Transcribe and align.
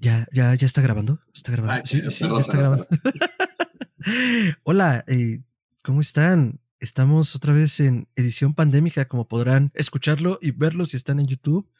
ya, 0.00 0.26
ya, 0.32 0.54
ya 0.54 0.66
está 0.66 0.80
grabando. 0.80 1.20
Está 1.34 1.52
grabando. 1.52 1.86
sí, 1.86 2.00
sí, 2.10 2.28
ya 2.28 2.40
está 2.40 2.56
grabando. 2.56 2.86
Hola, 4.62 5.04
eh, 5.08 5.42
¿cómo 5.82 6.00
están? 6.00 6.60
Estamos 6.80 7.34
otra 7.34 7.52
vez 7.52 7.80
en 7.80 8.08
edición 8.14 8.54
pandémica, 8.54 9.08
como 9.08 9.26
podrán 9.26 9.72
escucharlo 9.74 10.38
y 10.40 10.52
verlo 10.52 10.86
si 10.86 10.96
están 10.96 11.18
en 11.18 11.26
YouTube. 11.26 11.70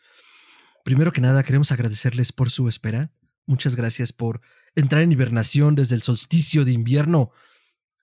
Primero 0.84 1.12
que 1.12 1.20
nada, 1.20 1.42
queremos 1.42 1.70
agradecerles 1.70 2.32
por 2.32 2.50
su 2.50 2.68
espera. 2.68 3.12
Muchas 3.46 3.76
gracias 3.76 4.12
por 4.12 4.40
entrar 4.74 5.02
en 5.02 5.12
hibernación 5.12 5.74
desde 5.74 5.94
el 5.94 6.02
solsticio 6.02 6.64
de 6.64 6.72
invierno 6.72 7.30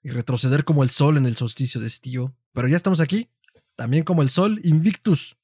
y 0.01 0.09
retroceder 0.09 0.63
como 0.63 0.83
el 0.83 0.89
sol 0.89 1.17
en 1.17 1.25
el 1.25 1.35
solsticio 1.35 1.81
de 1.81 1.87
estío. 1.87 2.35
Pero 2.53 2.67
ya 2.67 2.77
estamos 2.77 3.01
aquí, 3.01 3.29
también 3.75 4.03
como 4.03 4.21
el 4.21 4.29
sol, 4.29 4.59
invictus, 4.63 5.37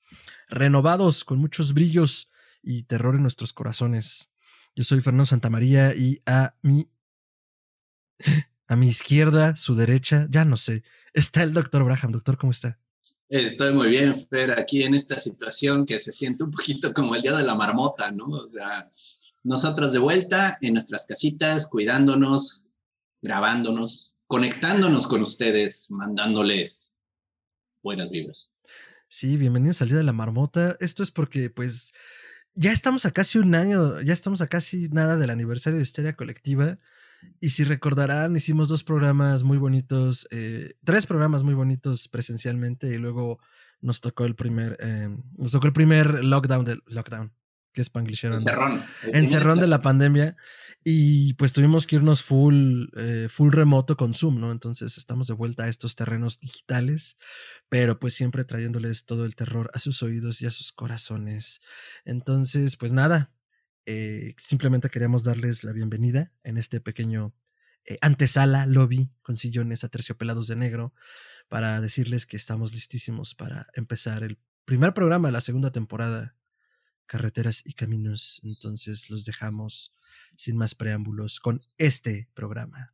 renovados, 0.49 1.23
con 1.25 1.39
muchos 1.39 1.73
brillos 1.73 2.29
y 2.63 2.83
terror 2.83 3.15
en 3.15 3.23
nuestros 3.23 3.53
corazones. 3.53 4.30
Yo 4.75 4.83
soy 4.83 5.01
Fernando 5.01 5.25
Santamaría 5.25 5.95
y 5.95 6.21
a 6.25 6.55
mi 6.61 6.89
a 8.67 8.77
mi 8.77 8.87
izquierda, 8.87 9.57
su 9.57 9.75
derecha, 9.75 10.27
ya 10.29 10.45
no 10.45 10.55
sé, 10.55 10.83
está 11.13 11.43
el 11.43 11.51
doctor 11.51 11.83
Braham. 11.83 12.13
Doctor, 12.13 12.37
¿cómo 12.37 12.51
está? 12.51 12.79
Estoy 13.27 13.73
muy 13.73 13.89
bien, 13.89 14.15
Fer, 14.29 14.57
aquí 14.57 14.83
en 14.83 14.93
esta 14.93 15.19
situación 15.19 15.85
que 15.85 15.99
se 15.99 16.13
siente 16.13 16.45
un 16.45 16.51
poquito 16.51 16.93
como 16.93 17.15
el 17.15 17.21
día 17.21 17.33
de 17.33 17.43
la 17.43 17.55
marmota, 17.55 18.11
¿no? 18.11 18.27
O 18.27 18.47
sea, 18.47 18.89
nosotros 19.43 19.91
de 19.91 19.99
vuelta 19.99 20.57
en 20.61 20.75
nuestras 20.75 21.05
casitas, 21.05 21.67
cuidándonos, 21.67 22.63
grabándonos, 23.21 24.15
conectándonos 24.25 25.07
con 25.07 25.21
ustedes, 25.21 25.87
mandándoles 25.89 26.93
buenas 27.83 28.09
vibras. 28.09 28.51
Sí, 29.09 29.35
bienvenidos 29.35 29.81
al 29.81 29.89
Día 29.89 29.97
de 29.97 30.03
la 30.03 30.13
Marmota. 30.13 30.77
Esto 30.79 31.03
es 31.03 31.11
porque, 31.11 31.49
pues, 31.49 31.91
ya 32.55 32.71
estamos 32.71 33.05
a 33.05 33.11
casi 33.11 33.37
un 33.37 33.55
año, 33.55 34.01
ya 34.01 34.13
estamos 34.13 34.41
a 34.41 34.47
casi 34.47 34.89
nada 34.89 35.17
del 35.17 35.29
aniversario 35.29 35.77
de 35.77 35.83
Histeria 35.83 36.15
Colectiva. 36.15 36.77
Y 37.39 37.51
si 37.51 37.63
recordarán, 37.63 38.35
hicimos 38.35 38.67
dos 38.67 38.83
programas 38.83 39.43
muy 39.43 39.57
bonitos, 39.57 40.27
eh, 40.31 40.73
tres 40.83 41.05
programas 41.05 41.43
muy 41.43 41.53
bonitos 41.53 42.07
presencialmente 42.07 42.87
y 42.87 42.97
luego 42.97 43.39
nos 43.79 44.01
tocó 44.01 44.25
el 44.25 44.35
primer, 44.35 44.77
eh, 44.79 45.09
nos 45.37 45.51
tocó 45.51 45.67
el 45.67 45.73
primer 45.73 46.23
lockdown 46.23 46.65
del 46.65 46.81
lockdown, 46.87 47.31
que 47.73 47.81
es 47.81 47.89
Panglishero. 47.89 48.35
Encerrón. 48.35 48.83
Encerrón 49.13 49.59
de 49.59 49.67
la 49.67 49.81
pandemia. 49.81 50.35
Y 50.83 51.35
pues 51.35 51.53
tuvimos 51.53 51.85
que 51.85 51.97
irnos 51.97 52.23
full, 52.23 52.85
eh, 52.97 53.27
full 53.29 53.51
remoto 53.51 53.95
con 53.95 54.15
Zoom, 54.15 54.39
¿no? 54.39 54.51
Entonces 54.51 54.97
estamos 54.97 55.27
de 55.27 55.35
vuelta 55.35 55.65
a 55.65 55.67
estos 55.67 55.95
terrenos 55.95 56.39
digitales, 56.39 57.17
pero 57.69 57.99
pues 57.99 58.15
siempre 58.15 58.45
trayéndoles 58.45 59.05
todo 59.05 59.25
el 59.25 59.35
terror 59.35 59.69
a 59.75 59.79
sus 59.79 60.01
oídos 60.01 60.41
y 60.41 60.47
a 60.47 60.51
sus 60.51 60.71
corazones. 60.71 61.61
Entonces, 62.03 62.77
pues 62.77 62.91
nada, 62.91 63.31
eh, 63.85 64.33
simplemente 64.39 64.89
queríamos 64.89 65.23
darles 65.23 65.63
la 65.63 65.71
bienvenida 65.71 66.33
en 66.43 66.57
este 66.57 66.81
pequeño 66.81 67.35
eh, 67.85 67.97
antesala, 68.01 68.65
lobby, 68.65 69.11
con 69.21 69.37
sillones 69.37 69.83
aterciopelados 69.83 70.47
de 70.47 70.55
negro, 70.55 70.93
para 71.47 71.79
decirles 71.79 72.25
que 72.25 72.37
estamos 72.37 72.73
listísimos 72.73 73.35
para 73.35 73.67
empezar 73.75 74.23
el 74.23 74.39
primer 74.65 74.93
programa 74.93 75.27
de 75.27 75.33
la 75.33 75.41
segunda 75.41 75.71
temporada 75.71 76.35
carreteras 77.11 77.61
y 77.65 77.73
caminos. 77.73 78.39
Entonces 78.41 79.09
los 79.09 79.25
dejamos 79.25 79.93
sin 80.37 80.55
más 80.55 80.75
preámbulos 80.75 81.41
con 81.41 81.61
este 81.77 82.29
programa. 82.33 82.93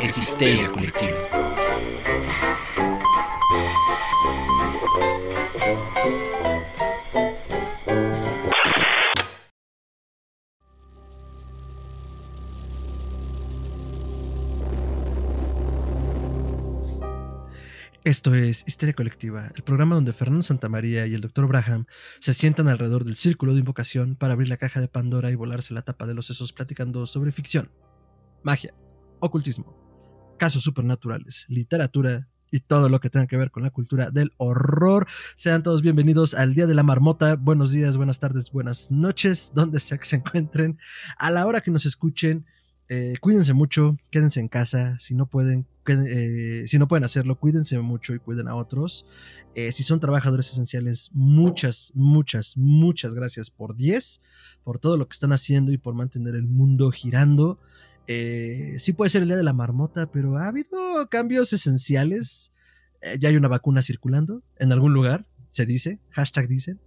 Es 0.00 0.18
histeria 0.18 0.72
Esto 18.08 18.34
es 18.34 18.64
Histeria 18.66 18.94
Colectiva, 18.94 19.52
el 19.54 19.62
programa 19.62 19.94
donde 19.94 20.14
Fernando 20.14 20.42
Santamaría 20.42 21.06
y 21.06 21.12
el 21.12 21.20
Dr. 21.20 21.46
Braham 21.46 21.84
se 22.20 22.32
sientan 22.32 22.66
alrededor 22.66 23.04
del 23.04 23.16
círculo 23.16 23.52
de 23.52 23.58
invocación 23.58 24.16
para 24.16 24.32
abrir 24.32 24.48
la 24.48 24.56
caja 24.56 24.80
de 24.80 24.88
Pandora 24.88 25.30
y 25.30 25.34
volarse 25.34 25.74
la 25.74 25.82
tapa 25.82 26.06
de 26.06 26.14
los 26.14 26.24
sesos 26.24 26.54
platicando 26.54 27.04
sobre 27.04 27.32
ficción, 27.32 27.70
magia, 28.42 28.72
ocultismo, 29.20 29.76
casos 30.38 30.62
supernaturales, 30.62 31.44
literatura 31.50 32.30
y 32.50 32.60
todo 32.60 32.88
lo 32.88 32.98
que 32.98 33.10
tenga 33.10 33.26
que 33.26 33.36
ver 33.36 33.50
con 33.50 33.62
la 33.62 33.72
cultura 33.72 34.10
del 34.10 34.32
horror. 34.38 35.06
Sean 35.34 35.62
todos 35.62 35.82
bienvenidos 35.82 36.32
al 36.32 36.54
Día 36.54 36.66
de 36.66 36.72
la 36.72 36.84
Marmota. 36.84 37.36
Buenos 37.36 37.72
días, 37.72 37.98
buenas 37.98 38.20
tardes, 38.20 38.50
buenas 38.50 38.90
noches, 38.90 39.52
donde 39.54 39.80
sea 39.80 39.98
que 39.98 40.06
se 40.06 40.16
encuentren. 40.16 40.78
A 41.18 41.30
la 41.30 41.44
hora 41.44 41.60
que 41.60 41.70
nos 41.70 41.84
escuchen, 41.84 42.46
eh, 42.90 43.14
cuídense 43.20 43.52
mucho, 43.52 43.98
quédense 44.10 44.40
en 44.40 44.48
casa, 44.48 44.98
si 44.98 45.14
no 45.14 45.26
pueden, 45.26 45.66
eh, 45.86 46.64
si 46.66 46.78
no 46.78 46.88
pueden 46.88 47.04
hacerlo, 47.04 47.38
cuídense 47.38 47.78
mucho 47.80 48.14
y 48.14 48.18
cuiden 48.18 48.48
a 48.48 48.54
otros. 48.54 49.04
Eh, 49.54 49.72
si 49.72 49.82
son 49.82 50.00
trabajadores 50.00 50.50
esenciales, 50.50 51.10
muchas, 51.12 51.92
muchas, 51.94 52.56
muchas 52.56 53.12
gracias 53.14 53.50
por 53.50 53.76
10, 53.76 54.22
por 54.64 54.78
todo 54.78 54.96
lo 54.96 55.06
que 55.06 55.12
están 55.12 55.32
haciendo 55.32 55.70
y 55.70 55.76
por 55.76 55.94
mantener 55.94 56.34
el 56.34 56.46
mundo 56.46 56.90
girando. 56.90 57.58
sí 58.06 58.92
puede 58.94 59.10
ser 59.10 59.22
el 59.22 59.28
día 59.28 59.36
de 59.36 59.42
la 59.42 59.52
marmota, 59.52 60.10
pero 60.10 60.38
ha 60.38 60.48
habido 60.48 61.08
cambios 61.10 61.52
esenciales. 61.52 62.52
ya 63.20 63.28
hay 63.28 63.36
una 63.36 63.48
vacuna 63.48 63.82
circulando 63.82 64.42
en 64.56 64.72
algún 64.72 64.94
lugar, 64.94 65.26
se 65.50 65.66
dice, 65.66 66.00
hashtag 66.10 66.48
dicen. 66.48 66.80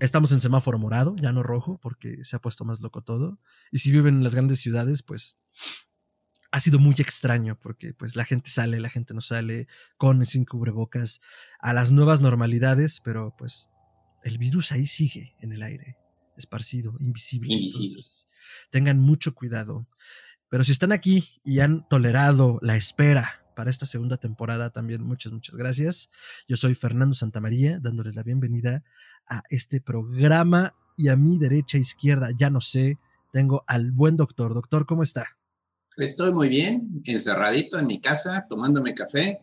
Estamos 0.00 0.32
en 0.32 0.40
semáforo 0.40 0.78
morado, 0.78 1.14
ya 1.20 1.32
no 1.32 1.42
rojo, 1.42 1.78
porque 1.80 2.24
se 2.24 2.36
ha 2.36 2.40
puesto 2.40 2.64
más 2.64 2.80
loco 2.80 3.02
todo. 3.02 3.38
Y 3.70 3.78
si 3.78 3.90
viven 3.90 4.16
en 4.16 4.24
las 4.24 4.34
grandes 4.34 4.60
ciudades, 4.60 5.02
pues 5.02 5.38
ha 6.50 6.60
sido 6.60 6.78
muy 6.78 6.94
extraño, 6.98 7.58
porque 7.60 7.94
pues 7.94 8.16
la 8.16 8.24
gente 8.24 8.50
sale, 8.50 8.80
la 8.80 8.90
gente 8.90 9.14
no 9.14 9.20
sale, 9.20 9.66
con 9.96 10.22
y 10.22 10.26
sin 10.26 10.44
cubrebocas, 10.44 11.20
a 11.60 11.72
las 11.72 11.90
nuevas 11.90 12.20
normalidades, 12.20 13.00
pero 13.00 13.34
pues 13.36 13.70
el 14.22 14.38
virus 14.38 14.72
ahí 14.72 14.86
sigue 14.86 15.34
en 15.40 15.52
el 15.52 15.62
aire, 15.62 15.96
esparcido, 16.36 16.96
invisible. 17.00 17.54
Entonces, 17.54 18.26
tengan 18.70 18.98
mucho 18.98 19.34
cuidado. 19.34 19.86
Pero 20.48 20.64
si 20.64 20.72
están 20.72 20.92
aquí 20.92 21.40
y 21.44 21.60
han 21.60 21.88
tolerado 21.88 22.58
la 22.62 22.76
espera 22.76 23.43
para 23.54 23.70
esta 23.70 23.86
segunda 23.86 24.16
temporada 24.16 24.70
también 24.70 25.02
muchas, 25.02 25.32
muchas 25.32 25.56
gracias. 25.56 26.10
Yo 26.48 26.56
soy 26.56 26.74
Fernando 26.74 27.14
Santamaría, 27.14 27.78
dándoles 27.80 28.16
la 28.16 28.22
bienvenida 28.22 28.84
a 29.28 29.42
este 29.50 29.80
programa 29.80 30.74
y 30.96 31.08
a 31.08 31.16
mi 31.16 31.38
derecha, 31.38 31.78
izquierda, 31.78 32.30
ya 32.38 32.50
no 32.50 32.60
sé, 32.60 32.98
tengo 33.32 33.64
al 33.66 33.90
buen 33.90 34.16
doctor. 34.16 34.54
Doctor, 34.54 34.86
¿cómo 34.86 35.02
está? 35.02 35.26
Estoy 35.96 36.32
muy 36.32 36.48
bien, 36.48 37.02
encerradito 37.04 37.78
en 37.78 37.86
mi 37.86 38.00
casa, 38.00 38.46
tomándome 38.48 38.94
café. 38.94 39.40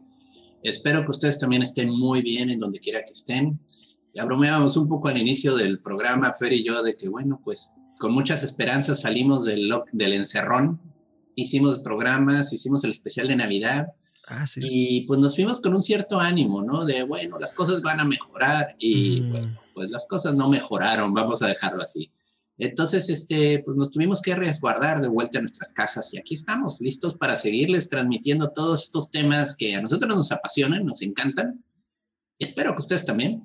Espero 0.63 1.03
que 1.03 1.11
ustedes 1.11 1.39
también 1.39 1.61
estén 1.61 1.89
muy 1.89 2.21
bien 2.21 2.49
en 2.49 2.59
donde 2.59 2.79
quiera 2.79 3.01
que 3.01 3.13
estén. 3.13 3.59
Ya 4.13 4.25
bromeábamos 4.25 4.75
un 4.77 4.87
poco 4.87 5.07
al 5.07 5.17
inicio 5.17 5.55
del 5.55 5.79
programa, 5.79 6.33
Fer 6.33 6.53
y 6.53 6.63
yo, 6.63 6.83
de 6.83 6.95
que, 6.95 7.07
bueno, 7.07 7.39
pues 7.43 7.71
con 7.99 8.13
muchas 8.13 8.43
esperanzas 8.43 9.01
salimos 9.01 9.45
del, 9.45 9.71
del 9.91 10.13
encerrón, 10.13 10.81
hicimos 11.35 11.79
programas, 11.79 12.51
hicimos 12.51 12.83
el 12.83 12.91
especial 12.91 13.27
de 13.27 13.37
Navidad 13.37 13.87
Ah, 14.33 14.45
y 14.55 15.01
pues 15.01 15.19
nos 15.19 15.35
fuimos 15.35 15.59
con 15.59 15.75
un 15.75 15.81
cierto 15.81 16.17
ánimo, 16.17 16.63
¿no? 16.63 16.85
De, 16.85 17.03
bueno, 17.03 17.37
las 17.37 17.53
cosas 17.53 17.81
van 17.81 17.99
a 17.99 18.05
mejorar 18.05 18.75
y 18.79 19.21
mm. 19.21 19.29
bueno, 19.29 19.59
pues 19.73 19.91
las 19.91 20.07
cosas 20.07 20.33
no 20.35 20.47
mejoraron, 20.47 21.13
vamos 21.13 21.41
a 21.41 21.47
dejarlo 21.47 21.83
así. 21.83 22.09
Entonces, 22.57 23.09
este, 23.09 23.61
pues 23.65 23.75
nos 23.75 23.91
tuvimos 23.91 24.21
que 24.21 24.35
resguardar 24.35 25.01
de 25.01 25.09
vuelta 25.09 25.39
a 25.39 25.41
nuestras 25.41 25.73
casas 25.73 26.13
y 26.13 26.17
aquí 26.17 26.35
estamos, 26.35 26.79
listos 26.79 27.15
para 27.15 27.35
seguirles 27.35 27.89
transmitiendo 27.89 28.51
todos 28.51 28.83
estos 28.83 29.11
temas 29.11 29.55
que 29.55 29.75
a 29.75 29.81
nosotros 29.81 30.15
nos 30.15 30.31
apasionan, 30.31 30.85
nos 30.85 31.01
encantan. 31.01 31.65
Espero 32.39 32.73
que 32.73 32.79
ustedes 32.79 33.05
también. 33.05 33.43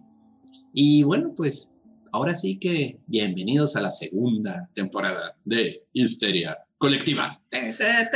Y 0.72 1.02
bueno, 1.02 1.32
pues 1.34 1.74
ahora 2.12 2.36
sí 2.36 2.58
que 2.58 3.00
bienvenidos 3.06 3.74
a 3.74 3.80
la 3.80 3.90
segunda 3.90 4.70
temporada 4.72 5.36
de 5.44 5.86
Histeria 5.92 6.65
colectiva. 6.78 7.40
Ya, 7.50 8.10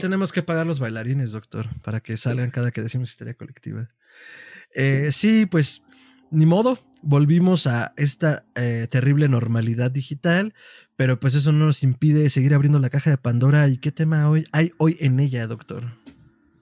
tenemos 0.00 0.32
que 0.32 0.42
pagar 0.42 0.66
los 0.66 0.78
bailarines, 0.78 1.32
doctor, 1.32 1.68
para 1.82 2.00
que 2.00 2.16
salgan 2.16 2.50
cada 2.50 2.70
que 2.70 2.82
decimos 2.82 3.10
historia 3.10 3.34
colectiva. 3.34 3.90
Eh, 4.74 5.10
sí, 5.12 5.46
pues 5.46 5.82
ni 6.30 6.46
modo, 6.46 6.78
volvimos 7.02 7.66
a 7.66 7.92
esta 7.96 8.44
eh, 8.54 8.88
terrible 8.90 9.28
normalidad 9.28 9.90
digital, 9.90 10.54
pero 10.96 11.20
pues 11.20 11.34
eso 11.34 11.52
no 11.52 11.66
nos 11.66 11.82
impide 11.82 12.30
seguir 12.30 12.54
abriendo 12.54 12.78
la 12.78 12.90
caja 12.90 13.10
de 13.10 13.18
Pandora. 13.18 13.68
¿Y 13.68 13.78
qué 13.78 13.92
tema 13.92 14.28
hoy 14.28 14.44
hay 14.52 14.72
hoy 14.78 14.96
en 15.00 15.20
ella, 15.20 15.46
doctor? 15.46 15.98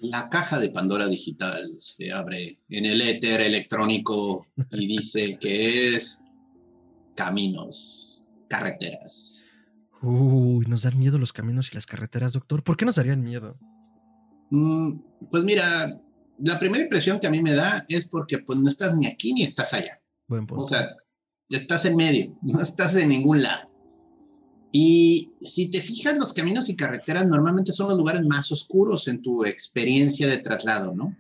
La 0.01 0.29
caja 0.29 0.59
de 0.59 0.69
Pandora 0.69 1.07
digital 1.07 1.67
se 1.79 2.13
abre 2.13 2.59
en 2.69 2.85
el 2.85 3.01
éter 3.01 3.41
electrónico 3.41 4.47
y 4.73 4.87
dice 4.87 5.39
que 5.41 5.95
es 5.95 6.23
caminos, 7.15 8.14
carreteras. 8.49 9.51
Uy, 10.03 10.67
nos 10.67 10.83
dan 10.83 10.99
miedo 10.99 11.19
los 11.19 11.33
caminos 11.33 11.71
y 11.73 11.75
las 11.75 11.87
carreteras, 11.87 12.35
doctor. 12.35 12.63
¿Por 12.63 12.77
qué 12.77 12.85
nos 12.85 12.97
darían 12.97 13.23
miedo? 13.23 13.59
Mm, 14.51 14.99
pues 15.31 15.45
mira, 15.45 15.99
la 16.39 16.59
primera 16.59 16.83
impresión 16.83 17.19
que 17.19 17.27
a 17.27 17.31
mí 17.31 17.43
me 17.43 17.55
da 17.55 17.85
es 17.89 18.07
porque 18.09 18.39
pues 18.39 18.59
no 18.59 18.69
estás 18.69 18.95
ni 18.97 19.07
aquí 19.07 19.33
ni 19.33 19.43
estás 19.43 19.73
allá. 19.73 20.01
Buen 20.27 20.47
punto. 20.47 20.65
O 20.65 20.69
sea, 20.69 20.97
estás 21.49 21.85
en 21.85 21.97
medio, 21.97 22.39
no 22.43 22.61
estás 22.61 22.97
en 22.97 23.09
ningún 23.09 23.43
lado. 23.43 23.71
Y 24.73 25.33
si 25.47 25.71
te 25.71 25.81
fijas, 25.81 26.19
los 26.19 26.33
caminos 26.33 26.69
y 26.69 26.75
carreteras 26.75 27.29
normalmente 27.29 27.73
son 27.73 27.89
los 27.89 27.97
lugares 27.97 28.23
más 28.29 28.51
oscuros 28.51 29.07
en 29.07 29.23
tu 29.23 29.45
experiencia 29.45 30.27
de 30.27 30.39
traslado, 30.39 30.93
¿no? 30.95 31.17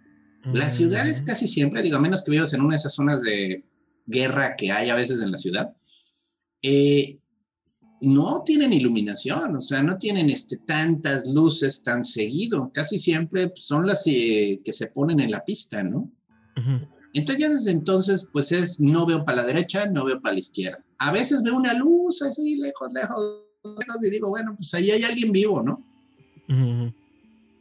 Las 0.52 0.74
ciudades 0.74 1.22
Mm, 1.22 1.24
casi 1.24 1.48
siempre, 1.48 1.80
digo, 1.80 1.96
a 1.96 2.00
menos 2.00 2.22
que 2.22 2.32
vivas 2.32 2.52
en 2.52 2.60
una 2.60 2.74
de 2.74 2.78
esas 2.78 2.94
zonas 2.94 3.22
de 3.22 3.64
guerra 4.06 4.56
que 4.56 4.72
hay 4.72 4.90
a 4.90 4.94
veces 4.94 5.22
en 5.22 5.30
la 5.30 5.38
ciudad, 5.38 5.74
eh, 6.66 7.18
no 8.00 8.42
tienen 8.42 8.72
iluminación, 8.72 9.56
o 9.56 9.60
sea, 9.60 9.82
no 9.82 9.98
tienen 9.98 10.30
este, 10.30 10.56
tantas 10.56 11.28
luces 11.28 11.82
tan 11.82 12.06
seguido. 12.06 12.70
Casi 12.72 12.98
siempre 12.98 13.48
pues, 13.48 13.64
son 13.64 13.86
las 13.86 14.02
eh, 14.06 14.62
que 14.64 14.72
se 14.72 14.86
ponen 14.86 15.20
en 15.20 15.30
la 15.30 15.44
pista, 15.44 15.82
¿no? 15.84 16.10
Entonces 17.12 17.44
ya 17.44 17.50
desde 17.50 17.70
entonces, 17.70 18.30
pues 18.32 18.50
es, 18.50 18.80
no 18.80 19.04
veo 19.04 19.26
para 19.26 19.42
la 19.42 19.46
derecha, 19.46 19.90
no 19.90 20.06
veo 20.06 20.22
para 20.22 20.34
la 20.34 20.40
izquierda. 20.40 20.82
A 20.98 21.12
veces 21.12 21.42
veo 21.42 21.54
una 21.54 21.74
luz 21.74 22.22
así 22.22 22.56
lejos, 22.56 22.90
lejos, 22.94 23.42
lejos 23.62 24.04
y 24.04 24.10
digo, 24.10 24.30
bueno, 24.30 24.54
pues 24.56 24.72
ahí 24.72 24.90
hay 24.90 25.02
alguien 25.02 25.32
vivo, 25.32 25.62
¿no? 25.62 25.84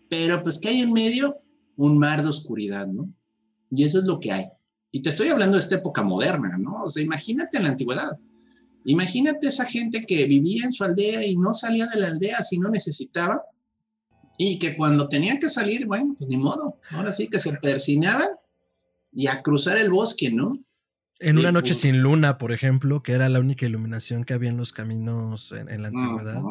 Pero 0.09 0.41
pues 0.41 0.57
que 0.59 0.69
hay 0.69 0.79
en 0.79 0.93
medio 0.93 1.41
un 1.75 1.97
mar 1.97 2.23
de 2.23 2.29
oscuridad, 2.29 2.87
¿no? 2.87 3.13
Y 3.69 3.83
eso 3.83 3.99
es 3.99 4.05
lo 4.05 4.19
que 4.21 4.31
hay. 4.31 4.45
Y 4.91 5.01
te 5.01 5.09
estoy 5.09 5.27
hablando 5.27 5.57
de 5.57 5.63
esta 5.63 5.75
época 5.75 6.03
moderna, 6.03 6.57
¿no? 6.57 6.83
O 6.83 6.87
sea, 6.87 7.03
imagínate 7.03 7.57
en 7.57 7.63
la 7.63 7.69
antigüedad. 7.69 8.17
Imagínate 8.85 9.47
esa 9.47 9.65
gente 9.65 10.05
que 10.05 10.25
vivía 10.25 10.65
en 10.65 10.73
su 10.73 10.83
aldea 10.83 11.25
y 11.25 11.35
no 11.35 11.53
salía 11.53 11.87
de 11.87 11.99
la 11.99 12.07
aldea 12.07 12.43
si 12.43 12.57
no 12.57 12.69
necesitaba. 12.69 13.43
Y 14.37 14.59
que 14.59 14.75
cuando 14.75 15.07
tenían 15.07 15.39
que 15.39 15.49
salir, 15.49 15.85
bueno, 15.85 16.15
pues 16.17 16.29
ni 16.29 16.37
modo. 16.37 16.79
Ahora 16.89 17.11
sí 17.11 17.27
que 17.27 17.39
se 17.39 17.53
persinaban 17.53 18.29
y 19.11 19.27
a 19.27 19.41
cruzar 19.41 19.77
el 19.77 19.89
bosque, 19.89 20.31
¿no? 20.31 20.59
En 21.19 21.37
una 21.37 21.51
noche 21.51 21.73
pues. 21.73 21.81
sin 21.81 22.01
luna, 22.01 22.37
por 22.37 22.51
ejemplo, 22.51 23.03
que 23.03 23.13
era 23.13 23.29
la 23.29 23.39
única 23.39 23.65
iluminación 23.65 24.25
que 24.25 24.33
había 24.33 24.49
en 24.49 24.57
los 24.57 24.73
caminos 24.73 25.51
en, 25.51 25.69
en 25.69 25.81
la 25.83 25.89
antigüedad. 25.89 26.41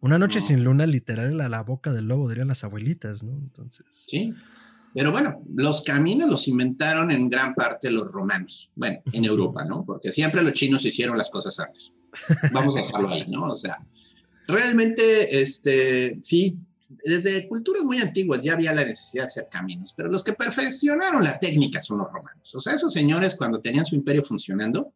Una 0.00 0.18
noche 0.18 0.40
sin 0.40 0.64
luna, 0.64 0.86
literal, 0.86 1.40
a 1.40 1.48
la 1.48 1.62
boca 1.62 1.92
del 1.92 2.06
lobo, 2.06 2.28
dirían 2.28 2.48
las 2.48 2.62
abuelitas, 2.62 3.22
¿no? 3.22 3.32
Entonces. 3.32 3.86
Sí. 3.92 4.34
Pero 4.94 5.12
bueno, 5.12 5.42
los 5.54 5.82
caminos 5.82 6.28
los 6.28 6.48
inventaron 6.48 7.10
en 7.10 7.28
gran 7.28 7.54
parte 7.54 7.90
los 7.90 8.10
romanos. 8.10 8.70
Bueno, 8.74 9.00
en. 9.12 9.24
Europa, 9.24 9.64
¿no? 9.64 9.84
Porque 9.84 10.12
siempre 10.12 10.42
los 10.42 10.52
chinos 10.52 10.84
hicieron 10.84 11.16
las 11.16 11.30
cosas 11.30 11.58
antes. 11.60 11.92
Vamos 12.52 12.76
a 12.76 12.80
dejarlo 12.80 13.08
ahí, 13.08 13.24
¿no? 13.28 13.44
O 13.44 13.56
sea, 13.56 13.78
realmente, 14.48 15.40
este, 15.40 16.18
sí, 16.22 16.58
desde 17.04 17.48
culturas 17.48 17.84
muy 17.84 17.98
antiguas 17.98 18.42
ya 18.42 18.54
había 18.54 18.74
la 18.74 18.84
necesidad 18.84 19.24
de 19.24 19.28
hacer 19.28 19.48
caminos, 19.50 19.94
pero 19.96 20.10
los 20.10 20.24
que 20.24 20.32
perfeccionaron 20.32 21.22
la 21.22 21.38
técnica 21.38 21.80
son 21.80 21.98
los 21.98 22.08
romanos. 22.12 22.52
O 22.54 22.60
sea, 22.60 22.74
esos 22.74 22.92
señores 22.92 23.36
cuando 23.36 23.60
tenían 23.60 23.86
su 23.86 23.94
imperio 23.94 24.24
funcionando, 24.24 24.92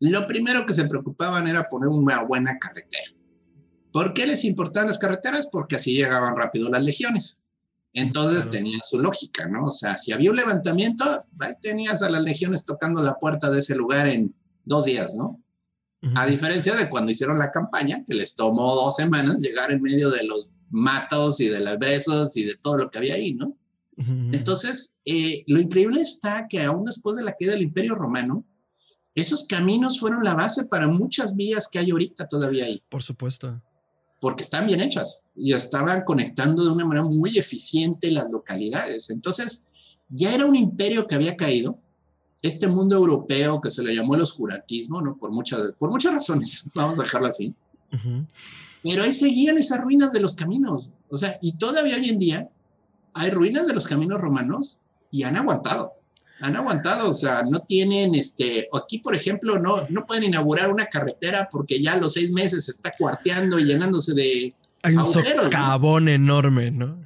lo 0.00 0.26
primero 0.26 0.66
que 0.66 0.74
se 0.74 0.86
preocupaban 0.86 1.48
era 1.48 1.68
poner 1.68 1.88
una 1.88 2.22
buena 2.22 2.58
carretera. 2.58 3.12
¿Por 3.92 4.12
qué 4.12 4.26
les 4.26 4.44
importaban 4.44 4.88
las 4.88 4.98
carreteras? 4.98 5.48
Porque 5.50 5.76
así 5.76 5.94
llegaban 5.94 6.36
rápido 6.36 6.68
las 6.68 6.84
legiones. 6.84 7.40
Entonces 7.96 8.42
Claro. 8.42 8.50
tenía 8.50 8.78
su 8.84 8.98
lógica, 9.00 9.48
¿no? 9.48 9.64
O 9.64 9.70
sea, 9.70 9.96
si 9.96 10.12
había 10.12 10.30
un 10.30 10.36
levantamiento, 10.36 11.04
ahí 11.40 11.54
tenías 11.62 12.02
a 12.02 12.10
las 12.10 12.22
legiones 12.22 12.66
tocando 12.66 13.02
la 13.02 13.14
puerta 13.14 13.50
de 13.50 13.60
ese 13.60 13.74
lugar 13.74 14.06
en 14.06 14.34
dos 14.64 14.84
días, 14.84 15.14
¿no? 15.14 15.42
A 16.14 16.26
diferencia 16.26 16.76
de 16.76 16.88
cuando 16.88 17.10
hicieron 17.10 17.38
la 17.38 17.50
campaña, 17.50 18.04
que 18.06 18.14
les 18.14 18.36
tomó 18.36 18.74
dos 18.76 18.94
semanas 18.96 19.40
llegar 19.40 19.72
en 19.72 19.82
medio 19.82 20.10
de 20.10 20.22
los 20.24 20.50
matos 20.70 21.40
y 21.40 21.48
de 21.48 21.58
las 21.58 21.78
brezos 21.78 22.36
y 22.36 22.44
de 22.44 22.54
todo 22.54 22.76
lo 22.76 22.90
que 22.90 22.98
había 22.98 23.14
ahí, 23.14 23.34
¿no? 23.34 23.56
Entonces, 23.96 25.00
eh, 25.06 25.42
lo 25.46 25.58
increíble 25.58 26.02
está 26.02 26.46
que 26.48 26.62
aún 26.62 26.84
después 26.84 27.16
de 27.16 27.24
la 27.24 27.32
caída 27.32 27.52
del 27.54 27.62
Imperio 27.62 27.94
Romano, 27.94 28.44
esos 29.14 29.46
caminos 29.46 29.98
fueron 29.98 30.22
la 30.22 30.34
base 30.34 30.66
para 30.66 30.86
muchas 30.86 31.34
vías 31.34 31.66
que 31.66 31.78
hay 31.78 31.90
ahorita 31.90 32.28
todavía 32.28 32.66
ahí, 32.66 32.82
Por 32.90 33.02
supuesto. 33.02 33.62
Porque 34.20 34.42
están 34.42 34.66
bien 34.66 34.80
hechas 34.80 35.24
y 35.34 35.52
estaban 35.52 36.04
conectando 36.04 36.64
de 36.64 36.70
una 36.70 36.84
manera 36.84 37.06
muy 37.06 37.38
eficiente 37.38 38.10
las 38.10 38.30
localidades. 38.30 39.10
Entonces, 39.10 39.66
ya 40.08 40.34
era 40.34 40.46
un 40.46 40.56
imperio 40.56 41.06
que 41.06 41.14
había 41.14 41.36
caído, 41.36 41.78
este 42.42 42.68
mundo 42.68 42.96
europeo 42.96 43.60
que 43.60 43.70
se 43.70 43.82
le 43.82 43.94
llamó 43.94 44.14
el 44.14 44.20
oscurantismo, 44.20 45.02
¿no? 45.02 45.16
Por 45.16 45.32
muchas, 45.32 45.72
por 45.78 45.90
muchas 45.90 46.14
razones, 46.14 46.70
vamos 46.74 46.98
a 46.98 47.02
dejarlo 47.02 47.28
así. 47.28 47.54
Ujú. 47.92 48.26
Pero 48.82 49.02
ahí 49.02 49.12
seguían 49.12 49.58
esas 49.58 49.80
ruinas 49.80 50.12
de 50.12 50.20
los 50.20 50.34
caminos. 50.34 50.92
O 51.08 51.16
sea, 51.16 51.38
y 51.42 51.56
todavía 51.56 51.96
hoy 51.96 52.08
en 52.08 52.18
día 52.18 52.48
hay 53.14 53.30
ruinas 53.30 53.66
de 53.66 53.74
los 53.74 53.86
caminos 53.86 54.20
romanos 54.20 54.82
y 55.10 55.24
han 55.24 55.36
aguantado. 55.36 55.94
Han 56.40 56.56
aguantado, 56.56 57.08
o 57.08 57.14
sea, 57.14 57.42
no 57.42 57.60
tienen, 57.60 58.14
este, 58.14 58.68
aquí 58.72 58.98
por 58.98 59.14
ejemplo, 59.14 59.58
no, 59.58 59.86
no 59.88 60.06
pueden 60.06 60.24
inaugurar 60.24 60.70
una 60.72 60.86
carretera 60.86 61.48
porque 61.50 61.80
ya 61.80 61.94
a 61.94 61.96
los 61.96 62.12
seis 62.12 62.30
meses 62.30 62.66
se 62.66 62.72
está 62.72 62.92
cuarteando 62.96 63.58
y 63.58 63.64
llenándose 63.64 64.12
de... 64.14 64.54
Hay 64.82 64.92
un 64.94 65.00
Agujeros, 65.00 65.36
¿no? 65.36 65.42
socavón 65.44 66.08
enorme, 66.08 66.70
¿no? 66.70 66.98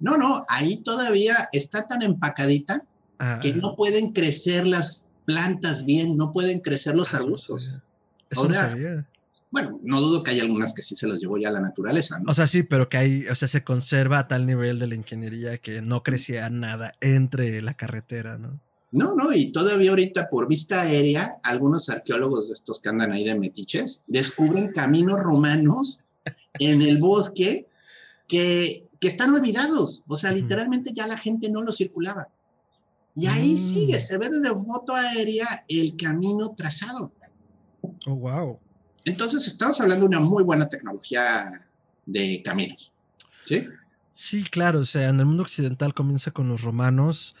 No, 0.00 0.16
no, 0.16 0.44
ahí 0.48 0.78
todavía 0.78 1.48
está 1.52 1.86
tan 1.86 2.02
empacadita 2.02 2.82
Ah, 3.24 3.38
que 3.40 3.52
no 3.52 3.76
pueden 3.76 4.10
crecer 4.12 4.66
las 4.66 5.06
plantas 5.24 5.84
bien, 5.84 6.16
no 6.16 6.32
pueden 6.32 6.58
crecer 6.58 6.96
los 6.96 7.14
ah, 7.14 7.18
arbustos. 7.18 7.66
sabía. 7.66 7.82
Eso 8.28 8.40
O 8.40 8.44
no 8.48 8.50
sea, 8.50 8.68
sabía. 8.70 9.06
Bueno, 9.52 9.78
no 9.84 10.00
dudo 10.00 10.22
que 10.24 10.30
hay 10.32 10.40
algunas 10.40 10.72
que 10.72 10.82
sí 10.82 10.96
se 10.96 11.06
los 11.06 11.20
llevó 11.20 11.36
ya 11.38 11.50
la 11.50 11.60
naturaleza, 11.60 12.18
¿no? 12.18 12.30
O 12.30 12.34
sea, 12.34 12.46
sí, 12.46 12.62
pero 12.64 12.88
que 12.88 12.96
hay, 12.96 13.26
o 13.28 13.34
sea, 13.34 13.46
se 13.48 13.62
conserva 13.62 14.18
a 14.18 14.26
tal 14.26 14.46
nivel 14.46 14.78
de 14.78 14.86
la 14.86 14.94
ingeniería 14.94 15.58
que 15.58 15.82
no 15.82 16.02
crecía 16.02 16.48
nada 16.50 16.92
entre 17.00 17.60
la 17.62 17.74
carretera, 17.74 18.38
¿no? 18.38 18.58
No, 18.92 19.14
no, 19.14 19.32
y 19.32 19.52
todavía 19.52 19.90
ahorita 19.90 20.28
por 20.30 20.48
vista 20.48 20.82
aérea, 20.82 21.38
algunos 21.44 21.88
arqueólogos 21.88 22.48
de 22.48 22.54
estos 22.54 22.80
que 22.80 22.88
andan 22.88 23.12
ahí 23.12 23.24
de 23.24 23.38
metiches 23.38 24.04
descubren 24.06 24.72
caminos 24.72 25.18
romanos 25.20 26.00
en 26.58 26.82
el 26.82 26.98
bosque 26.98 27.66
que, 28.28 28.86
que 29.00 29.08
están 29.08 29.34
olvidados. 29.34 30.02
O 30.06 30.16
sea, 30.16 30.32
literalmente 30.32 30.92
ya 30.94 31.06
la 31.06 31.16
gente 31.16 31.50
no 31.50 31.62
los 31.62 31.76
circulaba. 31.76 32.28
Y 33.14 33.26
ahí 33.26 33.54
Mm. 33.54 33.74
sigue, 33.74 34.00
se 34.00 34.16
ve 34.16 34.30
desde 34.30 34.48
foto 34.50 34.94
aérea 34.94 35.64
el 35.68 35.94
camino 35.96 36.54
trazado. 36.56 37.12
Oh, 38.06 38.14
wow. 38.14 38.58
Entonces, 39.04 39.46
estamos 39.46 39.80
hablando 39.80 40.08
de 40.08 40.16
una 40.16 40.20
muy 40.20 40.44
buena 40.44 40.68
tecnología 40.68 41.44
de 42.06 42.42
caminos. 42.44 42.92
¿Sí? 43.44 43.66
Sí, 44.14 44.44
claro, 44.44 44.80
o 44.80 44.86
sea, 44.86 45.08
en 45.08 45.18
el 45.18 45.26
mundo 45.26 45.42
occidental 45.42 45.94
comienza 45.94 46.30
con 46.30 46.48
los 46.48 46.62
romanos, 46.62 47.34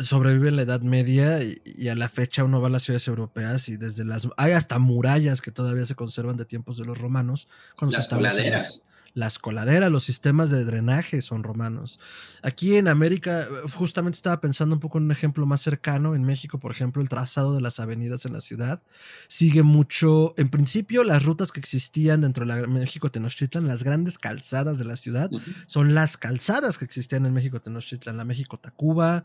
sobrevive 0.00 0.50
la 0.50 0.62
Edad 0.62 0.80
Media 0.80 1.42
y, 1.42 1.60
y 1.64 1.88
a 1.88 1.94
la 1.94 2.08
fecha 2.08 2.42
uno 2.42 2.60
va 2.60 2.66
a 2.66 2.70
las 2.70 2.82
ciudades 2.82 3.06
europeas 3.06 3.68
y 3.68 3.76
desde 3.76 4.04
las... 4.04 4.26
Hay 4.36 4.52
hasta 4.52 4.78
murallas 4.78 5.40
que 5.40 5.52
todavía 5.52 5.86
se 5.86 5.94
conservan 5.94 6.36
de 6.36 6.44
tiempos 6.44 6.76
de 6.76 6.84
los 6.84 6.98
romanos. 6.98 7.46
cuando 7.76 7.96
Las 7.96 8.08
coladeras. 8.08 8.82
Las, 9.14 9.38
coladeras, 9.38 9.92
los 9.92 10.02
sistemas 10.02 10.50
de 10.50 10.64
drenaje 10.64 11.22
son 11.22 11.44
romanos. 11.44 12.00
Aquí 12.42 12.76
en 12.76 12.88
América, 12.88 13.42
eh, 13.42 13.46
justamente 13.72 14.16
estaba 14.16 14.40
pensando 14.40 14.74
un 14.74 14.80
poco 14.80 14.98
en 14.98 15.04
un 15.04 15.12
ejemplo 15.12 15.46
más 15.46 15.60
cercano. 15.60 16.16
En 16.16 16.24
México, 16.24 16.58
por 16.58 16.72
ejemplo, 16.72 17.00
el 17.00 17.08
trazado 17.08 17.54
de 17.54 17.60
las 17.60 17.78
avenidas 17.78 18.26
en 18.26 18.32
la 18.32 18.40
ciudad 18.40 18.82
sigue 19.28 19.62
mucho, 19.62 20.34
en 20.36 20.48
principio, 20.48 21.04
las 21.04 21.24
rutas 21.24 21.52
que 21.52 21.60
existían 21.60 22.22
dentro 22.22 22.44
de 22.44 22.60
la 22.60 22.66
México 22.66 23.10
Tenochtitlan, 23.10 23.68
las 23.68 23.84
grandes 23.84 24.18
calzadas 24.18 24.78
de 24.78 24.84
la 24.84 24.96
ciudad, 24.96 25.30
son 25.66 25.94
las 25.94 26.16
calzadas 26.16 26.76
que 26.76 26.84
existían 26.84 27.24
en 27.24 27.32
México 27.32 27.60
Tenochtitlan, 27.60 28.16
la 28.16 28.24
México 28.24 28.58
Tacuba, 28.58 29.24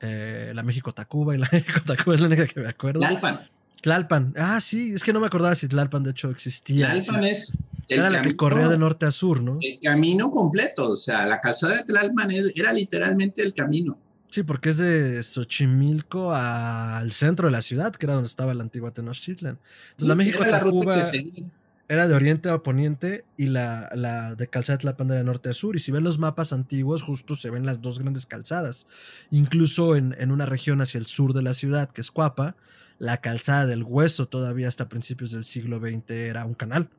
eh, 0.00 0.52
la 0.54 0.62
México 0.62 0.92
Tacuba 0.92 1.34
y 1.34 1.38
la 1.38 1.48
México 1.52 1.80
Tacuba 1.86 2.14
es 2.14 2.20
la 2.20 2.26
única 2.26 2.46
que 2.46 2.60
me 2.60 2.68
acuerdo. 2.68 3.00
Tlalpan. 3.00 3.40
Tlalpan. 3.82 4.34
Ah, 4.36 4.60
sí, 4.60 4.92
es 4.94 5.02
que 5.02 5.12
no 5.12 5.20
me 5.20 5.26
acordaba 5.26 5.54
si 5.54 5.68
Tlalpan 5.68 6.02
de 6.02 6.10
hecho 6.10 6.30
existía. 6.30 6.90
Tlalpan 6.92 7.24
es 7.24 7.58
el 7.88 7.98
Era 7.98 8.10
la 8.10 8.22
que 8.22 8.36
corría 8.36 8.68
de 8.68 8.78
norte 8.78 9.06
a 9.06 9.10
sur, 9.10 9.42
¿no? 9.42 9.58
El 9.60 9.80
camino 9.82 10.30
completo, 10.30 10.90
o 10.90 10.96
sea, 10.96 11.26
la 11.26 11.40
calzada 11.40 11.76
de 11.76 11.84
Tlalpan 11.84 12.30
era 12.54 12.72
literalmente 12.72 13.42
el 13.42 13.54
camino. 13.54 13.98
Sí, 14.28 14.44
porque 14.44 14.70
es 14.70 14.76
de 14.76 15.20
Xochimilco 15.24 16.32
al 16.32 17.10
centro 17.10 17.48
de 17.48 17.52
la 17.52 17.62
ciudad, 17.62 17.92
que 17.92 18.06
era 18.06 18.14
donde 18.14 18.28
estaba 18.28 18.54
la 18.54 18.62
antigua 18.62 18.92
Tenochtitlan. 18.92 19.58
Entonces 19.90 20.08
la 20.08 20.14
México 20.14 20.42
era 20.42 20.52
la 20.52 20.60
ruta 20.60 20.78
Tacuba 20.78 20.94
que 20.94 21.04
seguía. 21.04 21.44
era 21.88 22.06
de 22.06 22.14
oriente 22.14 22.48
a 22.48 22.58
poniente 22.58 23.24
y 23.36 23.46
la, 23.46 23.90
la 23.92 24.36
de 24.36 24.46
calzada 24.46 24.76
de 24.76 24.82
Tlalpan 24.82 25.08
de 25.08 25.24
norte 25.24 25.48
a 25.48 25.52
sur. 25.52 25.74
Y 25.74 25.80
si 25.80 25.90
ven 25.90 26.04
los 26.04 26.20
mapas 26.20 26.52
antiguos, 26.52 27.02
justo 27.02 27.34
se 27.34 27.50
ven 27.50 27.66
las 27.66 27.82
dos 27.82 27.98
grandes 27.98 28.24
calzadas. 28.24 28.86
Incluso 29.32 29.96
en, 29.96 30.14
en 30.16 30.30
una 30.30 30.46
región 30.46 30.80
hacia 30.80 30.98
el 30.98 31.06
sur 31.06 31.32
de 31.32 31.42
la 31.42 31.52
ciudad, 31.52 31.90
que 31.90 32.00
es 32.00 32.12
Cuapa, 32.12 32.54
la 33.00 33.16
calzada 33.16 33.66
del 33.66 33.82
hueso 33.82 34.28
todavía 34.28 34.68
hasta 34.68 34.88
principios 34.88 35.32
del 35.32 35.46
siglo 35.46 35.80
XX 35.80 36.10
era 36.10 36.44
un 36.44 36.52
canal. 36.54 36.90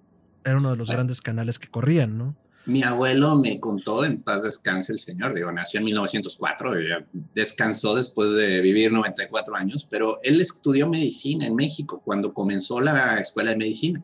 Era 0.43 0.57
uno 0.57 0.71
de 0.71 0.75
los 0.75 0.87
Bueno. 0.87 0.97
grandes 0.97 1.21
canales 1.21 1.59
que 1.59 1.67
corrían, 1.67 2.17
¿no? 2.17 2.35
Mi 2.65 2.81
abuelo 2.81 3.35
me 3.35 3.59
contó, 3.59 4.03
en 4.03 4.21
paz 4.21 4.41
descanse 4.43 4.93
el 4.93 4.99
señor, 4.99 5.33
digo, 5.35 5.51
nació 5.51 5.79
en 5.79 5.85
1904, 5.85 6.73
descansó 7.35 7.95
después 7.95 8.33
de 8.35 8.61
vivir 8.61 8.91
94 8.91 9.55
años, 9.55 9.87
pero 9.89 10.19
él 10.23 10.41
estudió 10.41 10.89
medicina 10.89 11.45
en 11.45 11.55
México 11.55 12.01
cuando 12.03 12.33
comenzó 12.33 12.81
la 12.81 13.19
escuela 13.19 13.51
de 13.51 13.57
medicina. 13.57 14.03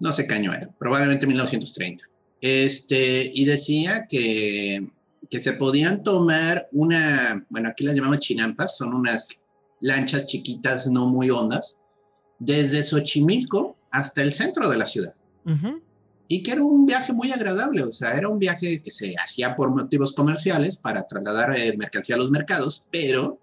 No 0.00 0.12
sé 0.12 0.26
qué 0.26 0.34
año 0.34 0.52
era, 0.52 0.68
probablemente 0.78 1.26
1930. 1.26 2.04
Este, 2.40 3.30
y 3.32 3.44
decía 3.44 4.06
que, 4.08 4.88
que 5.30 5.40
se 5.40 5.52
podían 5.52 6.02
tomar 6.02 6.68
una, 6.72 7.46
bueno, 7.50 7.68
aquí 7.68 7.84
las 7.84 7.94
llamamos 7.94 8.18
chinampas, 8.18 8.76
son 8.76 8.94
unas 8.94 9.43
lanchas 9.84 10.26
chiquitas, 10.26 10.86
no 10.86 11.06
muy 11.06 11.28
hondas, 11.28 11.78
desde 12.38 12.82
Xochimilco 12.82 13.76
hasta 13.90 14.22
el 14.22 14.32
centro 14.32 14.70
de 14.70 14.78
la 14.78 14.86
ciudad. 14.86 15.14
Y 16.26 16.42
que 16.42 16.52
era 16.52 16.64
un 16.64 16.86
viaje 16.86 17.12
muy 17.12 17.30
agradable, 17.32 17.82
o 17.82 17.90
sea, 17.90 18.16
era 18.16 18.30
un 18.30 18.38
viaje 18.38 18.82
que 18.82 18.90
se 18.90 19.14
hacía 19.22 19.54
por 19.54 19.70
motivos 19.70 20.14
comerciales 20.14 20.78
para 20.78 21.06
trasladar 21.06 21.54
eh, 21.54 21.76
mercancía 21.76 22.16
a 22.16 22.18
los 22.18 22.30
mercados, 22.30 22.86
pero 22.90 23.38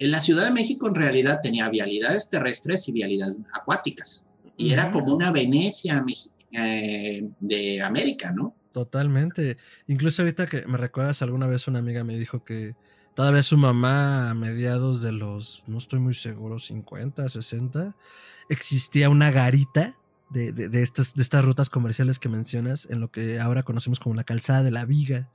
en 0.00 0.10
la 0.10 0.20
Ciudad 0.20 0.46
de 0.46 0.50
México 0.50 0.88
en 0.88 0.96
realidad 0.96 1.38
tenía 1.40 1.68
vialidades 1.68 2.28
terrestres 2.28 2.88
y 2.88 2.92
vialidades 2.92 3.36
acuáticas. 3.54 4.24
Y 4.56 4.72
era 4.72 4.90
como 4.90 5.14
una 5.14 5.30
Venecia 5.30 6.04
eh, 6.50 7.28
de 7.38 7.82
América, 7.82 8.32
¿no? 8.32 8.56
Totalmente. 8.72 9.58
Incluso 9.86 10.22
ahorita 10.22 10.48
que 10.48 10.66
me 10.66 10.76
recuerdas, 10.76 11.22
alguna 11.22 11.46
vez 11.46 11.68
una 11.68 11.78
amiga 11.78 12.02
me 12.02 12.18
dijo 12.18 12.42
que 12.42 12.74
todavía 13.14 13.42
su 13.42 13.56
mamá 13.56 14.30
a 14.30 14.34
mediados 14.34 15.02
de 15.02 15.12
los, 15.12 15.62
no 15.66 15.78
estoy 15.78 16.00
muy 16.00 16.14
seguro, 16.14 16.58
50, 16.58 17.28
60, 17.28 17.96
existía 18.48 19.08
una 19.08 19.30
garita 19.30 19.96
de, 20.30 20.52
de, 20.52 20.82
estas, 20.82 21.14
de 21.14 21.22
estas 21.22 21.44
rutas 21.44 21.68
comerciales 21.68 22.18
que 22.18 22.28
mencionas 22.28 22.86
en 22.90 23.00
lo 23.00 23.10
que 23.10 23.38
ahora 23.38 23.62
conocemos 23.62 24.00
como 24.00 24.14
la 24.14 24.24
calzada 24.24 24.62
de 24.62 24.70
la 24.70 24.84
viga. 24.84 25.30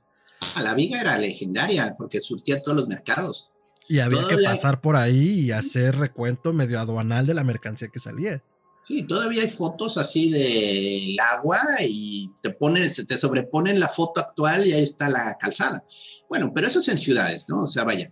Ah, 0.54 0.62
la 0.62 0.74
viga 0.74 1.00
era 1.00 1.18
legendaria 1.18 1.94
porque 1.96 2.20
surtía 2.20 2.62
todos 2.62 2.76
los 2.76 2.88
mercados. 2.88 3.50
Y 3.88 4.00
había 4.00 4.20
que 4.28 4.36
pasar 4.44 4.80
por 4.80 4.96
ahí 4.96 5.40
y 5.40 5.52
hacer 5.52 5.96
recuento 5.96 6.52
medio 6.52 6.78
aduanal 6.78 7.26
de 7.26 7.34
la 7.34 7.42
mercancía 7.42 7.88
que 7.88 7.98
salía. 7.98 8.42
Sí, 8.82 9.02
todavía 9.02 9.42
hay 9.42 9.48
fotos 9.48 9.96
así 9.98 10.30
del 10.30 11.16
agua 11.20 11.60
y 11.86 12.30
te 12.42 12.50
ponen, 12.50 12.90
se 12.90 13.04
te 13.04 13.16
sobreponen 13.16 13.80
la 13.80 13.88
foto 13.88 14.20
actual 14.20 14.66
y 14.66 14.72
ahí 14.72 14.82
está 14.82 15.08
la 15.08 15.36
calzada. 15.38 15.84
Bueno, 16.28 16.52
pero 16.54 16.66
eso 16.66 16.78
es 16.78 16.88
en 16.88 16.98
ciudades, 16.98 17.48
¿no? 17.48 17.60
O 17.60 17.66
sea, 17.66 17.84
vaya, 17.84 18.10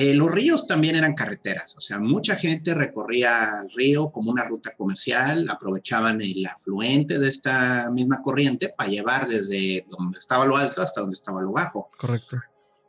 eh, 0.00 0.14
los 0.14 0.30
ríos 0.30 0.68
también 0.68 0.94
eran 0.94 1.14
carreteras, 1.14 1.76
o 1.76 1.80
sea, 1.80 1.98
mucha 1.98 2.36
gente 2.36 2.72
recorría 2.72 3.62
el 3.64 3.70
río 3.72 4.12
como 4.12 4.30
una 4.30 4.44
ruta 4.44 4.76
comercial, 4.76 5.48
aprovechaban 5.50 6.22
el 6.22 6.46
afluente 6.46 7.18
de 7.18 7.28
esta 7.28 7.90
misma 7.90 8.22
corriente 8.22 8.72
para 8.78 8.90
llevar 8.90 9.26
desde 9.26 9.84
donde 9.90 10.20
estaba 10.20 10.46
lo 10.46 10.56
alto 10.56 10.82
hasta 10.82 11.00
donde 11.00 11.16
estaba 11.16 11.42
lo 11.42 11.50
bajo. 11.50 11.88
Correcto. 11.98 12.36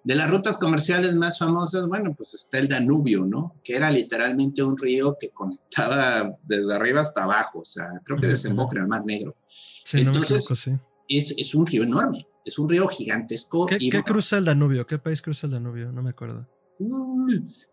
De 0.03 0.15
las 0.15 0.29
rutas 0.29 0.57
comerciales 0.57 1.15
más 1.15 1.39
famosas, 1.39 1.87
bueno, 1.87 2.13
pues 2.15 2.33
está 2.35 2.59
el 2.59 2.67
Danubio, 2.67 3.25
¿no? 3.25 3.55
Que 3.63 3.75
era 3.75 3.89
literalmente 3.89 4.63
un 4.63 4.77
río 4.77 5.17
que 5.19 5.31
conectaba 5.31 6.37
desde 6.43 6.73
arriba 6.73 7.01
hasta 7.01 7.23
abajo, 7.23 7.61
o 7.61 7.65
sea, 7.65 7.89
creo 8.03 8.19
que 8.19 8.27
desemboca 8.27 8.77
en 8.77 8.83
el 8.83 8.87
Mar 8.87 9.03
Negro. 9.03 9.35
Sí, 9.83 10.01
Entonces, 10.01 10.47
no 10.49 10.55
sí. 10.55 10.71
es, 11.07 11.33
es, 11.37 11.55
un 11.55 11.65
río 11.65 11.83
enorme, 11.83 12.25
es 12.45 12.59
un 12.59 12.69
río 12.69 12.87
gigantesco. 12.87 13.65
¿Qué, 13.65 13.77
¿qué 13.77 14.03
cruza 14.03 14.37
el 14.37 14.45
Danubio? 14.45 14.85
¿Qué 14.87 14.97
país 14.97 15.21
cruza 15.21 15.47
el 15.47 15.53
Danubio? 15.53 15.91
No 15.91 16.01
me 16.01 16.11
acuerdo. 16.11 16.47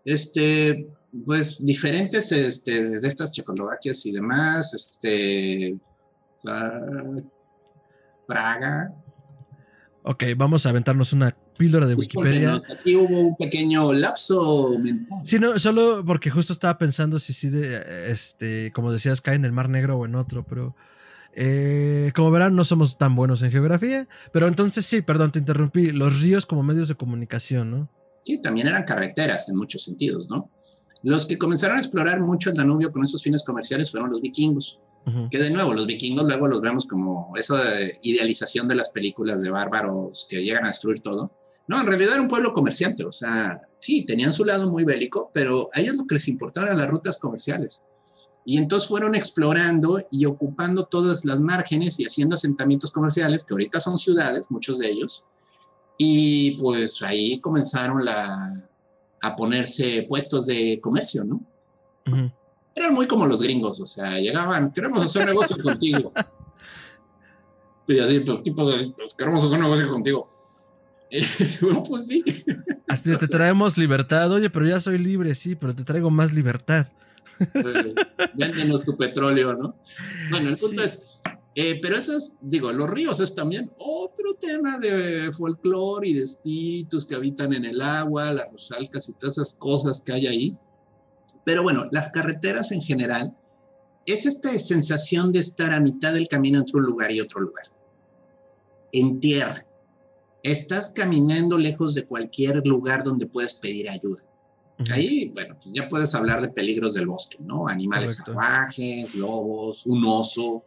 Este, 0.04 0.88
pues 1.24 1.64
diferentes 1.64 2.32
este, 2.32 3.00
de 3.00 3.08
estas 3.08 3.32
Checoslovaquias 3.32 4.04
y 4.06 4.12
demás, 4.12 4.74
este, 4.74 5.78
Praga. 8.26 8.92
Ok, 10.02 10.24
vamos 10.36 10.66
a 10.66 10.68
aventarnos 10.70 11.12
una 11.12 11.36
píldora 11.58 11.86
de 11.86 11.94
Wikipedia. 11.94 12.60
aquí 12.70 12.94
hubo 12.94 13.18
un 13.18 13.36
pequeño 13.36 13.92
lapso 13.92 14.78
mental. 14.78 15.20
Sí, 15.24 15.38
no, 15.38 15.58
solo 15.58 16.04
porque 16.04 16.30
justo 16.30 16.52
estaba 16.52 16.78
pensando 16.78 17.18
si 17.18 17.32
sí, 17.32 17.48
de, 17.48 18.10
este, 18.10 18.72
como 18.72 18.92
decías, 18.92 19.20
cae 19.20 19.34
en 19.34 19.44
el 19.44 19.52
Mar 19.52 19.68
Negro 19.68 19.98
o 19.98 20.06
en 20.06 20.14
otro, 20.14 20.44
pero 20.44 20.76
eh, 21.36 22.10
como 22.14 22.32
verán, 22.32 22.56
no 22.56 22.64
somos 22.64 22.98
tan 22.98 23.14
buenos 23.14 23.42
en 23.42 23.52
geografía, 23.52 24.08
pero 24.32 24.48
entonces 24.48 24.84
sí, 24.84 25.02
perdón, 25.02 25.30
te 25.30 25.38
interrumpí, 25.38 25.92
los 25.92 26.20
ríos 26.20 26.46
como 26.46 26.64
medios 26.64 26.88
de 26.88 26.96
comunicación, 26.96 27.70
¿no? 27.70 27.90
sí, 28.26 28.38
también 28.38 28.66
eran 28.66 28.82
carreteras 28.82 29.48
en 29.48 29.56
muchos 29.56 29.84
sentidos, 29.84 30.28
¿no? 30.28 30.50
Los 31.02 31.26
que 31.26 31.38
comenzaron 31.38 31.76
a 31.76 31.80
explorar 31.80 32.20
mucho 32.20 32.50
el 32.50 32.56
Danubio 32.56 32.90
con 32.90 33.04
esos 33.04 33.22
fines 33.22 33.44
comerciales 33.44 33.90
fueron 33.90 34.10
los 34.10 34.20
vikingos, 34.20 34.80
que 35.30 35.38
de 35.38 35.50
nuevo, 35.50 35.72
los 35.72 35.86
vikingos 35.86 36.26
luego 36.26 36.48
los 36.48 36.60
vemos 36.60 36.84
como 36.84 37.32
esa 37.36 37.56
idealización 38.02 38.66
de 38.66 38.74
las 38.74 38.90
películas 38.90 39.40
de 39.40 39.50
bárbaros 39.50 40.26
que 40.28 40.42
llegan 40.42 40.64
a 40.64 40.68
destruir 40.68 40.98
todo. 40.98 41.30
No, 41.68 41.80
en 41.80 41.86
realidad 41.86 42.14
era 42.14 42.22
un 42.22 42.28
pueblo 42.28 42.52
comerciante, 42.52 43.04
o 43.04 43.12
sea, 43.12 43.60
sí, 43.78 44.04
tenían 44.04 44.32
su 44.32 44.44
lado 44.44 44.68
muy 44.68 44.82
bélico, 44.82 45.30
pero 45.32 45.68
a 45.74 45.80
ellos 45.80 45.94
lo 45.94 46.06
que 46.06 46.16
les 46.16 46.26
importaba 46.26 46.66
eran 46.66 46.78
las 46.78 46.88
rutas 46.88 47.18
comerciales. 47.18 47.82
Y 48.48 48.58
entonces 48.58 48.88
fueron 48.88 49.16
explorando 49.16 50.00
y 50.08 50.24
ocupando 50.24 50.86
todas 50.86 51.24
las 51.24 51.40
márgenes 51.40 51.98
y 51.98 52.04
haciendo 52.04 52.36
asentamientos 52.36 52.92
comerciales, 52.92 53.44
que 53.44 53.52
ahorita 53.52 53.80
son 53.80 53.98
ciudades, 53.98 54.46
muchos 54.50 54.78
de 54.78 54.88
ellos, 54.88 55.24
y 55.98 56.52
pues 56.52 57.02
ahí 57.02 57.40
comenzaron 57.40 58.04
la, 58.04 58.70
a 59.20 59.34
ponerse 59.34 60.06
puestos 60.08 60.46
de 60.46 60.78
comercio, 60.80 61.24
¿no? 61.24 61.40
Eran 62.72 62.94
muy 62.94 63.06
como 63.08 63.26
los 63.26 63.42
gringos, 63.42 63.80
o 63.80 63.86
sea, 63.86 64.18
llegaban, 64.18 64.72
queremos 64.72 65.04
hacer 65.04 65.26
negocio 65.26 65.56
contigo. 65.62 66.12
Y 67.88 68.00
así, 68.00 68.18
pues, 68.18 68.42
tipos, 68.42 68.92
pues, 68.96 69.14
queremos 69.14 69.44
hacer 69.44 69.60
negocio 69.60 69.88
contigo. 69.88 70.28
bueno, 71.60 71.84
pues 71.84 72.08
sí. 72.08 72.24
Hasta 72.88 73.16
te 73.16 73.28
traemos 73.28 73.78
libertad, 73.78 74.32
oye, 74.32 74.50
pero 74.50 74.66
ya 74.66 74.80
soy 74.80 74.98
libre, 74.98 75.36
sí, 75.36 75.54
pero 75.54 75.72
te 75.72 75.84
traigo 75.84 76.10
más 76.10 76.32
libertad. 76.32 76.88
Véndenos 78.34 78.84
tu 78.84 78.96
petróleo, 78.96 79.54
¿no? 79.54 79.76
Bueno, 80.30 80.50
el 80.50 80.56
punto 80.56 80.82
es, 80.82 81.04
eh, 81.54 81.78
pero 81.80 81.96
eso 81.96 82.16
es, 82.16 82.36
digo, 82.42 82.70
los 82.70 82.88
ríos 82.90 83.18
es 83.20 83.34
también 83.34 83.72
otro 83.78 84.34
tema 84.34 84.78
de 84.78 85.32
folclore 85.32 86.08
y 86.10 86.12
de 86.12 86.22
espíritus 86.22 87.06
que 87.06 87.14
habitan 87.14 87.54
en 87.54 87.64
el 87.64 87.80
agua, 87.80 88.34
las 88.34 88.52
rosalcas 88.52 89.08
y 89.08 89.14
todas 89.14 89.38
esas 89.38 89.54
cosas 89.54 90.02
que 90.02 90.12
hay 90.12 90.26
ahí. 90.26 90.58
Pero 91.46 91.62
bueno, 91.62 91.86
las 91.92 92.10
carreteras 92.10 92.72
en 92.72 92.82
general 92.82 93.34
es 94.04 94.26
esta 94.26 94.50
sensación 94.58 95.32
de 95.32 95.38
estar 95.38 95.72
a 95.72 95.80
mitad 95.80 96.12
del 96.12 96.28
camino 96.28 96.58
entre 96.58 96.76
un 96.76 96.84
lugar 96.84 97.10
y 97.10 97.20
otro 97.20 97.40
lugar. 97.40 97.64
En 98.92 99.18
tierra. 99.18 99.66
Estás 100.42 100.90
caminando 100.90 101.56
lejos 101.56 101.94
de 101.94 102.04
cualquier 102.04 102.66
lugar 102.66 103.02
donde 103.02 103.26
puedes 103.26 103.54
pedir 103.54 103.88
ayuda. 103.88 104.22
Ahí, 104.90 105.30
bueno, 105.34 105.56
pues 105.60 105.72
ya 105.72 105.88
puedes 105.88 106.14
hablar 106.14 106.42
de 106.42 106.48
peligros 106.48 106.92
del 106.94 107.06
bosque, 107.06 107.38
¿no? 107.40 107.66
Animales 107.66 108.16
salvajes, 108.16 109.14
lobos, 109.14 109.86
un 109.86 110.04
oso, 110.04 110.62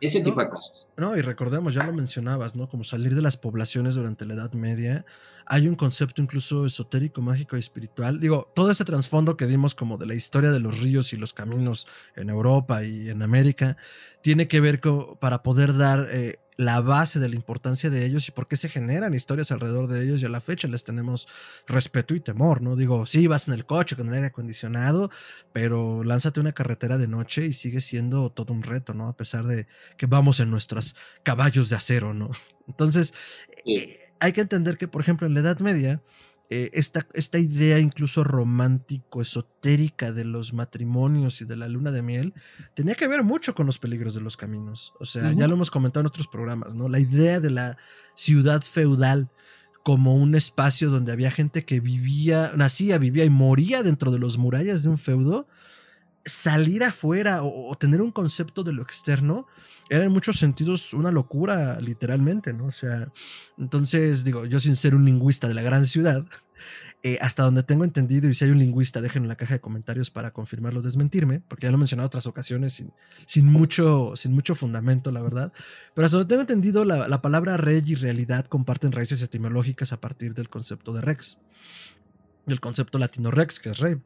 ese 0.00 0.20
tipo 0.20 0.40
de 0.40 0.48
cosas. 0.48 0.88
No, 0.96 1.16
y 1.16 1.20
recordemos, 1.20 1.74
ya 1.74 1.84
lo 1.84 1.92
mencionabas, 1.92 2.54
¿no? 2.54 2.68
Como 2.68 2.84
salir 2.84 3.14
de 3.14 3.22
las 3.22 3.36
poblaciones 3.36 3.94
durante 3.94 4.26
la 4.26 4.34
Edad 4.34 4.52
Media. 4.52 5.04
Hay 5.46 5.68
un 5.68 5.74
concepto 5.74 6.22
incluso 6.22 6.66
esotérico, 6.66 7.22
mágico 7.22 7.56
y 7.56 7.60
espiritual. 7.60 8.20
Digo, 8.20 8.50
todo 8.54 8.70
ese 8.70 8.84
trasfondo 8.84 9.36
que 9.36 9.46
dimos 9.46 9.74
como 9.74 9.96
de 9.96 10.06
la 10.06 10.14
historia 10.14 10.50
de 10.50 10.60
los 10.60 10.78
ríos 10.80 11.12
y 11.12 11.16
los 11.16 11.32
caminos 11.32 11.86
en 12.14 12.30
Europa 12.30 12.84
y 12.84 13.08
en 13.08 13.22
América, 13.22 13.76
tiene 14.22 14.48
que 14.48 14.60
ver 14.60 14.80
con, 14.80 15.16
para 15.18 15.42
poder 15.42 15.76
dar 15.76 16.08
eh, 16.10 16.38
la 16.56 16.80
base 16.80 17.20
de 17.20 17.28
la 17.28 17.34
importancia 17.34 17.90
de 17.90 18.06
ellos 18.06 18.28
y 18.28 18.32
por 18.32 18.48
qué 18.48 18.56
se 18.56 18.68
generan 18.68 19.14
historias 19.14 19.52
alrededor 19.52 19.88
de 19.88 20.02
ellos 20.02 20.22
y 20.22 20.24
a 20.24 20.30
la 20.30 20.40
fecha 20.40 20.68
les 20.68 20.84
tenemos 20.84 21.28
respeto 21.66 22.14
y 22.14 22.20
temor, 22.20 22.62
¿no? 22.62 22.76
Digo, 22.76 23.04
sí, 23.04 23.26
vas 23.26 23.48
en 23.48 23.54
el 23.54 23.66
coche 23.66 23.94
con 23.94 24.08
el 24.08 24.14
aire 24.14 24.28
acondicionado, 24.28 25.10
pero 25.52 26.02
lánzate 26.02 26.40
una 26.40 26.52
carretera 26.52 26.96
de 26.96 27.08
noche 27.08 27.44
y 27.46 27.52
sigue 27.52 27.82
siendo 27.82 28.30
todo 28.30 28.54
un 28.54 28.62
reto, 28.62 28.94
¿no? 28.94 29.08
A 29.08 29.16
pesar 29.16 29.44
de 29.46 29.66
que 29.98 30.06
vamos 30.06 30.40
en 30.40 30.50
nuestros 30.50 30.96
caballos 31.22 31.68
de 31.68 31.76
acero, 31.76 32.14
¿no? 32.14 32.30
Entonces, 32.68 33.12
eh, 33.66 34.10
hay 34.18 34.32
que 34.32 34.40
entender 34.40 34.78
que, 34.78 34.88
por 34.88 35.02
ejemplo, 35.02 35.26
en 35.26 35.34
la 35.34 35.40
Edad 35.40 35.58
Media, 35.60 36.00
eh, 36.48 36.70
esta, 36.74 37.06
esta, 37.14 37.38
idea 37.38 37.78
incluso 37.78 38.22
romántico, 38.22 39.20
esotérica 39.20 40.12
de 40.12 40.24
los 40.24 40.52
matrimonios 40.52 41.40
y 41.40 41.44
de 41.44 41.56
la 41.56 41.68
luna 41.68 41.90
de 41.90 42.02
miel, 42.02 42.34
tenía 42.74 42.94
que 42.94 43.08
ver 43.08 43.24
mucho 43.24 43.54
con 43.54 43.66
los 43.66 43.78
peligros 43.78 44.14
de 44.14 44.20
los 44.20 44.36
caminos. 44.36 44.92
O 45.00 45.06
sea, 45.06 45.32
ya 45.32 45.48
lo 45.48 45.54
hemos 45.54 45.70
comentado 45.70 46.02
en 46.02 46.06
otros 46.06 46.28
programas, 46.28 46.74
¿no? 46.74 46.88
La 46.88 47.00
idea 47.00 47.40
de 47.40 47.50
la 47.50 47.78
ciudad 48.14 48.62
feudal 48.62 49.28
como 49.82 50.14
un 50.14 50.34
espacio 50.34 50.90
donde 50.90 51.12
había 51.12 51.30
gente 51.30 51.64
que 51.64 51.80
vivía, 51.80 52.52
nacía, 52.56 52.98
vivía 52.98 53.24
y 53.24 53.30
moría 53.30 53.82
dentro 53.82 54.10
de 54.10 54.18
los 54.18 54.38
murallas 54.38 54.82
de 54.82 54.88
un 54.88 54.98
feudo, 54.98 55.46
salir 56.26 56.82
afuera 56.82 57.42
o, 57.42 57.74
tener 57.76 58.02
un 58.02 58.10
concepto 58.10 58.64
de 58.64 58.72
lo 58.72 58.82
externo 58.82 59.46
era 59.88 60.04
en 60.04 60.12
muchos 60.12 60.38
sentidos 60.38 60.92
una 60.92 61.12
locura, 61.12 61.80
literalmente, 61.80 62.52
¿no? 62.52 62.66
O 62.66 62.72
sea, 62.72 63.12
entonces, 63.56 64.24
digo, 64.24 64.44
yo 64.44 64.58
sin 64.58 64.74
ser 64.74 64.94
un 64.94 65.04
lingüista 65.04 65.46
de 65.46 65.54
la 65.54 65.62
gran 65.62 65.86
ciudad, 65.86 66.26
eh, 67.04 67.18
hasta 67.20 67.44
donde 67.44 67.62
tengo 67.62 67.84
entendido, 67.84 68.28
y 68.28 68.34
si 68.34 68.44
hay 68.44 68.50
un 68.50 68.58
lingüista, 68.58 69.00
déjenlo 69.00 69.26
en 69.26 69.28
la 69.28 69.36
caja 69.36 69.54
de 69.54 69.60
comentarios 69.60 70.10
para 70.10 70.32
confirmarlo 70.32 70.80
o 70.80 70.82
desmentirme, 70.82 71.40
porque 71.46 71.66
ya 71.66 71.70
lo 71.70 71.76
he 71.76 71.78
mencionado 71.78 72.06
en 72.06 72.08
otras 72.08 72.26
ocasiones 72.26 72.72
sin, 72.72 72.92
sin, 73.26 73.46
mucho, 73.46 74.16
sin 74.16 74.32
mucho 74.32 74.56
fundamento, 74.56 75.12
la 75.12 75.22
verdad. 75.22 75.52
Pero 75.94 76.06
hasta 76.06 76.18
donde 76.18 76.28
tengo 76.28 76.40
entendido, 76.40 76.84
la, 76.84 77.06
la 77.06 77.22
palabra 77.22 77.56
rey 77.56 77.84
y 77.86 77.94
realidad 77.94 78.46
comparten 78.46 78.90
raíces 78.90 79.22
etimológicas 79.22 79.92
a 79.92 80.00
partir 80.00 80.34
del 80.34 80.48
concepto 80.48 80.92
de 80.92 81.02
rex, 81.02 81.38
del 82.46 82.60
concepto 82.60 82.98
latino 82.98 83.30
rex, 83.30 83.60
que 83.60 83.70
es 83.70 83.78
rey. 83.78 83.98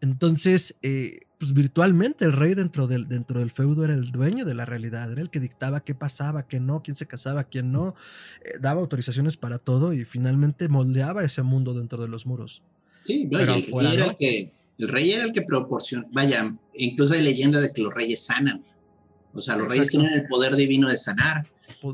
Entonces, 0.00 0.76
eh, 0.82 1.20
pues 1.40 1.54
virtualmente 1.54 2.26
el 2.26 2.32
rey 2.32 2.52
dentro 2.52 2.86
del, 2.86 3.08
dentro 3.08 3.40
del 3.40 3.50
feudo 3.50 3.82
era 3.82 3.94
el 3.94 4.12
dueño 4.12 4.44
de 4.44 4.52
la 4.52 4.66
realidad, 4.66 5.10
era 5.10 5.22
el 5.22 5.30
que 5.30 5.40
dictaba 5.40 5.80
qué 5.80 5.94
pasaba, 5.94 6.42
qué 6.42 6.60
no, 6.60 6.82
quién 6.82 6.98
se 6.98 7.06
casaba, 7.06 7.44
quién 7.44 7.72
no, 7.72 7.94
eh, 8.44 8.58
daba 8.60 8.82
autorizaciones 8.82 9.38
para 9.38 9.58
todo 9.58 9.94
y 9.94 10.04
finalmente 10.04 10.68
moldeaba 10.68 11.24
ese 11.24 11.42
mundo 11.42 11.72
dentro 11.72 12.02
de 12.02 12.08
los 12.08 12.26
muros. 12.26 12.62
Sí, 13.04 13.24
no, 13.24 13.38
Pero 13.38 13.54
el, 13.54 13.64
afuera, 13.64 13.92
era 13.94 14.04
¿no? 14.04 14.10
el, 14.10 14.16
que, 14.18 14.52
el 14.80 14.88
rey 14.88 15.12
era 15.12 15.24
el 15.24 15.32
que 15.32 15.40
proporciona, 15.40 16.04
vaya, 16.12 16.54
incluso 16.74 17.14
hay 17.14 17.22
leyenda 17.22 17.58
de 17.58 17.72
que 17.72 17.80
los 17.80 17.94
reyes 17.94 18.22
sanan, 18.22 18.62
o 19.32 19.40
sea, 19.40 19.56
los 19.56 19.64
Exacto. 19.64 19.68
reyes 19.68 19.88
tienen 19.88 20.12
el 20.12 20.26
poder 20.26 20.54
divino 20.56 20.90
de 20.90 20.98
sanar, 20.98 21.46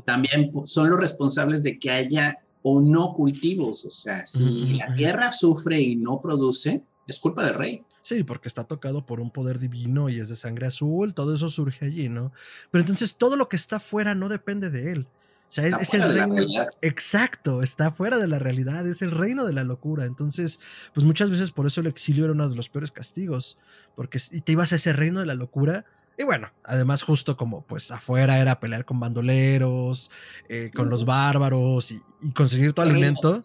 también 0.03 0.51
son 0.65 0.89
los 0.89 0.99
responsables 0.99 1.63
de 1.63 1.79
que 1.79 1.89
haya 1.89 2.37
o 2.63 2.81
no 2.81 3.13
cultivos, 3.13 3.85
o 3.85 3.89
sea, 3.89 4.25
si 4.25 4.43
uh 4.43 4.45
-huh. 4.45 4.77
la 4.77 4.93
tierra 4.93 5.31
sufre 5.31 5.79
y 5.79 5.95
no 5.95 6.19
produce, 6.19 6.83
es 7.07 7.17
culpa 7.17 7.45
del 7.45 7.53
rey. 7.53 7.83
Sí, 8.07 8.23
porque 8.23 8.47
está 8.47 8.63
tocado 8.63 9.05
por 9.05 9.19
un 9.19 9.31
poder 9.31 9.59
divino 9.59 10.07
y 10.07 10.21
es 10.21 10.29
de 10.29 10.37
sangre 10.37 10.67
azul, 10.67 11.13
todo 11.13 11.35
eso 11.35 11.49
surge 11.49 11.87
allí, 11.87 12.07
¿no? 12.07 12.31
Pero 12.71 12.81
entonces 12.81 13.17
todo 13.17 13.35
lo 13.35 13.49
que 13.49 13.57
está 13.57 13.81
fuera 13.81 14.15
no 14.15 14.29
depende 14.29 14.69
de 14.69 14.93
él. 14.93 15.07
O 15.49 15.51
sea, 15.51 15.67
es, 15.67 15.73
es, 15.73 15.93
el 15.93 16.13
reino. 16.13 16.37
Exacto, 16.81 17.61
está 17.61 17.91
fuera 17.91 18.17
de 18.17 18.27
la 18.27 18.39
realidad, 18.39 18.87
es 18.87 19.01
el 19.01 19.11
reino 19.11 19.45
de 19.45 19.51
la 19.51 19.65
locura. 19.65 20.05
Entonces, 20.05 20.61
pues 20.93 21.05
muchas 21.05 21.29
veces 21.29 21.51
por 21.51 21.67
eso 21.67 21.81
el 21.81 21.87
exilio 21.87 22.23
era 22.23 22.31
uno 22.31 22.47
de 22.47 22.55
los 22.55 22.69
peores 22.69 22.93
castigos, 22.93 23.57
porque 23.93 24.21
te 24.21 24.53
ibas 24.53 24.71
a 24.71 24.77
ese 24.77 24.93
reino 24.93 25.19
de 25.19 25.25
la 25.25 25.35
locura. 25.35 25.83
Y 26.17 26.23
bueno, 26.23 26.49
además 26.63 27.01
justo 27.01 27.35
como 27.35 27.63
pues 27.63 27.91
afuera 27.91 28.39
era 28.39 28.61
pelear 28.61 28.85
con 28.85 29.01
bandoleros, 29.01 30.11
eh, 30.47 30.71
con 30.73 30.89
los 30.89 31.03
bárbaros 31.03 31.91
y, 31.91 32.01
y 32.21 32.31
conseguir 32.31 32.71
tu 32.71 32.81
alimento. 32.81 33.43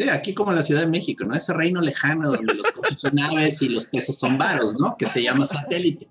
Sí, 0.00 0.08
aquí 0.08 0.32
como 0.32 0.50
en 0.50 0.56
la 0.56 0.62
Ciudad 0.62 0.80
de 0.80 0.86
México, 0.86 1.24
¿no? 1.26 1.34
Ese 1.34 1.52
reino 1.52 1.78
lejano 1.82 2.30
donde 2.30 2.54
los 2.54 2.70
coches 2.72 2.98
son 2.98 3.18
aves 3.20 3.60
y 3.60 3.68
los 3.68 3.84
peces 3.84 4.16
son 4.16 4.38
varos, 4.38 4.78
¿no? 4.80 4.96
Que 4.96 5.06
se 5.06 5.22
llama 5.22 5.44
satélite. 5.44 6.08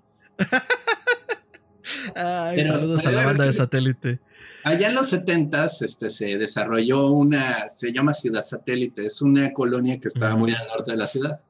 Ay, 2.14 2.56
pero, 2.56 2.74
saludos 2.74 3.04
a 3.06 3.10
la 3.10 3.24
banda 3.24 3.44
de 3.46 3.52
satélite. 3.52 4.20
Allá 4.62 4.90
en 4.90 4.94
los 4.94 5.08
70 5.08 5.68
este, 5.80 6.08
se 6.08 6.38
desarrolló 6.38 7.10
una, 7.10 7.66
se 7.68 7.92
llama 7.92 8.14
Ciudad 8.14 8.44
Satélite, 8.44 9.06
es 9.06 9.22
una 9.22 9.52
colonia 9.52 9.98
que 9.98 10.06
estaba 10.06 10.34
uh 10.34 10.36
-huh. 10.36 10.40
muy 10.40 10.52
al 10.52 10.68
norte 10.68 10.92
de 10.92 10.96
la 10.96 11.08
ciudad. 11.08 11.40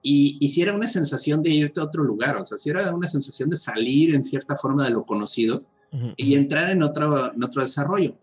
Y, 0.00 0.38
y 0.40 0.48
si 0.50 0.62
era 0.62 0.72
una 0.74 0.86
sensación 0.86 1.42
de 1.42 1.50
irte 1.50 1.80
a 1.80 1.84
otro 1.84 2.04
lugar, 2.04 2.36
o 2.36 2.44
sea, 2.44 2.56
si 2.56 2.70
era 2.70 2.94
una 2.94 3.08
sensación 3.08 3.50
de 3.50 3.56
salir 3.56 4.14
en 4.14 4.22
cierta 4.22 4.56
forma 4.56 4.84
de 4.84 4.90
lo 4.90 5.04
conocido 5.04 5.64
uh 5.90 5.96
-huh. 5.96 6.14
y 6.16 6.36
entrar 6.36 6.70
en 6.70 6.84
otro, 6.84 7.32
en 7.34 7.42
otro 7.42 7.62
desarrollo. 7.62 8.14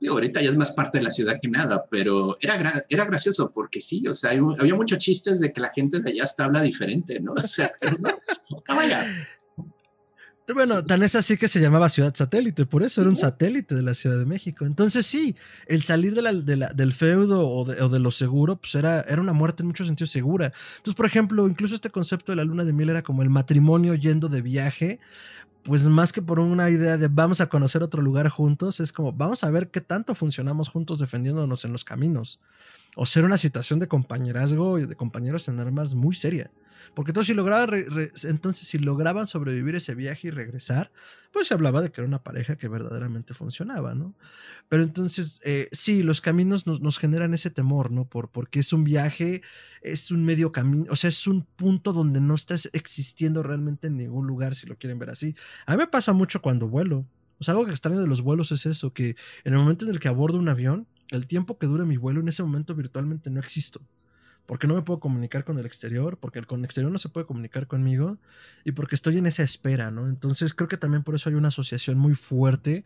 Digo, 0.00 0.14
ahorita 0.14 0.42
ya 0.42 0.50
es 0.50 0.56
más 0.56 0.72
parte 0.72 0.98
de 0.98 1.04
la 1.04 1.10
ciudad 1.10 1.38
que 1.40 1.48
nada, 1.48 1.84
pero 1.90 2.36
era, 2.40 2.56
gra 2.56 2.72
era 2.88 3.04
gracioso 3.04 3.50
porque 3.52 3.80
sí, 3.80 4.06
o 4.06 4.14
sea, 4.14 4.30
hay, 4.30 4.40
había 4.58 4.74
muchos 4.74 4.98
chistes 4.98 5.40
de 5.40 5.52
que 5.52 5.60
la 5.60 5.72
gente 5.74 6.00
de 6.00 6.10
allá 6.10 6.24
hasta 6.24 6.44
habla 6.44 6.60
diferente, 6.60 7.20
¿no? 7.20 7.34
O 7.44 7.46
sea, 7.46 7.72
pero 7.80 7.98
no, 7.98 8.08
no 8.68 8.76
vaya. 8.76 9.06
Bueno, 10.52 10.84
tan 10.84 11.02
es 11.02 11.14
así 11.14 11.38
que 11.38 11.48
se 11.48 11.58
llamaba 11.58 11.88
Ciudad 11.88 12.14
Satélite, 12.14 12.66
por 12.66 12.82
eso 12.82 13.00
era 13.00 13.08
un 13.08 13.16
satélite 13.16 13.74
de 13.74 13.80
la 13.80 13.94
Ciudad 13.94 14.18
de 14.18 14.26
México. 14.26 14.66
Entonces 14.66 15.06
sí, 15.06 15.36
el 15.66 15.82
salir 15.82 16.14
de 16.14 16.20
la, 16.20 16.34
de 16.34 16.56
la, 16.56 16.68
del 16.74 16.92
feudo 16.92 17.48
o 17.48 17.64
de, 17.64 17.80
o 17.80 17.88
de, 17.88 17.98
lo 17.98 18.10
seguro, 18.10 18.56
pues 18.56 18.74
era, 18.74 19.00
era 19.02 19.22
una 19.22 19.32
muerte 19.32 19.62
en 19.62 19.68
muchos 19.68 19.86
sentidos 19.86 20.10
segura. 20.10 20.52
Entonces, 20.76 20.96
por 20.96 21.06
ejemplo, 21.06 21.48
incluso 21.48 21.74
este 21.74 21.88
concepto 21.88 22.30
de 22.32 22.36
la 22.36 22.44
luna 22.44 22.64
de 22.64 22.74
miel 22.74 22.90
era 22.90 23.02
como 23.02 23.22
el 23.22 23.30
matrimonio 23.30 23.94
yendo 23.94 24.28
de 24.28 24.42
viaje, 24.42 25.00
pues 25.64 25.86
más 25.88 26.12
que 26.12 26.22
por 26.22 26.38
una 26.38 26.68
idea 26.68 26.98
de 26.98 27.08
vamos 27.08 27.40
a 27.40 27.48
conocer 27.48 27.82
otro 27.82 28.02
lugar 28.02 28.28
juntos, 28.28 28.80
es 28.80 28.92
como 28.92 29.12
vamos 29.12 29.44
a 29.44 29.50
ver 29.50 29.70
qué 29.70 29.80
tanto 29.80 30.14
funcionamos 30.14 30.68
juntos 30.68 30.98
defendiéndonos 30.98 31.64
en 31.64 31.72
los 31.72 31.84
caminos. 31.84 32.40
O 32.96 33.06
ser 33.06 33.24
una 33.24 33.38
situación 33.38 33.80
de 33.80 33.88
compañerazgo 33.88 34.78
y 34.78 34.86
de 34.86 34.94
compañeros 34.94 35.48
en 35.48 35.58
armas 35.58 35.94
muy 35.94 36.14
seria. 36.14 36.50
Porque 36.94 37.10
entonces 37.10 37.28
si, 37.28 37.34
lograban 37.34 37.70
entonces 38.24 38.68
si 38.68 38.78
lograban 38.78 39.26
sobrevivir 39.26 39.74
ese 39.74 39.94
viaje 39.94 40.28
y 40.28 40.30
regresar, 40.30 40.90
pues 41.32 41.48
se 41.48 41.54
hablaba 41.54 41.82
de 41.82 41.90
que 41.90 42.00
era 42.00 42.08
una 42.08 42.22
pareja 42.22 42.56
que 42.56 42.68
verdaderamente 42.68 43.34
funcionaba, 43.34 43.94
¿no? 43.94 44.14
Pero 44.68 44.84
entonces, 44.84 45.40
eh, 45.44 45.68
sí, 45.72 46.02
los 46.02 46.20
caminos 46.20 46.66
nos, 46.66 46.80
nos, 46.80 46.98
generan 46.98 47.34
ese 47.34 47.50
temor, 47.50 47.90
¿no? 47.90 48.08
Por, 48.08 48.30
porque 48.30 48.60
es 48.60 48.72
un 48.72 48.84
viaje, 48.84 49.42
es 49.82 50.12
un 50.12 50.24
medio 50.24 50.52
camino, 50.52 50.86
o 50.90 50.96
sea, 50.96 51.08
es 51.08 51.26
un 51.26 51.44
punto 51.44 51.92
donde 51.92 52.20
no 52.20 52.36
estás 52.36 52.70
existiendo 52.72 53.42
realmente 53.42 53.88
en 53.88 53.96
ningún 53.96 54.26
lugar, 54.26 54.54
si 54.54 54.66
lo 54.66 54.76
quieren 54.76 54.98
ver 54.98 55.10
así. 55.10 55.34
A 55.66 55.72
mí 55.72 55.78
me 55.78 55.86
pasa 55.88 56.12
mucho 56.12 56.40
cuando 56.40 56.68
vuelo. 56.68 57.04
O 57.38 57.44
sea, 57.44 57.52
algo 57.52 57.66
que 57.66 57.72
extraño 57.72 58.00
de 58.00 58.06
los 58.06 58.22
vuelos 58.22 58.52
es 58.52 58.64
eso, 58.64 58.92
que 58.92 59.16
en 59.42 59.54
el 59.54 59.58
momento 59.58 59.84
en 59.84 59.90
el 59.90 59.98
que 59.98 60.06
abordo 60.08 60.38
un 60.38 60.48
avión, 60.48 60.86
el 61.10 61.26
tiempo 61.26 61.58
que 61.58 61.66
dura 61.66 61.84
mi 61.84 61.96
vuelo, 61.96 62.20
en 62.20 62.28
ese 62.28 62.44
momento 62.44 62.76
virtualmente 62.76 63.28
no 63.28 63.40
existo 63.40 63.80
porque 64.46 64.66
no 64.66 64.74
me 64.74 64.82
puedo 64.82 65.00
comunicar 65.00 65.44
con 65.44 65.58
el 65.58 65.66
exterior, 65.66 66.18
porque 66.18 66.38
el, 66.38 66.46
con 66.46 66.60
el 66.60 66.64
exterior 66.66 66.92
no 66.92 66.98
se 66.98 67.08
puede 67.08 67.26
comunicar 67.26 67.66
conmigo 67.66 68.18
y 68.64 68.72
porque 68.72 68.94
estoy 68.94 69.18
en 69.18 69.26
esa 69.26 69.42
espera, 69.42 69.90
¿no? 69.90 70.08
Entonces 70.08 70.52
creo 70.52 70.68
que 70.68 70.76
también 70.76 71.02
por 71.02 71.14
eso 71.14 71.28
hay 71.30 71.34
una 71.34 71.48
asociación 71.48 71.98
muy 71.98 72.14
fuerte 72.14 72.84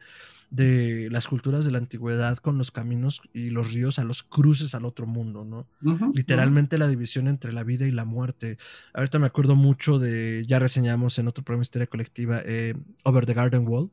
de 0.51 1.09
las 1.11 1.27
culturas 1.27 1.65
de 1.65 1.73
la 1.73 1.79
antigüedad 1.79 2.39
con 2.39 2.57
los 2.57 2.71
caminos 2.71 3.21
y 3.35 3.51
los 3.51 3.73
ríos 3.73 3.99
a 3.99 4.05
los 4.05 4.23
cruces 4.23 4.75
al 4.75 4.85
otro 4.85 5.07
mundo, 5.07 5.45
¿no? 5.45 5.67
Uh 5.83 5.99
-huh, 5.99 6.15
Literalmente 6.15 6.77
uh 6.77 6.79
-huh. 6.79 6.83
la 6.83 6.89
división 6.89 7.29
entre 7.29 7.53
la 7.53 7.65
vida 7.65 7.87
y 7.87 7.91
la 7.91 8.05
muerte. 8.05 8.57
Ahorita 8.95 9.19
me 9.19 9.27
acuerdo 9.27 9.57
mucho 9.57 9.99
de, 9.99 10.45
ya 10.47 10.59
reseñamos 10.59 11.19
en 11.19 11.29
otro 11.29 11.45
programa 11.45 11.61
de 11.61 11.65
historia 11.65 11.87
colectiva, 11.87 12.41
eh, 12.45 12.75
Over 13.03 13.27
the 13.27 13.35
Garden 13.35 13.67
Wall. 13.69 13.91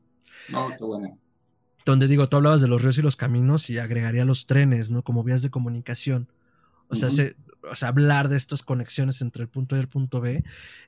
Oh, 0.54 0.70
qué 0.78 0.84
bueno 0.84 1.18
donde 1.86 2.08
digo, 2.08 2.28
tú 2.28 2.36
hablabas 2.36 2.60
de 2.60 2.66
los 2.66 2.82
ríos 2.82 2.98
y 2.98 3.02
los 3.02 3.14
caminos 3.14 3.70
y 3.70 3.78
agregaría 3.78 4.24
los 4.24 4.46
trenes, 4.46 4.90
¿no? 4.90 5.02
Como 5.02 5.22
vías 5.22 5.40
de 5.40 5.50
comunicación. 5.50 6.26
O 6.88 6.96
sea, 6.96 7.08
uh 7.08 7.10
-huh. 7.12 7.14
se, 7.14 7.36
o 7.70 7.76
sea, 7.76 7.88
hablar 7.88 8.28
de 8.28 8.36
estas 8.36 8.62
conexiones 8.62 9.20
entre 9.20 9.42
el 9.42 9.48
punto 9.48 9.74
A 9.74 9.78
y 9.78 9.80
el 9.80 9.88
punto 9.88 10.20
B, 10.20 10.44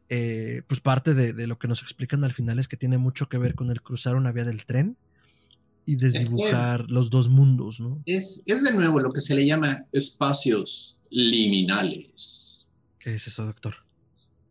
eh, 0.08 0.62
pues 0.66 0.80
parte 0.80 1.14
de, 1.14 1.32
de, 1.32 1.46
lo 1.46 1.58
que 1.58 1.68
nos 1.68 1.82
explican 1.82 2.24
al 2.24 2.32
final 2.32 2.58
es 2.58 2.68
que 2.68 2.76
tiene 2.76 2.98
mucho 2.98 3.28
que 3.28 3.38
ver 3.38 3.54
con 3.54 3.70
el 3.70 3.82
cruzar 3.82 4.16
una 4.16 4.32
vía 4.32 4.44
del 4.44 4.64
tren 4.64 4.96
y 5.88 5.96
desdibujar 5.96 6.82
es 6.82 6.86
que 6.86 6.92
los 6.92 7.08
dos 7.08 7.30
mundos, 7.30 7.80
¿no? 7.80 8.02
Es, 8.04 8.42
es 8.44 8.62
de 8.62 8.72
nuevo 8.72 9.00
lo 9.00 9.10
que 9.10 9.22
se 9.22 9.34
le 9.34 9.46
llama 9.46 9.74
espacios 9.90 10.98
liminales. 11.10 12.68
¿Qué 12.98 13.14
es 13.14 13.26
eso, 13.26 13.46
doctor? 13.46 13.74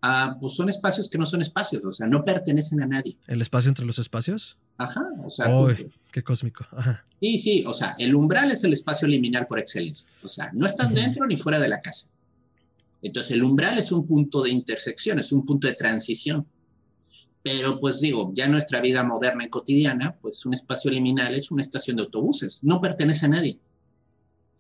Ah, 0.02 0.36
pues 0.42 0.56
son 0.56 0.68
espacios 0.70 1.08
que 1.08 1.20
no 1.20 1.28
son 1.28 1.44
espacios, 1.44 1.84
o 1.86 1.92
sea, 1.92 2.08
no 2.08 2.26
pertenecen 2.26 2.82
a 2.82 2.88
nadie. 2.88 3.18
¿El 3.28 3.44
espacio 3.44 3.70
entre 3.70 3.86
los 3.86 4.00
espacios? 4.00 4.58
Ajá, 4.80 5.04
o 5.24 5.30
sea. 5.30 5.56
Oh, 5.56 5.70
qué 6.12 6.24
cósmico. 6.24 6.66
Ajá. 6.72 7.06
Sí, 7.22 7.38
sí, 7.38 7.64
o 7.68 7.74
sea, 7.74 7.96
el 8.00 8.16
umbral 8.16 8.50
es 8.50 8.64
el 8.64 8.74
espacio 8.74 9.08
liminal 9.08 9.46
por 9.46 9.60
excelencia. 9.60 10.10
O 10.24 10.28
sea, 10.28 10.50
no 10.54 10.66
estás 10.66 10.92
dentro 10.92 11.28
ni 11.28 11.38
fuera 11.38 11.60
de 11.60 11.70
la 11.70 11.82
casa. 11.82 12.12
Entonces, 13.02 13.32
el 13.34 13.44
umbral 13.44 13.78
es 13.78 13.92
un 13.92 14.06
punto 14.06 14.42
de 14.42 14.50
intersección, 14.50 15.20
es 15.20 15.32
un 15.32 15.46
punto 15.46 15.68
de 15.68 15.76
transición. 15.76 16.46
Pero, 17.44 17.80
pues 17.80 18.02
digo, 18.02 18.32
ya 18.34 18.48
nuestra 18.50 18.82
vida 18.82 19.04
moderna 19.04 19.46
y 19.46 19.50
cotidiana, 19.50 20.18
pues 20.22 20.46
un 20.46 20.54
espacio 20.54 20.92
liminal 20.92 21.34
es 21.36 21.52
una 21.52 21.62
estación 21.62 21.98
de 21.98 22.04
autobuses, 22.04 22.64
no 22.64 22.82
pertenece 22.82 23.26
a 23.26 23.30
nadie. 23.30 23.60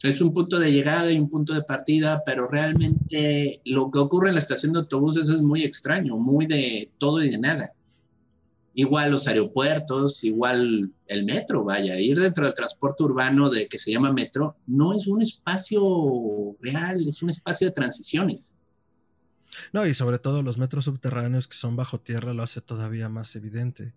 Es 0.04 0.22
un 0.22 0.32
punto 0.32 0.60
de 0.60 0.72
llegada 0.72 1.12
y 1.12 1.18
un 1.18 1.30
punto 1.30 1.54
de 1.54 1.64
partida, 1.64 2.22
pero 2.26 2.48
realmente 2.48 3.62
lo 3.66 3.90
que 3.90 4.00
ocurre 4.00 4.30
en 4.30 4.36
la 4.36 4.42
estación 4.42 4.72
de 4.72 4.80
autobuses 4.80 5.28
es 5.28 5.42
muy 5.42 5.64
extraño, 5.64 6.18
muy 6.18 6.46
de 6.46 6.92
todo 7.00 7.24
y 7.24 7.30
de 7.30 7.40
nada. 7.40 7.74
Igual 8.80 9.10
los 9.10 9.28
aeropuertos, 9.28 10.24
igual 10.24 10.92
el 11.08 11.26
metro, 11.26 11.64
vaya, 11.64 12.00
ir 12.00 12.20
dentro 12.20 12.46
del 12.46 12.54
transporte 12.54 13.02
urbano 13.02 13.50
de 13.50 13.68
que 13.68 13.80
se 13.80 13.92
llama 13.92 14.14
metro, 14.14 14.56
no 14.68 14.94
es 14.94 15.08
un 15.08 15.24
espacio 15.24 16.56
real, 16.60 17.04
es 17.08 17.24
un 17.24 17.32
espacio 17.32 17.66
de 17.66 17.74
transiciones. 17.74 18.56
No, 19.74 19.84
y 19.88 19.96
sobre 19.96 20.20
todo 20.20 20.44
los 20.44 20.60
metros 20.60 20.86
subterráneos 20.86 21.48
que 21.48 21.58
son 21.58 21.76
bajo 21.76 22.00
tierra 22.00 22.36
lo 22.36 22.44
hace 22.44 22.62
todavía 22.62 23.10
más 23.10 23.36
evidente. 23.36 23.96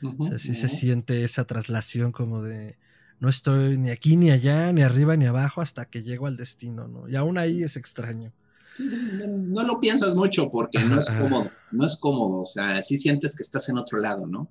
Uh 0.00 0.12
-huh, 0.12 0.16
o 0.20 0.24
sea, 0.24 0.38
sí 0.38 0.52
uh 0.52 0.54
-huh. 0.54 0.60
se 0.60 0.68
siente 0.70 1.22
esa 1.24 1.44
traslación 1.44 2.10
como 2.10 2.42
de 2.42 2.78
no 3.20 3.28
estoy 3.28 3.76
ni 3.76 3.90
aquí 3.90 4.16
ni 4.16 4.30
allá, 4.30 4.72
ni 4.72 4.80
arriba 4.80 5.18
ni 5.18 5.26
abajo 5.26 5.60
hasta 5.60 5.84
que 5.84 6.02
llego 6.02 6.26
al 6.26 6.38
destino, 6.38 6.88
¿no? 6.88 7.08
Y 7.10 7.16
aún 7.16 7.36
ahí 7.36 7.62
es 7.62 7.76
extraño. 7.76 8.32
No 8.78 9.62
lo 9.62 9.80
piensas 9.80 10.14
mucho 10.14 10.50
porque 10.50 10.80
no 10.80 10.98
es 10.98 11.08
cómodo, 11.10 11.50
no 11.70 11.86
es 11.86 11.96
cómodo, 11.96 12.40
o 12.40 12.46
sea, 12.46 12.82
sí 12.82 12.98
sientes 12.98 13.36
que 13.36 13.42
estás 13.42 13.68
en 13.68 13.78
otro 13.78 13.98
lado, 13.98 14.26
¿no? 14.26 14.48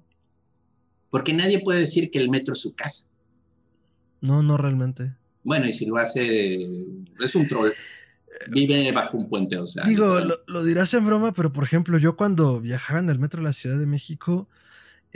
Porque 1.09 1.33
nadie 1.33 1.59
puede 1.59 1.81
decir 1.81 2.09
que 2.09 2.19
el 2.19 2.29
metro 2.29 2.53
es 2.53 2.61
su 2.61 2.73
casa. 2.75 3.09
No, 4.21 4.41
no 4.41 4.57
realmente. 4.57 5.13
Bueno, 5.43 5.67
y 5.67 5.73
si 5.73 5.85
lo 5.85 5.97
hace, 5.97 6.55
es 7.19 7.35
un 7.35 7.47
troll. 7.47 7.71
vive 8.49 8.91
bajo 8.91 9.17
un 9.17 9.27
puente, 9.27 9.57
o 9.57 9.67
sea. 9.67 9.83
Digo, 9.83 10.19
lo, 10.21 10.35
lo, 10.47 10.63
dirás 10.63 10.93
en 10.93 11.05
broma, 11.05 11.33
pero 11.33 11.51
por 11.51 11.65
ejemplo, 11.65 11.97
yo 11.97 12.15
cuando 12.15 12.61
viajaba 12.61 12.99
en 12.99 13.09
el 13.09 13.19
metro 13.19 13.41
de 13.41 13.47
la 13.47 13.53
Ciudad 13.53 13.77
de 13.77 13.85
México, 13.85 14.47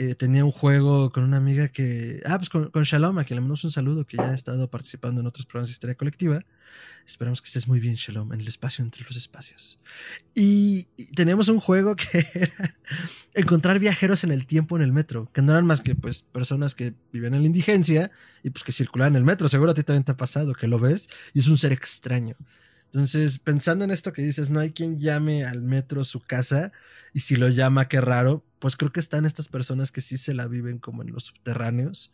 eh, 0.00 0.14
tenía 0.14 0.44
un 0.44 0.52
juego 0.52 1.10
con 1.10 1.24
una 1.24 1.38
amiga 1.38 1.68
que. 1.68 2.22
Ah, 2.24 2.38
pues 2.38 2.48
con, 2.48 2.70
con, 2.70 2.84
Shalom, 2.84 3.18
a 3.18 3.24
quien 3.24 3.36
le 3.36 3.40
mandamos 3.40 3.64
un 3.64 3.72
saludo, 3.72 4.06
que 4.06 4.16
ya 4.16 4.30
ha 4.30 4.34
estado 4.34 4.70
participando 4.70 5.20
en 5.20 5.26
otros 5.26 5.44
programas 5.44 5.68
de 5.68 5.72
historia 5.72 5.96
colectiva. 5.96 6.40
Esperamos 7.04 7.42
que 7.42 7.46
estés 7.46 7.66
muy 7.66 7.80
bien, 7.80 7.96
Shalom, 7.96 8.32
en 8.32 8.40
el 8.40 8.46
espacio 8.46 8.84
entre 8.84 9.02
los 9.02 9.16
espacios. 9.16 9.80
Y, 10.34 10.88
y 10.96 11.12
teníamos 11.14 11.48
un 11.48 11.58
juego 11.58 11.96
que 11.96 12.28
era 12.34 12.76
encontrar 13.34 13.80
viajeros 13.80 14.22
en 14.22 14.30
el 14.30 14.46
tiempo 14.46 14.76
en 14.76 14.82
el 14.82 14.92
metro, 14.92 15.30
que 15.32 15.42
no 15.42 15.50
eran 15.50 15.66
más 15.66 15.80
que 15.80 15.96
pues 15.96 16.22
personas 16.22 16.76
que 16.76 16.94
viven 17.12 17.34
en 17.34 17.40
la 17.40 17.46
indigencia 17.46 18.12
y 18.44 18.50
pues 18.50 18.62
que 18.62 18.70
circulan 18.70 19.08
en 19.08 19.16
el 19.16 19.24
metro. 19.24 19.48
Seguro 19.48 19.72
a 19.72 19.74
ti 19.74 19.82
también 19.82 20.04
te 20.04 20.12
ha 20.12 20.16
pasado 20.16 20.54
que 20.54 20.68
lo 20.68 20.78
ves 20.78 21.08
y 21.34 21.40
es 21.40 21.48
un 21.48 21.58
ser 21.58 21.72
extraño. 21.72 22.36
Entonces, 22.92 23.38
pensando 23.38 23.84
en 23.84 23.90
esto 23.90 24.12
que 24.12 24.22
dices, 24.22 24.48
no 24.48 24.60
hay 24.60 24.70
quien 24.70 24.98
llame 24.98 25.44
al 25.44 25.60
metro 25.60 26.04
su 26.04 26.20
casa, 26.20 26.72
y 27.12 27.20
si 27.20 27.36
lo 27.36 27.48
llama, 27.48 27.88
qué 27.88 28.00
raro, 28.00 28.44
pues 28.58 28.76
creo 28.76 28.92
que 28.92 29.00
están 29.00 29.24
estas 29.24 29.48
personas 29.48 29.92
que 29.92 30.00
sí 30.00 30.16
se 30.16 30.34
la 30.34 30.46
viven 30.46 30.78
como 30.78 31.02
en 31.02 31.12
los 31.12 31.24
subterráneos 31.24 32.12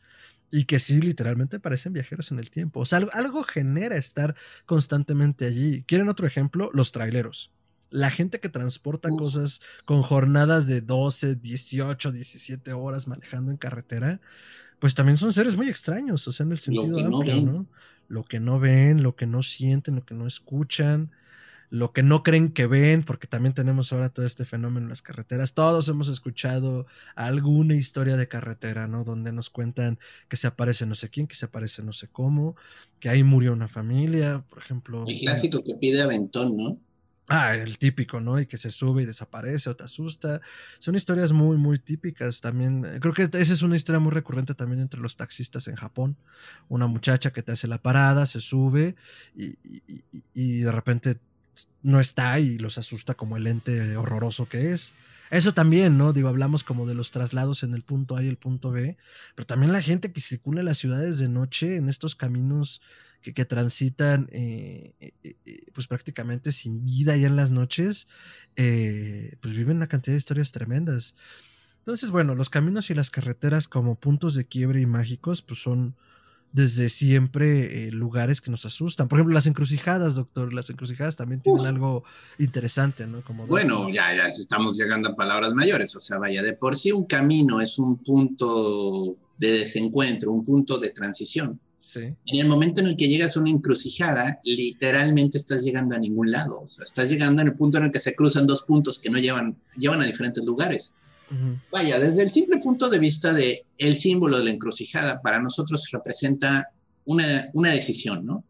y 0.51 0.65
que 0.65 0.79
sí 0.79 1.01
literalmente 1.01 1.59
parecen 1.59 1.93
viajeros 1.93 2.31
en 2.31 2.39
el 2.39 2.51
tiempo. 2.51 2.81
O 2.81 2.87
sea, 2.87 2.99
algo, 2.99 3.11
algo 3.13 3.43
genera 3.45 3.97
estar 3.97 4.37
constantemente 4.67 5.47
allí. 5.47 5.85
¿Quieren 5.87 6.09
otro 6.09 6.27
ejemplo? 6.27 6.71
Los 6.73 6.93
traileros. 6.93 7.51
La 7.91 8.11
gente 8.11 8.41
que 8.41 8.49
transporta 8.49 9.09
Uf. 9.11 9.19
cosas 9.19 9.61
con 9.85 10.03
jornadas 10.03 10.67
de 10.67 10.81
12, 10.81 11.37
18, 11.37 12.13
17 12.13 12.73
horas 12.73 13.07
manejando 13.09 13.51
en 13.51 13.57
carretera, 13.57 14.21
pues 14.79 14.95
también 14.95 15.17
son 15.17 15.33
seres 15.33 15.57
muy 15.57 15.69
extraños, 15.69 16.27
o 16.29 16.33
sea, 16.33 16.45
en 16.45 16.53
el 16.53 16.59
sentido 16.59 16.99
amplio, 17.05 17.37
no, 17.37 17.53
¿no? 17.53 17.67
Lo 18.09 18.25
que 18.25 18.39
no 18.39 18.59
ven, 18.61 19.03
lo 19.03 19.17
que 19.17 19.27
no 19.27 19.43
sienten, 19.43 19.97
lo 19.97 20.05
que 20.05 20.15
no 20.15 20.27
escuchan 20.27 21.11
lo 21.71 21.93
que 21.93 22.03
no 22.03 22.23
creen 22.23 22.51
que 22.53 22.67
ven, 22.67 23.03
porque 23.03 23.27
también 23.27 23.55
tenemos 23.55 23.93
ahora 23.93 24.09
todo 24.09 24.27
este 24.27 24.45
fenómeno 24.45 24.87
en 24.87 24.91
las 24.91 25.03
carreteras. 25.03 25.55
Todos 25.55 25.89
hemos 25.89 26.09
escuchado 26.09 26.87
alguna 27.15 27.75
historia 27.75 28.17
de 28.17 28.29
carretera, 28.29 28.87
¿no? 28.87 29.05
Donde 29.05 29.33
nos 29.33 29.51
cuentan 29.51 29.99
que 30.29 30.37
se 30.37 30.47
aparece 30.47 30.87
no 30.87 30.95
sé 30.95 31.09
quién, 31.09 31.27
que 31.27 31.35
se 31.35 31.47
aparece 31.47 31.83
no 31.83 31.93
sé 31.93 32.09
cómo, 32.09 32.57
que 33.01 33.09
ahí 33.09 33.23
murió 33.25 33.53
una 33.53 33.69
familia, 33.69 34.45
por 34.49 34.59
ejemplo. 34.59 35.05
El 35.07 35.19
clásico 35.19 35.63
que 35.65 35.75
pide 35.75 36.03
aventón, 36.03 36.57
¿no? 36.57 36.79
Ah, 37.29 37.55
el 37.55 37.79
típico, 37.79 38.21
¿no? 38.21 38.39
Y 38.39 38.45
que 38.47 38.59
se 38.59 38.71
sube 38.71 39.03
y 39.03 39.07
desaparece 39.07 39.71
o 39.71 39.77
te 39.77 39.85
asusta. 39.85 40.43
Son 40.79 40.95
historias 40.95 41.33
muy, 41.33 41.57
muy 41.57 41.79
típicas 41.79 42.43
también. 42.43 42.83
Creo 43.01 43.15
que 43.15 43.23
esa 43.23 43.53
es 43.55 43.63
una 43.63 43.77
historia 43.77 43.99
muy 43.99 44.13
recurrente 44.13 44.55
también 44.55 44.83
entre 44.83 45.01
los 45.01 45.17
taxistas 45.17 45.67
en 45.69 45.77
Japón. 45.77 46.19
Una 46.69 46.87
muchacha 46.87 47.33
que 47.33 47.43
te 47.43 47.53
hace 47.53 47.67
la 47.67 47.81
parada, 47.81 48.27
se 48.27 48.43
sube 48.43 48.95
y, 49.35 49.57
y, 49.65 50.03
y 50.35 50.59
de 50.59 50.73
repente 50.73 51.19
no 51.83 52.01
está 52.01 52.39
y 52.41 52.59
los 52.59 52.79
asusta 52.79 53.15
como 53.15 53.37
el 53.37 53.47
ente 53.47 53.97
horroroso 53.97 54.49
que 54.49 54.73
es. 54.73 54.95
Eso 55.31 55.55
también, 55.55 55.99
¿no? 55.99 56.13
Digo, 56.13 56.29
hablamos 56.29 56.63
como 56.65 56.87
de 56.87 56.95
los 56.95 57.11
traslados 57.11 57.63
en 57.63 57.75
el 57.75 57.83
punto 57.83 58.17
A 58.17 58.23
y 58.23 58.29
el 58.29 58.37
punto 58.37 58.71
B, 58.71 58.97
pero 59.35 59.47
también 59.47 59.73
la 59.73 59.83
gente 59.83 60.13
que 60.13 60.21
circula 60.21 60.61
en 60.61 60.67
las 60.67 60.79
ciudades 60.79 61.19
de 61.19 61.29
noche, 61.29 61.77
en 61.77 61.89
estos 61.89 62.15
caminos 62.15 62.81
que, 63.23 63.33
que 63.33 63.45
transitan, 63.45 64.29
eh, 64.31 64.93
eh, 65.01 65.67
pues 65.73 65.87
prácticamente 65.87 66.53
sin 66.53 66.85
vida 66.85 67.17
ya 67.17 67.27
en 67.27 67.37
las 67.37 67.51
noches, 67.51 68.07
eh, 68.57 69.37
pues 69.41 69.55
viven 69.55 69.79
una 69.79 69.89
cantidad 69.89 70.13
de 70.13 70.19
historias 70.19 70.53
tremendas. 70.53 71.15
Entonces, 71.79 72.11
bueno, 72.11 72.35
los 72.35 72.51
caminos 72.51 72.91
y 72.91 72.95
las 72.95 73.11
carreteras 73.11 73.67
como 73.67 73.97
puntos 73.97 74.35
de 74.35 74.47
quiebre 74.47 74.81
y 74.81 74.87
mágicos, 74.87 75.43
pues 75.43 75.61
son, 75.61 75.97
desde 76.55 76.89
siempre 76.89 77.89
eh, 77.89 77.91
lugares 77.91 78.41
que 78.41 78.49
nos 78.49 78.65
asustan. 78.65 79.09
Por 79.09 79.19
ejemplo, 79.19 79.35
las 79.35 79.49
encrucijadas, 79.49 80.15
doctor. 80.15 80.55
Las 80.55 80.71
encrucijadas 80.71 81.17
también 81.17 81.41
tienen 81.43 81.61
Uf. 81.61 81.67
algo 81.67 82.05
interesante, 82.39 83.09
¿no? 83.09 83.25
Como 83.25 83.49
bueno, 83.49 83.91
ya, 83.91 84.15
ya 84.17 84.29
estamos 84.29 84.77
llegando 84.77 85.09
a 85.09 85.17
palabras 85.17 85.53
mayores. 85.53 85.97
O 85.97 86.01
sea, 86.01 86.19
vaya, 86.19 86.43
de 86.43 86.53
por 86.53 86.77
sí 86.77 86.93
un 86.93 87.07
camino 87.07 87.61
es 87.61 87.77
un 87.77 87.99
punto 87.99 89.17
de 89.37 89.51
desencuentro, 89.59 90.31
un 90.31 90.45
punto 90.45 90.79
de 90.79 90.91
transición. 90.91 91.59
Sí. 91.77 92.03
En 92.03 92.41
el 92.41 92.47
momento 92.47 92.81
en 92.81 92.87
el 92.87 92.97
que 92.97 93.09
llegas 93.09 93.37
a 93.37 93.41
una 93.41 93.51
encrucijada, 93.51 94.41
literalmente 94.45 95.39
estás 95.39 95.63
llegando 95.63 95.97
a 95.97 95.99
ningún 95.99 96.31
lado. 96.31 96.61
O 96.61 96.69
sea, 96.69 96.85
estás 96.85 97.09
llegando 97.09 97.43
en 97.43 97.49
el 97.49 97.55
punto 97.55 97.79
en 97.79 97.85
el 97.85 97.91
que 97.91 97.99
se 97.99 98.15
cruzan 98.15 98.47
dos 98.47 98.63
puntos 98.63 99.01
que 99.01 99.11
no 99.11 99.19
llevan, 99.19 99.57
llevan 99.77 100.01
a 100.03 100.05
diferentes 100.05 100.45
lugares. 100.45 100.95
Uh 101.31 101.35
-huh. 101.35 101.61
Vaya, 101.71 101.99
desde 101.99 102.23
el 102.23 102.31
simple 102.31 102.59
punto 102.59 102.89
de 102.89 102.99
vista 102.99 103.33
de 103.33 103.65
el 103.79 103.97
símbolo 103.97 104.39
de 104.39 104.45
la 104.45 104.51
encrucijada, 104.51 105.21
para 105.21 105.41
nosotros 105.41 105.89
representa 105.91 106.69
una, 107.05 107.49
una 107.55 107.71
decisión, 107.71 108.25
¿no? 108.25 108.45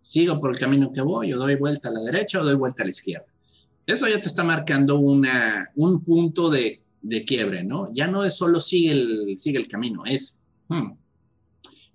Sigo 0.00 0.40
por 0.40 0.52
el 0.52 0.58
camino 0.58 0.92
que 0.92 1.00
voy, 1.00 1.32
o 1.32 1.38
doy 1.38 1.56
vuelta 1.56 1.88
a 1.88 1.92
la 1.92 2.00
derecha 2.00 2.40
o 2.40 2.44
doy 2.44 2.56
vuelta 2.56 2.82
a 2.82 2.86
la 2.86 2.90
izquierda. 2.90 3.26
Eso 3.86 4.06
ya 4.08 4.20
te 4.20 4.28
está 4.28 4.44
marcando 4.44 4.98
una, 4.98 5.70
un 5.76 6.02
punto 6.02 6.50
de, 6.50 6.82
de 7.02 7.24
quiebre, 7.24 7.64
¿no? 7.64 7.92
Ya 7.92 8.06
no 8.06 8.24
es 8.24 8.34
solo 8.34 8.60
sigue 8.60 8.92
el, 8.92 9.34
sigue 9.38 9.58
el 9.58 9.68
camino, 9.68 10.04
es... 10.04 10.38
Hmm. 10.68 10.94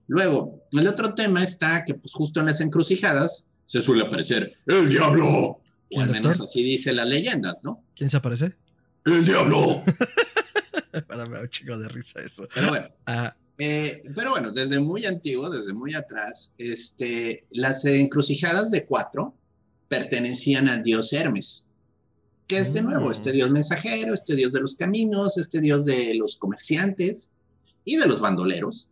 Luego, 0.07 0.63
el 0.71 0.87
otro 0.87 1.13
tema 1.13 1.43
está 1.43 1.83
que 1.85 1.93
pues 1.93 2.13
justo 2.13 2.39
en 2.39 2.47
las 2.47 2.61
encrucijadas 2.61 3.45
se 3.65 3.81
suele 3.81 4.03
aparecer 4.03 4.53
el 4.65 4.89
diablo. 4.89 5.61
O 5.91 6.01
al 6.01 6.09
menos 6.09 6.39
así 6.39 6.63
dice 6.63 6.93
las 6.93 7.07
leyendas, 7.07 7.63
¿no? 7.63 7.83
¿Quién 7.95 8.09
se 8.09 8.17
aparece? 8.17 8.55
¡El 9.05 9.25
diablo! 9.25 9.83
Para 11.07 11.25
me 11.25 11.37
da 11.37 11.43
un 11.43 11.49
chico 11.49 11.77
de 11.77 11.87
risa 11.89 12.21
eso. 12.21 12.47
Pero 12.53 12.69
bueno, 12.69 12.87
ah. 13.05 13.35
eh, 13.57 14.03
pero 14.15 14.31
bueno, 14.31 14.51
desde 14.51 14.79
muy 14.79 15.05
antiguo, 15.05 15.49
desde 15.49 15.73
muy 15.73 15.93
atrás, 15.93 16.53
este, 16.57 17.45
las 17.51 17.85
encrucijadas 17.85 18.71
de 18.71 18.85
cuatro 18.85 19.35
pertenecían 19.87 20.67
al 20.69 20.83
dios 20.83 21.13
Hermes, 21.13 21.65
que 22.47 22.57
es 22.57 22.73
de 22.73 22.81
nuevo 22.81 23.11
este 23.11 23.31
dios 23.31 23.51
mensajero, 23.51 24.13
este 24.13 24.35
dios 24.35 24.51
de 24.51 24.61
los 24.61 24.75
caminos, 24.75 25.37
este 25.37 25.59
dios 25.59 25.85
de 25.85 26.13
los 26.15 26.37
comerciantes 26.37 27.31
y 27.85 27.97
de 27.97 28.07
los 28.07 28.19
bandoleros. 28.19 28.89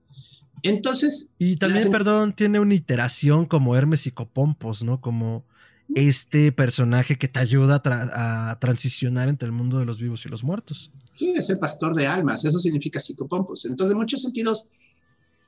Entonces. 0.63 1.33
Y 1.37 1.57
también, 1.57 1.91
perdón, 1.91 2.33
tiene 2.33 2.59
una 2.59 2.73
iteración 2.73 3.45
como 3.45 3.75
Hermes 3.75 4.07
y 4.07 4.11
Copompos, 4.11 4.83
¿no? 4.83 5.01
Como 5.01 5.45
este 5.95 6.51
personaje 6.51 7.17
que 7.17 7.27
te 7.27 7.39
ayuda 7.39 7.75
a, 7.75 7.83
tra 7.83 8.49
a, 8.51 8.59
transicionar 8.59 9.29
entre 9.29 9.47
el 9.47 9.51
mundo 9.51 9.79
de 9.79 9.85
los 9.85 9.99
vivos 9.99 10.25
y 10.25 10.29
los 10.29 10.43
muertos. 10.43 10.91
Sí, 11.17 11.33
es 11.35 11.49
el 11.49 11.59
pastor 11.59 11.95
de 11.95 12.07
almas, 12.07 12.45
eso 12.45 12.59
significa 12.59 12.99
psicopompos. 12.99 13.65
Entonces, 13.65 13.93
en 13.93 13.97
muchos 13.97 14.21
sentidos, 14.21 14.69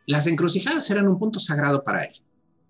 las 0.05 0.25
encrucijadas 0.27 0.89
eran 0.89 1.07
un 1.07 1.19
punto 1.19 1.39
sagrado 1.39 1.83
para 1.83 2.05
él. 2.05 2.15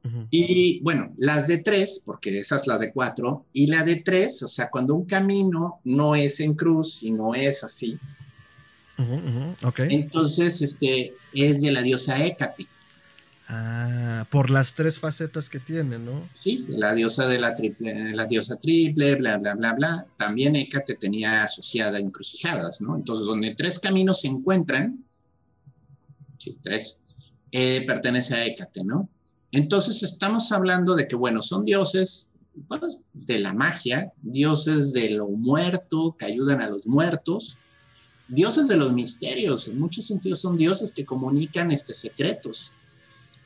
Uh 0.04 0.08
-huh. 0.08 0.28
Y 0.32 0.82
bueno, 0.82 1.14
las 1.18 1.48
de 1.48 1.60
tres, 1.60 2.02
porque 2.06 2.40
esa 2.40 2.58
es 2.58 2.68
la 2.68 2.78
de 2.78 2.92
cuatro, 2.92 3.46
y 3.54 3.68
la 3.68 3.84
de 3.84 3.98
tres, 3.98 4.42
o 4.44 4.48
sea, 4.48 4.70
cuando 4.70 4.96
un 4.96 5.06
camino 5.06 5.80
no 5.84 6.16
es 6.16 6.40
en 6.40 6.56
cruz 6.56 7.04
y 7.04 7.12
no 7.12 7.36
es 7.36 7.64
así, 7.64 8.00
uh 8.98 9.02
-huh, 9.02 9.24
uh 9.24 9.56
-huh. 9.56 9.68
Okay. 9.68 9.96
entonces 9.96 10.62
este, 10.62 11.14
es 11.34 11.62
de 11.62 11.72
la 11.72 11.82
diosa 11.82 12.24
Hécate. 12.24 12.68
Ah, 13.52 14.28
por 14.30 14.52
las 14.52 14.76
tres 14.76 15.00
facetas 15.00 15.50
que 15.50 15.60
tiene, 15.60 15.98
¿no? 15.98 16.30
Sí, 16.34 16.68
la 16.70 16.94
diosa 16.94 17.28
de 17.28 17.40
la 17.40 17.56
triple, 17.56 18.14
la 18.14 18.28
diosa 18.28 18.58
triple, 18.58 19.16
bla, 19.16 19.38
bla, 19.38 19.56
bla, 19.56 19.74
bla. 19.74 20.08
También 20.16 20.56
Hécate 20.56 20.94
tenía 20.94 21.42
asociada 21.42 21.98
encrucijadas, 21.98 22.80
¿no? 22.80 22.96
Entonces, 22.96 23.26
donde 23.26 23.56
tres 23.56 23.80
caminos 23.80 24.22
se 24.22 24.28
encuentran, 24.28 25.04
sí, 26.38 26.60
tres, 26.62 27.02
eh, 27.52 27.84
pertenece 27.88 28.36
a 28.36 28.46
Hécate, 28.46 28.84
¿no? 28.84 29.10
Entonces, 29.52 30.04
estamos 30.04 30.52
hablando 30.52 30.94
de 30.94 31.08
que, 31.08 31.16
bueno, 31.16 31.42
son 31.42 31.66
dioses 31.66 32.30
pues, 32.68 33.00
de 33.14 33.40
la 33.40 33.56
magia, 33.56 34.14
dioses 34.22 34.94
de 34.94 35.10
lo 35.10 35.28
muerto, 35.28 36.16
que 36.20 36.26
ayudan 36.26 36.62
a 36.62 36.70
los 36.70 36.86
muertos, 36.86 37.58
dioses 38.28 38.68
de 38.68 38.78
los 38.78 38.94
misterios, 38.94 39.68
en 39.68 39.80
muchos 39.80 40.06
sentidos 40.06 40.40
son 40.40 40.56
dioses 40.56 40.92
que 40.92 41.04
comunican 41.04 41.72
este, 41.72 41.96
secretos 41.96 42.74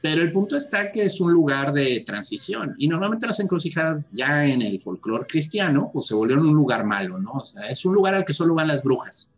pero 0.03 0.21
el 0.21 0.33
punto 0.33 0.57
está 0.57 0.91
que 0.91 1.03
es 1.03 1.21
un 1.21 1.31
lugar 1.31 1.71
de 1.71 2.01
transición 2.01 2.75
y 2.77 2.89
normalmente 2.89 3.25
las 3.25 3.39
encrucijadas 3.39 4.03
ya 4.11 4.45
en 4.45 4.61
el 4.61 4.81
folclore 4.81 5.25
cristiano 5.25 5.89
pues 5.93 6.07
se 6.07 6.13
volvieron 6.13 6.45
un 6.45 6.53
lugar 6.53 6.85
malo, 6.85 7.19
¿no? 7.19 7.31
O 7.31 7.45
sea, 7.45 7.69
es 7.69 7.85
un 7.85 7.93
lugar 7.93 8.13
al 8.13 8.25
que 8.25 8.33
solo 8.33 8.53
van 8.53 8.67
las 8.67 8.83
brujas 8.83 9.29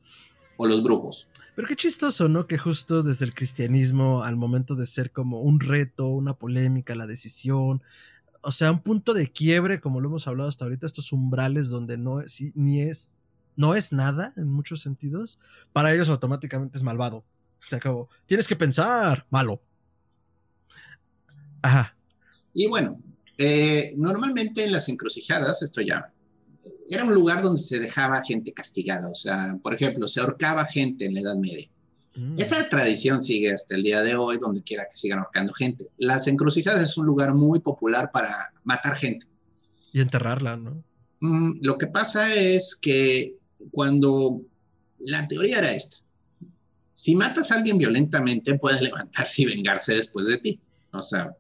o 0.58 0.66
los 0.66 0.82
brujos. 0.82 1.30
Pero 1.56 1.68
qué 1.68 1.76
chistoso, 1.76 2.28
¿no? 2.30 2.48
Que 2.48 2.58
justo 2.58 3.04
desde 3.04 3.26
el 3.26 3.36
cristianismo 3.36 4.24
al 4.24 4.38
momento 4.38 4.74
de 4.74 4.88
ser 4.88 5.12
como 5.12 5.42
un 5.42 5.60
reto, 5.60 6.08
una 6.08 6.34
polémica, 6.34 6.96
la 6.96 7.06
decisión, 7.06 7.84
o 8.42 8.52
sea, 8.52 8.72
un 8.72 8.82
punto 8.82 9.14
de 9.14 9.32
quiebre, 9.32 9.80
como 9.80 10.02
lo 10.02 10.10
hemos 10.10 10.28
hablado 10.28 10.50
hasta 10.50 10.66
ahorita, 10.66 10.88
estos 10.88 11.12
umbrales 11.12 11.70
donde 11.70 12.00
no 12.00 12.22
es, 12.22 12.42
ni 12.56 12.82
es, 12.82 13.12
no 13.56 13.76
es 13.76 13.92
nada 13.92 14.34
en 14.36 14.52
muchos 14.52 14.82
sentidos, 14.82 15.38
para 15.74 15.94
ellos 15.94 16.10
automáticamente 16.10 16.76
es 16.76 16.84
malvado. 16.84 17.24
Se 17.60 17.76
acabó. 17.76 18.10
Tienes 18.26 18.48
que 18.48 18.56
pensar, 18.56 19.28
malo. 19.30 19.62
Ajá. 21.66 21.98
Y 22.54 22.68
bueno, 22.68 23.02
eh, 23.38 23.94
normalmente 23.98 24.64
en 24.64 24.72
las 24.72 24.88
encrucijadas, 24.88 25.62
esto 25.62 25.82
ya 25.82 26.12
era 26.90 27.04
un 27.04 27.14
lugar 27.14 27.42
donde 27.42 27.62
se 27.62 27.80
dejaba 27.80 28.24
gente 28.24 28.54
castigada, 28.54 29.10
o 29.10 29.16
sea, 29.16 29.58
por 29.62 29.74
ejemplo, 29.74 30.08
se 30.08 30.20
ahorcaba 30.20 30.66
gente 30.66 31.06
en 31.06 31.16
la 31.16 31.22
Edad 31.22 31.36
Media. 31.36 31.68
Mm. 32.16 32.40
Esa 32.40 32.68
tradición 32.70 33.22
sigue 33.22 33.52
hasta 33.52 33.76
el 33.76 33.84
día 33.84 34.02
de 34.02 34.16
hoy, 34.16 34.38
donde 34.38 34.64
quiera 34.64 34.86
que 34.90 34.96
sigan 34.96 35.20
ahorcando 35.20 35.54
gente. 35.54 35.88
Las 35.98 36.28
encrucijadas 36.28 36.84
es 36.84 36.98
un 36.98 37.06
lugar 37.06 37.34
muy 37.34 37.60
popular 37.60 38.12
para 38.12 38.52
matar 38.64 38.96
gente. 38.96 39.26
Y 39.92 40.00
enterrarla, 40.00 40.58
¿no? 40.58 40.84
Mm, 41.20 41.60
lo 41.62 41.78
que 41.78 41.88
pasa 41.88 42.34
es 42.34 42.76
que 42.76 43.36
cuando 43.72 44.42
la 45.00 45.28
teoría 45.28 45.60
era 45.60 45.74
esta, 45.74 45.98
si 46.94 47.16
matas 47.16 47.52
a 47.52 47.56
alguien 47.56 47.78
violentamente, 47.78 48.58
puede 48.58 48.82
levantarse 48.82 49.42
y 49.42 49.46
vengarse 49.46 49.96
después 49.96 50.28
de 50.28 50.38
ti. 50.38 50.60
O 50.92 51.02
sea, 51.02 51.36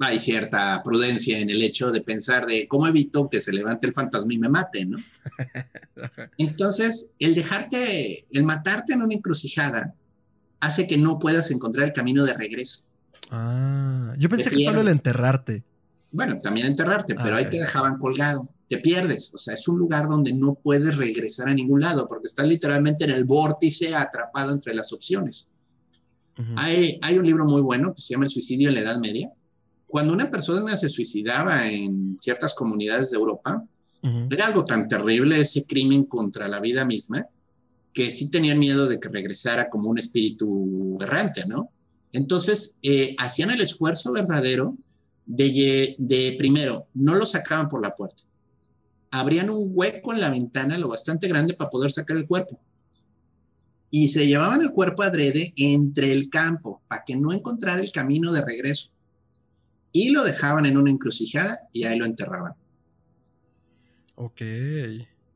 hay 0.00 0.18
cierta 0.18 0.82
prudencia 0.82 1.38
en 1.38 1.50
el 1.50 1.62
hecho 1.62 1.90
de 1.90 2.00
pensar 2.00 2.46
de 2.46 2.66
cómo 2.66 2.86
evito 2.86 3.28
que 3.28 3.40
se 3.40 3.52
levante 3.52 3.86
el 3.86 3.92
fantasma 3.92 4.32
y 4.32 4.38
me 4.38 4.48
mate, 4.48 4.86
¿no? 4.86 4.98
Entonces, 6.38 7.12
el 7.18 7.34
dejarte, 7.34 8.24
el 8.30 8.42
matarte 8.42 8.94
en 8.94 9.02
una 9.02 9.14
encrucijada 9.14 9.94
hace 10.60 10.86
que 10.86 10.96
no 10.96 11.18
puedas 11.18 11.50
encontrar 11.50 11.86
el 11.86 11.92
camino 11.92 12.24
de 12.24 12.34
regreso. 12.34 12.82
Ah, 13.30 14.14
yo 14.18 14.28
pensé 14.28 14.50
que 14.50 14.64
solo 14.64 14.80
el 14.80 14.88
enterrarte. 14.88 15.64
Bueno, 16.12 16.38
también 16.38 16.66
enterrarte, 16.66 17.14
pero 17.14 17.36
ahí 17.36 17.48
te 17.48 17.58
dejaban 17.58 17.98
colgado. 17.98 18.48
Te 18.68 18.78
pierdes, 18.78 19.32
o 19.34 19.38
sea, 19.38 19.54
es 19.54 19.66
un 19.68 19.78
lugar 19.78 20.08
donde 20.08 20.32
no 20.32 20.54
puedes 20.54 20.96
regresar 20.96 21.48
a 21.48 21.54
ningún 21.54 21.80
lado 21.80 22.06
porque 22.08 22.28
estás 22.28 22.46
literalmente 22.46 23.04
en 23.04 23.10
el 23.10 23.24
vórtice 23.24 23.94
atrapado 23.94 24.52
entre 24.52 24.74
las 24.74 24.92
opciones. 24.92 25.48
hay, 26.56 26.98
hay 27.02 27.18
un 27.18 27.26
libro 27.26 27.44
muy 27.44 27.60
bueno 27.60 27.94
que 27.94 28.00
se 28.00 28.14
llama 28.14 28.24
El 28.24 28.30
suicidio 28.30 28.68
en 28.68 28.76
la 28.76 28.80
Edad 28.80 28.98
Media, 28.98 29.30
cuando 29.90 30.12
una 30.12 30.30
persona 30.30 30.76
se 30.76 30.88
suicidaba 30.88 31.66
en 31.68 32.16
ciertas 32.20 32.54
comunidades 32.54 33.10
de 33.10 33.16
Europa, 33.16 33.64
era 34.30 34.46
algo 34.46 34.64
tan 34.64 34.88
terrible 34.88 35.38
ese 35.38 35.66
crimen 35.66 36.04
contra 36.04 36.48
la 36.48 36.58
vida 36.58 36.86
misma 36.86 37.26
que 37.92 38.10
sí 38.10 38.30
tenían 38.30 38.58
miedo 38.58 38.88
de 38.88 38.98
que 38.98 39.10
regresara 39.10 39.68
como 39.68 39.90
un 39.90 39.98
espíritu 39.98 40.96
errante, 41.02 41.44
¿no? 41.46 41.70
Entonces, 42.12 42.78
eh, 42.82 43.14
hacían 43.18 43.50
el 43.50 43.60
esfuerzo 43.60 44.12
verdadero 44.12 44.76
de, 45.26 45.96
de, 45.98 46.34
primero, 46.38 46.86
no 46.94 47.14
lo 47.14 47.26
sacaban 47.26 47.68
por 47.68 47.82
la 47.82 47.94
puerta. 47.94 48.22
Abrían 49.10 49.50
un 49.50 49.70
hueco 49.74 50.14
en 50.14 50.20
la 50.20 50.30
ventana 50.30 50.78
lo 50.78 50.88
bastante 50.88 51.28
grande 51.28 51.54
para 51.54 51.68
poder 51.68 51.92
sacar 51.92 52.16
el 52.16 52.26
cuerpo. 52.26 52.58
Y 53.90 54.08
se 54.08 54.26
llevaban 54.26 54.62
el 54.62 54.70
cuerpo 54.70 55.02
adrede 55.02 55.52
entre 55.56 56.12
el 56.12 56.30
campo 56.30 56.80
para 56.88 57.04
que 57.04 57.16
no 57.16 57.32
encontrara 57.32 57.80
el 57.80 57.92
camino 57.92 58.32
de 58.32 58.44
regreso 58.44 58.90
y 59.92 60.10
lo 60.10 60.24
dejaban 60.24 60.66
en 60.66 60.76
una 60.76 60.90
encrucijada 60.90 61.60
y 61.72 61.84
ahí 61.84 61.98
lo 61.98 62.04
enterraban. 62.04 62.54
Ok. 64.14 64.42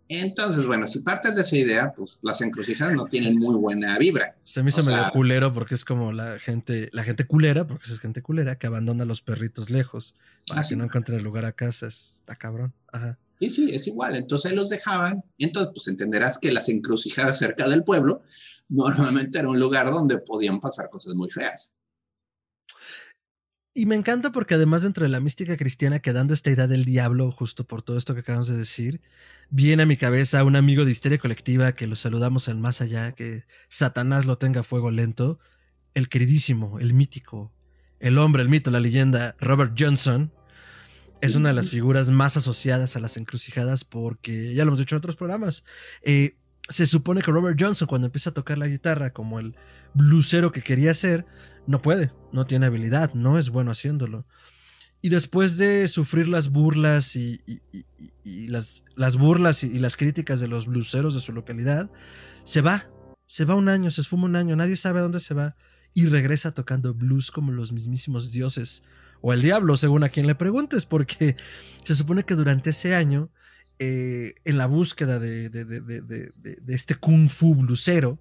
Entonces, 0.08 0.66
bueno, 0.66 0.86
si 0.86 1.00
partes 1.00 1.34
de 1.34 1.42
esa 1.42 1.56
idea, 1.56 1.92
pues 1.96 2.18
las 2.22 2.40
encrucijadas 2.42 2.94
no 2.94 3.06
tienen 3.06 3.38
muy 3.38 3.56
buena 3.56 3.96
vibra. 3.98 4.36
Se 4.44 4.62
me 4.62 4.68
hizo 4.68 4.82
medio 4.82 5.10
culero 5.12 5.54
porque 5.54 5.74
es 5.74 5.84
como 5.84 6.12
la 6.12 6.38
gente, 6.38 6.90
la 6.92 7.04
gente 7.04 7.26
culera, 7.26 7.66
porque 7.66 7.90
es 7.90 7.98
gente 7.98 8.20
culera, 8.20 8.58
que 8.58 8.66
abandona 8.66 9.04
a 9.04 9.06
los 9.06 9.22
perritos 9.22 9.70
lejos 9.70 10.14
para 10.46 10.60
ah, 10.60 10.64
que 10.68 10.76
no 10.76 10.84
encuentren 10.84 11.18
el 11.18 11.24
lugar 11.24 11.46
a 11.46 11.52
casa. 11.52 11.86
Está 11.86 12.36
cabrón. 12.36 12.74
Ajá. 12.92 13.18
Sí, 13.40 13.48
sí, 13.48 13.74
es 13.74 13.86
igual. 13.86 14.14
Entonces 14.14 14.50
ahí 14.50 14.56
los 14.56 14.68
dejaban. 14.68 15.24
Y 15.38 15.44
entonces, 15.44 15.72
pues 15.74 15.88
entenderás 15.88 16.38
que 16.38 16.52
las 16.52 16.68
encrucijadas 16.68 17.38
cerca 17.38 17.66
del 17.68 17.82
pueblo 17.82 18.22
normalmente 18.68 19.38
era 19.38 19.48
un 19.48 19.58
lugar 19.58 19.90
donde 19.90 20.18
podían 20.18 20.60
pasar 20.60 20.90
cosas 20.90 21.14
muy 21.14 21.30
feas. 21.30 21.72
Y 23.76 23.86
me 23.86 23.96
encanta 23.96 24.30
porque 24.30 24.54
además 24.54 24.82
dentro 24.82 25.02
de 25.02 25.08
la 25.08 25.18
mística 25.18 25.56
cristiana, 25.56 25.98
quedando 25.98 26.32
esta 26.32 26.48
idea 26.48 26.68
del 26.68 26.84
diablo, 26.84 27.32
justo 27.32 27.64
por 27.64 27.82
todo 27.82 27.98
esto 27.98 28.14
que 28.14 28.20
acabamos 28.20 28.46
de 28.46 28.56
decir, 28.56 29.00
viene 29.50 29.82
a 29.82 29.86
mi 29.86 29.96
cabeza 29.96 30.44
un 30.44 30.54
amigo 30.54 30.84
de 30.84 30.92
Histeria 30.92 31.18
Colectiva 31.18 31.72
que 31.72 31.88
lo 31.88 31.96
saludamos 31.96 32.46
al 32.46 32.58
más 32.58 32.80
allá, 32.80 33.12
que 33.12 33.46
Satanás 33.68 34.26
lo 34.26 34.38
tenga 34.38 34.60
a 34.60 34.64
fuego 34.64 34.92
lento, 34.92 35.40
el 35.94 36.08
queridísimo, 36.08 36.78
el 36.78 36.94
mítico, 36.94 37.52
el 37.98 38.18
hombre, 38.18 38.42
el 38.42 38.48
mito, 38.48 38.70
la 38.70 38.78
leyenda, 38.78 39.34
Robert 39.40 39.74
Johnson, 39.76 40.32
es 41.20 41.34
una 41.34 41.48
de 41.48 41.54
las 41.54 41.70
figuras 41.70 42.10
más 42.10 42.36
asociadas 42.36 42.94
a 42.94 43.00
las 43.00 43.16
encrucijadas 43.16 43.82
porque 43.82 44.54
ya 44.54 44.64
lo 44.64 44.68
hemos 44.68 44.78
dicho 44.78 44.94
en 44.94 44.98
otros 44.98 45.16
programas. 45.16 45.64
Eh, 46.02 46.36
se 46.68 46.86
supone 46.86 47.22
que 47.22 47.32
Robert 47.32 47.58
Johnson, 47.60 47.88
cuando 47.88 48.06
empieza 48.06 48.30
a 48.30 48.34
tocar 48.34 48.56
la 48.56 48.68
guitarra 48.68 49.12
como 49.12 49.40
el 49.40 49.56
blusero 49.94 50.52
que 50.52 50.62
quería 50.62 50.94
ser, 50.94 51.26
no 51.66 51.80
puede, 51.82 52.12
no 52.32 52.46
tiene 52.46 52.66
habilidad, 52.66 53.14
no 53.14 53.38
es 53.38 53.50
bueno 53.50 53.70
haciéndolo. 53.70 54.26
Y 55.00 55.10
después 55.10 55.58
de 55.58 55.86
sufrir 55.88 56.28
las 56.28 56.48
burlas 56.48 57.14
y, 57.16 57.40
las, 58.24 58.84
las, 58.96 59.16
burlas 59.16 59.62
y, 59.62 59.78
las 59.78 59.96
críticas 59.96 60.40
de 60.40 60.48
los 60.48 60.66
bluseros 60.66 61.14
de 61.14 61.20
su 61.20 61.32
localidad, 61.32 61.90
se 62.44 62.62
va, 62.62 62.88
se 63.26 63.44
va 63.44 63.54
un 63.54 63.68
año, 63.68 63.90
se 63.90 64.00
esfuma 64.00 64.24
un 64.24 64.36
año, 64.36 64.56
nadie 64.56 64.76
sabe 64.76 65.00
a 65.00 65.02
dónde 65.02 65.20
se 65.20 65.34
va 65.34 65.56
y 65.92 66.06
regresa 66.06 66.52
tocando 66.52 66.94
blues 66.94 67.30
como 67.30 67.52
los 67.52 67.72
mismísimos 67.72 68.32
dioses 68.32 68.82
o 69.20 69.32
el 69.32 69.42
diablo, 69.42 69.76
según 69.76 70.04
a 70.04 70.08
quien 70.08 70.26
le 70.26 70.34
preguntes, 70.34 70.86
porque 70.86 71.36
se 71.84 71.94
supone 71.94 72.24
que 72.24 72.34
durante 72.34 72.70
ese 72.70 72.94
año, 72.94 73.30
eh, 73.78 74.34
en 74.44 74.58
la 74.58 74.66
búsqueda 74.66 75.18
de, 75.18 75.50
de, 75.50 75.64
de 75.64 76.74
este 76.74 76.94
kung 76.94 77.28
fu 77.28 77.54
blusero, 77.54 78.18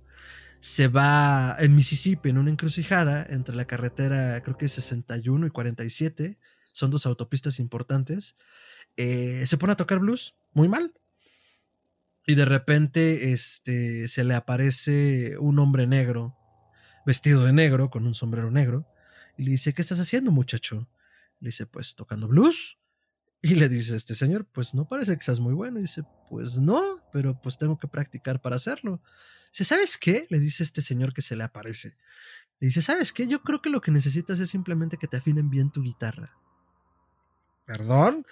se 0.63 0.87
va 0.87 1.57
en 1.59 1.75
Mississippi 1.75 2.29
en 2.29 2.37
una 2.37 2.49
encrucijada 2.49 3.25
entre 3.29 3.53
la 3.53 3.65
carretera, 3.65 4.41
creo 4.43 4.57
que 4.57 4.67
es 4.67 4.71
61 4.71 5.47
y 5.47 5.49
47, 5.49 6.39
son 6.71 6.89
dos 6.89 7.05
autopistas 7.05 7.59
importantes, 7.59 8.37
eh, 8.95 9.43
se 9.45 9.57
pone 9.57 9.73
a 9.73 9.75
tocar 9.75 9.99
blues 9.99 10.35
muy 10.53 10.69
mal. 10.69 10.93
Y 12.25 12.35
de 12.35 12.45
repente 12.45 13.33
este, 13.33 14.07
se 14.07 14.23
le 14.23 14.35
aparece 14.35 15.37
un 15.37 15.59
hombre 15.59 15.85
negro, 15.85 16.37
vestido 17.05 17.43
de 17.43 17.51
negro, 17.51 17.89
con 17.89 18.07
un 18.07 18.13
sombrero 18.13 18.49
negro, 18.49 18.87
y 19.37 19.43
le 19.43 19.51
dice, 19.51 19.73
¿qué 19.73 19.81
estás 19.81 19.99
haciendo 19.99 20.31
muchacho? 20.31 20.87
Le 21.41 21.49
dice, 21.49 21.65
pues 21.65 21.93
tocando 21.93 22.29
blues. 22.29 22.77
Y 23.45 23.55
le 23.55 23.67
dice 23.67 23.97
este 23.97 24.15
señor, 24.15 24.45
pues 24.45 24.73
no 24.73 24.87
parece 24.87 25.17
que 25.17 25.23
seas 25.23 25.41
muy 25.41 25.53
bueno. 25.53 25.77
Y 25.77 25.81
dice, 25.81 26.03
pues 26.29 26.61
no, 26.61 27.01
pero 27.11 27.39
pues 27.41 27.57
tengo 27.57 27.77
que 27.77 27.89
practicar 27.89 28.41
para 28.41 28.55
hacerlo. 28.55 29.01
Dice, 29.51 29.65
¿sabes 29.65 29.97
qué? 29.97 30.25
Le 30.29 30.39
dice 30.39 30.63
este 30.63 30.81
señor 30.81 31.13
que 31.13 31.21
se 31.21 31.35
le 31.35 31.43
aparece. 31.43 31.97
Le 32.61 32.67
dice, 32.67 32.81
¿sabes 32.81 33.11
qué? 33.11 33.27
Yo 33.27 33.43
creo 33.43 33.61
que 33.61 33.69
lo 33.69 33.81
que 33.81 33.91
necesitas 33.91 34.39
es 34.39 34.49
simplemente 34.49 34.95
que 34.95 35.09
te 35.09 35.17
afinen 35.17 35.49
bien 35.49 35.71
tu 35.71 35.81
guitarra. 35.81 36.37
¿Perdón? 37.65 38.25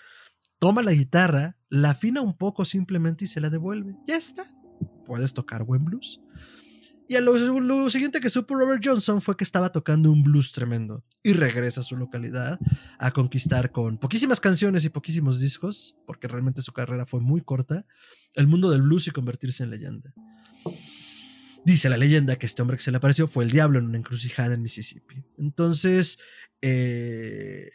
Toma 0.59 0.81
la 0.81 0.93
guitarra, 0.93 1.57
la 1.67 1.89
afina 1.89 2.21
un 2.21 2.37
poco 2.37 2.63
simplemente 2.63 3.25
y 3.25 3.27
se 3.27 3.41
la 3.41 3.49
devuelve. 3.49 3.97
Ya 4.07 4.15
está. 4.15 4.45
Puedes 5.05 5.33
tocar 5.33 5.65
buen 5.65 5.83
blues. 5.83 6.21
Y 7.11 7.19
lo, 7.19 7.89
siguiente 7.89 8.21
que 8.21 8.29
supo 8.29 8.55
Robert 8.55 8.81
Johnson 8.81 9.21
fue 9.21 9.35
que 9.35 9.43
estaba 9.43 9.73
tocando 9.73 10.09
un 10.09 10.23
blues 10.23 10.53
tremendo 10.53 11.03
y 11.21 11.33
regresa 11.33 11.81
a 11.81 11.83
su 11.83 11.97
localidad 11.97 12.57
a 12.99 13.11
conquistar 13.11 13.73
con 13.73 13.97
poquísimas 13.97 14.39
canciones 14.39 14.85
y 14.85 14.89
poquísimos 14.89 15.41
discos, 15.41 15.97
porque 16.07 16.29
realmente 16.29 16.61
su 16.61 16.71
carrera 16.71 17.05
fue 17.05 17.19
muy 17.19 17.41
corta, 17.41 17.85
el 18.33 18.47
mundo 18.47 18.71
del 18.71 18.83
blues 18.83 19.07
y 19.07 19.11
convertirse 19.11 19.61
en 19.61 19.71
leyenda. 19.71 20.13
Dice 21.65 21.89
la 21.89 21.97
leyenda 21.97 22.37
que 22.37 22.45
este 22.45 22.61
hombre 22.61 22.77
que 22.77 22.83
se 22.83 22.91
le 22.91 22.97
apareció 22.97 23.27
fue 23.27 23.43
el 23.43 23.51
diablo 23.51 23.79
en 23.79 23.87
una 23.87 23.97
encrucijada 23.97 24.53
en 24.53 24.61
Mississippi. 24.61 25.21
Entonces, 25.37 26.17
eh, 26.61 27.71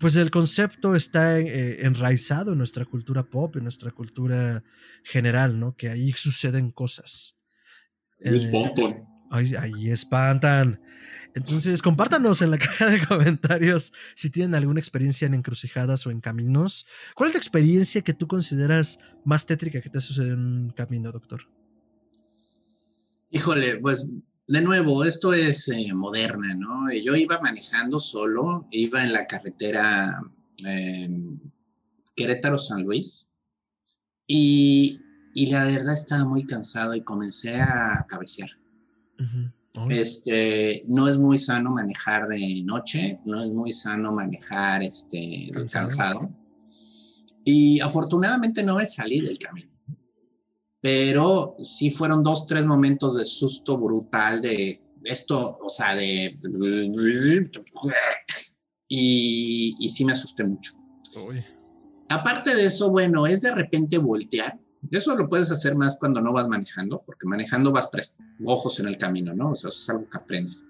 pues 0.00 0.16
el 0.16 0.32
concepto 0.32 0.96
está 0.96 1.38
eh, 1.38 1.86
enraizado 1.86 2.52
en 2.52 2.58
nuestra 2.58 2.84
cultura 2.86 3.22
pop, 3.22 3.54
en 3.54 3.62
nuestra 3.62 3.92
cultura 3.92 4.64
general, 5.04 5.60
¿no? 5.60 5.76
Que 5.76 5.90
ahí 5.90 6.10
suceden 6.10 6.72
cosas. 6.72 7.36
Eh, 8.20 8.36
espantan. 8.36 9.06
Ahí, 9.30 9.90
espantan. 9.90 10.80
Entonces, 11.34 11.82
compártanos 11.82 12.42
en 12.42 12.50
la 12.50 12.58
caja 12.58 12.90
de 12.90 13.06
comentarios 13.06 13.92
si 14.14 14.30
tienen 14.30 14.54
alguna 14.54 14.80
experiencia 14.80 15.26
en 15.26 15.34
encrucijadas 15.34 16.06
o 16.06 16.10
en 16.10 16.20
caminos. 16.20 16.86
¿Cuál 17.14 17.30
es 17.30 17.34
la 17.34 17.38
experiencia 17.38 18.02
que 18.02 18.14
tú 18.14 18.26
consideras 18.26 18.98
más 19.24 19.46
tétrica 19.46 19.80
que 19.80 19.90
te 19.90 19.98
ha 19.98 20.00
sucedido 20.00 20.34
en 20.34 20.40
un 20.40 20.70
camino, 20.70 21.12
doctor? 21.12 21.46
Híjole, 23.30 23.76
pues 23.76 24.08
de 24.50 24.60
nuevo, 24.60 25.04
esto 25.04 25.32
es 25.32 25.68
eh, 25.68 25.94
moderna, 25.94 26.54
¿no? 26.56 26.92
Yo 26.92 27.14
iba 27.14 27.40
manejando 27.40 28.00
solo, 28.00 28.66
iba 28.72 29.00
en 29.04 29.12
la 29.12 29.24
carretera 29.28 30.20
em, 30.64 31.38
Querétaro-San 32.16 32.82
Luis 32.82 33.30
y 34.26 35.00
y 35.34 35.50
la 35.50 35.64
verdad 35.64 35.94
estaba 35.94 36.24
muy 36.24 36.44
cansado 36.44 36.94
y 36.94 37.02
comencé 37.02 37.56
a 37.56 38.06
cabecear. 38.08 38.50
Este, 39.88 40.82
no 40.88 41.08
es 41.08 41.16
muy 41.16 41.38
sano 41.38 41.70
manejar 41.70 42.26
de 42.26 42.62
noche, 42.64 43.20
no 43.24 43.42
es 43.42 43.50
muy 43.50 43.72
sano 43.72 44.12
manejar 44.12 44.82
este, 44.82 45.50
cansado. 45.70 46.30
Y 47.44 47.80
afortunadamente 47.80 48.62
no 48.62 48.76
me 48.76 48.86
salí 48.86 49.20
del 49.20 49.38
camino. 49.38 49.70
Pero 50.80 51.56
sí 51.62 51.90
fueron 51.90 52.22
dos, 52.22 52.46
tres 52.46 52.64
momentos 52.64 53.16
de 53.16 53.24
susto 53.24 53.78
brutal 53.78 54.40
de 54.40 54.82
esto, 55.04 55.58
o 55.62 55.68
sea, 55.68 55.94
de... 55.94 56.36
Y, 58.88 59.76
y 59.78 59.90
sí 59.90 60.04
me 60.04 60.12
asusté 60.12 60.42
mucho. 60.44 60.72
Aparte 62.08 62.56
de 62.56 62.64
eso, 62.64 62.90
bueno, 62.90 63.26
es 63.26 63.42
de 63.42 63.54
repente 63.54 63.98
voltear 63.98 64.58
eso 64.90 65.14
lo 65.14 65.28
puedes 65.28 65.50
hacer 65.50 65.76
más 65.76 65.98
cuando 65.98 66.20
no 66.20 66.32
vas 66.32 66.48
manejando, 66.48 67.02
porque 67.04 67.26
manejando 67.26 67.72
vas 67.72 67.90
ojos 68.44 68.80
en 68.80 68.86
el 68.86 68.96
camino, 68.96 69.34
¿no? 69.34 69.50
O 69.50 69.54
sea, 69.54 69.68
eso 69.68 69.80
es 69.80 69.90
algo 69.90 70.08
que 70.08 70.18
aprendes. 70.18 70.68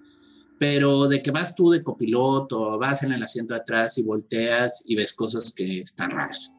Pero 0.59 1.07
de 1.07 1.23
que 1.23 1.31
vas 1.31 1.55
tú 1.55 1.71
de 1.71 1.83
copiloto, 1.83 2.77
vas 2.77 3.03
en 3.03 3.13
el 3.13 3.23
asiento 3.23 3.53
de 3.53 3.61
atrás 3.61 3.97
y 3.97 4.03
volteas 4.03 4.83
y 4.85 4.95
ves 4.95 5.13
cosas 5.13 5.51
que 5.53 5.79
están 5.79 6.11
raras. 6.11 6.51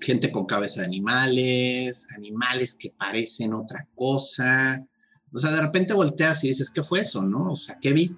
Gente 0.00 0.32
con 0.32 0.46
cabeza 0.46 0.80
de 0.80 0.86
animales, 0.86 2.08
animales 2.16 2.74
que 2.74 2.90
parecen 2.90 3.54
otra 3.54 3.86
cosa. 3.94 4.84
O 5.32 5.38
sea, 5.38 5.52
de 5.52 5.60
repente 5.60 5.94
volteas 5.94 6.42
y 6.44 6.48
dices, 6.48 6.70
¿qué 6.70 6.82
fue 6.82 7.00
eso, 7.00 7.22
no? 7.22 7.52
O 7.52 7.56
sea, 7.56 7.78
¿qué 7.80 7.92
vi? 7.92 8.16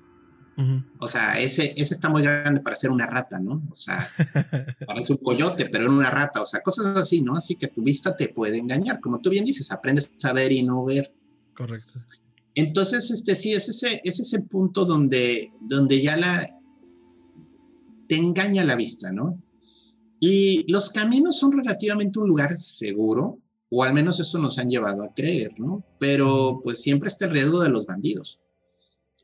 O 0.98 1.06
sea, 1.06 1.38
ese, 1.40 1.74
ese 1.76 1.94
está 1.94 2.08
muy 2.08 2.22
grande 2.22 2.60
para 2.60 2.76
ser 2.76 2.90
una 2.90 3.06
rata, 3.06 3.40
¿no? 3.40 3.62
O 3.70 3.76
sea, 3.76 4.08
parece 4.86 5.12
un 5.12 5.18
coyote, 5.18 5.66
pero 5.66 5.86
en 5.86 5.92
una 5.92 6.10
rata, 6.10 6.42
o 6.42 6.46
sea, 6.46 6.60
cosas 6.60 6.96
así, 6.96 7.22
¿no? 7.22 7.34
Así 7.34 7.56
que 7.56 7.68
tu 7.68 7.82
vista 7.82 8.16
te 8.16 8.28
puede 8.28 8.58
engañar. 8.58 9.00
Como 9.00 9.20
tú 9.20 9.30
bien 9.30 9.44
dices, 9.44 9.72
aprendes 9.72 10.12
a 10.22 10.32
ver 10.32 10.52
y 10.52 10.62
no 10.62 10.84
ver. 10.84 11.12
Correcto. 11.56 12.00
Entonces, 12.54 13.10
este 13.10 13.34
sí, 13.34 13.52
es 13.52 13.68
ese, 13.68 14.00
es 14.04 14.20
ese 14.20 14.40
punto 14.40 14.84
donde, 14.84 15.50
donde 15.60 16.00
ya 16.00 16.16
la 16.16 16.48
te 18.06 18.16
engaña 18.16 18.64
la 18.64 18.76
vista, 18.76 19.12
¿no? 19.12 19.42
Y 20.20 20.70
los 20.70 20.90
caminos 20.90 21.38
son 21.38 21.52
relativamente 21.52 22.18
un 22.18 22.28
lugar 22.28 22.54
seguro, 22.54 23.40
o 23.70 23.82
al 23.82 23.92
menos 23.92 24.20
eso 24.20 24.38
nos 24.38 24.58
han 24.58 24.68
llevado 24.68 25.02
a 25.02 25.12
creer, 25.12 25.58
¿no? 25.58 25.84
Pero 25.98 26.60
pues 26.62 26.80
siempre 26.80 27.08
está 27.08 27.24
el 27.24 27.32
riesgo 27.32 27.60
de 27.60 27.70
los 27.70 27.86
bandidos. 27.86 28.40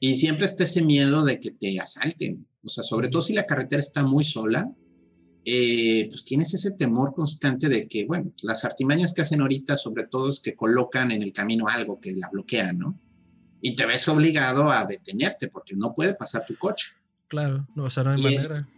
Y 0.00 0.16
siempre 0.16 0.46
está 0.46 0.64
ese 0.64 0.82
miedo 0.82 1.24
de 1.24 1.38
que 1.38 1.50
te 1.52 1.78
asalten. 1.78 2.46
O 2.64 2.68
sea, 2.68 2.82
sobre 2.82 3.08
todo 3.08 3.22
si 3.22 3.34
la 3.34 3.46
carretera 3.46 3.80
está 3.80 4.02
muy 4.02 4.24
sola, 4.24 4.70
eh, 5.44 6.06
pues 6.10 6.24
tienes 6.24 6.52
ese 6.54 6.72
temor 6.72 7.14
constante 7.14 7.68
de 7.68 7.86
que, 7.86 8.06
bueno, 8.06 8.32
las 8.42 8.64
artimañas 8.64 9.12
que 9.12 9.22
hacen 9.22 9.40
ahorita, 9.40 9.76
sobre 9.76 10.06
todo 10.06 10.28
es 10.30 10.40
que 10.40 10.54
colocan 10.54 11.10
en 11.12 11.22
el 11.22 11.32
camino 11.32 11.66
algo 11.68 12.00
que 12.00 12.12
la 12.12 12.28
bloquea, 12.30 12.72
¿no? 12.72 12.98
Y 13.62 13.76
te 13.76 13.84
ves 13.86 14.08
obligado 14.08 14.70
a 14.70 14.84
detenerte 14.86 15.48
porque 15.48 15.76
no 15.76 15.92
puede 15.92 16.14
pasar 16.14 16.44
tu 16.46 16.56
coche. 16.56 16.88
Claro, 17.28 17.66
no, 17.74 17.84
o 17.84 17.90
sea, 17.90 18.04
no 18.04 18.10
hay 18.12 18.22
Y 18.22 18.26
es- 18.34 18.48
manera. 18.48 18.68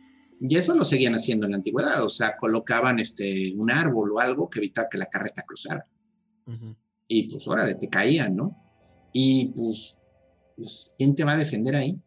Y 0.44 0.56
eso 0.56 0.74
lo 0.74 0.84
seguían 0.84 1.14
haciendo 1.14 1.46
en 1.46 1.52
la 1.52 1.58
antigüedad, 1.58 2.02
o 2.04 2.08
sea, 2.08 2.36
colocaban 2.36 2.98
este, 2.98 3.54
un 3.56 3.70
árbol 3.70 4.10
o 4.10 4.18
algo 4.18 4.50
que 4.50 4.58
evitara 4.58 4.88
que 4.90 4.98
la 4.98 5.06
carreta 5.06 5.42
cruzara. 5.46 5.86
Ujú. 6.48 6.74
Y 7.06 7.28
pues, 7.30 7.46
órale, 7.46 7.76
te 7.76 7.88
caían, 7.88 8.34
¿no? 8.34 8.56
Y 9.12 9.52
pues, 9.54 9.98
pues, 10.62 10.94
¿quién 10.98 11.14
te 11.14 11.24
va 11.24 11.32
a 11.32 11.36
defender 11.38 11.76
ahí? 11.76 12.00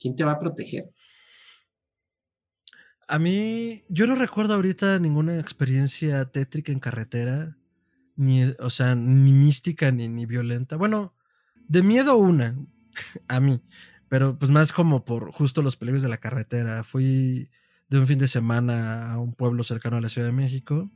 ¿Quién 0.00 0.16
te 0.16 0.24
va 0.24 0.32
a 0.32 0.38
proteger? 0.38 0.90
A 3.06 3.18
mí, 3.18 3.84
yo 3.88 4.06
no 4.06 4.14
recuerdo 4.14 4.54
ahorita 4.54 4.98
ninguna 4.98 5.38
experiencia 5.38 6.24
tétrica 6.26 6.72
en 6.72 6.80
carretera, 6.80 7.56
ni, 8.16 8.44
o 8.60 8.70
sea, 8.70 8.94
ni 8.94 9.32
mística 9.32 9.92
ni, 9.92 10.08
ni 10.08 10.24
violenta. 10.26 10.76
Bueno, 10.76 11.14
de 11.68 11.82
miedo 11.82 12.16
una, 12.16 12.56
a 13.28 13.40
mí, 13.40 13.62
pero 14.08 14.38
pues 14.38 14.50
más 14.50 14.72
como 14.72 15.04
por 15.04 15.32
justo 15.32 15.60
los 15.62 15.76
peligros 15.76 16.02
de 16.02 16.08
la 16.08 16.18
carretera. 16.18 16.82
Fui 16.84 17.50
de 17.88 17.98
un 17.98 18.06
fin 18.06 18.18
de 18.18 18.28
semana 18.28 19.12
a 19.12 19.18
un 19.18 19.34
pueblo 19.34 19.62
cercano 19.64 19.98
a 19.98 20.00
la 20.00 20.08
Ciudad 20.08 20.28
de 20.28 20.32
México 20.32 20.90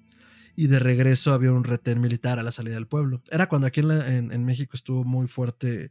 y 0.57 0.68
de 0.68 0.79
regreso 0.81 1.33
había 1.33 1.53
un 1.53 1.64
retén 1.64 2.01
militar 2.01 2.38
a 2.38 2.42
la 2.42 2.53
salida 2.53 2.74
del 2.74 2.87
pueblo. 2.88 3.22
Era 3.31 3.48
cuando 3.48 3.66
aquí 3.66 3.81
en, 3.81 3.88
la- 3.88 4.09
en- 4.16 4.33
en 4.33 4.44
México 4.44 4.72
estuvo 4.74 5.05
muy 5.05 5.29
fuerte 5.29 5.90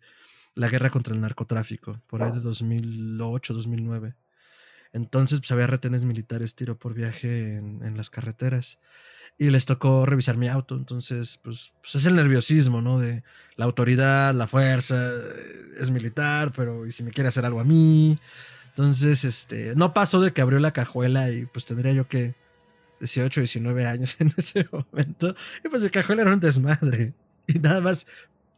la 0.57 0.69
guerra 0.69 0.89
contra 0.89 1.13
el 1.13 1.21
narcotráfico, 1.21 2.01
por 2.07 2.23
ahí 2.23 2.31
de 2.31 2.39
2008, 2.39 3.53
2009. 3.53 4.15
Entonces, 4.91 5.39
pues 5.39 5.51
había 5.51 5.67
retenes 5.67 6.03
militares 6.03 6.55
tiro 6.55 6.77
por 6.77 6.93
viaje 6.95 7.57
en, 7.57 7.83
en 7.83 7.95
las 7.95 8.09
carreteras. 8.09 8.79
Y 9.37 9.51
les 9.51 9.65
tocó 9.65 10.07
revisar 10.07 10.35
mi 10.35 10.47
auto. 10.47 10.75
Entonces, 10.75 11.39
pues, 11.43 11.73
pues 11.81 11.93
es 11.93 12.05
el 12.07 12.15
nerviosismo, 12.15 12.81
¿no? 12.81 12.97
De 12.97 13.23
la 13.55 13.65
autoridad, 13.65 14.33
la 14.33 14.47
fuerza, 14.47 14.95
eh, 15.11 15.75
es 15.79 15.91
militar, 15.91 16.51
pero 16.55 16.87
¿y 16.87 16.91
si 16.91 17.03
me 17.03 17.11
quiere 17.11 17.27
hacer 17.27 17.45
algo 17.45 17.59
a 17.59 17.63
mí? 17.63 18.17
Entonces, 18.69 19.23
este, 19.25 19.75
no 19.75 19.93
pasó 19.93 20.19
de 20.21 20.33
que 20.33 20.41
abrió 20.41 20.57
la 20.57 20.73
cajuela 20.73 21.29
y 21.29 21.45
pues 21.45 21.65
tendría 21.65 21.93
yo 21.93 22.07
que 22.07 22.33
18, 22.99 23.41
19 23.41 23.85
años 23.85 24.15
en 24.19 24.33
ese 24.35 24.67
momento. 24.71 25.35
Y 25.63 25.69
pues 25.69 25.83
mi 25.83 25.89
cajuela 25.91 26.23
era 26.23 26.33
un 26.33 26.39
desmadre. 26.39 27.13
Y 27.45 27.59
nada 27.59 27.79
más, 27.79 28.07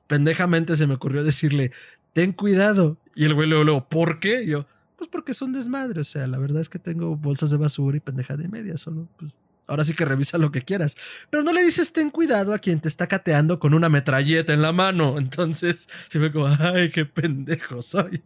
pendejamente 0.10 0.76
se 0.76 0.88
me 0.88 0.96
ocurrió 0.96 1.24
decirle, 1.24 1.72
ten 2.14 2.34
cuidado. 2.34 2.98
Y 3.16 3.26
el 3.26 3.36
güey 3.36 3.48
luego, 3.48 3.88
¿por 3.88 4.20
qué? 4.20 4.44
Y 4.44 4.48
yo, 4.48 4.66
pues 4.98 5.08
porque 5.08 5.32
es 5.32 5.42
un 5.42 5.54
desmadre. 5.54 6.02
O 6.02 6.04
sea, 6.04 6.28
la 6.28 6.40
verdad 6.40 6.62
es 6.62 6.68
que 6.68 6.80
tengo 6.80 7.16
bolsas 7.16 7.52
de 7.52 7.58
basura 7.58 7.96
y 7.96 8.00
pendejada 8.00 8.44
y 8.44 8.48
media. 8.48 8.78
Solo, 8.78 9.08
pues, 9.18 9.32
ahora 9.68 9.86
sí 9.86 9.94
que 9.94 10.06
revisa 10.06 10.40
lo 10.40 10.52
que 10.52 10.64
quieras. 10.64 10.98
Pero 11.30 11.44
no 11.44 11.54
le 11.54 11.64
dices 11.64 11.94
ten 11.94 12.10
cuidado 12.10 12.56
a 12.56 12.60
quien 12.60 12.82
te 12.82 12.88
está 12.90 13.06
cateando 13.06 13.60
con 13.60 13.76
una 13.76 13.88
metralleta 13.88 14.52
en 14.52 14.64
la 14.64 14.74
mano. 14.74 15.18
Entonces, 15.20 15.88
se 16.10 16.18
ve 16.18 16.32
como, 16.32 16.48
ay, 16.48 16.90
qué 16.90 17.06
pendejo 17.06 17.82
soy. 17.84 18.24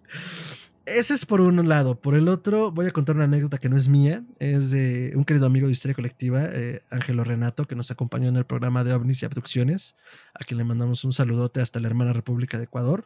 Ese 0.86 1.14
es 1.14 1.26
por 1.26 1.40
un 1.40 1.68
lado. 1.70 1.96
Por 2.02 2.14
el 2.14 2.28
otro, 2.28 2.72
voy 2.72 2.88
a 2.88 2.92
contar 2.92 3.16
una 3.16 3.24
anécdota 3.24 3.58
que 3.58 3.70
no 3.70 3.78
es 3.78 3.88
mía. 3.88 4.24
Es 4.40 4.70
de 4.70 5.14
un 5.16 5.24
querido 5.24 5.46
amigo 5.46 5.68
de 5.68 5.72
Historia 5.72 5.96
Colectiva, 5.96 6.44
eh, 6.46 6.82
Ángelo 6.90 7.24
Renato, 7.24 7.66
que 7.66 7.76
nos 7.76 7.90
acompañó 7.90 8.28
en 8.28 8.36
el 8.36 8.46
programa 8.46 8.84
de 8.84 8.94
OVNIs 8.94 9.22
y 9.22 9.26
Abducciones. 9.26 9.96
A 10.34 10.40
quien 10.40 10.58
le 10.58 10.66
mandamos 10.66 11.06
un 11.06 11.14
saludote 11.14 11.62
hasta 11.62 11.80
la 11.80 11.88
hermana 11.88 12.12
República 12.12 12.58
de 12.58 12.66
Ecuador. 12.66 13.06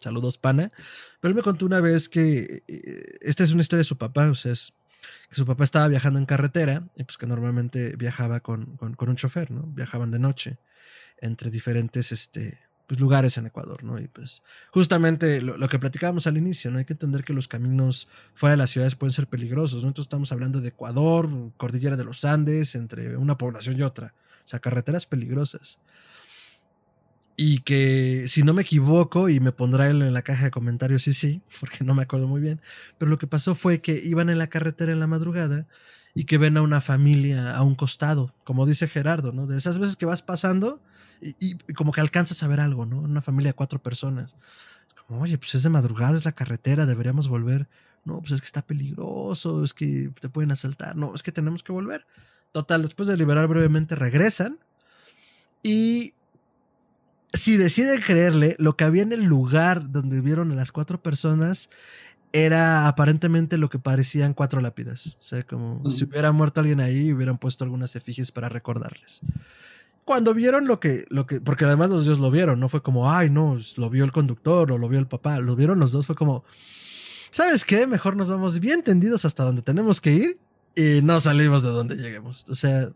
Saludos, 0.00 0.38
pana. 0.38 0.72
Pero 1.20 1.30
él 1.30 1.36
me 1.36 1.42
contó 1.42 1.66
una 1.66 1.80
vez 1.80 2.08
que 2.08 2.64
eh, 2.66 3.18
esta 3.20 3.44
es 3.44 3.52
una 3.52 3.62
historia 3.62 3.78
de 3.78 3.84
su 3.84 3.96
papá, 3.96 4.30
o 4.30 4.34
sea, 4.34 4.52
es 4.52 4.72
que 5.28 5.36
su 5.36 5.46
papá 5.46 5.62
estaba 5.62 5.86
viajando 5.86 6.18
en 6.18 6.26
carretera 6.26 6.88
y 6.96 7.04
pues 7.04 7.16
que 7.16 7.26
normalmente 7.26 7.94
viajaba 7.96 8.40
con, 8.40 8.76
con, 8.76 8.94
con 8.94 9.08
un 9.08 9.16
chofer, 9.16 9.52
¿no? 9.52 9.62
Viajaban 9.62 10.10
de 10.10 10.18
noche 10.18 10.58
entre 11.20 11.50
diferentes 11.50 12.10
este, 12.12 12.58
pues, 12.88 12.98
lugares 12.98 13.36
en 13.38 13.46
Ecuador, 13.46 13.84
¿no? 13.84 14.00
Y 14.00 14.08
pues 14.08 14.42
justamente 14.72 15.40
lo, 15.42 15.58
lo 15.58 15.68
que 15.68 15.78
platicábamos 15.78 16.26
al 16.26 16.38
inicio, 16.38 16.70
¿no? 16.70 16.78
Hay 16.78 16.86
que 16.86 16.94
entender 16.94 17.22
que 17.22 17.34
los 17.34 17.46
caminos 17.46 18.08
fuera 18.34 18.52
de 18.52 18.56
las 18.56 18.70
ciudades 18.70 18.96
pueden 18.96 19.12
ser 19.12 19.28
peligrosos, 19.28 19.82
¿no? 19.82 19.88
Entonces 19.88 20.06
estamos 20.06 20.32
hablando 20.32 20.60
de 20.60 20.68
Ecuador, 20.68 21.28
cordillera 21.58 21.96
de 21.96 22.04
los 22.04 22.24
Andes, 22.24 22.74
entre 22.74 23.16
una 23.16 23.38
población 23.38 23.78
y 23.78 23.82
otra, 23.82 24.14
o 24.44 24.48
sea, 24.48 24.58
carreteras 24.58 25.06
peligrosas 25.06 25.78
y 27.40 27.60
que 27.60 28.24
si 28.26 28.42
no 28.42 28.52
me 28.52 28.62
equivoco 28.62 29.28
y 29.28 29.38
me 29.38 29.52
pondrá 29.52 29.88
él 29.88 30.02
en 30.02 30.12
la 30.12 30.22
caja 30.22 30.46
de 30.46 30.50
comentarios 30.50 31.04
sí 31.04 31.14
sí 31.14 31.40
porque 31.60 31.84
no 31.84 31.94
me 31.94 32.02
acuerdo 32.02 32.26
muy 32.26 32.40
bien 32.40 32.60
pero 32.98 33.08
lo 33.08 33.16
que 33.18 33.28
pasó 33.28 33.54
fue 33.54 33.80
que 33.80 33.94
iban 34.02 34.28
en 34.28 34.38
la 34.38 34.48
carretera 34.48 34.90
en 34.90 34.98
la 34.98 35.06
madrugada 35.06 35.68
y 36.14 36.24
que 36.24 36.36
ven 36.36 36.56
a 36.56 36.62
una 36.62 36.80
familia 36.80 37.54
a 37.54 37.62
un 37.62 37.76
costado 37.76 38.34
como 38.42 38.66
dice 38.66 38.88
Gerardo 38.88 39.30
no 39.30 39.46
de 39.46 39.56
esas 39.56 39.78
veces 39.78 39.96
que 39.96 40.04
vas 40.04 40.20
pasando 40.20 40.82
y, 41.20 41.56
como 41.74 41.92
que 41.92 42.00
alcanzas 42.00 42.42
a 42.42 42.48
ver 42.48 42.60
algo 42.60 42.86
no 42.86 43.00
una 43.00 43.22
familia 43.22 43.50
de 43.50 43.54
cuatro 43.54 43.82
personas. 43.82 44.36
Es 44.88 44.94
como 45.06 45.22
oye 45.22 45.38
pues 45.38 45.54
es 45.54 45.62
de 45.62 45.68
madrugada 45.68 46.16
es 46.16 46.24
la 46.24 46.32
carretera 46.32 46.86
deberíamos 46.86 47.28
volver 47.28 47.68
no 48.04 48.20
pues 48.20 48.32
es 48.32 48.40
que 48.40 48.46
está 48.46 48.62
peligroso 48.62 49.62
es 49.64 49.74
que 49.74 50.10
te 50.20 50.28
pueden 50.28 50.50
asaltar 50.50 50.96
no 50.96 51.14
es 51.14 51.22
que 51.22 51.32
tenemos 51.32 51.62
que 51.62 51.72
volver 51.72 52.06
total 52.52 52.82
después 52.82 53.08
de 53.08 53.16
liberar 53.16 53.46
brevemente 53.48 53.94
regresan 53.94 54.58
y 55.62 56.14
si 57.32 57.56
deciden 57.56 58.00
creerle, 58.00 58.56
lo 58.58 58.76
que 58.76 58.84
había 58.84 59.02
en 59.02 59.12
el 59.12 59.24
lugar 59.24 59.90
donde 59.90 60.20
vieron 60.20 60.52
a 60.52 60.54
las 60.54 60.72
cuatro 60.72 61.02
personas 61.02 61.68
era 62.32 62.88
aparentemente 62.88 63.56
lo 63.58 63.70
que 63.70 63.78
parecían 63.78 64.34
cuatro 64.34 64.60
lápidas. 64.60 65.16
O 65.18 65.22
sea, 65.22 65.42
como 65.44 65.90
si 65.90 66.04
hubiera 66.04 66.32
muerto 66.32 66.60
alguien 66.60 66.80
ahí 66.80 67.08
y 67.08 67.12
hubieran 67.12 67.38
puesto 67.38 67.64
algunas 67.64 67.96
efigies 67.96 68.32
para 68.32 68.48
recordarles. 68.48 69.20
Cuando 70.08 70.32
vieron 70.32 70.66
lo 70.66 70.80
que, 70.80 71.04
lo 71.10 71.26
que, 71.26 71.38
porque 71.38 71.66
además 71.66 71.90
los 71.90 72.06
dos 72.06 72.18
lo 72.18 72.30
vieron, 72.30 72.58
no 72.58 72.70
fue 72.70 72.82
como, 72.82 73.12
ay, 73.12 73.28
no, 73.28 73.58
lo 73.76 73.90
vio 73.90 74.06
el 74.06 74.10
conductor 74.10 74.72
o 74.72 74.78
lo 74.78 74.88
vio 74.88 74.98
el 74.98 75.06
papá, 75.06 75.38
lo 75.38 75.54
vieron 75.54 75.78
los 75.78 75.92
dos, 75.92 76.06
fue 76.06 76.16
como, 76.16 76.44
¿sabes 77.30 77.62
qué? 77.62 77.86
Mejor 77.86 78.16
nos 78.16 78.30
vamos 78.30 78.58
bien 78.58 78.82
tendidos 78.82 79.26
hasta 79.26 79.44
donde 79.44 79.60
tenemos 79.60 80.00
que 80.00 80.14
ir 80.14 80.38
y 80.74 81.02
no 81.02 81.20
salimos 81.20 81.62
de 81.62 81.68
donde 81.68 81.94
lleguemos. 81.96 82.46
O 82.48 82.54
sea, 82.54 82.88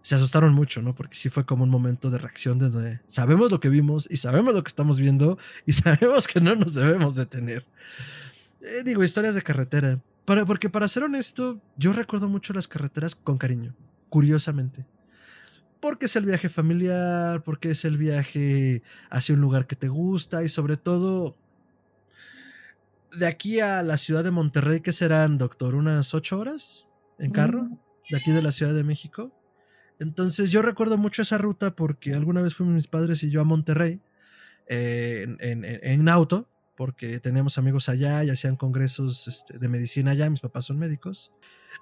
se 0.00 0.14
asustaron 0.14 0.54
mucho, 0.54 0.80
¿no? 0.80 0.94
Porque 0.94 1.14
sí 1.14 1.28
fue 1.28 1.44
como 1.44 1.62
un 1.64 1.68
momento 1.68 2.08
de 2.08 2.16
reacción 2.16 2.58
de 2.58 2.70
donde 2.70 3.00
sabemos 3.06 3.50
lo 3.50 3.60
que 3.60 3.68
vimos 3.68 4.08
y 4.10 4.16
sabemos 4.16 4.54
lo 4.54 4.64
que 4.64 4.68
estamos 4.68 4.98
viendo 4.98 5.36
y 5.66 5.72
sabemos 5.74 6.26
que 6.26 6.40
no 6.40 6.54
nos 6.54 6.72
debemos 6.72 7.14
detener. 7.14 7.66
Eh, 8.62 8.82
digo, 8.82 9.04
historias 9.04 9.34
de 9.34 9.42
carretera. 9.42 10.00
Para, 10.24 10.46
porque 10.46 10.70
para 10.70 10.88
ser 10.88 11.02
honesto, 11.02 11.60
yo 11.76 11.92
recuerdo 11.92 12.30
mucho 12.30 12.54
las 12.54 12.66
carreteras 12.66 13.14
con 13.14 13.36
cariño, 13.36 13.74
curiosamente. 14.08 14.86
Porque 15.80 16.06
es 16.06 16.16
el 16.16 16.24
viaje 16.26 16.48
familiar, 16.48 17.42
porque 17.42 17.70
es 17.70 17.84
el 17.84 17.98
viaje 17.98 18.82
hacia 19.10 19.34
un 19.34 19.40
lugar 19.40 19.66
que 19.66 19.76
te 19.76 19.88
gusta 19.88 20.42
y 20.42 20.48
sobre 20.48 20.76
todo 20.76 21.36
de 23.16 23.26
aquí 23.26 23.60
a 23.60 23.82
la 23.82 23.96
ciudad 23.98 24.24
de 24.24 24.30
Monterrey, 24.30 24.80
que 24.80 24.92
serán, 24.92 25.38
doctor? 25.38 25.74
¿Unas 25.74 26.12
ocho 26.14 26.38
horas 26.38 26.86
en 27.18 27.30
carro? 27.30 27.62
Mm. 27.64 27.78
De 28.10 28.16
aquí 28.16 28.30
de 28.30 28.42
la 28.42 28.52
Ciudad 28.52 28.72
de 28.74 28.84
México. 28.84 29.32
Entonces 29.98 30.50
yo 30.50 30.62
recuerdo 30.62 30.96
mucho 30.98 31.22
esa 31.22 31.38
ruta 31.38 31.74
porque 31.74 32.14
alguna 32.14 32.42
vez 32.42 32.54
fuimos 32.54 32.74
mis 32.74 32.86
padres 32.86 33.22
y 33.22 33.30
yo 33.30 33.40
a 33.40 33.44
Monterrey 33.44 34.00
eh, 34.68 35.22
en, 35.24 35.36
en- 35.40 35.64
en- 35.64 35.80
en 35.82 36.08
auto, 36.08 36.48
porque 36.76 37.18
teníamos 37.20 37.56
amigos 37.58 37.88
allá 37.88 38.22
y 38.22 38.30
hacían 38.30 38.56
congresos 38.56 39.26
este, 39.26 39.58
de 39.58 39.68
medicina 39.68 40.10
allá, 40.12 40.28
mis 40.30 40.40
papás 40.40 40.66
son 40.66 40.78
médicos. 40.78 41.32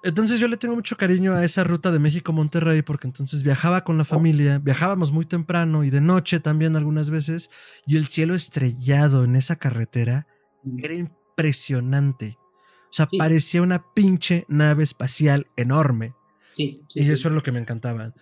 Entonces 0.03 0.39
yo 0.39 0.47
le 0.47 0.57
tengo 0.57 0.75
mucho 0.75 0.97
cariño 0.97 1.33
a 1.33 1.43
esa 1.43 1.63
ruta 1.63 1.91
de 1.91 1.99
México-Monterrey 1.99 2.81
porque 2.83 3.07
entonces 3.07 3.41
viajaba 3.43 3.83
con 3.83 3.97
la 3.97 4.03
familia, 4.05 4.59
viajábamos 4.59 5.11
muy 5.11 5.25
temprano 5.25 5.83
y 5.83 5.89
de 5.89 6.01
noche 6.01 6.39
también 6.39 6.75
algunas 6.75 7.09
veces 7.09 7.49
y 7.87 7.97
el 7.97 8.07
cielo 8.07 8.35
estrellado 8.35 9.23
en 9.23 9.35
esa 9.35 9.55
carretera 9.55 10.27
era 10.77 10.93
impresionante. 10.93 12.37
O 12.89 12.93
sea, 12.95 13.07
Sí. 13.09 13.17
parecía 13.17 13.61
una 13.61 13.83
pinche 13.93 14.45
nave 14.47 14.83
espacial 14.83 15.47
enorme. 15.57 16.13
Sí, 16.53 16.81
sí, 16.87 16.99
y 17.01 17.03
sí. 17.03 17.11
eso 17.11 17.27
es 17.27 17.33
lo 17.35 17.43
que 17.43 17.51
me 17.51 17.59
encantaba. 17.59 18.13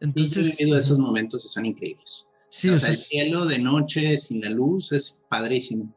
Y 0.00 0.04
Entonces, 0.04 0.56
vivido 0.58 0.78
esos 0.78 0.98
momentos 0.98 1.44
y 1.44 1.48
son 1.48 1.66
increíbles. 1.66 2.26
sí, 2.48 2.68
o 2.70 2.78
sea, 2.78 2.90
el 2.90 2.96
cielo 2.96 3.44
de 3.46 3.58
noche 3.58 4.16
sin 4.18 4.40
la 4.40 4.50
luz 4.50 4.92
es 4.92 5.20
padrísimo. 5.28 5.94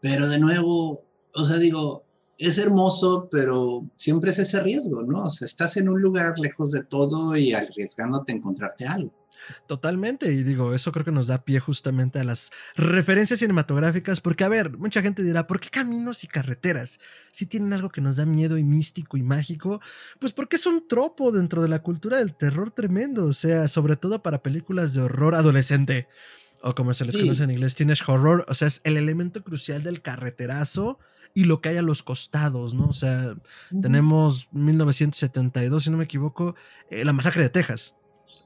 Pero 0.00 0.28
de 0.28 0.38
nuevo, 0.38 1.00
o 1.34 1.44
sea, 1.44 1.56
digo, 1.56 2.05
es 2.38 2.58
hermoso, 2.58 3.28
pero 3.30 3.88
siempre 3.96 4.30
es 4.30 4.38
ese 4.38 4.60
riesgo, 4.60 5.02
¿no? 5.02 5.24
O 5.24 5.30
sea, 5.30 5.46
estás 5.46 5.76
en 5.76 5.88
un 5.88 6.00
lugar 6.00 6.38
lejos 6.38 6.70
de 6.70 6.84
todo 6.84 7.36
y 7.36 7.52
arriesgándote 7.52 8.32
a 8.32 8.36
encontrarte 8.36 8.86
algo. 8.86 9.12
Totalmente, 9.66 10.32
y 10.32 10.42
digo, 10.42 10.74
eso 10.74 10.92
creo 10.92 11.04
que 11.04 11.12
nos 11.12 11.28
da 11.28 11.44
pie 11.44 11.60
justamente 11.60 12.18
a 12.18 12.24
las 12.24 12.50
referencias 12.74 13.38
cinematográficas, 13.38 14.20
porque 14.20 14.44
a 14.44 14.48
ver, 14.48 14.76
mucha 14.76 15.02
gente 15.02 15.22
dirá, 15.22 15.46
¿por 15.46 15.60
qué 15.60 15.70
caminos 15.70 16.24
y 16.24 16.26
carreteras? 16.26 16.98
Si 17.30 17.46
tienen 17.46 17.72
algo 17.72 17.90
que 17.90 18.00
nos 18.00 18.16
da 18.16 18.26
miedo 18.26 18.58
y 18.58 18.64
místico 18.64 19.16
y 19.16 19.22
mágico, 19.22 19.80
pues 20.18 20.32
porque 20.32 20.56
es 20.56 20.66
un 20.66 20.88
tropo 20.88 21.30
dentro 21.30 21.62
de 21.62 21.68
la 21.68 21.80
cultura 21.80 22.18
del 22.18 22.34
terror 22.34 22.70
tremendo, 22.72 23.26
o 23.26 23.32
sea, 23.32 23.68
sobre 23.68 23.96
todo 23.96 24.22
para 24.22 24.42
películas 24.42 24.94
de 24.94 25.02
horror 25.02 25.34
adolescente, 25.34 26.08
o 26.62 26.74
como 26.74 26.94
se 26.94 27.04
les 27.04 27.14
Sí. 27.14 27.20
conoce 27.22 27.44
en 27.44 27.50
inglés, 27.50 27.74
teenage 27.74 28.04
horror, 28.10 28.44
o 28.48 28.54
sea, 28.54 28.68
es 28.68 28.80
el 28.84 28.96
elemento 28.96 29.42
crucial 29.44 29.82
del 29.82 30.02
carreterazo 30.02 30.98
y 31.34 31.44
lo 31.44 31.60
que 31.60 31.68
hay 31.70 31.76
a 31.76 31.82
los 31.82 32.02
costados, 32.02 32.74
¿no? 32.74 32.86
O 32.88 32.92
sea, 32.92 33.34
tenemos 33.82 34.48
1972, 34.52 35.84
si 35.84 35.90
no 35.90 35.98
me 35.98 36.04
equivoco, 36.04 36.54
eh, 36.90 37.04
la 37.04 37.12
masacre 37.12 37.42
de 37.42 37.48
Texas. 37.50 37.94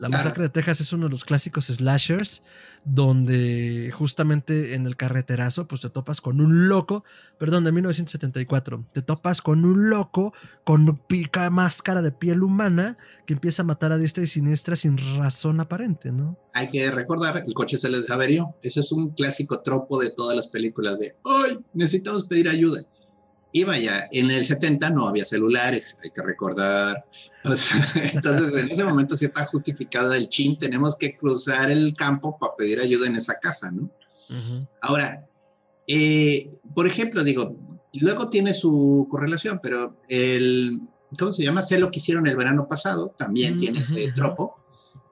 La 0.01 0.09
masacre 0.09 0.44
de 0.44 0.48
Texas 0.48 0.80
es 0.80 0.92
uno 0.94 1.05
de 1.05 1.11
los 1.11 1.24
clásicos 1.24 1.66
slashers 1.66 2.42
donde 2.86 3.92
justamente 3.94 4.74
en 4.74 4.86
el 4.86 4.96
carreterazo 4.96 5.68
pues 5.68 5.82
te 5.82 5.90
topas 5.90 6.22
con 6.22 6.40
un 6.40 6.68
loco, 6.68 7.05
perdón, 7.38 7.64
de 7.64 7.72
1974, 7.72 8.86
te 8.94 9.03
topas 9.03 9.42
con 9.42 9.66
un 9.66 9.90
loco 9.90 10.32
con 10.64 10.96
pica 11.07 11.51
máscara 11.51 12.01
de 12.01 12.12
piel 12.12 12.42
humana 12.42 12.96
que 13.26 13.34
empieza 13.34 13.61
a 13.61 13.66
matar 13.66 13.92
a 13.92 13.98
diestra 13.98 14.24
y 14.24 14.26
siniestra 14.26 14.74
sin 14.74 14.96
razón 15.18 15.61
aparente, 15.61 16.11
¿no? 16.12 16.38
Hay 16.55 16.70
que 16.70 16.90
recordar, 16.90 17.42
el 17.46 17.53
coche 17.53 17.76
se 17.76 17.90
les 17.90 18.11
averió. 18.11 18.55
Ese 18.62 18.80
es 18.80 18.92
un 18.92 19.11
clásico 19.11 19.61
tropo 19.61 20.01
de 20.01 20.11
todas 20.11 20.34
las 20.34 20.48
películas 20.48 20.98
de, 20.98 21.14
¡ay! 21.24 21.59
Necesitamos 21.74 22.26
pedir 22.26 22.48
ayuda. 22.48 22.82
Y 23.53 23.64
vaya, 23.64 24.09
en 24.12 24.30
el 24.30 24.44
70 24.44 24.90
no 24.90 25.09
había 25.09 25.24
celulares, 25.24 25.96
hay 26.03 26.11
que 26.11 26.22
recordar. 26.22 27.05
O 27.42 27.57
sea, 27.57 27.82
entonces, 28.12 28.64
en 28.64 28.70
ese 28.70 28.84
momento 28.84 29.16
sí 29.16 29.24
está 29.24 29.46
justificado 29.46 30.12
el 30.12 30.28
chin, 30.28 30.59
tenemos 30.59 30.94
que 30.94 31.16
cruzar 31.16 31.70
el 31.70 31.94
campo 31.94 32.36
para 32.38 32.55
pedir 32.55 32.80
ayuda 32.80 33.07
en 33.07 33.16
esa 33.16 33.38
casa, 33.40 33.70
¿no? 33.70 33.90
Ahora, 34.82 35.26
eh, 35.86 36.51
por 36.74 36.86
ejemplo, 36.86 37.24
digo, 37.24 37.57
luego 37.98 38.28
tiene 38.28 38.53
su 38.53 39.07
correlación, 39.11 39.59
pero 39.62 39.96
el, 40.11 40.80
¿cómo 41.18 41.32
se 41.32 41.42
llama? 41.42 41.62
Sé 41.62 41.78
lo 41.78 41.90
que 41.90 41.98
hicieron 41.98 42.26
el 42.26 42.36
verano 42.36 42.68
pasado, 42.68 43.14
también 43.16 43.55
Mm, 43.55 43.59
tiene 43.59 43.80
ujú, 43.80 43.92
ese 43.94 44.12
tropo 44.12 44.57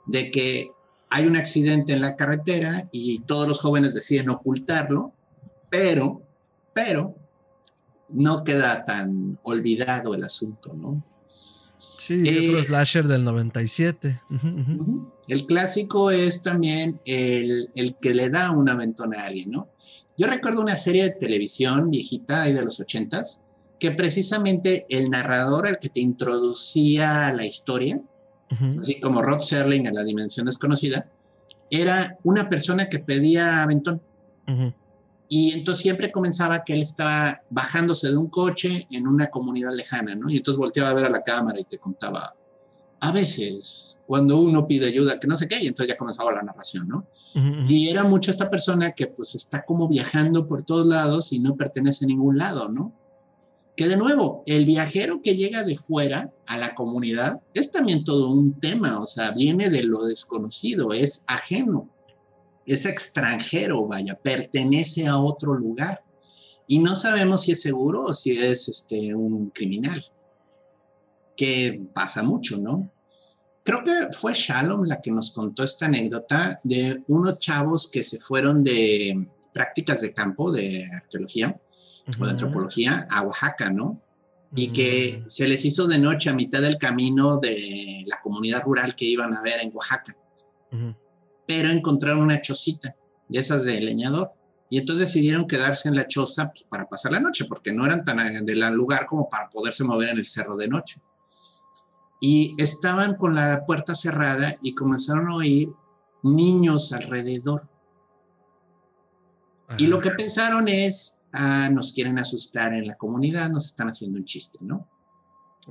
de 0.06 0.30
que 0.30 0.70
hay 1.10 1.26
un 1.26 1.36
accidente 1.36 1.92
en 1.92 2.00
la 2.00 2.16
carretera 2.16 2.88
y 2.92 3.20
todos 3.20 3.48
los 3.48 3.60
jóvenes 3.60 3.94
deciden 3.94 4.30
ocultarlo, 4.30 5.12
pero, 5.70 6.22
pero, 6.74 7.16
no 8.10 8.44
queda 8.44 8.84
tan 8.84 9.36
olvidado 9.42 10.14
el 10.14 10.24
asunto, 10.24 10.72
¿no? 10.74 11.02
Sí, 11.98 12.22
y 12.24 12.48
otro 12.48 12.58
Eh, 12.60 12.62
slasher 12.64 13.06
del 13.06 13.24
97. 13.24 14.20
Ujú, 14.30 14.48
ujú. 14.48 14.82
Ujú. 14.82 15.12
El 15.28 15.46
clásico 15.46 16.10
es 16.10 16.42
también 16.42 17.00
el, 17.04 17.70
el 17.74 17.96
que 17.96 18.14
le 18.14 18.30
da 18.30 18.50
una 18.50 18.74
ventona 18.74 19.20
a 19.22 19.26
alguien, 19.26 19.50
¿no? 19.50 19.68
Yo 20.16 20.26
recuerdo 20.26 20.60
una 20.62 20.76
serie 20.76 21.04
de 21.04 21.10
televisión 21.12 21.90
viejita 21.90 22.42
ahí 22.42 22.52
de 22.52 22.64
los 22.64 22.80
ochentas, 22.80 23.44
que 23.78 23.92
precisamente 23.92 24.86
el 24.88 25.10
narrador, 25.10 25.68
el 25.68 25.78
que 25.78 25.88
te 25.88 26.00
introducía 26.00 27.26
a 27.26 27.32
la 27.32 27.46
historia, 27.46 28.00
así 28.80 28.98
como 28.98 29.22
Rod 29.22 29.40
Serling 29.40 29.86
en 29.86 29.94
La 29.94 30.02
Dimensión 30.02 30.46
Desconocida, 30.46 31.08
era 31.70 32.16
una 32.24 32.48
persona 32.48 32.88
que 32.88 32.98
pedía 32.98 33.62
aventón. 33.62 34.00
Y 35.28 35.52
entonces 35.52 35.82
siempre 35.82 36.10
comenzaba 36.10 36.64
que 36.64 36.72
él 36.72 36.80
estaba 36.80 37.42
bajándose 37.50 38.08
de 38.08 38.16
un 38.16 38.28
coche 38.28 38.86
en 38.90 39.06
una 39.06 39.26
comunidad 39.28 39.72
lejana, 39.74 40.14
¿no? 40.14 40.30
Y 40.30 40.38
entonces 40.38 40.58
volteaba 40.58 40.90
a 40.90 40.94
ver 40.94 41.04
a 41.04 41.10
la 41.10 41.22
cámara 41.22 41.60
y 41.60 41.64
te 41.64 41.78
contaba, 41.78 42.34
a 43.00 43.12
veces, 43.12 43.98
cuando 44.06 44.40
uno 44.40 44.66
pide 44.66 44.86
ayuda, 44.86 45.20
que 45.20 45.28
no 45.28 45.36
sé 45.36 45.46
qué, 45.46 45.62
y 45.62 45.66
entonces 45.66 45.92
ya 45.92 45.98
comenzaba 45.98 46.32
la 46.32 46.42
narración, 46.42 46.88
¿no? 46.88 47.06
Ujú, 47.34 47.46
ujú. 47.46 47.70
Y 47.70 47.88
era 47.88 48.04
mucho 48.04 48.30
esta 48.30 48.50
persona 48.50 48.92
que 48.92 49.06
pues 49.06 49.34
está 49.34 49.64
como 49.64 49.86
viajando 49.86 50.46
por 50.46 50.62
todos 50.62 50.86
lados 50.86 51.32
y 51.32 51.38
no 51.38 51.56
pertenece 51.56 52.06
a 52.06 52.08
ningún 52.08 52.38
lado, 52.38 52.70
¿no? 52.70 52.92
Que 53.76 53.86
de 53.86 53.96
nuevo, 53.96 54.42
el 54.46 54.64
viajero 54.64 55.22
que 55.22 55.36
llega 55.36 55.62
de 55.62 55.76
fuera 55.76 56.32
a 56.46 56.56
la 56.56 56.74
comunidad 56.74 57.40
es 57.54 57.70
también 57.70 58.02
todo 58.02 58.30
un 58.32 58.58
tema, 58.58 58.98
o 58.98 59.06
sea, 59.06 59.30
viene 59.30 59.68
de 59.70 59.84
lo 59.84 60.04
desconocido, 60.04 60.92
es 60.92 61.22
ajeno, 61.28 61.88
es 62.72 62.86
extranjero, 62.86 63.86
vaya, 63.86 64.14
pertenece 64.14 65.06
a 65.06 65.18
otro 65.18 65.54
lugar. 65.54 66.04
Y 66.66 66.78
no 66.80 66.94
sabemos 66.94 67.42
si 67.42 67.52
es 67.52 67.62
seguro 67.62 68.02
o 68.02 68.14
si 68.14 68.38
es 68.38 68.68
este, 68.68 69.14
un 69.14 69.50
criminal, 69.50 70.04
que 71.36 71.86
pasa 71.94 72.22
mucho, 72.22 72.58
¿no? 72.58 72.92
Creo 73.64 73.84
que 73.84 74.12
fue 74.16 74.32
Shalom 74.34 74.84
la 74.84 75.00
que 75.00 75.10
nos 75.10 75.30
contó 75.32 75.62
esta 75.62 75.86
anécdota 75.86 76.58
de 76.64 77.02
unos 77.08 77.38
chavos 77.38 77.90
que 77.90 78.02
se 78.02 78.18
fueron 78.18 78.62
de 78.62 79.28
prácticas 79.52 80.00
de 80.00 80.12
campo, 80.12 80.50
de 80.50 80.84
arqueología 81.02 81.60
o 82.18 82.24
de 82.24 82.30
antropología, 82.30 83.06
a 83.10 83.22
Oaxaca, 83.22 83.70
¿no? 83.70 84.02
Y 84.56 84.68
que 84.68 85.22
Mm. 85.22 85.26
se 85.26 85.46
les 85.46 85.64
hizo 85.66 85.86
de 85.86 85.98
noche 85.98 86.30
a 86.30 86.34
mitad 86.34 86.62
del 86.62 86.78
camino 86.78 87.36
de 87.36 88.04
la 88.06 88.18
comunidad 88.22 88.62
rural 88.62 88.94
que 88.96 89.04
iban 89.04 89.34
a 89.34 89.42
ver 89.42 89.60
en 89.60 89.70
Oaxaca, 89.74 90.16
Ujú. 90.72 90.94
Pero 91.48 91.70
encontraron 91.70 92.22
una 92.22 92.42
chocita 92.42 92.94
de 93.26 93.38
esas 93.38 93.64
de 93.64 93.80
leñador. 93.80 94.32
Y 94.68 94.76
entonces 94.76 95.06
decidieron 95.06 95.46
quedarse 95.46 95.88
en 95.88 95.96
la 95.96 96.06
choza 96.06 96.50
pues, 96.50 96.64
para 96.64 96.86
pasar 96.86 97.10
la 97.12 97.20
noche, 97.20 97.46
porque 97.46 97.72
no 97.72 97.86
eran 97.86 98.04
tan 98.04 98.20
a- 98.20 98.42
del 98.42 98.60
lugar 98.74 99.06
como 99.06 99.26
para 99.30 99.48
poderse 99.48 99.82
mover 99.82 100.10
en 100.10 100.18
el 100.18 100.26
cerro 100.26 100.56
de 100.58 100.68
noche. 100.68 101.00
Y 102.20 102.54
estaban 102.58 103.14
con 103.14 103.34
la 103.34 103.64
puerta 103.64 103.94
cerrada 103.94 104.56
y 104.60 104.74
comenzaron 104.74 105.30
a 105.30 105.36
oír 105.36 105.72
niños 106.22 106.92
alrededor. 106.92 107.66
Y 109.78 109.86
lo 109.86 110.00
que 110.00 110.10
pensaron 110.10 110.68
es, 110.68 111.20
ah, 111.32 111.70
nos 111.72 111.92
quieren 111.92 112.18
asustar 112.18 112.74
en 112.74 112.86
la 112.86 112.96
comunidad, 112.96 113.48
nos 113.50 113.66
están 113.66 113.88
haciendo 113.88 114.18
un 114.18 114.24
chiste, 114.24 114.58
¿no? 114.60 114.86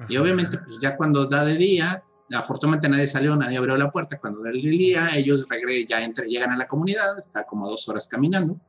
Y 0.10 0.18
obviamente, 0.18 0.58
pues 0.58 0.80
ya 0.82 0.96
cuando 0.98 1.26
da 1.28 1.44
de 1.44 1.56
día, 1.58 2.04
afortunadamente 2.34 2.90
nadie 2.90 3.08
salió, 3.08 3.36
nadie 3.36 3.58
abrió 3.58 3.78
la 3.78 3.92
puerta. 3.92 4.20
Cuando 4.20 4.42
da 4.44 4.50
el 4.50 4.62
día, 4.62 5.16
ellos 5.16 5.48
regre 5.50 5.86
ya 5.86 6.04
entre, 6.04 6.28
llegan 6.28 6.52
a 6.52 6.58
la 6.58 6.68
comunidad, 6.68 7.18
está 7.20 7.46
como 7.46 7.70
dos 7.70 7.88
horas 7.90 8.08
caminando, 8.08 8.60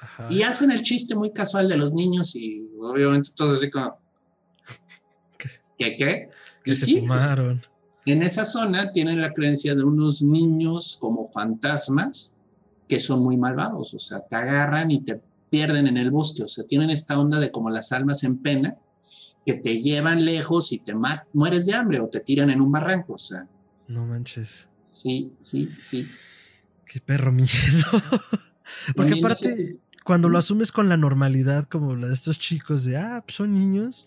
Ajá. 0.00 0.28
y 0.30 0.42
hacen 0.42 0.70
el 0.70 0.82
chiste 0.82 1.14
muy 1.14 1.32
casual 1.32 1.68
de 1.68 1.76
los 1.76 1.92
niños 1.92 2.34
y 2.36 2.68
obviamente 2.80 3.30
todos 3.34 3.58
así 3.58 3.70
como, 3.70 3.98
¿Qué? 5.78 5.96
¿qué 5.96 6.30
que 6.64 6.76
se 6.76 6.84
sí, 6.84 6.92
pues, 6.96 7.02
fumaron. 7.02 7.62
en 8.06 8.22
esa 8.22 8.44
zona 8.44 8.92
tienen 8.92 9.20
la 9.20 9.32
creencia 9.32 9.74
de 9.74 9.82
unos 9.84 10.22
niños 10.22 10.98
como 11.00 11.26
fantasmas 11.28 12.34
que 12.88 13.00
son 13.00 13.22
muy 13.22 13.36
malvados, 13.36 13.94
o 13.94 13.98
sea, 13.98 14.20
te 14.20 14.36
agarran 14.36 14.90
y 14.90 15.02
te 15.02 15.20
pierden 15.50 15.86
en 15.86 15.96
el 15.96 16.10
bosque, 16.10 16.42
o 16.42 16.48
sea, 16.48 16.64
tienen 16.64 16.90
esta 16.90 17.18
onda 17.18 17.38
de 17.38 17.50
como 17.50 17.70
las 17.70 17.92
almas 17.92 18.22
en 18.24 18.38
pena, 18.38 18.76
que 19.48 19.54
te 19.54 19.80
llevan 19.80 20.26
lejos 20.26 20.72
y 20.72 20.78
te 20.78 20.92
mueres 21.32 21.64
de 21.64 21.72
hambre 21.72 22.00
o 22.00 22.08
te 22.08 22.20
tiran 22.20 22.50
en 22.50 22.60
un 22.60 22.70
barranco, 22.70 23.14
o 23.14 23.18
sea, 23.18 23.48
No 23.86 24.04
manches. 24.04 24.68
sí, 24.84 25.32
sí, 25.40 25.70
sí. 25.80 26.06
Qué 26.84 27.00
perro 27.00 27.32
miedo. 27.32 27.48
Porque 28.94 29.14
aparte, 29.18 29.78
cuando 30.04 30.28
lo 30.28 30.36
asumes 30.36 30.70
con 30.70 30.90
la 30.90 30.98
normalidad, 30.98 31.66
como 31.66 31.96
la 31.96 32.08
de 32.08 32.14
estos 32.14 32.38
chicos 32.38 32.84
de, 32.84 32.98
ah, 32.98 33.22
pues 33.24 33.36
son 33.36 33.54
niños, 33.54 34.06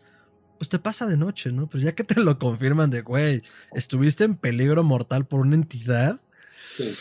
pues 0.60 0.70
te 0.70 0.78
pasa 0.78 1.08
de 1.08 1.18
noche, 1.18 1.52
¿no? 1.52 1.68
Pero 1.68 1.84
ya 1.86 1.96
que 1.96 2.04
te 2.04 2.20
lo 2.22 2.38
confirman 2.38 2.92
de, 2.92 3.02
güey, 3.02 3.42
estuviste 3.74 4.26
en 4.26 4.36
peligro 4.36 4.84
mortal 4.84 5.26
por 5.26 5.40
una 5.40 5.56
entidad, 5.56 6.22
sí. 6.78 6.94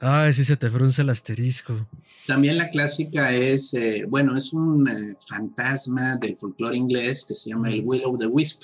Ay, 0.00 0.32
sí 0.32 0.44
se 0.44 0.56
te 0.56 0.70
frunce 0.70 1.02
el 1.02 1.10
asterisco. 1.10 1.86
También 2.26 2.56
la 2.56 2.70
clásica 2.70 3.32
es, 3.32 3.74
eh, 3.74 4.06
bueno, 4.08 4.34
es 4.34 4.52
un 4.52 4.88
eh, 4.88 5.16
fantasma 5.26 6.16
del 6.16 6.36
folclore 6.36 6.76
inglés 6.76 7.24
que 7.24 7.34
se 7.34 7.50
llama 7.50 7.70
el. 7.70 7.82
Willow 7.84 8.16
the 8.16 8.26
Wisp, 8.26 8.62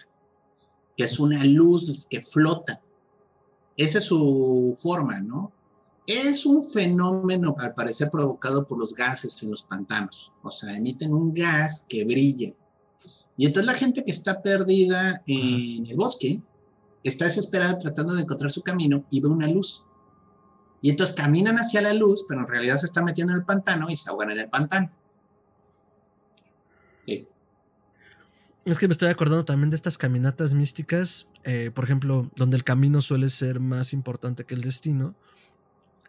que 0.97 1.05
es 1.05 1.18
una 1.20 1.45
luz 1.45 2.07
que 2.09 2.20
flota. 2.20 2.81
Esa 3.76 3.99
es 3.99 4.05
su 4.05 4.76
forma, 4.81 5.20
¿no? 5.20 5.53
Es 6.07 6.45
un 6.45 6.62
fenómeno, 6.62 7.55
al 7.59 7.74
parecer, 7.74 8.11
provocado 8.11 8.66
por 8.66 8.78
los 8.78 8.95
gases 8.95 9.43
en 9.43 9.51
los 9.51 9.62
pantanos. 9.62 10.33
O 10.43 10.51
sea, 10.51 10.76
emiten 10.76 11.12
un 11.12 11.33
gas 11.33 11.85
que 11.89 12.05
brilla. 12.05 12.53
Y 13.37 13.47
entonces 13.47 13.66
la 13.66 13.78
gente 13.78 14.05
que 14.05 14.11
está 14.11 14.43
perdida 14.43 15.22
en 15.26 15.87
el 15.87 15.97
bosque 15.97 16.43
está 17.03 17.26
desesperada 17.26 17.78
tratando 17.78 18.14
de 18.14 18.22
encontrar 18.22 18.51
su 18.51 18.62
camino 18.62 19.05
y 19.11 19.20
ve 19.20 19.28
una 19.28 19.49
luz. 19.49 19.87
Y 20.83 20.91
entonces 20.91 21.14
caminan 21.14 21.57
hacia 21.57 21.83
la 21.83 21.93
luz, 21.93 22.24
pero 22.28 22.41
en 22.41 22.47
realidad 22.49 22.78
se 22.78 22.87
está 22.87 23.03
metiendo 23.03 23.33
en 23.33 23.41
el 23.41 23.45
pantano 23.45 23.91
y 23.91 23.97
se 23.97 24.09
ahogan 24.11 24.31
en 24.31 24.41
el 24.41 24.49
pantano. 24.49 24.91
Sí. 27.07 27.26
Es 28.64 28.78
que 28.78 28.89
me 28.89 28.93
estoy 28.93 29.09
acordando 29.09 29.45
también 29.45 29.70
de 29.70 29.76
estas 29.76 29.99
caminatas 29.99 30.55
místicas, 30.55 31.26
eh, 31.45 31.70
por 31.74 31.85
ejemplo, 31.85 32.31
donde 32.37 32.57
el 32.57 32.64
camino 32.64 33.01
suele 33.03 33.28
ser 33.31 33.61
más 33.61 33.93
importante 33.93 34.45
que 34.45 34.55
el 34.55 34.61
destino. 34.62 35.14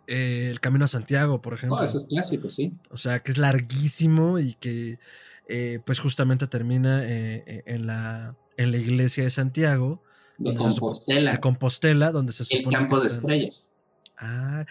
Eh, 0.08 0.50
el 0.50 0.60
camino 0.60 0.86
a 0.86 0.88
Santiago, 0.88 1.42
por 1.42 1.54
ejemplo. 1.54 1.78
Oh, 1.80 1.84
eso 1.84 1.98
es 1.98 2.06
clásico, 2.06 2.50
sí. 2.50 2.74
O 2.90 2.98
sea, 2.98 3.22
que 3.24 3.32
es 3.32 3.38
larguísimo 3.38 4.40
y 4.40 4.56
que 4.56 5.00
eh, 5.48 5.80
pues 5.86 6.00
justamente 6.00 6.48
termina 6.48 7.04
en, 7.08 7.88
la, 7.88 8.36
en 8.58 8.72
la 8.72 8.78
iglesia 8.78 9.24
de 9.24 9.30
Santiago. 9.30 10.04
De 10.38 10.52
se 10.52 10.56
Compostela. 10.58 11.32
de 11.34 11.40
Compostela, 11.40 12.12
donde 12.12 12.34
se 12.34 12.44
el 12.44 12.60
supone 12.60 12.76
campo 12.78 12.96
que 12.98 13.02
de 13.02 13.08
están- 13.08 13.20
estrellas. 13.32 13.71
Ah, 14.22 14.66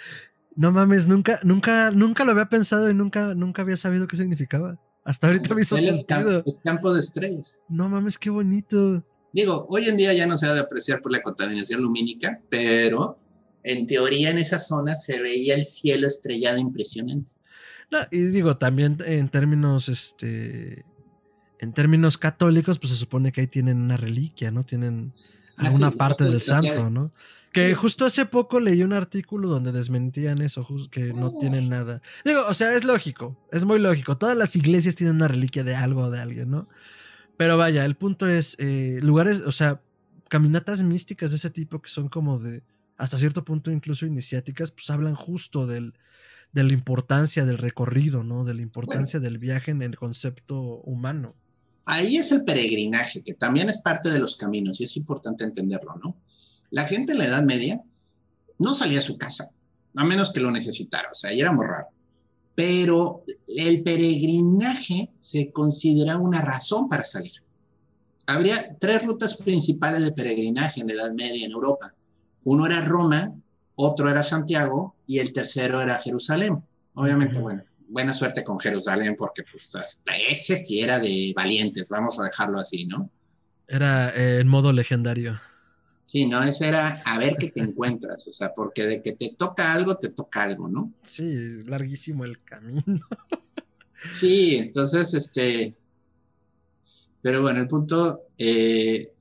no 0.55 0.71
mames, 0.71 1.09
nunca, 1.09 1.41
nunca, 1.43 1.91
nunca 1.91 2.25
lo 2.25 2.31
había 2.33 2.49
pensado 2.49 2.89
y 2.89 2.95
nunca, 2.95 3.35
nunca 3.35 3.63
había 3.63 3.77
sabido 3.77 4.07
qué 4.07 4.17
significaba. 4.17 4.81
Hasta 5.05 5.27
ahorita 5.27 5.55
me 5.55 5.63
hizo. 5.63 5.77
Es 5.77 6.05
campo 6.65 6.95
de 6.95 7.01
estrellas. 7.01 7.61
No 7.69 7.89
mames, 7.89 8.17
qué 8.17 8.31
bonito. 8.31 9.05
Digo, 9.33 9.67
hoy 9.69 9.89
en 9.89 9.97
día 9.97 10.13
ya 10.13 10.27
no 10.27 10.37
se 10.37 10.47
ha 10.47 10.55
de 10.55 10.61
apreciar 10.61 11.01
por 11.01 11.13
la 11.13 11.23
contaminación 11.23 11.83
lumínica, 11.83 12.41
pero 12.49 13.19
en 13.63 13.87
teoría 13.87 14.31
en 14.31 14.39
esa 14.39 14.59
zona 14.59 14.97
se 14.97 15.21
veía 15.21 15.55
el 15.55 15.65
cielo 15.65 16.07
estrellado 16.07 16.59
impresionante. 16.59 17.33
No, 17.91 17.99
y 18.11 18.19
digo, 18.27 18.57
también 18.57 18.99
en 19.05 19.29
términos, 19.29 19.89
este, 19.89 20.85
en 21.59 21.73
términos 21.73 22.19
católicos, 22.19 22.79
pues 22.79 22.93
se 22.93 22.97
supone 22.97 23.33
que 23.33 23.43
ahí 23.43 23.47
tienen 23.47 23.81
una 23.81 23.97
reliquia, 23.97 24.51
¿no? 24.51 24.65
Tienen 24.65 25.13
Ah, 25.61 25.67
alguna 25.67 25.91
sí, 25.91 25.97
parte 25.97 26.25
la- 26.25 26.31
del 26.31 26.41
santo, 26.41 26.91
¿no? 26.91 27.13
Que 27.53 27.75
justo 27.75 28.05
hace 28.07 28.27
poco 28.27 28.61
leí 28.61 28.85
un 28.85 28.93
artículo 28.93 29.49
donde 29.49 29.73
desmentían 29.73 30.41
eso, 30.41 30.65
que 30.91 31.13
no 31.13 31.33
tienen 31.41 31.69
nada. 31.69 32.01
Digo, 32.25 32.47
o 32.47 32.55
sea, 32.55 32.75
es 32.75 32.85
lógico, 32.85 33.37
es 33.51 33.65
muy 33.65 33.81
lógico. 33.81 34.17
Todas 34.17 34.37
las 34.37 34.55
iglesias 34.55 34.95
tienen 34.95 35.17
una 35.17 35.27
reliquia 35.27 35.65
de 35.65 35.75
algo 35.75 36.03
o 36.03 36.11
de 36.11 36.21
alguien, 36.21 36.49
¿no? 36.51 36.69
Pero 37.37 37.57
vaya, 37.57 37.85
el 37.85 37.97
punto 37.97 38.29
es, 38.29 38.55
eh, 38.61 39.01
lugares, 39.03 39.41
o 39.41 39.51
sea, 39.51 39.81
caminatas 40.29 40.83
místicas 40.83 41.31
de 41.31 41.39
ese 41.39 41.51
tipo 41.51 41.83
que 41.83 41.91
son 41.91 42.09
como 42.09 42.39
de, 42.39 42.63
hasta 42.97 43.19
cierto 43.19 43.45
punto 43.45 43.73
incluso 43.73 44.07
iniciáticas, 44.07 44.71
pues 44.71 44.89
hablan 44.91 45.17
justo 45.17 45.67
del, 45.67 45.95
de 46.53 46.63
la 46.63 46.73
importancia 46.73 47.45
del 47.45 47.59
recorrido, 47.59 48.23
¿no? 48.23 48.45
De 48.45 48.55
la 48.55 48.63
importancia 48.63 49.19
del 49.19 49.39
viaje 49.39 49.73
en 49.73 49.83
el 49.83 49.97
concepto 49.97 50.61
humano. 50.61 51.35
Ahí 51.93 52.19
es 52.19 52.31
el 52.31 52.45
peregrinaje, 52.45 53.21
que 53.21 53.35
también 53.35 53.69
es 53.69 53.79
parte 53.79 54.11
de 54.11 54.21
los 54.21 54.37
caminos 54.37 54.81
y 54.81 54.85
es 54.85 54.97
importante 54.97 55.43
entenderlo, 55.43 55.97
¿no? 55.97 56.15
La 56.71 56.87
gente 56.87 57.11
en 57.11 57.19
la 57.19 57.25
Edad 57.25 57.43
Media 57.43 57.83
no 58.59 58.75
salía 58.75 59.01
a 59.01 59.03
su 59.03 59.19
casa, 59.19 59.51
a 59.97 60.05
menos 60.05 60.33
que 60.33 60.39
lo 60.39 60.53
necesitara, 60.53 61.09
o 61.11 61.15
sea, 61.17 61.31
ahí 61.31 61.41
era 61.41 61.51
muy 61.51 61.67
raro. 61.67 61.89
Pero 62.55 63.25
el 63.49 63.83
peregrinaje 63.83 65.11
se 65.19 65.51
consideraba 65.51 66.21
una 66.21 66.41
razón 66.41 66.89
para 66.89 67.05
salir. 67.05 67.43
Habría 68.25 68.77
tres 68.79 69.05
rutas 69.05 69.37
principales 69.39 70.05
de 70.05 70.13
peregrinaje 70.13 70.83
en 70.83 70.87
la 70.87 70.93
Edad 70.93 71.13
Media 71.13 71.45
en 71.45 71.51
Europa. 71.51 71.93
Uno 72.45 72.67
era 72.67 72.83
Roma, 72.83 73.35
otro 73.75 74.09
era 74.09 74.23
Santiago 74.23 74.95
y 75.09 75.19
el 75.19 75.33
tercero 75.33 75.83
era 75.83 75.99
Jerusalén. 75.99 76.63
Obviamente, 76.95 77.41
bueno, 77.41 77.65
buena 77.91 78.15
suerte 78.15 78.45
con 78.45 78.59
Jerusalén 78.59 79.15
porque 79.17 79.43
pues 79.51 79.75
hasta 79.75 80.17
ese 80.17 80.57
sí 80.59 80.81
era 80.81 80.99
de 80.99 81.33
valientes, 81.35 81.89
vamos 81.89 82.19
a 82.19 82.25
dejarlo 82.25 82.59
así, 82.59 82.87
¿no? 82.87 83.11
Era 83.67 84.11
eh, 84.17 84.41
en 84.41 84.49
modo 84.49 84.73
legendario. 84.73 85.41
Sí, 86.05 86.27
no, 86.27 86.43
ese 86.43 86.69
era 86.69 87.03
a 87.05 87.19
ver 87.19 87.37
qué 87.39 87.51
te 87.51 87.61
encuentras, 87.61 88.27
o 88.27 88.33
sea, 88.33 88.53
porque 88.53 88.85
de 88.85 89.03
que 89.03 89.13
te 89.13 89.35
toca 89.37 89.73
algo, 89.73 89.97
te 89.97 90.09
toca 90.09 90.43
algo, 90.43 90.69
¿no? 90.69 90.93
Sí, 91.03 91.63
larguísimo 91.65 92.25
el 92.25 92.43
camino. 92.43 93.07
Sí, 94.13 94.57
entonces, 94.57 95.13
este, 95.13 95.77
pero 97.21 97.43
bueno, 97.43 97.61
el 97.61 97.69
punto, 97.69 98.29
eh, 98.39 99.13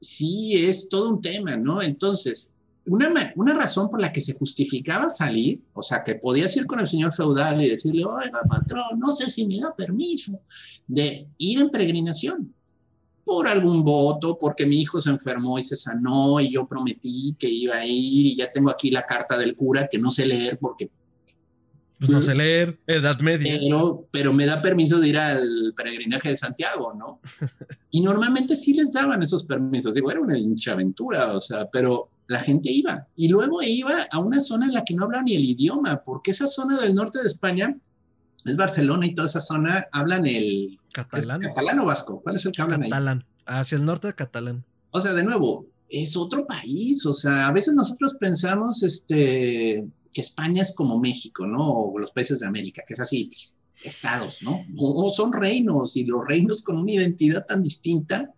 sí 0.00 0.66
es 0.66 0.88
todo 0.88 1.10
un 1.10 1.20
tema, 1.20 1.56
¿no? 1.56 1.80
Entonces, 1.80 2.52
una, 2.86 3.32
una 3.36 3.54
razón 3.54 3.88
por 3.90 4.00
la 4.00 4.12
que 4.12 4.20
se 4.20 4.34
justificaba 4.34 5.10
salir, 5.10 5.60
o 5.72 5.82
sea, 5.82 6.02
que 6.04 6.14
podías 6.16 6.56
ir 6.56 6.66
con 6.66 6.80
el 6.80 6.86
señor 6.86 7.12
feudal 7.12 7.62
y 7.64 7.68
decirle, 7.68 8.04
oiga, 8.04 8.40
patrón, 8.48 8.98
no 8.98 9.14
sé 9.14 9.30
si 9.30 9.46
me 9.46 9.58
da 9.58 9.74
permiso 9.74 10.40
de 10.86 11.28
ir 11.38 11.60
en 11.60 11.68
peregrinación 11.70 12.54
por 13.24 13.48
algún 13.48 13.82
voto, 13.82 14.38
porque 14.38 14.66
mi 14.66 14.80
hijo 14.80 15.00
se 15.00 15.10
enfermó 15.10 15.58
y 15.58 15.64
se 15.64 15.76
sanó 15.76 16.40
y 16.40 16.52
yo 16.52 16.66
prometí 16.66 17.34
que 17.38 17.48
iba 17.48 17.74
a 17.76 17.84
ir 17.84 18.26
y 18.26 18.36
ya 18.36 18.52
tengo 18.52 18.70
aquí 18.70 18.90
la 18.90 19.02
carta 19.02 19.36
del 19.36 19.56
cura 19.56 19.88
que 19.90 19.98
no 19.98 20.12
sé 20.12 20.26
leer 20.26 20.58
porque 20.60 20.88
Pues 21.98 22.08
no 22.10 22.22
sé 22.22 22.36
leer, 22.36 22.78
Edad 22.86 23.18
Media. 23.18 23.58
pero, 23.58 24.06
pero 24.12 24.32
me 24.32 24.46
da 24.46 24.62
permiso 24.62 25.00
de 25.00 25.08
ir 25.08 25.18
al 25.18 25.72
peregrinaje 25.76 26.28
de 26.28 26.36
Santiago, 26.36 26.94
¿no? 26.94 27.20
Y 27.90 28.00
normalmente 28.00 28.54
sí 28.54 28.74
les 28.74 28.92
daban 28.92 29.22
esos 29.22 29.44
permisos. 29.44 29.94
Digo, 29.94 30.10
era 30.10 30.20
una 30.20 30.38
hincha 30.38 30.72
aventura, 30.72 31.32
o 31.32 31.40
sea, 31.40 31.66
pero 31.68 32.10
la 32.28 32.40
gente 32.40 32.70
iba. 32.70 33.06
Y 33.16 33.28
luego 33.28 33.62
iba 33.62 34.06
a 34.10 34.18
una 34.18 34.40
zona 34.40 34.66
en 34.66 34.74
la 34.74 34.84
que 34.84 34.94
no 34.94 35.04
hablaba 35.04 35.22
ni 35.22 35.34
el 35.34 35.44
idioma, 35.44 36.02
porque 36.04 36.32
esa 36.32 36.46
zona 36.46 36.80
del 36.80 36.94
norte 36.94 37.20
de 37.20 37.28
España 37.28 37.76
es 38.44 38.56
Barcelona 38.56 39.06
y 39.06 39.14
toda 39.14 39.28
esa 39.28 39.40
zona 39.40 39.84
hablan 39.92 40.26
el 40.26 40.78
Catalán. 40.92 41.42
¿es 41.42 41.48
catalán 41.48 41.78
o 41.80 41.84
vasco. 41.84 42.20
¿Cuál 42.22 42.36
es 42.36 42.46
el 42.46 42.52
que 42.52 42.62
hablan 42.62 42.82
ahí? 42.82 42.90
Catalán. 42.90 43.24
Hacia 43.44 43.76
el 43.76 43.84
norte 43.84 44.12
Catalán. 44.14 44.64
O 44.90 45.00
sea, 45.00 45.12
de 45.12 45.24
nuevo, 45.24 45.66
es 45.88 46.16
otro 46.16 46.46
país. 46.46 47.04
O 47.06 47.14
sea, 47.14 47.48
a 47.48 47.52
veces 47.52 47.74
nosotros 47.74 48.16
pensamos 48.18 48.82
este, 48.82 49.86
que 50.12 50.20
España 50.20 50.62
es 50.62 50.74
como 50.74 50.98
México, 50.98 51.46
¿no? 51.46 51.58
O 51.58 51.98
los 51.98 52.10
países 52.10 52.40
de 52.40 52.46
América, 52.46 52.82
que 52.86 52.94
es 52.94 53.00
así, 53.00 53.30
estados, 53.82 54.42
¿no? 54.42 54.64
O, 54.76 55.06
o 55.06 55.12
son 55.12 55.32
reinos 55.32 55.96
y 55.96 56.04
los 56.04 56.26
reinos 56.26 56.62
con 56.62 56.78
una 56.78 56.92
identidad 56.92 57.44
tan 57.44 57.62
distinta 57.62 58.32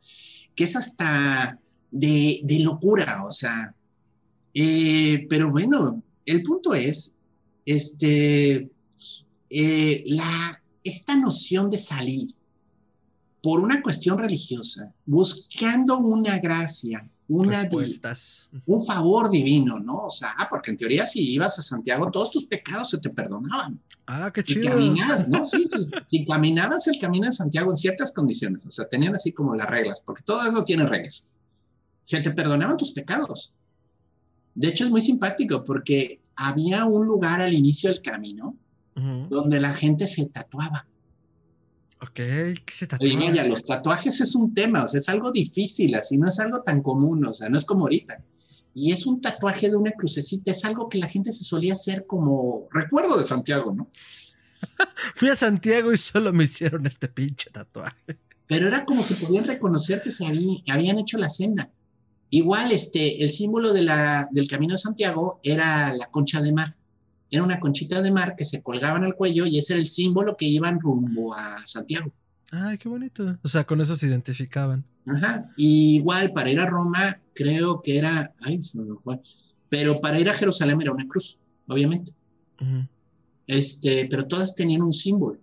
que 0.55 0.65
es 0.65 0.75
hasta 0.75 1.59
de, 1.91 2.41
de 2.43 2.59
locura, 2.61 3.25
o 3.25 3.31
sea. 3.31 3.75
Eh, 4.55 5.27
pero 5.29 5.51
bueno, 5.51 6.03
el 6.27 6.43
punto 6.43 6.75
es, 6.75 7.15
este, 7.65 8.71
eh, 9.51 10.05
la, 10.07 10.63
esta 10.85 11.17
noción 11.17 11.71
de 11.71 11.79
salir 11.79 12.35
por 13.43 13.61
una 13.61 13.83
cuestión 13.83 14.19
religiosa, 14.19 14.93
buscando 15.07 15.99
una 15.99 16.39
gracia, 16.39 17.09
una 17.29 17.61
Respuestas. 17.63 18.49
un 18.67 18.85
favor 18.85 19.31
divino, 19.31 19.79
¿no? 19.79 20.05
O 20.05 20.11
sea, 20.11 20.31
ah, 20.39 20.49
porque 20.51 20.71
en 20.71 20.77
teoría 20.79 21.07
si 21.07 21.21
ibas 21.35 21.59
a 21.59 21.63
Santiago, 21.63 22.11
todos 22.11 22.31
tus 22.31 22.47
pecados 22.47 22.91
se 22.91 22.99
te 22.99 23.11
perdonaban. 23.11 23.81
Ah, 24.07 24.33
qué 24.33 24.41
Y 24.41 24.45
chido. 24.45 24.71
caminabas, 24.71 25.29
¿no? 25.29 25.45
Sí, 25.45 25.67
pues, 25.71 25.87
si 26.11 26.25
caminabas 26.25 26.87
el 26.89 26.99
camino 26.99 27.27
de 27.27 27.33
Santiago 27.33 27.71
en 27.71 27.77
ciertas 27.77 28.13
condiciones, 28.13 28.65
o 28.67 28.71
sea, 28.71 28.89
tenían 28.89 29.15
así 29.15 29.33
como 29.33 29.55
las 29.55 29.69
reglas, 29.69 30.01
porque 30.01 30.23
todo 30.25 30.41
eso 30.49 30.65
tiene 30.65 30.87
reglas. 30.87 31.33
Se 32.03 32.19
te 32.21 32.31
perdonaban 32.31 32.79
tus 32.79 32.93
pecados. 32.93 33.53
De 34.59 34.67
hecho, 34.67 34.83
es 34.83 34.91
muy 34.91 35.01
simpático 35.01 35.63
porque 35.63 36.21
había 36.35 36.85
un 36.85 37.07
lugar 37.07 37.41
al 37.41 37.55
inicio 37.55 37.91
del 37.91 38.03
camino 38.03 38.57
donde 39.31 39.61
la 39.61 39.73
gente 39.73 40.09
se 40.09 40.27
tatuaba. 40.27 40.89
Ok, 42.01 42.15
¿qué 42.15 42.63
se 42.73 42.89
tatúa? 42.89 43.07
Oye, 43.07 43.17
vaya, 43.17 43.45
los 43.45 43.65
tatuajes 43.65 44.21
es 44.21 44.35
un 44.35 44.53
tema, 44.53 44.83
o 44.83 44.89
sea, 44.89 44.99
es 44.99 45.09
algo 45.09 45.31
difícil, 45.31 45.95
así 45.95 46.19
no 46.19 46.29
es 46.29 46.41
algo 46.41 46.63
tan 46.63 46.83
común, 46.83 47.25
o 47.25 47.33
sea, 47.33 47.49
no 47.49 47.57
es 47.57 47.65
como 47.65 47.83
ahorita. 47.83 48.21
Y 48.75 48.91
es 48.91 49.07
un 49.07 49.21
tatuaje 49.21 49.71
de 49.71 49.77
una 49.77 49.93
crucecita, 49.93 50.51
es 50.51 50.65
algo 50.65 50.89
que 50.89 50.99
la 50.99 51.07
gente 51.07 51.33
se 51.33 51.45
solía 51.45 51.75
hacer 51.75 52.05
como 52.05 52.67
recuerdo 52.73 53.17
de 53.17 53.23
Santiago, 53.23 53.73
¿no? 53.73 53.89
Fui 55.15 55.29
a 55.29 55.37
Santiago 55.37 55.93
y 55.93 55.99
solo 55.99 56.33
me 56.33 56.45
hicieron 56.45 56.85
este 56.85 57.07
pinche 57.07 57.51
tatuaje. 57.51 58.19
Pero 58.49 58.67
era 58.67 58.85
como 58.85 59.05
si 59.05 59.15
podían 59.15 59.45
reconocer 59.45 60.03
que 60.03 60.11
se 60.11 60.27
habían 60.27 60.99
hecho 60.99 61.17
la 61.17 61.29
senda. 61.29 61.71
Igual, 62.31 62.73
este, 62.73 63.23
el 63.23 63.31
símbolo 63.31 63.73
de 63.73 63.83
la, 63.83 64.29
del 64.31 64.49
Camino 64.49 64.75
de 64.75 64.79
Santiago 64.79 65.41
era 65.43 65.93
la 65.95 66.07
concha 66.07 66.41
de 66.41 66.53
mar. 66.53 66.77
Era 67.31 67.43
una 67.43 67.61
conchita 67.61 68.01
de 68.03 68.11
mar 68.11 68.37
que 68.37 68.45
se 68.45 68.63
colgaban 68.63 69.05
al 69.05 69.15
cuello 69.15 69.47
y 69.47 69.59
ese 69.59 69.75
era 69.75 69.81
el 69.81 69.89
símbolo 69.89 70.37
que 70.37 70.47
iban 70.47 70.81
rumbo 70.81 71.35
a 71.35 71.59
Santiago. 71.67 72.13
Ay, 72.51 72.79
qué 72.79 72.89
bonito. 72.89 73.39
O 73.43 73.49
sea, 73.49 73.65
con 73.65 73.81
eso 73.81 73.97
se 73.97 74.07
identificaban. 74.07 74.85
Ajá. 75.07 75.51
Y 75.57 75.97
igual 75.97 76.33
para 76.33 76.51
ir 76.51 76.61
a 76.61 76.67
Roma, 76.67 77.19
creo 77.35 77.83
que 77.83 77.99
era, 77.99 78.33
ay, 78.43 78.63
se 78.63 78.79
me 78.79 78.95
fue. 79.03 79.21
Pero 79.69 80.01
para 80.01 80.19
ir 80.19 80.29
a 80.29 80.35
Jerusalén 80.35 80.81
era 80.81 80.93
una 80.93 81.07
cruz, 81.07 81.39
obviamente. 81.67 82.13
Este, 83.47 84.07
pero 84.11 84.27
todas 84.27 84.55
tenían 84.55 84.83
un 84.83 84.93
símbolo. 84.93 85.39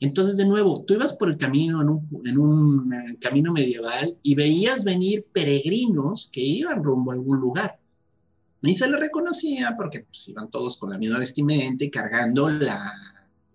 Entonces, 0.00 0.36
de 0.36 0.46
nuevo, 0.46 0.82
tú 0.84 0.94
ibas 0.94 1.12
por 1.12 1.28
el 1.28 1.36
camino, 1.36 1.82
en 1.82 1.88
un, 1.90 2.08
en 2.26 2.38
un 2.38 2.92
eh, 2.92 3.16
camino 3.20 3.52
medieval, 3.52 4.16
y 4.22 4.34
veías 4.34 4.82
venir 4.82 5.26
peregrinos 5.32 6.30
que 6.32 6.40
iban 6.40 6.82
rumbo 6.82 7.10
a 7.10 7.14
algún 7.14 7.38
lugar. 7.38 7.78
Y 8.62 8.74
se 8.74 8.88
les 8.88 8.98
reconocía 8.98 9.74
porque 9.76 10.00
pues, 10.00 10.28
iban 10.28 10.50
todos 10.50 10.78
con 10.78 10.90
la 10.90 10.98
misma 10.98 11.18
vestimenta 11.18 11.84
y 11.84 11.90
cargando 11.90 12.48
la, 12.48 12.92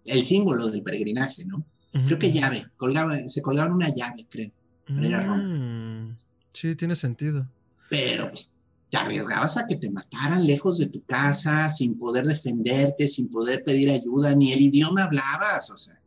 el 0.03 0.23
símbolo 0.23 0.67
del 0.67 0.83
peregrinaje, 0.83 1.45
¿no? 1.45 1.65
Creo 2.05 2.19
que 2.19 2.31
llave, 2.31 2.65
colgaba, 2.75 3.17
se 3.27 3.41
colgaban 3.41 3.71
una 3.73 3.87
llave, 3.89 4.27
creo. 4.29 4.51
para 4.85 5.07
ir 5.07 5.15
a 5.15 5.21
Roma. 5.21 5.43
Mm, 5.43 6.17
Sí, 6.51 6.75
tiene 6.75 6.95
sentido. 6.95 7.47
pero 7.89 8.29
pues, 8.29 8.51
te 8.89 8.97
arriesgabas 8.97 9.57
a 9.57 9.65
que 9.67 9.75
te 9.77 9.89
mataran 9.89 10.45
lejos 10.45 10.77
de 10.77 10.87
tu 10.87 11.03
casa, 11.03 11.67
sin 11.69 11.97
poder 11.97 12.25
defenderte, 12.25 13.07
sin 13.07 13.29
poder 13.29 13.63
pedir 13.63 13.89
ayuda, 13.89 14.35
ni 14.35 14.51
el 14.53 14.61
idioma 14.61 15.05
hablabas, 15.05 15.69
o 15.69 15.77
sea. 15.77 15.99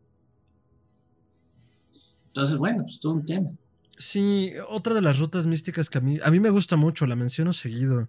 Entonces, 2.38 2.56
bueno, 2.56 2.82
pues 2.84 3.00
todo 3.00 3.14
un 3.14 3.24
tema. 3.24 3.50
Sí, 3.96 4.52
otra 4.68 4.94
de 4.94 5.02
las 5.02 5.18
rutas 5.18 5.46
místicas 5.46 5.90
que 5.90 5.98
a 5.98 6.00
mí, 6.00 6.20
a 6.22 6.30
mí 6.30 6.38
me 6.38 6.50
gusta 6.50 6.76
mucho, 6.76 7.04
la 7.04 7.16
menciono 7.16 7.52
seguido, 7.52 8.08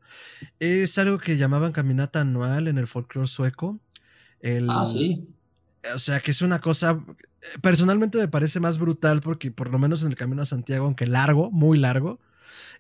es 0.60 1.00
algo 1.00 1.18
que 1.18 1.36
llamaban 1.36 1.72
caminata 1.72 2.22
anual 2.22 2.68
en 2.68 2.78
el 2.78 2.86
folclore 2.86 3.28
sueco. 3.28 3.80
El, 4.40 4.68
Ah, 4.70 4.86
sí. 4.86 5.28
O 5.96 5.98
sea, 5.98 6.20
que 6.20 6.30
es 6.30 6.44
una 6.44 6.62
cosa, 6.62 7.04
personalmente 7.64 8.20
me 8.20 8.28
parece 8.28 8.60
más 8.60 8.78
brutal 8.78 9.22
porque 9.22 9.50
por 9.50 9.72
lo 9.72 9.80
menos 9.80 10.04
en 10.04 10.10
el 10.10 10.16
Camino 10.16 10.44
a 10.44 10.46
Santiago, 10.46 10.86
aunque 10.86 11.08
largo, 11.08 11.50
muy 11.50 11.80
largo, 11.80 12.20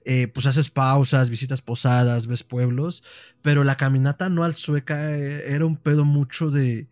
eh, 0.05 0.27
pues 0.27 0.45
haces 0.45 0.69
pausas, 0.69 1.31
visitas 1.31 1.63
posadas, 1.63 2.27
ves 2.27 2.43
pueblos, 2.43 3.03
pero 3.41 3.63
la 3.63 3.75
caminata 3.75 4.25
anual 4.25 4.55
sueca 4.55 5.17
eh, 5.17 5.51
era 5.51 5.65
un 5.65 5.77
pedo 5.77 6.05
mucho 6.05 6.51
de, 6.51 6.87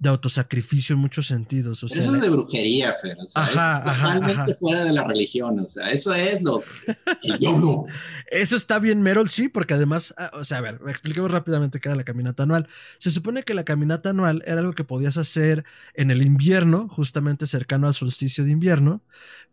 de 0.00 0.08
autosacrificio 0.08 0.94
en 0.94 1.00
muchos 1.00 1.26
sentidos. 1.26 1.84
O 1.84 1.86
Pero 1.86 2.00
sea, 2.00 2.04
eso 2.10 2.16
es 2.16 2.22
de 2.22 2.30
brujería, 2.30 2.94
Fer. 2.94 3.16
O 3.20 3.26
sea, 3.26 3.42
Ajá, 3.42 3.78
es 3.78 3.84
totalmente 4.00 4.52
ajá. 4.52 4.58
fuera 4.58 4.84
de 4.84 4.92
la 4.94 5.04
religión. 5.04 5.60
O 5.60 5.68
sea, 5.68 5.90
eso 5.90 6.12
es 6.14 6.40
lo. 6.42 6.62
El 7.22 7.38
diablo. 7.38 7.84
Eso 8.30 8.56
está 8.56 8.78
bien, 8.78 9.02
Merol, 9.02 9.28
sí, 9.28 9.48
porque 9.50 9.74
además, 9.74 10.14
ah, 10.16 10.30
o 10.34 10.42
sea, 10.44 10.58
a 10.58 10.60
ver, 10.62 10.80
expliquemos 10.88 11.30
rápidamente 11.30 11.80
qué 11.80 11.90
era 11.90 11.96
la 11.96 12.04
caminata 12.04 12.44
anual. 12.44 12.66
Se 12.98 13.10
supone 13.10 13.42
que 13.42 13.52
la 13.52 13.64
caminata 13.64 14.10
anual 14.10 14.42
era 14.46 14.60
algo 14.60 14.72
que 14.72 14.84
podías 14.84 15.18
hacer 15.18 15.64
en 15.92 16.10
el 16.10 16.22
invierno, 16.22 16.88
justamente 16.88 17.46
cercano 17.46 17.86
al 17.86 17.94
solsticio 17.94 18.42
de 18.42 18.52
invierno, 18.52 19.02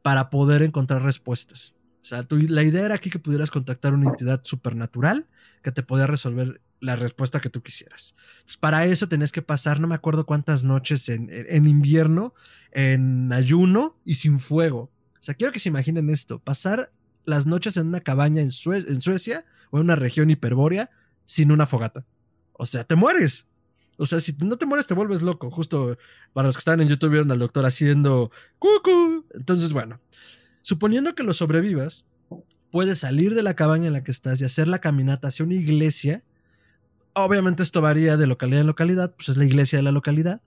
para 0.02 0.30
poder 0.30 0.62
encontrar 0.62 1.04
respuestas. 1.04 1.74
O 2.02 2.06
sea, 2.06 2.24
tú- 2.24 2.38
la 2.38 2.64
idea 2.64 2.86
era 2.86 2.96
aquí 2.96 3.10
que 3.10 3.20
pudieras 3.20 3.52
contactar 3.52 3.94
una 3.94 4.10
entidad 4.10 4.40
supernatural 4.46 5.28
que 5.62 5.74
te 5.74 5.84
podía 5.84 6.08
resolver 6.08 6.62
la 6.80 6.96
respuesta 6.96 7.42
que 7.42 7.50
tú 7.50 7.62
quisieras. 7.62 8.16
Para 8.60 8.86
eso 8.86 9.08
tenías 9.08 9.32
que 9.32 9.42
pasar, 9.42 9.80
no 9.80 9.88
me 9.88 9.96
acuerdo 9.96 10.26
cuántas 10.26 10.64
noches 10.64 11.10
en, 11.10 11.28
en 11.32 11.68
invierno, 11.68 12.34
en 12.72 13.32
ayuno 13.34 13.98
y 14.06 14.16
sin 14.16 14.40
fuego. 14.40 14.92
O 15.20 15.24
sea, 15.24 15.36
quiero 15.36 15.52
que 15.52 15.60
se 15.60 15.70
imaginen 15.70 16.10
esto, 16.10 16.40
pasar 16.40 16.92
las 17.26 17.46
noches 17.46 17.78
en 17.78 17.88
una 17.88 18.00
cabaña 18.02 18.42
en, 18.42 18.50
en 18.66 19.02
Suecia 19.02 19.46
o 19.70 19.78
en 19.78 19.84
una 19.84 19.96
región 19.96 20.30
hiperbórea 20.30 20.90
sin 21.26 21.52
una 21.52 21.68
fogata. 21.68 22.06
O 22.54 22.66
sea, 22.66 22.84
te 22.84 22.96
mueres. 22.96 23.46
O 23.98 24.06
sea, 24.06 24.20
si 24.20 24.36
no 24.40 24.58
te 24.58 24.66
mueres, 24.66 24.88
te 24.88 24.94
vuelves 24.94 25.22
loco. 25.22 25.52
Justo 25.52 25.98
para 26.34 26.48
los 26.48 26.56
que 26.56 26.60
están 26.60 26.82
en 26.82 26.88
YouTube 26.88 27.12
vieron 27.12 27.32
al 27.32 27.40
doctor 27.40 27.66
haciendo 27.66 28.32
cucu. 28.60 29.26
Entonces, 29.34 29.74
bueno, 29.74 30.00
suponiendo 30.62 31.16
que 31.16 31.24
lo 31.24 31.34
sobrevivas, 31.34 32.06
puedes 32.72 33.00
salir 33.00 33.34
de 33.34 33.44
la 33.44 33.56
cabaña 33.56 33.88
en 33.88 33.94
la 33.94 34.04
que 34.04 34.12
estás 34.12 34.40
y 34.40 34.46
hacer 34.46 34.68
la 34.68 34.80
caminata 34.80 35.28
hacia 35.28 35.46
una 35.46 35.56
iglesia. 35.56 36.24
Obviamente 37.20 37.64
esto 37.64 37.82
varía 37.82 38.16
de 38.18 38.28
localidad 38.28 38.62
en 38.62 38.68
localidad, 38.68 39.14
pues 39.16 39.30
es 39.30 39.38
la 39.38 39.46
iglesia 39.46 39.78
de 39.80 39.84
la 39.84 39.92
localidad. 39.92 40.42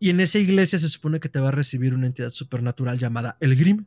Y 0.00 0.10
en 0.10 0.20
esa 0.20 0.38
iglesia 0.38 0.78
se 0.78 0.88
supone 0.88 1.20
que 1.20 1.28
te 1.28 1.40
va 1.40 1.48
a 1.48 1.52
recibir 1.52 1.94
una 1.94 2.06
entidad 2.06 2.30
supernatural 2.30 2.98
llamada 2.98 3.36
el 3.40 3.56
Grim. 3.56 3.86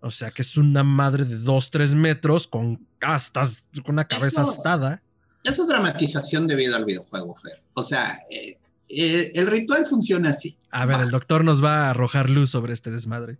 O 0.00 0.10
sea, 0.10 0.30
que 0.30 0.42
es 0.42 0.56
una 0.56 0.84
madre 0.84 1.24
de 1.24 1.36
2, 1.38 1.70
3 1.70 1.94
metros 1.94 2.46
con 2.46 2.86
astas, 3.00 3.66
con 3.84 3.94
una 3.96 4.06
cabeza 4.06 4.42
Eso- 4.42 4.50
astada. 4.52 5.02
Eso 5.42 5.62
es 5.62 5.68
dramatización 5.68 6.46
debido 6.46 6.76
al 6.76 6.84
videojuego, 6.84 7.36
Fer. 7.36 7.62
O 7.74 7.82
sea, 7.82 8.18
eh, 8.30 8.56
eh, 8.88 9.32
el 9.34 9.46
ritual 9.48 9.86
funciona 9.86 10.30
así. 10.30 10.56
A 10.70 10.86
ver, 10.86 10.98
Va. 10.98 11.02
el 11.02 11.10
doctor 11.10 11.44
nos 11.44 11.62
va 11.62 11.86
a 11.86 11.90
arrojar 11.90 12.30
luz 12.30 12.50
sobre 12.50 12.72
este 12.72 12.90
desmadre. 12.90 13.38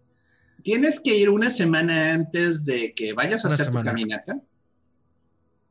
Tienes 0.62 1.01
que 1.01 1.16
ir 1.16 1.30
una 1.30 1.51
semana 1.51 2.12
antes 2.14 2.64
de 2.64 2.92
que 2.94 3.12
vayas 3.12 3.44
a 3.44 3.49
Una 3.49 3.55
hacer 3.55 3.66
semana. 3.66 3.90
tu 3.90 3.94
caminata 3.94 4.40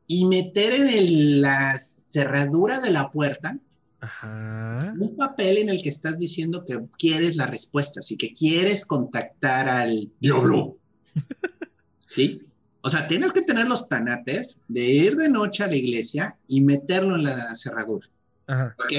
y 0.07 0.25
meter 0.25 0.73
en 0.73 0.87
el- 0.87 1.41
la 1.41 1.79
cerradura 1.79 2.79
de 2.79 2.91
la 2.91 3.11
puerta 3.11 3.57
Ajá. 3.99 4.93
un 4.99 5.15
papel 5.15 5.57
en 5.57 5.69
el 5.69 5.81
que 5.81 5.89
estás 5.89 6.19
diciendo 6.19 6.63
que 6.65 6.79
quieres 6.97 7.35
la 7.35 7.47
respuesta, 7.47 7.99
así 8.01 8.15
que 8.17 8.31
quieres 8.31 8.85
contactar 8.85 9.67
al 9.67 10.11
diablo. 10.19 10.77
¿Sí? 12.05 12.41
O 12.81 12.89
sea, 12.89 13.07
tienes 13.07 13.33
que 13.33 13.41
tener 13.41 13.67
los 13.67 13.89
tanates 13.89 14.57
de 14.67 14.85
ir 14.85 15.15
de 15.15 15.27
noche 15.29 15.63
a 15.63 15.67
la 15.67 15.75
iglesia 15.75 16.37
y 16.47 16.61
meterlo 16.61 17.15
en 17.15 17.23
la 17.23 17.55
cerradura, 17.55 18.07
Ajá. 18.45 18.75
¿ok? 18.77 18.93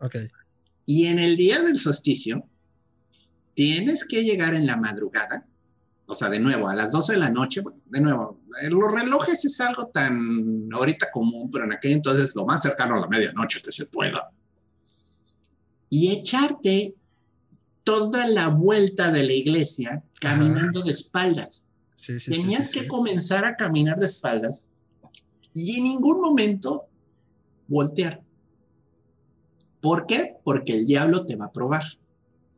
Ok. 0.00 0.16
Y 0.84 1.06
en 1.06 1.18
el 1.18 1.36
día 1.36 1.62
del 1.62 1.78
solsticio, 1.78 2.46
tienes 3.54 4.04
que 4.04 4.24
llegar 4.24 4.54
en 4.54 4.66
la 4.66 4.76
madrugada, 4.76 5.46
o 6.06 6.14
sea, 6.14 6.28
de 6.28 6.38
nuevo, 6.38 6.68
a 6.68 6.74
las 6.74 6.92
12 6.92 7.12
de 7.12 7.18
la 7.18 7.30
noche, 7.30 7.62
de 7.86 8.00
nuevo, 8.00 8.40
eh, 8.62 8.68
los 8.68 8.92
relojes 8.92 9.44
es 9.44 9.60
algo 9.60 9.86
tan 9.86 10.68
ahorita 10.72 11.10
común, 11.10 11.50
pero 11.50 11.64
en 11.64 11.72
aquel 11.72 11.92
entonces 11.92 12.34
lo 12.34 12.44
más 12.44 12.62
cercano 12.62 12.96
a 12.96 13.00
la 13.00 13.08
medianoche 13.08 13.62
que 13.62 13.72
se 13.72 13.86
pueda. 13.86 14.30
Y 15.88 16.10
echarte 16.10 16.94
toda 17.84 18.26
la 18.26 18.48
vuelta 18.48 19.10
de 19.10 19.22
la 19.22 19.32
iglesia 19.32 20.02
caminando 20.20 20.82
de 20.82 20.90
espaldas. 20.90 21.64
Sí, 21.94 22.18
sí, 22.18 22.32
sí, 22.32 22.42
Tenías 22.42 22.70
sí, 22.70 22.80
que 22.80 22.88
comenzar 22.88 23.44
a 23.46 23.56
caminar 23.56 23.98
de 23.98 24.06
espaldas 24.06 24.68
y 25.54 25.78
en 25.78 25.84
ningún 25.84 26.20
momento 26.20 26.88
voltear. 27.68 28.22
¿Por 29.80 30.06
qué? 30.06 30.36
Porque 30.42 30.74
el 30.74 30.86
diablo 30.86 31.24
te 31.24 31.36
va 31.36 31.46
a 31.46 31.52
probar 31.52 31.84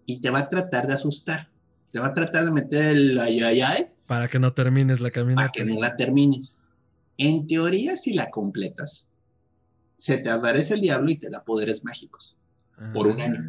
y 0.06 0.20
te 0.20 0.30
va 0.30 0.40
a 0.40 0.48
tratar 0.48 0.86
de 0.86 0.94
asustar. 0.94 1.50
Te 1.90 1.98
va 1.98 2.06
a 2.08 2.14
tratar 2.14 2.44
de 2.44 2.50
meter 2.50 2.84
el 2.96 3.18
ay, 3.18 3.40
ay, 3.40 3.60
ay 3.60 3.86
Para 4.06 4.28
que 4.28 4.38
no 4.38 4.52
termines 4.52 5.00
la 5.00 5.10
para 5.10 5.22
caminata. 5.22 5.52
que 5.52 5.64
no 5.64 5.80
la 5.80 5.96
termines. 5.96 6.60
En 7.18 7.46
teoría, 7.46 7.96
si 7.96 8.12
la 8.14 8.30
completas, 8.30 9.08
se 9.96 10.18
te 10.18 10.28
aparece 10.30 10.74
el 10.74 10.80
diablo 10.82 11.10
y 11.10 11.16
te 11.16 11.30
da 11.30 11.42
poderes 11.44 11.84
mágicos. 11.84 12.36
por 12.92 13.06
un 13.06 13.20
año. 13.20 13.42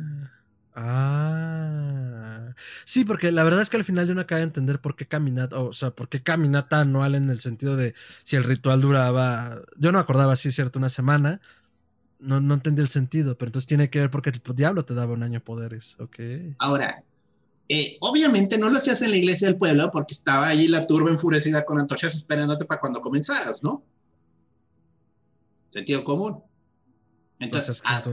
Ah. 0.73 2.53
Sí, 2.85 3.03
porque 3.03 3.31
la 3.31 3.43
verdad 3.43 3.61
es 3.61 3.69
que 3.69 3.77
al 3.77 3.83
final 3.83 4.07
yo 4.07 4.15
no 4.15 4.21
acabo 4.21 4.37
de 4.39 4.43
entender 4.45 4.79
por 4.79 4.95
qué 4.95 5.07
caminata, 5.07 5.59
o 5.59 5.73
sea, 5.73 5.91
por 5.91 6.07
qué 6.07 6.21
caminata 6.23 6.79
anual 6.79 7.15
en 7.15 7.29
el 7.29 7.39
sentido 7.41 7.75
de 7.75 7.93
si 8.23 8.35
el 8.35 8.43
ritual 8.43 8.79
duraba, 8.81 9.61
yo 9.77 9.91
no 9.91 9.99
acordaba 9.99 10.35
si 10.35 10.49
es 10.49 10.55
cierto, 10.55 10.79
una 10.79 10.89
semana. 10.89 11.41
No, 12.19 12.41
no 12.41 12.55
entendí 12.55 12.81
el 12.81 12.87
sentido, 12.89 13.37
pero 13.37 13.49
entonces 13.49 13.67
tiene 13.67 13.89
que 13.89 13.99
ver 13.99 14.09
porque 14.09 14.29
el 14.31 14.41
diablo 14.55 14.85
te 14.85 14.93
daba 14.95 15.13
un 15.13 15.21
año 15.23 15.43
poderes, 15.43 15.95
ok. 15.99 16.15
Ahora, 16.57 17.03
eh, 17.69 17.97
obviamente 17.99 18.57
no 18.57 18.69
lo 18.69 18.77
hacías 18.77 19.01
en 19.01 19.11
la 19.11 19.17
iglesia 19.17 19.47
del 19.47 19.57
pueblo 19.57 19.89
porque 19.91 20.13
estaba 20.13 20.47
allí 20.47 20.67
la 20.67 20.87
turba 20.87 21.09
enfurecida 21.09 21.65
con 21.65 21.79
antorchas 21.79 22.15
esperándote 22.15 22.65
para 22.65 22.79
cuando 22.79 23.01
comenzaras, 23.01 23.61
¿no? 23.63 23.83
Sentido 25.69 26.03
común. 26.03 26.41
Entonces, 27.39 27.81
¿a, 27.83 28.03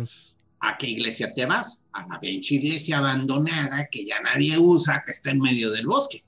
a 0.61 0.77
qué 0.77 0.89
iglesia 0.89 1.33
te 1.33 1.47
vas? 1.47 1.83
A 1.93 2.07
la 2.09 2.21
pinche 2.21 2.57
iglesia 2.57 2.99
abandonada 2.99 3.87
que 3.91 4.05
ya 4.05 4.21
nadie 4.21 4.59
usa, 4.59 5.03
que 5.07 5.13
está 5.13 5.31
en 5.31 5.41
medio 5.41 5.71
del 5.71 5.87
bosque. 5.87 6.25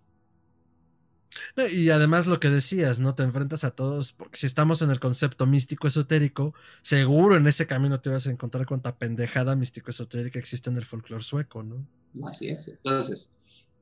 Y 1.71 1.91
además 1.91 2.27
lo 2.27 2.41
que 2.41 2.51
decías, 2.51 2.99
¿no? 2.99 3.15
Te 3.15 3.23
enfrentas 3.23 3.65
a 3.65 3.71
todos, 3.71 4.13
porque 4.13 4.39
si 4.39 4.47
estamos 4.47 4.83
en 4.83 4.91
el 4.91 5.01
concepto 5.01 5.47
místico 5.47 5.89
esotérico, 5.89 6.55
seguro 6.83 7.37
en 7.37 7.47
ese 7.47 7.67
camino 7.67 8.01
te 8.01 8.11
vas 8.11 8.27
a 8.27 8.31
encontrar 8.31 8.67
cuanta 8.67 8.97
pendejada 8.97 9.57
místico 9.57 9.91
esotérica 9.91 10.39
existe 10.39 10.71
en 10.71 10.77
el 10.77 10.85
folclore 10.85 11.23
sueco, 11.23 11.63
¿no? 11.63 11.87
Así 12.27 12.49
es. 12.49 12.69
Entonces, 12.69 13.31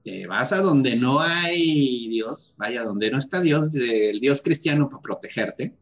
te 0.05 0.27
vas 0.27 0.53
a 0.53 0.61
donde 0.61 0.97
no 0.97 1.21
hay 1.21 2.09
Dios, 2.09 2.55
vaya, 2.57 2.85
donde 2.85 3.11
no 3.11 3.19
está 3.19 3.41
Dios, 3.41 3.75
el 3.75 4.21
Dios 4.21 4.43
cristiano 4.43 4.89
para 4.89 5.03
protegerte, 5.03 5.75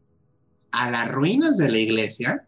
a 0.71 0.89
las 0.89 1.11
ruinas 1.11 1.57
de 1.57 1.69
la 1.69 1.77
iglesia, 1.77 2.47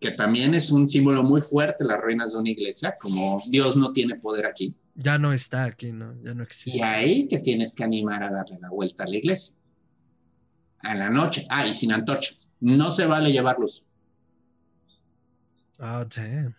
que 0.00 0.12
también 0.12 0.54
es 0.54 0.70
un 0.70 0.88
símbolo 0.88 1.22
muy 1.22 1.40
fuerte, 1.40 1.84
las 1.84 2.00
ruinas 2.00 2.32
de 2.32 2.38
una 2.38 2.50
iglesia, 2.50 2.94
como 3.00 3.40
Dios 3.50 3.76
no 3.76 3.92
tiene 3.92 4.16
poder 4.16 4.46
aquí. 4.46 4.74
Ya 4.96 5.18
no 5.18 5.32
está 5.32 5.64
aquí, 5.64 5.92
¿no? 5.92 6.14
Ya 6.22 6.32
no 6.34 6.42
Y 6.42 6.46
existe. 6.46 6.82
ahí 6.82 7.28
te 7.28 7.38
tienes 7.40 7.74
que 7.74 7.84
animar 7.84 8.22
a 8.24 8.30
darle 8.30 8.58
la 8.60 8.70
vuelta 8.70 9.04
a 9.04 9.06
la 9.06 9.16
iglesia. 9.16 9.54
A 10.82 10.94
la 10.94 11.10
noche. 11.10 11.46
Ah, 11.50 11.66
y 11.66 11.74
sin 11.74 11.92
antorchas. 11.92 12.50
No 12.60 12.90
se 12.90 13.06
vale 13.06 13.30
llevar 13.30 13.58
luz. 13.58 13.84
Ah, 15.78 16.06
damn. 16.14 16.54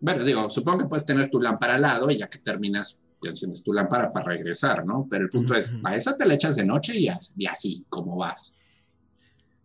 Bueno, 0.00 0.24
digo, 0.24 0.48
supongo 0.50 0.78
que 0.78 0.86
puedes 0.86 1.04
tener 1.06 1.30
tu 1.30 1.40
lámpara 1.40 1.74
al 1.74 1.82
lado 1.82 2.10
y 2.10 2.18
ya 2.18 2.28
que 2.28 2.38
terminas, 2.38 3.00
ya 3.22 3.30
enciendes 3.30 3.62
tu 3.64 3.72
lámpara 3.72 4.12
para 4.12 4.26
regresar, 4.26 4.84
¿no? 4.84 5.06
Pero 5.10 5.24
el 5.24 5.30
punto 5.30 5.54
es, 5.54 5.74
a 5.82 5.96
esa 5.96 6.16
te 6.16 6.26
la 6.26 6.34
echas 6.34 6.56
de 6.56 6.64
noche 6.66 6.92
y, 6.96 7.08
y 7.36 7.46
así, 7.46 7.84
como 7.88 8.16
vas. 8.16 8.54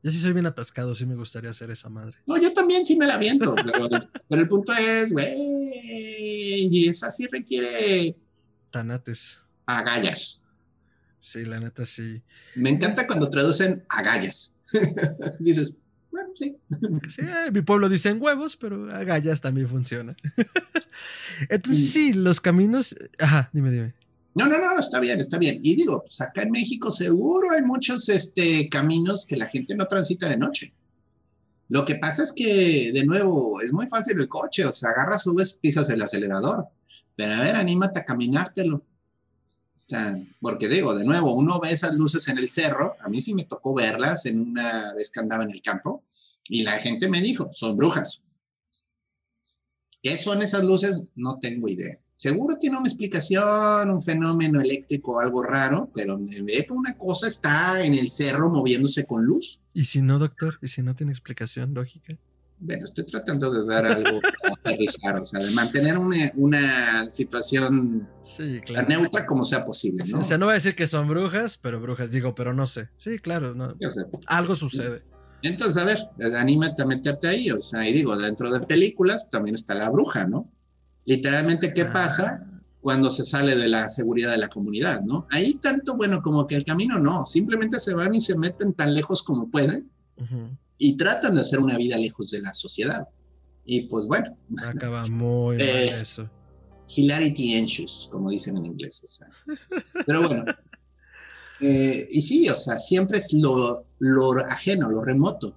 Yo 0.02 0.12
sí 0.12 0.20
soy 0.20 0.34
bien 0.34 0.46
atascado, 0.46 0.96
sí 0.96 1.06
me 1.06 1.16
gustaría 1.16 1.50
hacer 1.50 1.72
esa 1.72 1.90
madre. 1.90 2.16
No, 2.26 2.38
yo 2.38 2.54
también 2.54 2.86
sí 2.86 2.96
me 2.96 3.06
la 3.06 3.18
viento, 3.18 3.54
pero, 3.56 3.90
pero 4.30 4.42
el 4.42 4.48
punto 4.48 4.74
es, 4.74 5.12
güey, 5.12 5.36
y 6.72 6.88
esa 6.88 7.12
sí 7.12 7.28
requiere 7.28 8.16
Tanates. 8.72 9.40
agallas. 9.66 10.46
Sí, 11.20 11.44
la 11.44 11.60
neta 11.60 11.86
sí. 11.86 12.22
Me 12.56 12.70
encanta 12.70 13.06
cuando 13.06 13.30
traducen 13.30 13.84
agallas. 13.90 14.58
Dices, 15.40 15.74
bueno, 16.12 16.30
sí. 16.36 16.56
Sí, 17.10 17.22
mi 17.52 17.62
pueblo 17.62 17.90
dicen 17.90 18.22
huevos, 18.22 18.56
pero 18.56 18.90
agallas 18.94 19.42
también 19.42 19.68
funciona. 19.68 20.16
Entonces, 21.50 21.92
sí, 21.92 22.14
los 22.14 22.40
caminos. 22.40 22.96
Ajá, 23.20 23.50
dime, 23.52 23.70
dime. 23.70 23.94
No, 24.40 24.48
no, 24.48 24.58
no, 24.58 24.80
está 24.80 25.02
bien, 25.02 25.20
está 25.20 25.38
bien. 25.38 25.60
Y 25.62 25.76
digo, 25.76 26.00
pues 26.00 26.22
acá 26.22 26.44
en 26.44 26.52
México 26.52 26.94
seguro 26.94 27.52
hay 27.52 27.62
muchos 27.62 28.08
este, 28.08 28.70
caminos 28.70 29.26
que 29.26 29.36
la 29.36 29.48
gente 29.48 29.76
no 29.76 29.86
transita 29.86 30.30
de 30.30 30.38
noche. 30.38 30.74
Lo 31.68 31.84
que 31.84 31.96
pasa 31.96 32.24
es 32.24 32.32
que, 32.32 32.92
de 32.94 33.06
nuevo, 33.06 33.60
es 33.60 33.74
muy 33.74 33.90
fácil 33.90 34.18
el 34.18 34.30
coche, 34.30 34.64
o 34.64 34.72
sea, 34.72 34.92
agarras, 34.92 35.24
subes, 35.24 35.56
pisas 35.56 35.90
el 35.90 36.02
acelerador. 36.02 36.70
Pero 37.18 37.34
a 37.34 37.42
ver, 37.42 37.58
anímate 37.58 38.00
a 38.00 38.06
caminártelo. 38.06 38.82
sea, 39.86 40.18
porque 40.40 40.70
digo, 40.70 40.96
de 40.96 41.04
nuevo, 41.04 41.34
uno 41.36 41.60
ve 41.60 41.72
esas 41.74 41.96
luces 41.96 42.26
en 42.30 42.38
el 42.38 42.48
cerro, 42.48 42.96
a 43.02 43.10
mí 43.10 43.22
sí 43.22 43.34
me 43.34 43.44
tocó 43.44 43.74
verlas 43.74 44.26
en 44.26 44.40
una 44.40 44.94
vez 44.94 45.12
que 45.12 45.20
andaba 45.20 45.44
en 45.44 45.52
el 45.52 45.62
campo, 45.62 46.02
y 46.48 46.64
la 46.64 46.78
gente 46.78 47.10
me 47.10 47.20
dijo, 47.20 47.50
son 47.52 47.76
brujas. 47.76 48.22
¿Qué 50.02 50.18
son 50.18 50.42
esas 50.42 50.64
luces? 50.64 51.04
No 51.16 51.40
tengo 51.40 51.68
idea. 51.68 52.00
Seguro 52.22 52.58
tiene 52.60 52.76
una 52.76 52.86
explicación, 52.90 53.90
un 53.90 54.02
fenómeno 54.02 54.60
eléctrico 54.60 55.22
algo 55.22 55.42
raro, 55.42 55.90
pero 55.96 56.18
me 56.20 56.42
ve 56.42 56.66
que 56.68 56.74
una 56.74 56.98
cosa 56.98 57.30
está 57.30 57.82
en 57.82 57.94
el 57.94 58.10
cerro 58.10 58.50
moviéndose 58.50 59.06
con 59.06 59.24
luz. 59.24 59.62
¿Y 59.74 59.86
si 59.86 60.02
no, 60.02 60.20
doctor? 60.20 60.60
¿Y 60.62 60.68
si 60.68 60.82
no 60.84 60.94
tiene 60.94 61.14
explicación 61.14 61.74
lógica? 61.74 62.18
Bueno, 62.60 62.84
estoy 62.84 63.06
tratando 63.06 63.50
de 63.50 63.66
dar 63.66 63.86
algo 63.86 64.20
aterrizar, 64.66 65.16
o 65.22 65.24
sea, 65.24 65.40
de 65.40 65.52
mantener 65.52 65.98
una, 65.98 66.30
una 66.36 67.06
situación 67.06 68.06
Sí, 68.24 68.58
tan 68.58 68.66
claro. 68.66 68.88
neutra 68.90 69.26
como 69.26 69.46
sea 69.46 69.64
posible, 69.64 70.06
Sí, 70.06 70.12
¿no? 70.12 70.20
o 70.20 70.24
sea, 70.26 70.38
no 70.38 70.48
voy 70.48 70.52
a 70.52 70.56
decir 70.56 70.76
que 70.76 70.88
son 70.88 71.08
brujas, 71.08 71.58
pero 71.58 71.80
brujas, 71.80 72.12
digo, 72.12 72.36
pero 72.36 72.54
no 72.54 72.68
sé. 72.68 72.90
Sí, 72.98 73.20
claro, 73.20 73.56
no. 73.56 73.78
Algo 74.28 74.58
sucede. 74.58 75.04
Entonces, 75.42 75.78
a 75.82 75.86
ver, 75.86 76.36
anímate 76.36 76.82
a 76.82 76.86
meterte 76.86 77.30
ahí, 77.30 77.50
o 77.50 77.62
sea, 77.62 77.88
y 77.88 77.94
digo, 77.94 78.18
dentro 78.18 78.52
de 78.52 78.60
películas 78.60 79.30
también 79.30 79.56
está 79.56 79.74
la 79.74 79.90
bruja, 79.90 80.28
¿no? 80.28 80.52
Literalmente, 81.10 81.74
¿qué 81.74 81.82
Ah. 81.82 81.92
pasa 81.94 82.46
cuando 82.82 83.10
se 83.10 83.26
sale 83.26 83.56
de 83.56 83.68
la 83.68 83.90
seguridad 83.90 84.32
de 84.32 84.38
la 84.38 84.48
comunidad, 84.48 85.02
¿no? 85.02 85.26
Ahí 85.32 85.56
tanto, 85.56 85.98
bueno, 85.98 86.22
como 86.22 86.46
que 86.48 86.56
el 86.56 86.64
camino 86.64 86.98
no, 87.00 87.26
simplemente 87.26 87.80
se 87.80 87.94
van 87.94 88.14
y 88.16 88.22
se 88.22 88.38
meten 88.38 88.74
tan 88.74 88.94
lejos 88.94 89.24
como 89.24 89.50
pueden 89.50 89.90
y 90.78 90.96
tratan 90.96 91.36
de 91.36 91.42
hacer 91.42 91.60
una 91.60 91.76
vida 91.78 91.98
lejos 91.98 92.30
de 92.32 92.42
la 92.42 92.54
sociedad. 92.54 93.08
Y 93.66 93.88
pues 93.90 94.06
bueno, 94.08 94.38
Acaba 94.66 95.06
muy 95.08 95.58
mal 95.58 95.66
Eh, 95.68 96.02
eso. 96.02 96.30
hilarity 96.96 97.56
anxious, 97.60 98.08
como 98.12 98.30
dicen 98.30 98.56
en 98.58 98.66
inglés. 98.68 99.02
o 99.04 99.08
sea. 99.08 99.28
Pero 100.06 100.22
bueno. 100.28 100.46
eh, 101.62 102.08
y 102.12 102.22
sí, 102.22 102.48
o 102.50 102.56
sea, 102.56 102.76
siempre 102.80 103.18
es 103.18 103.34
lo, 103.34 103.86
lo 104.00 104.32
ajeno, 104.48 104.90
lo 104.90 105.04
remoto. 105.04 105.56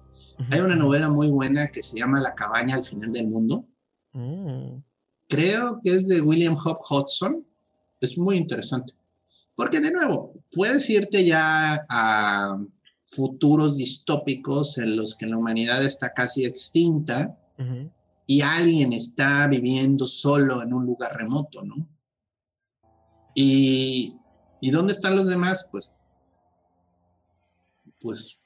Hay 0.49 0.59
una 0.59 0.75
novela 0.75 1.09
muy 1.09 1.29
buena 1.29 1.67
que 1.69 1.81
se 1.83 1.97
llama 1.97 2.19
La 2.19 2.33
cabaña 2.35 2.75
al 2.75 2.83
final 2.83 3.11
del 3.13 3.27
mundo. 3.27 3.65
Mm. 4.13 4.77
Creo 5.27 5.79
que 5.83 5.91
es 5.91 6.07
de 6.07 6.21
William 6.21 6.55
Hop 6.55 6.79
Hodgson. 6.89 7.45
Es 7.99 8.17
muy 8.17 8.37
interesante. 8.37 8.93
Porque 9.55 9.79
de 9.79 9.91
nuevo, 9.91 10.33
puedes 10.51 10.89
irte 10.89 11.23
ya 11.25 11.85
a 11.89 12.57
futuros 12.99 13.77
distópicos 13.77 14.77
en 14.77 14.95
los 14.95 15.15
que 15.15 15.27
la 15.27 15.37
humanidad 15.37 15.83
está 15.83 16.13
casi 16.13 16.45
extinta 16.45 17.37
y 18.25 18.41
alguien 18.41 18.93
está 18.93 19.47
viviendo 19.47 20.07
solo 20.07 20.63
en 20.63 20.73
un 20.73 20.85
lugar 20.85 21.15
remoto, 21.15 21.63
¿no? 21.63 21.87
Y, 23.35 24.17
¿y 24.61 24.71
dónde 24.71 24.93
están 24.93 25.15
los 25.15 25.27
demás? 25.27 25.67
Pues, 25.71 25.93
pues, 27.99 28.39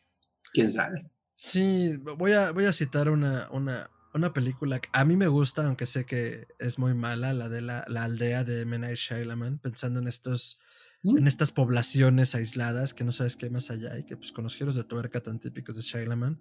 quién 0.51 0.71
sabe. 0.71 1.09
Sí, 1.35 1.97
voy 1.97 2.33
a, 2.33 2.51
voy 2.51 2.65
a 2.65 2.73
citar 2.73 3.09
una, 3.09 3.47
una, 3.51 3.89
una 4.13 4.33
película 4.33 4.79
que 4.79 4.89
a 4.93 5.05
mí 5.05 5.15
me 5.15 5.27
gusta, 5.27 5.65
aunque 5.65 5.85
sé 5.85 6.05
que 6.05 6.47
es 6.59 6.79
muy 6.79 6.93
mala, 6.93 7.33
la 7.33 7.49
de 7.49 7.61
la, 7.61 7.85
la 7.87 8.03
aldea 8.03 8.43
de 8.43 8.61
M. 8.61 8.77
Night 8.79 8.97
Shyamalan, 8.97 9.59
pensando 9.59 9.99
en 9.99 10.07
estos 10.07 10.59
¿Mm? 11.03 11.17
en 11.19 11.27
estas 11.27 11.51
poblaciones 11.51 12.33
aisladas 12.33 12.93
que 12.93 13.03
no 13.03 13.11
sabes 13.11 13.35
qué 13.35 13.45
hay 13.45 13.51
más 13.51 13.69
allá 13.69 13.97
y 13.99 14.03
que 14.03 14.17
pues 14.17 14.31
con 14.31 14.43
los 14.43 14.55
giros 14.55 14.75
de 14.75 14.83
tuerca 14.83 15.21
tan 15.21 15.39
típicos 15.39 15.75
de 15.75 15.83
Shyamalan, 15.83 16.39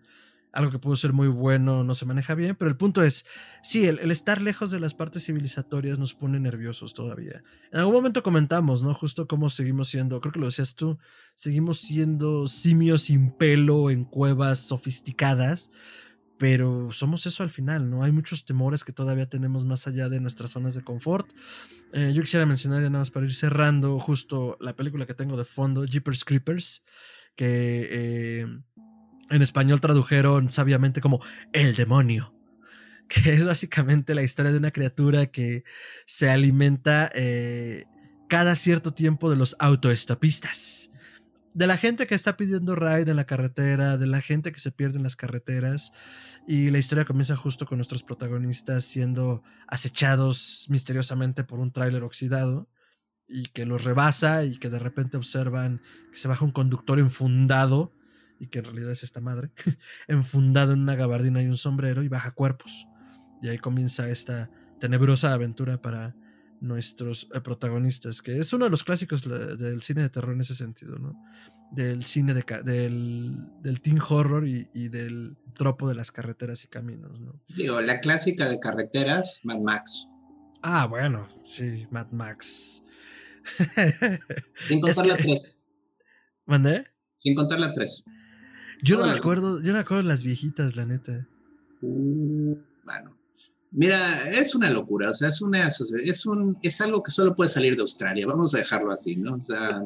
algo 0.52 0.70
que 0.70 0.78
pudo 0.78 0.96
ser 0.96 1.12
muy 1.12 1.28
bueno 1.28 1.84
no 1.84 1.94
se 1.94 2.06
maneja 2.06 2.34
bien, 2.34 2.56
pero 2.56 2.70
el 2.70 2.76
punto 2.76 3.02
es, 3.02 3.26
sí, 3.62 3.86
el, 3.86 3.98
el 3.98 4.10
estar 4.10 4.40
lejos 4.40 4.70
de 4.70 4.80
las 4.80 4.94
partes 4.94 5.26
civilizatorias 5.26 5.98
nos 5.98 6.14
pone 6.14 6.40
nerviosos 6.40 6.94
todavía. 6.94 7.42
En 7.70 7.80
algún 7.80 7.94
momento 7.94 8.22
comentamos, 8.22 8.82
¿no? 8.82 8.94
Justo 8.94 9.26
cómo 9.26 9.50
seguimos 9.50 9.88
siendo, 9.88 10.20
creo 10.20 10.32
que 10.32 10.40
lo 10.40 10.46
decías 10.46 10.74
tú, 10.74 10.98
seguimos 11.34 11.80
siendo 11.80 12.48
simios 12.48 13.02
sin 13.02 13.32
pelo 13.32 13.90
en 13.90 14.04
cuevas 14.04 14.60
sofisticadas, 14.60 15.70
pero 16.39 16.93
somos 16.93 17.26
eso 17.26 17.43
al 17.43 17.51
final, 17.51 17.91
¿no? 17.91 18.03
Hay 18.03 18.12
muchos 18.12 18.45
temores 18.45 18.84
que 18.84 18.93
todavía 18.93 19.26
tenemos 19.26 19.64
más 19.64 19.87
allá 19.87 20.09
de 20.09 20.20
nuestras 20.20 20.51
zonas 20.51 20.74
de 20.74 20.82
confort. 20.82 21.30
Eh, 21.93 22.12
yo 22.14 22.22
quisiera 22.22 22.45
mencionar 22.45 22.82
ya 22.82 22.91
nada 22.91 23.01
más 23.01 23.11
para 23.11 23.26
ir 23.26 23.34
cerrando 23.34 23.99
justo 23.99 24.57
la 24.61 24.76
película 24.76 25.07
que 25.07 25.14
tengo 25.14 25.37
de 25.37 25.45
fondo, 25.45 25.84
Jeepers 25.84 26.24
Creepers, 26.24 26.82
que 27.37 27.89
eh, 27.91 28.47
en 29.30 29.43
español 29.43 29.80
tradujeron 29.80 30.51
sabiamente 30.51 31.01
como 31.01 31.22
El 31.53 31.74
demonio, 31.74 32.34
que 33.09 33.30
es 33.30 33.45
básicamente 33.45 34.14
la 34.14 34.22
historia 34.22 34.53
de 34.53 34.59
una 34.59 34.72
criatura 34.72 35.26
que 35.26 35.64
se 36.05 36.28
alimenta 36.28 37.11
eh, 37.14 37.84
cada 38.28 38.57
cierto 38.57 38.93
tiempo 38.93 39.30
de 39.30 39.37
los 39.37 39.57
autoestopistas. 39.59 40.86
De 41.57 41.66
la 41.66 41.78
gente 41.78 42.07
que 42.07 42.14
está 42.14 42.36
pidiendo 42.36 42.74
ride 42.74 43.11
en 43.11 43.16
la 43.16 43.24
carretera, 43.24 43.96
de 43.96 44.07
la 44.07 44.20
gente 44.20 44.52
que 44.52 44.61
se 44.61 44.72
pierde 44.72 44.98
en 44.98 45.02
las 45.02 45.16
carreteras. 45.16 45.90
Y 46.46 46.68
la 46.68 46.76
historia 46.76 47.07
comienza 47.07 47.34
justo 47.34 47.64
con 47.64 47.78
nuestros 47.78 48.02
protagonistas 48.02 48.84
siendo 48.84 49.42
acechados 49.66 50.66
misteriosamente 50.68 51.44
por 51.44 51.59
un 51.59 51.72
tráiler 51.72 52.02
oxidado 52.02 52.68
y 53.26 53.46
que 53.46 53.64
los 53.64 53.84
rebasa 53.84 54.44
y 54.44 54.59
que 54.59 54.68
de 54.68 54.78
repente 54.78 55.16
observan 55.16 55.80
que 56.12 56.18
se 56.18 56.28
baja 56.28 56.44
un 56.44 56.50
conductor 56.50 56.98
enfundado 56.98 57.94
y 58.38 58.48
que 58.48 58.59
en 58.59 58.66
realidad 58.66 58.90
es 58.90 59.02
esta 59.02 59.22
madre, 59.22 59.50
enfundado 60.09 60.74
en 60.74 60.80
una 60.80 60.94
gabardina 60.94 61.42
y 61.42 61.46
un 61.46 61.57
sombrero 61.57 62.02
y 62.02 62.09
baja 62.09 62.32
cuerpos. 62.32 62.86
Y 63.40 63.48
ahí 63.48 63.57
comienza 63.57 64.11
esta 64.11 64.50
tenebrosa 64.78 65.32
aventura 65.32 65.80
para 65.80 66.16
nuestros 66.61 67.28
eh, 67.34 67.40
protagonistas, 67.40 68.22
que 68.22 68.38
es 68.38 68.52
uno 68.52 68.64
de 68.66 68.70
los 68.70 68.84
clásicos 68.84 69.22
del 69.59 69.82
cine 69.82 70.02
de 70.02 70.11
terror 70.11 70.32
en 70.34 70.40
ese 70.40 70.54
sentido, 70.54 70.98
¿no? 70.98 71.14
Del 71.72 72.04
cine 72.04 72.32
de 72.34 72.44
del, 72.64 73.36
del 73.62 73.80
teen 73.80 74.00
horror 74.00 74.46
y, 74.46 74.68
y 74.74 74.88
del 74.88 75.36
tropo 75.54 75.88
de 75.88 75.94
las 75.94 76.11
carreteras 76.12 76.64
y 76.64 76.68
caminos, 76.68 77.20
¿no? 77.20 77.40
Digo, 77.54 77.80
la 77.80 78.00
clásica 78.00 78.48
de 78.48 78.59
carreteras, 78.61 79.40
Mad 79.44 79.61
Max. 79.61 80.09
Ah, 80.62 80.86
bueno, 80.86 81.28
sí, 81.44 81.86
Mad 81.90 82.11
Max. 82.12 82.82
Sin 84.68 84.80
contar 84.80 85.07
la 85.07 85.16
que- 85.16 85.22
3. 85.24 85.57
¿Mandé? 86.46 86.84
Sin 87.16 87.34
contar 87.34 87.59
la 87.61 87.72
3. 87.72 88.04
Yo 88.82 88.98
no 88.98 89.07
me 89.07 89.12
acuerdo, 89.12 89.61
yo 89.61 89.68
no 89.68 89.74
me 89.74 89.78
acuerdo 89.80 90.02
las 90.02 90.22
viejitas, 90.22 90.76
la 90.76 90.84
neta. 90.86 91.26
Uh, 91.80 92.57
bueno. 92.84 93.15
Mira, 93.76 94.30
es 94.30 94.54
una 94.54 94.70
locura, 94.70 95.10
o 95.10 95.14
sea, 95.14 95.28
es 95.28 95.42
una 95.42 95.68
es 95.68 96.24
un 96.24 96.56
es 96.62 96.80
algo 96.80 97.02
que 97.02 97.10
solo 97.10 97.34
puede 97.34 97.50
salir 97.50 97.76
de 97.76 97.82
Australia, 97.82 98.26
vamos 98.26 98.54
a 98.54 98.58
dejarlo 98.58 98.90
así, 98.90 99.16
¿no? 99.16 99.34
O 99.34 99.40
sea, 99.42 99.84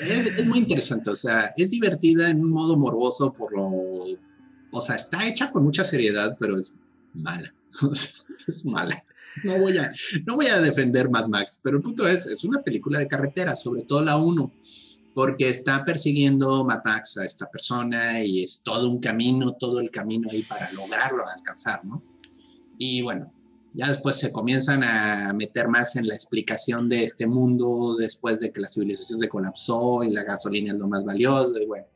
es, 0.00 0.26
es 0.38 0.46
muy 0.46 0.58
interesante, 0.58 1.10
o 1.10 1.14
sea, 1.14 1.52
es 1.54 1.68
divertida 1.68 2.30
en 2.30 2.40
un 2.40 2.50
modo 2.50 2.78
morboso 2.78 3.30
por 3.30 3.52
lo 3.52 4.06
o 4.70 4.80
sea, 4.80 4.96
está 4.96 5.28
hecha 5.28 5.50
con 5.50 5.62
mucha 5.62 5.84
seriedad, 5.84 6.34
pero 6.40 6.56
es 6.56 6.74
mala. 7.12 7.54
O 7.82 7.94
sea, 7.94 8.24
es 8.46 8.64
mala. 8.64 9.04
No 9.44 9.58
voy 9.58 9.76
a 9.76 9.92
no 10.26 10.36
voy 10.36 10.46
a 10.46 10.62
defender 10.62 11.10
Mad 11.10 11.26
Max, 11.28 11.60
pero 11.62 11.76
el 11.76 11.82
punto 11.82 12.08
es 12.08 12.24
es 12.24 12.42
una 12.42 12.62
película 12.62 13.00
de 13.00 13.06
carretera, 13.06 13.54
sobre 13.54 13.82
todo 13.82 14.02
la 14.02 14.16
1 14.16 14.50
porque 15.18 15.48
está 15.48 15.84
persiguiendo 15.84 16.64
Mad 16.64 16.82
Max 16.84 17.18
a 17.18 17.24
esta 17.24 17.50
persona 17.50 18.22
y 18.22 18.44
es 18.44 18.62
todo 18.62 18.88
un 18.88 19.00
camino, 19.00 19.56
todo 19.58 19.80
el 19.80 19.90
camino 19.90 20.28
ahí 20.30 20.44
para 20.44 20.70
lograrlo 20.70 21.24
alcanzar, 21.36 21.84
¿no? 21.84 22.04
Y 22.78 23.02
bueno, 23.02 23.32
ya 23.74 23.88
después 23.88 24.14
se 24.14 24.30
comienzan 24.30 24.84
a 24.84 25.32
meter 25.32 25.66
más 25.66 25.96
en 25.96 26.06
la 26.06 26.14
explicación 26.14 26.88
de 26.88 27.02
este 27.02 27.26
mundo 27.26 27.96
después 27.98 28.38
de 28.38 28.52
que 28.52 28.60
la 28.60 28.68
civilización 28.68 29.18
se 29.18 29.28
colapsó 29.28 30.04
y 30.04 30.10
la 30.12 30.22
gasolina 30.22 30.72
es 30.72 30.78
lo 30.78 30.86
más 30.86 31.02
valioso 31.04 31.58
y 31.60 31.66
bueno, 31.66 31.86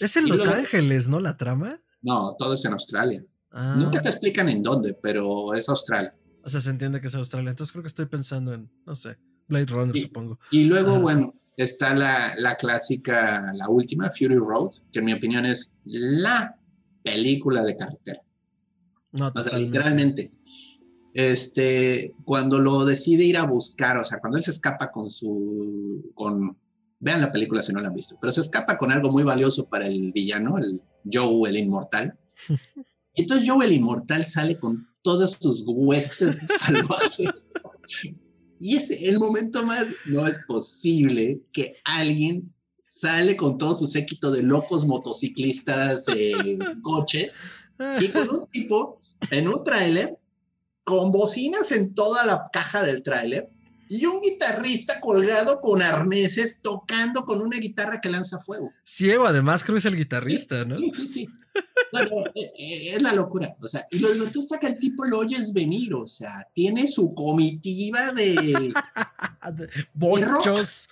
Es 0.00 0.16
en 0.16 0.26
Y 0.26 0.30
Los 0.30 0.38
luego- 0.38 0.54
Ángeles, 0.54 1.06
¿no? 1.06 1.20
La 1.20 1.36
trama. 1.36 1.82
no, 2.00 2.34
todo 2.38 2.54
es 2.54 2.64
en 2.64 2.72
Australia. 2.72 3.22
Ah, 3.50 3.76
Nunca 3.78 4.00
te 4.00 4.08
explican 4.08 4.48
en 4.48 4.62
dónde, 4.62 4.94
pero 4.94 5.52
es 5.52 5.68
Australia. 5.68 6.16
O 6.42 6.48
sea, 6.48 6.62
se 6.62 6.70
entiende 6.70 6.98
que 7.02 7.08
es 7.08 7.14
Australia. 7.14 7.50
Entonces 7.50 7.72
creo 7.72 7.82
que 7.82 7.88
estoy 7.88 8.06
pensando 8.06 8.54
en, 8.54 8.70
no 8.86 8.96
sé, 8.96 9.12
Blade 9.48 9.66
Runner, 9.66 9.94
Sí. 9.94 10.02
supongo. 10.04 10.38
Y 10.50 10.64
luego, 10.64 10.92
Ajá. 10.92 11.00
bueno, 11.00 11.34
está 11.62 11.94
la, 11.94 12.34
la 12.36 12.56
clásica, 12.56 13.52
la 13.54 13.68
última, 13.68 14.10
Fury 14.10 14.36
Road, 14.36 14.70
que 14.92 15.00
en 15.00 15.04
mi 15.04 15.12
opinión 15.12 15.46
es 15.46 15.76
la 15.84 16.58
película 17.02 17.62
de 17.62 17.76
carretera. 17.76 18.22
No, 19.12 19.32
O 19.34 19.42
sea, 19.42 19.58
literalmente. 19.58 20.32
Este, 21.12 22.14
cuando 22.24 22.60
lo 22.60 22.84
decide 22.84 23.24
ir 23.24 23.36
a 23.36 23.44
buscar, 23.44 23.98
o 23.98 24.04
sea, 24.04 24.20
cuando 24.20 24.38
él 24.38 24.44
se 24.44 24.52
escapa 24.52 24.92
con 24.92 25.10
su, 25.10 26.12
con, 26.14 26.56
vean 27.00 27.20
la 27.20 27.32
película 27.32 27.62
si 27.62 27.72
no 27.72 27.80
la 27.80 27.88
han 27.88 27.94
visto, 27.94 28.16
pero 28.20 28.32
se 28.32 28.42
escapa 28.42 28.78
con 28.78 28.92
algo 28.92 29.10
muy 29.10 29.24
valioso 29.24 29.68
para 29.68 29.86
el 29.86 30.12
villano, 30.12 30.56
el 30.58 30.80
Joe, 31.12 31.50
el 31.50 31.56
inmortal. 31.56 32.16
Entonces 33.14 33.48
Joe, 33.48 33.66
el 33.66 33.72
inmortal, 33.72 34.24
sale 34.24 34.56
con 34.56 34.88
todos 35.02 35.32
sus 35.32 35.64
huestes 35.66 36.38
salvajes. 36.60 37.48
Y 38.60 38.76
es 38.76 38.90
el 38.90 39.18
momento 39.18 39.64
más, 39.64 39.86
no 40.04 40.26
es 40.26 40.38
posible 40.46 41.40
que 41.50 41.76
alguien 41.82 42.54
sale 42.84 43.34
con 43.34 43.56
todo 43.56 43.74
su 43.74 43.86
séquito 43.86 44.30
de 44.30 44.42
locos 44.42 44.86
motociclistas, 44.86 46.04
eh, 46.14 46.34
coches, 46.82 47.32
y 47.98 48.08
con 48.08 48.28
un 48.28 48.46
tipo 48.48 49.00
en 49.30 49.48
un 49.48 49.64
tráiler 49.64 50.18
con 50.84 51.10
bocinas 51.10 51.72
en 51.72 51.94
toda 51.94 52.26
la 52.26 52.50
caja 52.52 52.82
del 52.82 53.02
tráiler 53.02 53.48
y 53.88 54.04
un 54.04 54.20
guitarrista 54.20 55.00
colgado 55.00 55.60
con 55.62 55.80
arneses 55.80 56.60
tocando 56.62 57.24
con 57.24 57.40
una 57.40 57.56
guitarra 57.56 57.98
que 58.00 58.10
lanza 58.10 58.40
fuego. 58.40 58.70
Ciego, 58.84 59.26
además, 59.26 59.64
creo 59.64 59.74
que 59.74 59.78
es 59.78 59.84
el 59.86 59.96
guitarrista, 59.96 60.66
¿no? 60.66 60.78
Sí, 60.78 60.90
sí, 60.90 61.08
sí. 61.08 61.28
Es 62.56 63.02
la 63.02 63.12
locura. 63.12 63.56
O 63.60 63.68
sea, 63.68 63.86
y 63.90 63.98
lo 63.98 64.12
divertido 64.12 64.42
está 64.42 64.58
que 64.58 64.68
el 64.68 64.78
tipo 64.78 65.04
lo 65.04 65.18
oyes 65.18 65.52
venir, 65.52 65.94
o 65.94 66.06
sea, 66.06 66.48
tiene 66.52 66.88
su 66.88 67.14
comitiva 67.14 68.12
de. 68.12 68.72
Bochos. 69.94 70.88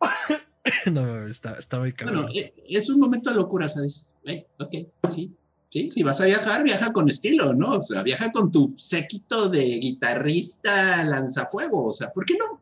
no, 0.92 1.26
está, 1.26 1.54
está 1.54 1.78
muy 1.78 1.92
cabrón. 1.92 2.24
Bueno, 2.24 2.38
eh, 2.38 2.54
es 2.68 2.90
un 2.90 3.00
momento 3.00 3.30
de 3.30 3.36
locura, 3.36 3.68
¿sabes? 3.68 4.14
Eh, 4.24 4.46
ok, 4.58 4.74
sí. 5.12 5.34
Sí, 5.68 5.88
si 5.88 6.02
vas 6.02 6.20
a 6.20 6.24
viajar, 6.24 6.64
viaja 6.64 6.92
con 6.92 7.08
estilo, 7.08 7.54
¿no? 7.54 7.68
O 7.68 7.82
sea, 7.82 8.02
viaja 8.02 8.32
con 8.32 8.50
tu 8.50 8.74
séquito 8.76 9.48
de 9.48 9.62
guitarrista 9.62 11.04
lanzafuego, 11.04 11.86
o 11.86 11.92
sea, 11.92 12.12
¿por 12.12 12.24
qué 12.24 12.34
no? 12.36 12.60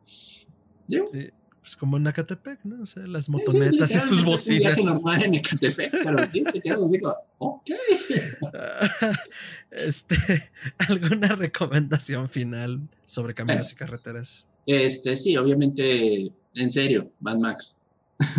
Sí, 0.87 1.31
pues 1.69 1.75
como 1.75 1.97
en 1.97 2.07
Acatepec, 2.07 2.65
¿no? 2.65 2.81
O 2.81 2.85
sea, 2.87 3.05
las 3.05 3.29
motonetas 3.29 3.91
y 3.93 3.99
sus 3.99 4.23
bocinas. 4.25 4.75
Viaje 4.75 4.83
normal 4.83 5.21
en 5.23 5.35
Acatepec, 5.35 5.91
pero 5.91 6.17
sí, 6.31 6.43
te 6.43 6.61
quedas 6.61 6.79
así 6.79 6.99
como, 6.99 7.15
ok. 7.37 7.69
este, 9.71 10.15
¿Alguna 10.87 11.35
recomendación 11.35 12.27
final 12.27 12.89
sobre 13.05 13.35
caminos 13.35 13.71
y 13.71 13.75
carreteras? 13.75 14.47
Este, 14.65 15.15
sí, 15.15 15.37
obviamente, 15.37 16.31
en 16.55 16.71
serio, 16.71 17.11
Mad 17.19 17.37
Max. 17.37 17.77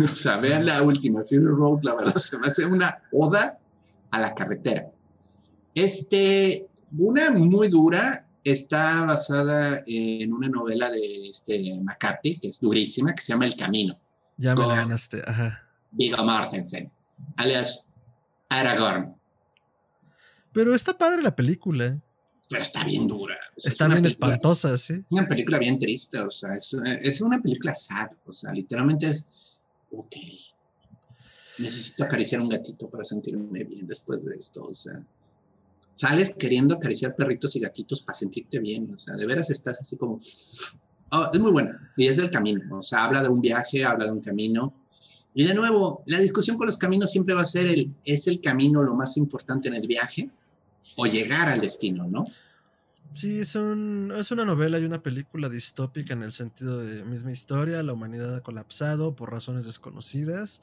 o 0.03 0.07
sea, 0.13 0.35
vean 0.37 0.65
la 0.65 0.81
última, 0.81 1.21
Fury 1.21 1.45
Road, 1.45 1.83
la 1.83 1.95
verdad, 1.95 2.15
se 2.15 2.37
me 2.37 2.47
hace 2.47 2.65
una 2.65 3.01
oda 3.13 3.57
a 4.11 4.19
la 4.19 4.35
carretera. 4.35 4.91
Este, 5.73 6.67
una 6.97 7.31
muy 7.31 7.69
dura, 7.69 8.27
está 8.43 9.03
basada 9.03 9.83
en 9.85 10.33
una 10.33 10.47
novela 10.49 10.89
de 10.89 11.29
este 11.29 11.79
McCarthy, 11.81 12.39
que 12.39 12.47
es 12.47 12.59
durísima, 12.59 13.13
que 13.13 13.21
se 13.21 13.33
llama 13.33 13.45
El 13.45 13.55
Camino. 13.55 13.99
Ya 14.37 14.55
me 14.55 14.65
la 14.65 14.75
ganaste, 14.75 15.21
ajá. 15.25 15.67
Viggo 15.91 16.23
Martensen, 16.23 16.91
alias 17.37 17.87
Aragorn. 18.49 19.15
Pero 20.53 20.75
está 20.75 20.97
padre 20.97 21.21
la 21.21 21.35
película. 21.35 21.99
Pero 22.49 22.61
está 22.61 22.83
bien 22.83 23.07
dura. 23.07 23.37
está 23.55 23.87
bien 23.87 24.05
espantosa, 24.05 24.77
sí. 24.77 25.03
Una 25.09 25.27
película 25.27 25.57
bien 25.57 25.79
triste, 25.79 26.19
o 26.19 26.31
sea, 26.31 26.53
es, 26.55 26.73
es 26.73 27.21
una 27.21 27.41
película 27.41 27.73
sad, 27.75 28.09
o 28.25 28.33
sea, 28.33 28.51
literalmente 28.51 29.07
es, 29.07 29.59
ok, 29.91 30.15
necesito 31.59 32.03
acariciar 32.03 32.41
un 32.41 32.49
gatito 32.49 32.89
para 32.89 33.05
sentirme 33.05 33.63
bien 33.63 33.87
después 33.87 34.25
de 34.25 34.35
esto, 34.35 34.65
o 34.65 34.75
sea, 34.75 35.01
sales 35.93 36.35
queriendo 36.37 36.75
acariciar 36.75 37.15
perritos 37.15 37.55
y 37.55 37.59
gatitos 37.59 38.01
para 38.01 38.17
sentirte 38.17 38.59
bien, 38.59 38.93
o 38.93 38.99
sea, 38.99 39.15
de 39.15 39.25
veras 39.25 39.49
estás 39.49 39.79
así 39.81 39.97
como, 39.97 40.17
oh, 41.11 41.29
es 41.33 41.39
muy 41.39 41.51
bueno, 41.51 41.71
y 41.97 42.07
es 42.07 42.17
del 42.17 42.31
camino, 42.31 42.77
o 42.77 42.81
sea, 42.81 43.05
habla 43.05 43.21
de 43.21 43.29
un 43.29 43.41
viaje, 43.41 43.83
habla 43.83 44.05
de 44.05 44.11
un 44.11 44.21
camino, 44.21 44.73
y 45.33 45.45
de 45.45 45.53
nuevo, 45.53 46.03
la 46.07 46.19
discusión 46.19 46.57
con 46.57 46.67
los 46.67 46.77
caminos 46.77 47.11
siempre 47.11 47.33
va 47.33 47.41
a 47.41 47.45
ser 47.45 47.67
el, 47.67 47.93
¿es 48.03 48.27
el 48.27 48.41
camino 48.41 48.83
lo 48.83 48.95
más 48.95 49.15
importante 49.15 49.69
en 49.69 49.75
el 49.75 49.87
viaje? 49.87 50.29
O 50.97 51.05
llegar 51.05 51.47
al 51.47 51.61
destino, 51.61 52.05
¿no? 52.07 52.25
Sí, 53.13 53.39
es, 53.39 53.55
un, 53.55 54.13
es 54.17 54.31
una 54.31 54.45
novela 54.45 54.79
y 54.79 54.85
una 54.85 55.03
película 55.03 55.49
distópica 55.49 56.13
en 56.13 56.23
el 56.23 56.31
sentido 56.31 56.79
de 56.79 57.03
misma 57.03 57.31
historia, 57.31 57.83
la 57.83 57.93
humanidad 57.93 58.35
ha 58.35 58.41
colapsado 58.41 59.15
por 59.15 59.31
razones 59.31 59.65
desconocidas, 59.65 60.61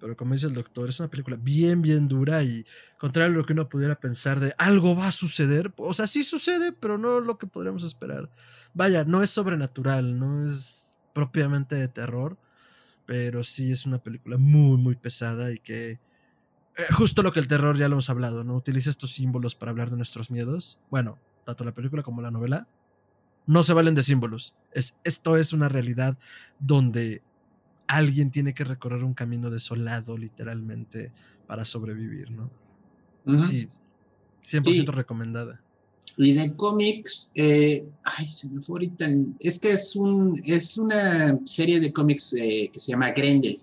pero 0.00 0.16
como 0.16 0.34
dice 0.34 0.46
el 0.46 0.54
doctor, 0.54 0.88
es 0.88 1.00
una 1.00 1.10
película 1.10 1.36
bien, 1.40 1.82
bien 1.82 2.08
dura 2.08 2.42
y 2.42 2.64
contrario 2.98 3.34
a 3.34 3.38
lo 3.38 3.46
que 3.46 3.52
uno 3.52 3.68
pudiera 3.68 3.98
pensar 3.98 4.40
de 4.40 4.54
algo 4.58 4.94
va 4.94 5.08
a 5.08 5.12
suceder, 5.12 5.72
o 5.76 5.92
sea, 5.92 6.06
sí 6.06 6.24
sucede, 6.24 6.72
pero 6.72 6.98
no 6.98 7.20
lo 7.20 7.38
que 7.38 7.46
podríamos 7.46 7.84
esperar. 7.84 8.30
Vaya, 8.74 9.04
no 9.04 9.22
es 9.22 9.30
sobrenatural, 9.30 10.18
no 10.18 10.46
es 10.46 10.96
propiamente 11.12 11.74
de 11.74 11.88
terror, 11.88 12.38
pero 13.06 13.42
sí 13.42 13.72
es 13.72 13.86
una 13.86 13.98
película 13.98 14.36
muy, 14.36 14.76
muy 14.76 14.96
pesada 14.96 15.52
y 15.52 15.58
que... 15.58 15.98
Eh, 16.76 16.92
justo 16.92 17.22
lo 17.22 17.32
que 17.32 17.40
el 17.40 17.48
terror 17.48 17.76
ya 17.76 17.88
lo 17.88 17.94
hemos 17.94 18.10
hablado, 18.10 18.44
¿no? 18.44 18.54
Utiliza 18.54 18.90
estos 18.90 19.12
símbolos 19.12 19.54
para 19.54 19.70
hablar 19.70 19.90
de 19.90 19.96
nuestros 19.96 20.30
miedos. 20.30 20.78
Bueno, 20.90 21.18
tanto 21.44 21.64
la 21.64 21.72
película 21.72 22.02
como 22.02 22.22
la 22.22 22.30
novela, 22.30 22.68
no 23.46 23.62
se 23.62 23.72
valen 23.72 23.94
de 23.94 24.02
símbolos. 24.02 24.54
Es, 24.72 24.94
esto 25.04 25.38
es 25.38 25.54
una 25.54 25.68
realidad 25.70 26.18
donde 26.58 27.22
alguien 27.88 28.30
tiene 28.30 28.54
que 28.54 28.64
recorrer 28.64 29.02
un 29.02 29.14
camino 29.14 29.50
desolado, 29.50 30.16
literalmente, 30.16 31.10
para 31.46 31.64
sobrevivir, 31.64 32.30
¿no? 32.30 32.50
Sí, 33.46 33.68
100% 34.44 34.92
recomendada. 34.92 35.60
Y 36.16 36.32
de 36.32 36.54
cómics, 36.56 37.30
eh, 37.34 37.86
ay, 38.04 38.26
se 38.26 38.48
me 38.48 38.60
fue 38.60 38.74
ahorita. 38.74 39.06
Es 39.40 39.58
que 39.58 39.72
es, 39.72 39.96
un, 39.96 40.40
es 40.44 40.76
una 40.76 41.38
serie 41.44 41.80
de 41.80 41.92
cómics 41.92 42.34
eh, 42.34 42.70
que 42.72 42.80
se 42.80 42.92
llama 42.92 43.10
Grendel. 43.10 43.60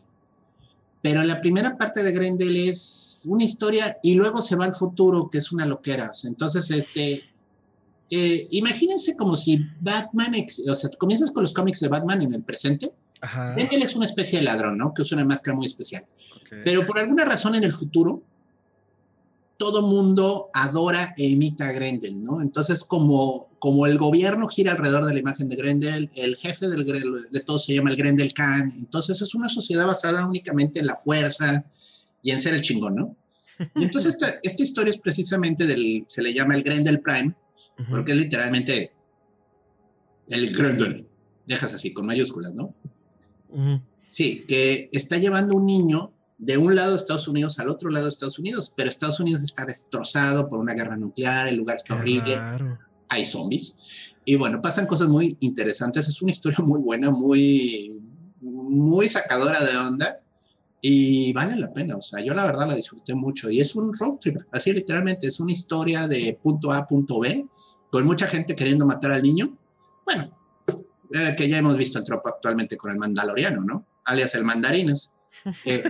Pero 1.01 1.23
la 1.23 1.39
primera 1.41 1.77
parte 1.77 2.01
de 2.01 2.11
Grendel 2.11 2.55
es 2.55 3.23
una 3.27 3.43
historia 3.43 3.97
y 4.01 4.15
luego 4.15 4.41
se 4.41 4.55
va 4.55 4.65
al 4.65 4.75
futuro, 4.75 5.29
que 5.29 5.37
es 5.37 5.51
una 5.51 5.65
loquera. 5.65 6.11
entonces, 6.23 6.71
este, 6.71 7.23
eh, 8.09 8.47
imagínense 8.51 9.15
como 9.15 9.35
si 9.35 9.59
Batman, 9.81 10.33
o 10.69 10.75
sea, 10.75 10.89
comienzas 10.97 11.31
con 11.31 11.43
los 11.43 11.53
cómics 11.53 11.79
de 11.79 11.89
Batman 11.89 12.21
en 12.21 12.33
el 12.33 12.43
presente 12.43 12.91
Grendel 13.55 13.83
es 13.83 13.95
una 13.95 14.05
especie 14.05 14.39
de 14.39 14.45
ladrón, 14.45 14.77
¿no? 14.77 14.93
Que 14.93 15.01
usa 15.01 15.17
una 15.17 15.25
máscara 15.25 15.55
muy 15.55 15.65
especial. 15.65 16.05
Pero 16.63 16.85
por 16.85 16.99
alguna 16.99 17.25
razón 17.25 17.55
en 17.55 17.63
el 17.63 17.73
futuro, 17.73 18.23
todo 19.57 19.83
mundo 19.83 20.49
adora 20.53 21.13
e 21.17 21.27
imita 21.29 21.69
a 21.69 21.71
Grendel, 21.71 22.21
¿no? 22.21 22.41
Entonces, 22.41 22.83
como, 22.83 23.49
como 23.59 23.85
el 23.87 23.97
gobierno 23.97 24.47
gira 24.47 24.73
alrededor 24.73 25.05
de 25.05 25.13
la 25.13 25.19
imagen 25.19 25.47
de 25.47 25.55
Grendel, 25.55 26.09
el 26.15 26.35
jefe 26.35 26.67
del, 26.67 26.83
de 26.83 27.39
todo 27.41 27.57
se 27.59 27.73
llama 27.73 27.89
el 27.89 27.95
Grendel 27.95 28.33
Khan. 28.33 28.73
Entonces, 28.77 29.21
es 29.21 29.33
una 29.33 29.47
sociedad 29.47 29.87
basada 29.87 30.25
únicamente 30.27 30.79
en 30.79 30.87
la 30.87 30.95
fuerza 30.95 31.65
y 32.21 32.31
en 32.31 32.41
ser 32.41 32.53
el 32.53 32.61
chingón, 32.61 32.95
¿no? 32.95 33.15
Y 33.75 33.83
entonces, 33.83 34.15
esta, 34.15 34.27
esta 34.43 34.63
historia 34.63 34.91
es 34.91 34.99
precisamente 34.99 35.65
del, 35.65 36.03
se 36.07 36.21
le 36.21 36.33
llama 36.33 36.55
el 36.55 36.63
Grendel 36.63 36.99
Prime, 36.99 37.33
porque 37.89 38.11
es 38.11 38.17
literalmente 38.17 38.91
el 40.27 40.53
Grendel, 40.53 41.07
dejas 41.45 41.73
así, 41.73 41.93
con 41.93 42.05
mayúsculas, 42.05 42.53
¿no? 42.53 42.73
Sí, 44.09 44.45
que 44.47 44.89
está 44.91 45.17
llevando 45.17 45.55
un 45.55 45.65
niño 45.65 46.11
de 46.37 46.57
un 46.57 46.75
lado 46.75 46.91
de 46.91 46.97
Estados 46.97 47.27
Unidos 47.27 47.59
al 47.59 47.69
otro 47.69 47.89
lado 47.89 48.05
de 48.05 48.09
Estados 48.09 48.39
Unidos, 48.39 48.73
pero 48.75 48.89
Estados 48.89 49.19
Unidos 49.19 49.41
está 49.43 49.65
destrozado 49.65 50.49
por 50.49 50.59
una 50.59 50.73
guerra 50.73 50.97
nuclear, 50.97 51.47
el 51.47 51.55
lugar 51.55 51.77
está 51.77 51.95
horrible, 51.95 52.37
hay 53.09 53.25
zombies. 53.25 53.75
Y 54.25 54.35
bueno, 54.35 54.61
pasan 54.61 54.87
cosas 54.87 55.07
muy 55.07 55.37
interesantes, 55.39 56.07
es 56.07 56.21
una 56.21 56.31
historia 56.31 56.59
muy 56.63 56.79
buena, 56.81 57.11
muy, 57.11 58.01
muy 58.41 59.07
sacadora 59.07 59.63
de 59.63 59.77
onda 59.77 60.19
y 60.81 61.33
vale 61.33 61.55
la 61.55 61.73
pena, 61.73 61.95
o 61.95 62.01
sea, 62.01 62.23
yo 62.23 62.33
la 62.33 62.45
verdad 62.45 62.67
la 62.67 62.75
disfruté 62.75 63.15
mucho 63.15 63.49
y 63.49 63.59
es 63.59 63.75
un 63.75 63.91
road 63.93 64.17
trip, 64.19 64.37
así 64.51 64.71
literalmente, 64.71 65.27
es 65.27 65.39
una 65.39 65.51
historia 65.51 66.07
de 66.07 66.37
punto 66.41 66.71
A 66.71 66.79
a 66.79 66.87
punto 66.87 67.19
B, 67.19 67.47
con 67.89 68.05
mucha 68.05 68.27
gente 68.27 68.55
queriendo 68.55 68.85
matar 68.85 69.11
al 69.11 69.21
niño. 69.21 69.57
Bueno, 70.05 70.29
eh, 71.13 71.35
que 71.37 71.47
ya 71.47 71.57
hemos 71.57 71.77
visto 71.77 71.99
el 71.99 72.05
tropo 72.05 72.29
actualmente 72.29 72.77
con 72.77 72.91
el 72.91 72.97
mandaloriano, 72.97 73.63
¿no? 73.63 73.85
Alias 74.05 74.35
el 74.35 74.43
mandarinas. 74.43 75.11
Eh, 75.65 75.83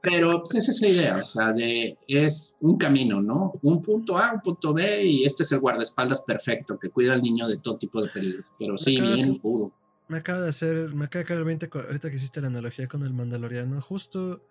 pero 0.00 0.42
pues 0.42 0.54
es 0.54 0.68
esa 0.70 0.88
idea, 0.88 1.18
o 1.18 1.24
sea, 1.24 1.52
de, 1.52 1.98
es 2.08 2.56
un 2.60 2.78
camino, 2.78 3.20
¿no? 3.20 3.52
Un 3.62 3.80
punto 3.80 4.16
A, 4.16 4.32
un 4.32 4.40
punto 4.40 4.72
B 4.72 5.04
y 5.04 5.24
este 5.24 5.42
es 5.42 5.52
el 5.52 5.60
guardaespaldas 5.60 6.22
perfecto 6.22 6.78
que 6.78 6.88
cuida 6.88 7.12
al 7.12 7.22
niño 7.22 7.46
de 7.46 7.58
todo 7.58 7.76
tipo 7.76 8.00
de 8.00 8.08
peligros. 8.08 8.46
Pero 8.58 8.78
sí, 8.78 9.00
bien 9.00 9.36
pudo. 9.36 9.72
Me 10.08 10.18
acaba 10.18 10.40
de 10.40 10.48
hacer, 10.48 10.94
me 10.94 11.04
acaba 11.04 11.22
de 11.22 11.26
caer 11.26 11.40
el 11.40 11.44
20 11.44 11.70
ahorita 11.72 12.10
que 12.10 12.16
hiciste 12.16 12.40
la 12.40 12.46
analogía 12.46 12.88
con 12.88 13.02
el 13.02 13.12
mandaloriano. 13.12 13.80
Justo 13.82 14.42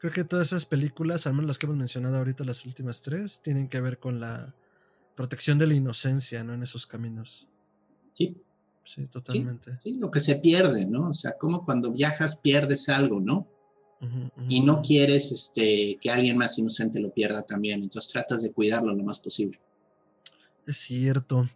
creo 0.00 0.12
que 0.12 0.24
todas 0.24 0.48
esas 0.48 0.66
películas, 0.66 1.26
al 1.26 1.32
menos 1.32 1.48
las 1.48 1.58
que 1.58 1.66
hemos 1.66 1.78
mencionado 1.78 2.18
ahorita, 2.18 2.44
las 2.44 2.66
últimas 2.66 3.00
tres, 3.00 3.40
tienen 3.42 3.68
que 3.68 3.80
ver 3.80 3.98
con 3.98 4.20
la 4.20 4.54
protección 5.14 5.58
de 5.58 5.66
la 5.66 5.74
inocencia, 5.74 6.44
¿no? 6.44 6.52
En 6.52 6.62
esos 6.62 6.86
caminos. 6.86 7.48
Sí. 8.12 8.42
Sí, 8.86 9.06
totalmente. 9.08 9.76
Sí, 9.80 9.98
lo 9.98 10.10
que 10.10 10.20
se 10.20 10.36
pierde, 10.36 10.86
¿no? 10.86 11.08
O 11.08 11.12
sea, 11.12 11.32
como 11.38 11.64
cuando 11.64 11.92
viajas 11.92 12.36
pierdes 12.36 12.88
algo, 12.88 13.20
¿no? 13.20 13.48
Y 14.48 14.60
no 14.60 14.82
quieres 14.82 15.32
este, 15.32 15.98
que 16.00 16.10
alguien 16.10 16.36
más 16.36 16.56
inocente 16.58 17.00
lo 17.00 17.12
pierda 17.12 17.42
también, 17.42 17.82
entonces 17.82 18.12
tratas 18.12 18.42
de 18.42 18.52
cuidarlo 18.52 18.94
lo 18.94 19.02
más 19.02 19.18
posible. 19.18 19.58
Es 20.66 20.76
cierto, 20.76 21.48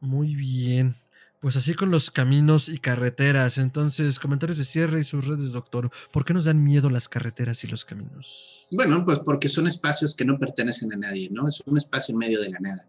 muy 0.00 0.34
bien. 0.34 0.96
Pues 1.40 1.56
así 1.56 1.74
con 1.74 1.90
los 1.90 2.10
caminos 2.10 2.68
y 2.68 2.78
carreteras. 2.78 3.58
Entonces, 3.58 4.20
comentarios 4.20 4.58
de 4.58 4.64
cierre 4.64 5.00
y 5.00 5.04
sus 5.04 5.26
redes, 5.26 5.52
doctor. 5.52 5.90
¿Por 6.12 6.24
qué 6.24 6.32
nos 6.32 6.44
dan 6.44 6.62
miedo 6.62 6.88
las 6.88 7.08
carreteras 7.08 7.64
y 7.64 7.66
los 7.66 7.84
caminos? 7.84 8.66
Bueno, 8.70 9.04
pues 9.04 9.18
porque 9.18 9.48
son 9.48 9.66
espacios 9.66 10.14
que 10.14 10.24
no 10.24 10.38
pertenecen 10.38 10.92
a 10.92 10.96
nadie, 10.96 11.28
¿no? 11.30 11.48
Es 11.48 11.60
un 11.66 11.76
espacio 11.76 12.12
en 12.12 12.18
medio 12.18 12.40
de 12.40 12.50
la 12.50 12.58
nada. 12.60 12.88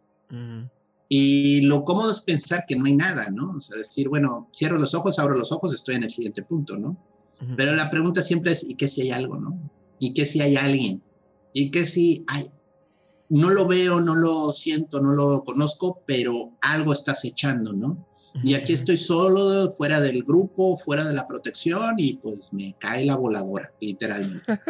Y 1.10 1.62
lo 1.62 1.84
cómodo 1.84 2.12
es 2.12 2.22
pensar 2.22 2.66
que 2.68 2.76
no 2.76 2.86
hay 2.86 2.96
nada, 2.96 3.30
¿no? 3.30 3.54
O 3.58 3.60
sea, 3.60 3.78
decir, 3.78 4.10
bueno, 4.10 4.50
cierro 4.54 4.78
los 4.78 4.94
ojos, 4.94 5.20
abro 5.20 5.36
los 5.36 5.52
ojos, 5.52 5.74
estoy 5.74 5.96
en 5.96 6.04
el 6.04 6.10
siguiente 6.10 6.44
punto, 6.44 6.78
¿no? 6.78 6.98
Pero 7.58 7.74
la 7.74 7.90
pregunta 7.90 8.22
siempre 8.22 8.54
es, 8.54 8.68
¿y 8.70 8.76
qué 8.76 8.88
si 8.88 9.02
hay 9.02 9.12
algo, 9.12 9.38
no? 9.38 9.70
¿Y 10.00 10.14
qué 10.14 10.26
si 10.26 10.40
hay 10.42 10.56
alguien? 10.56 11.04
¿Y 11.52 11.72
qué 11.72 11.86
si 11.86 12.24
hay... 12.28 12.46
No 13.30 13.50
lo 13.50 13.68
veo, 13.68 14.00
no 14.00 14.16
lo 14.16 14.54
siento, 14.54 15.02
no 15.02 15.12
lo 15.12 15.44
conozco, 15.44 16.02
pero 16.06 16.52
algo 16.62 16.94
estás 16.94 17.26
echando, 17.26 17.74
¿no? 17.74 18.08
Y 18.44 18.56
aquí 18.56 18.74
estoy 18.74 18.98
solo, 18.98 19.74
fuera 19.76 20.02
del 20.02 20.24
grupo, 20.24 20.78
fuera 20.78 21.06
de 21.06 21.14
la 21.14 21.28
protección 21.28 21.96
y 21.98 22.16
pues 22.16 22.52
me 22.52 22.76
cae 22.80 23.06
la 23.06 23.16
voladora, 23.16 23.72
literalmente. 23.80 24.46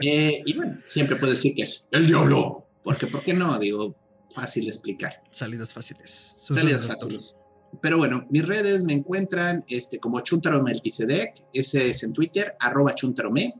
Eh, 0.00 0.42
y 0.44 0.54
bueno, 0.54 0.78
siempre 0.86 1.16
puedo 1.16 1.32
decir 1.32 1.54
que 1.54 1.62
es 1.62 1.86
el 1.90 2.06
diablo, 2.06 2.66
porque 2.82 3.06
¿por 3.06 3.22
qué 3.22 3.32
no? 3.32 3.58
Digo, 3.58 3.94
fácil 4.30 4.64
de 4.64 4.70
explicar. 4.70 5.22
Salidas 5.30 5.72
fáciles. 5.72 6.34
Salidas 6.36 6.86
fáciles. 6.86 7.36
Pero 7.80 7.98
bueno, 7.98 8.26
mis 8.30 8.46
redes 8.46 8.84
me 8.84 8.92
encuentran 8.92 9.64
este, 9.68 9.98
como 9.98 10.20
Chuntaro 10.20 10.62
Melquisedec, 10.62 11.34
ese 11.52 11.90
es 11.90 12.02
en 12.02 12.12
Twitter, 12.12 12.56
arroba 12.58 12.94
Chuntarome. 12.94 13.54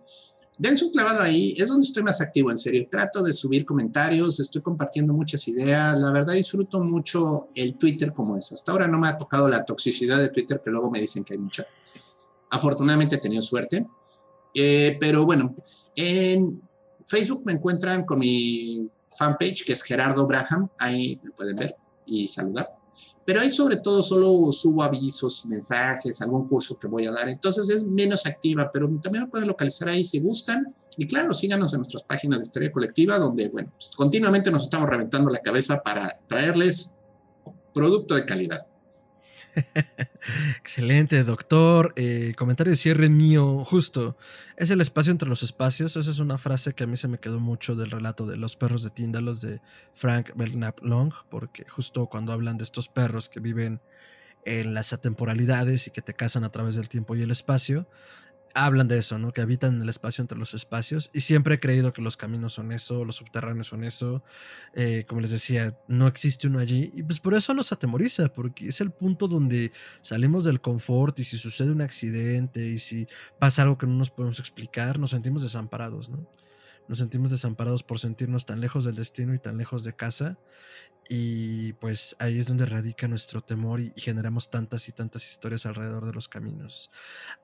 Dense 0.59 0.87
un 0.87 0.91
clavado 0.91 1.21
ahí, 1.21 1.55
es 1.59 1.69
donde 1.69 1.85
estoy 1.85 2.03
más 2.03 2.21
activo, 2.23 2.51
en 2.51 2.57
serio. 2.57 2.89
Trato 2.91 3.23
de 3.23 3.35
subir 3.35 3.67
comentarios, 3.67 4.41
estoy 4.41 4.63
compartiendo 4.63 5.13
muchas 5.13 5.47
ideas. 5.49 5.99
La 5.99 6.11
verdad, 6.13 6.33
disfruto 6.33 6.81
mucho 6.81 7.51
el 7.55 7.77
Twitter 7.77 8.13
como 8.15 8.39
es. 8.39 8.53
Hasta 8.53 8.73
ahora 8.73 8.89
no 8.89 8.99
me 8.99 9.09
ha 9.09 9.19
tocado 9.19 9.49
la 9.49 9.65
toxicidad 9.67 10.19
de 10.19 10.31
Twitter, 10.31 10.63
que 10.65 10.71
luego 10.71 10.91
me 10.91 11.01
dicen 11.01 11.25
que 11.25 11.35
hay 11.35 11.39
mucha. 11.39 11.67
Afortunadamente 12.49 13.17
he 13.17 13.19
tenido 13.19 13.43
suerte. 13.43 13.87
Eh, 14.55 14.97
pero 14.99 15.27
bueno, 15.27 15.55
en 15.95 16.63
Facebook 17.05 17.43
me 17.45 17.53
encuentran 17.53 18.07
con 18.07 18.19
mi 18.19 18.89
fanpage, 19.17 19.65
que 19.65 19.73
es 19.73 19.83
Gerardo 19.83 20.27
Braham. 20.27 20.69
Ahí 20.79 21.21
me 21.23 21.31
pueden 21.31 21.57
ver 21.57 21.77
y 22.07 22.29
saludar 22.29 22.77
pero 23.27 23.41
ahí 23.41 23.51
sobre 23.51 23.79
todo 23.79 24.03
solo 24.05 24.53
subo 24.53 24.85
avisos, 24.85 25.45
mensajes, 25.47 26.23
algún 26.23 26.47
curso 26.49 26.79
que 26.79 26.87
voy 26.87 27.07
a 27.07 27.11
dar, 27.11 27.29
entonces 27.29 27.69
es 27.69 27.85
menos 27.85 28.25
activa, 28.25 28.71
pero 28.73 28.89
también 29.03 29.25
me 29.25 29.31
pueden 29.31 29.49
localizar 29.49 29.89
ahí 29.89 30.05
si 30.05 30.21
gustan. 30.21 30.73
Y 30.97 31.07
claro, 31.09 31.35
síganos 31.35 31.73
en 31.73 31.81
nuestras 31.81 32.05
páginas 32.05 32.39
de 32.39 32.45
Historia 32.45 32.71
Colectiva, 32.71 33.19
donde, 33.19 33.49
bueno, 33.49 33.73
continuamente 33.97 34.51
nos 34.51 34.63
estamos 34.63 34.89
reventando 34.89 35.29
la 35.29 35.41
cabeza 35.41 35.83
para 35.83 36.17
traerles 36.29 36.95
producto 37.75 38.15
de 38.15 38.25
calidad. 38.25 38.61
Excelente, 40.59 41.25
doctor. 41.25 41.93
Eh, 41.97 42.35
comentario 42.37 42.71
de 42.71 42.77
cierre 42.77 43.09
mío, 43.09 43.65
justo. 43.65 44.17
Es 44.57 44.71
el 44.71 44.81
espacio 44.81 45.13
entre 45.13 45.29
los 45.29 45.43
espacios. 45.43 45.97
Esa 45.97 46.11
es 46.11 46.19
una 46.19 46.39
frase 46.39 46.75
que 46.75 46.85
a 46.85 46.87
mí 46.87 46.97
se 46.97 47.09
me 47.09 47.19
quedó 47.19 47.41
mucho 47.41 47.75
del 47.75 47.91
relato 47.91 48.27
de 48.27 48.37
Los 48.37 48.57
perros 48.57 48.83
de 48.83 48.91
Tíndalos 48.91 49.41
de 49.41 49.61
Frank 49.95 50.31
Belknap 50.35 50.81
Long, 50.83 51.13
porque 51.31 51.65
justo 51.69 52.07
cuando 52.07 52.33
hablan 52.33 52.59
de 52.59 52.65
estos 52.65 52.89
perros 52.89 53.29
que 53.29 53.41
viven 53.41 53.81
en 54.45 54.75
las 54.75 54.93
atemporalidades 54.93 55.89
y 55.89 55.91
que 55.91 56.03
te 56.03 56.15
cazan 56.15 56.45
a 56.45 56.53
través 56.53 56.77
del 56.77 56.89
tiempo 56.89 57.17
y 57.17 57.23
el 57.23 57.31
espacio, 57.31 57.89
hablan 58.57 58.89
de 58.89 58.99
eso, 58.99 59.19
¿no? 59.19 59.33
Que 59.33 59.43
habitan 59.43 59.83
el 59.83 59.89
espacio 59.89 60.23
entre 60.23 60.39
los 60.39 60.55
espacios. 60.55 61.11
Y 61.13 61.21
siempre 61.21 61.57
he 61.57 61.61
creído 61.61 61.93
que 61.93 62.03
los 62.03 62.17
caminos 62.17 62.55
son 62.55 62.73
eso, 62.73 63.05
los 63.05 63.17
subterráneos 63.17 63.69
son 63.69 63.85
eso. 63.85 64.25
Eh, 64.75 65.05
como 65.07 65.21
les 65.21 65.31
decía, 65.31 65.79
no 65.89 66.07
existe 66.07 66.49
uno 66.49 66.59
allí. 66.59 66.91
Y 66.95 67.03
pues 67.03 67.21
por 67.21 67.35
eso 67.35 67.55
nos 67.55 67.71
atemoriza, 67.73 68.29
porque 68.33 68.69
es 68.69 68.81
el 68.81 68.91
punto 68.91 69.29
donde 69.29 69.73
salimos 70.01 70.45
del 70.45 70.61
confort 70.61 71.19
y 71.21 71.25
si 71.25 71.39
sucede 71.39 71.71
un 71.71 71.83
accidente 71.83 72.61
y 72.67 72.79
si 72.79 73.07
pasa 73.39 73.63
algo 73.63 73.79
que 73.79 73.87
no 73.87 73.95
nos 73.95 74.11
podemos 74.11 74.41
explicar, 74.41 74.99
nos 74.99 75.11
sentimos 75.11 75.43
desamparados, 75.43 76.09
¿no? 76.09 76.27
Nos 76.89 76.99
sentimos 76.99 77.31
desamparados 77.31 77.83
por 77.83 77.99
sentirnos 77.99 78.47
tan 78.47 78.61
lejos 78.61 78.85
del 78.85 78.97
destino 78.97 79.35
y 79.35 79.39
tan 79.39 79.59
lejos 79.59 79.85
de 79.85 79.95
casa. 79.95 80.39
Y 81.09 81.73
pues 81.75 82.17
ahí 82.19 82.39
es 82.39 82.49
donde 82.49 82.67
radica 82.67 83.07
nuestro 83.07 83.41
temor 83.41 83.81
y, 83.81 83.93
generamos 83.97 84.51
tantas 84.51 84.89
y 84.89 84.93
tantas 84.93 85.29
historias 85.29 85.65
alrededor 85.65 86.05
de 86.05 86.13
los 86.13 86.29
caminos. 86.29 86.91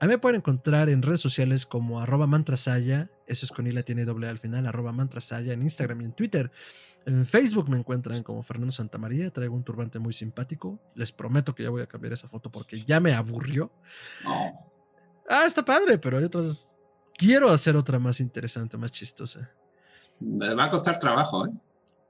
A 0.01 0.07
mí 0.07 0.13
me 0.13 0.19
pueden 0.19 0.39
encontrar 0.39 0.89
en 0.89 1.03
redes 1.03 1.21
sociales 1.21 1.65
como 1.65 2.01
arroba 2.01 2.27
mantrasaya, 2.27 3.09
eso 3.27 3.47
es 3.47 3.53
con 3.53 3.67
I 3.67 3.73
la 3.73 3.85
tiene 3.85 4.05
doble 4.05 4.29
al 4.29 4.39
final, 4.39 4.67
arroba 4.67 4.93
mantrasaya 4.93 5.53
en 5.53 5.63
Instagram 5.63 6.01
y 6.03 6.05
en 6.07 6.13
Twitter. 6.13 6.51
En 7.07 7.25
Facebook 7.25 7.69
me 7.69 7.79
encuentran 7.79 8.23
como 8.23 8.43
Fernando 8.43 8.73
Santamaría, 8.73 9.31
traigo 9.31 9.55
un 9.55 9.65
turbante 9.65 9.99
muy 9.99 10.13
simpático. 10.13 10.81
Les 10.95 11.13
prometo 11.13 11.55
que 11.55 11.63
ya 11.63 11.71
voy 11.71 11.83
a 11.83 11.87
cambiar 11.87 12.13
esa 12.13 12.29
foto 12.29 12.51
porque 12.51 12.81
ya 12.81 13.01
me 13.01 13.15
aburrió. 13.15 13.73
Ah, 15.29 15.45
está 15.47 15.65
padre, 15.65 15.99
pero 15.99 16.19
hay 16.19 16.25
otras... 16.25 16.72
Quiero 17.23 17.51
hacer 17.51 17.77
otra 17.77 18.01
más 18.01 18.19
interesante, 18.19 18.77
más 18.77 18.91
chistosa. 18.91 19.49
Me 20.19 20.55
va 20.55 20.65
a 20.65 20.71
costar 20.71 20.99
trabajo, 20.99 21.47
¿eh? 21.47 21.51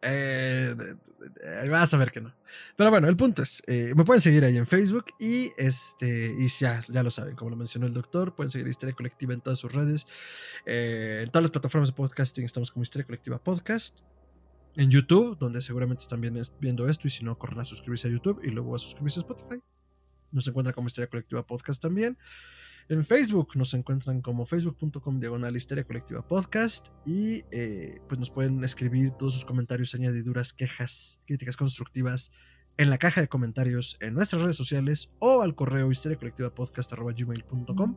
Eh, 0.02 0.74
vas 1.68 1.92
a 1.92 1.98
ver 1.98 2.10
que 2.10 2.22
no. 2.22 2.34
Pero 2.76 2.90
bueno, 2.90 3.08
el 3.08 3.16
punto 3.16 3.42
es, 3.42 3.62
eh, 3.66 3.92
me 3.94 4.04
pueden 4.04 4.22
seguir 4.22 4.42
ahí 4.42 4.56
en 4.56 4.66
Facebook 4.66 5.04
y 5.20 5.50
este 5.58 6.34
y 6.38 6.48
ya, 6.48 6.80
ya 6.88 7.02
lo 7.02 7.10
saben, 7.10 7.36
como 7.36 7.50
lo 7.50 7.56
mencionó 7.56 7.86
el 7.86 7.92
doctor, 7.92 8.34
pueden 8.34 8.50
seguir 8.50 8.68
Historia 8.68 8.94
Colectiva 8.94 9.34
en 9.34 9.42
todas 9.42 9.58
sus 9.58 9.70
redes. 9.74 10.06
Eh, 10.64 11.20
en 11.24 11.30
todas 11.30 11.42
las 11.42 11.50
plataformas 11.50 11.90
de 11.90 11.94
podcasting 11.94 12.46
estamos 12.46 12.70
como 12.70 12.82
Historia 12.82 13.04
Colectiva 13.04 13.38
Podcast. 13.38 13.98
En 14.76 14.90
YouTube, 14.90 15.36
donde 15.38 15.60
seguramente 15.60 16.04
están 16.04 16.22
viendo 16.22 16.88
esto 16.88 17.06
y 17.06 17.10
si 17.10 17.22
no, 17.22 17.38
corren 17.38 17.60
a 17.60 17.66
suscribirse 17.66 18.08
a 18.08 18.10
YouTube 18.10 18.40
y 18.42 18.48
luego 18.48 18.74
a 18.74 18.78
suscribirse 18.78 19.20
a 19.20 19.24
Spotify. 19.24 19.62
Nos 20.30 20.48
encuentran 20.48 20.72
como 20.72 20.86
Historia 20.86 21.10
Colectiva 21.10 21.46
Podcast 21.46 21.82
también. 21.82 22.16
En 22.88 23.04
Facebook 23.04 23.56
nos 23.56 23.74
encuentran 23.74 24.22
como 24.22 24.46
facebook.com 24.46 25.20
diagonal 25.20 25.56
histeria 25.56 25.84
colectiva 25.84 26.26
podcast 26.26 26.88
y 27.06 27.44
eh, 27.50 28.00
pues 28.08 28.18
nos 28.18 28.30
pueden 28.30 28.62
escribir 28.64 29.10
todos 29.12 29.34
sus 29.34 29.44
comentarios, 29.44 29.94
añadiduras, 29.94 30.52
quejas, 30.52 31.20
críticas 31.26 31.56
constructivas 31.56 32.32
en 32.78 32.90
la 32.90 32.98
caja 32.98 33.20
de 33.20 33.28
comentarios 33.28 33.96
en 34.00 34.14
nuestras 34.14 34.42
redes 34.42 34.56
sociales 34.56 35.10
o 35.18 35.42
al 35.42 35.54
correo 35.54 35.90
histeriacolectivapodcast.gmail.com. 35.90 37.96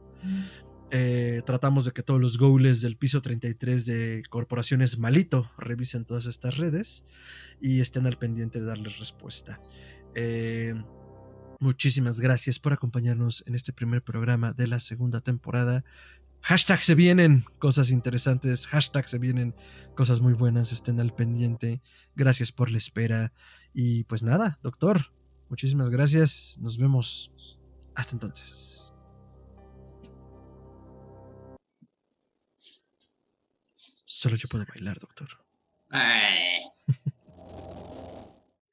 Eh, 0.92 1.42
tratamos 1.46 1.86
de 1.86 1.92
que 1.92 2.04
todos 2.04 2.22
los 2.22 2.38
goles 2.38 2.82
del 2.82 2.96
piso 2.96 3.22
33 3.22 3.86
de 3.86 4.24
Corporaciones 4.30 5.00
Malito 5.00 5.52
revisen 5.58 6.06
todas 6.06 6.26
estas 6.26 6.58
redes 6.58 7.04
y 7.60 7.82
estén 7.82 8.06
al 8.06 8.18
pendiente 8.18 8.60
de 8.60 8.66
darles 8.66 9.00
respuesta. 9.00 9.60
Eh, 10.14 10.76
Muchísimas 11.66 12.20
gracias 12.20 12.60
por 12.60 12.74
acompañarnos 12.74 13.44
en 13.48 13.56
este 13.56 13.74
primer 13.74 14.04
programa 14.04 14.54
de 14.54 14.68
la 14.68 14.80
segunda 14.80 15.22
temporada. 15.22 15.84
Hashtag 16.42 16.84
se 16.84 16.94
vienen 16.94 17.44
cosas 17.58 17.90
interesantes, 17.90 18.68
hashtag 18.68 19.08
se 19.08 19.18
vienen 19.18 19.56
cosas 19.96 20.22
muy 20.22 20.34
buenas, 20.34 20.72
estén 20.72 21.00
al 21.00 21.16
pendiente. 21.16 21.82
Gracias 22.16 22.52
por 22.52 22.70
la 22.70 22.78
espera. 22.78 23.34
Y 23.74 24.04
pues 24.04 24.22
nada, 24.22 24.60
doctor, 24.62 25.12
muchísimas 25.50 25.90
gracias. 25.90 26.56
Nos 26.62 26.78
vemos 26.78 27.32
hasta 27.96 28.14
entonces. 28.14 29.16
Solo 34.06 34.36
yo 34.36 34.48
puedo 34.50 34.66
bailar, 34.68 35.00
doctor. 35.00 35.30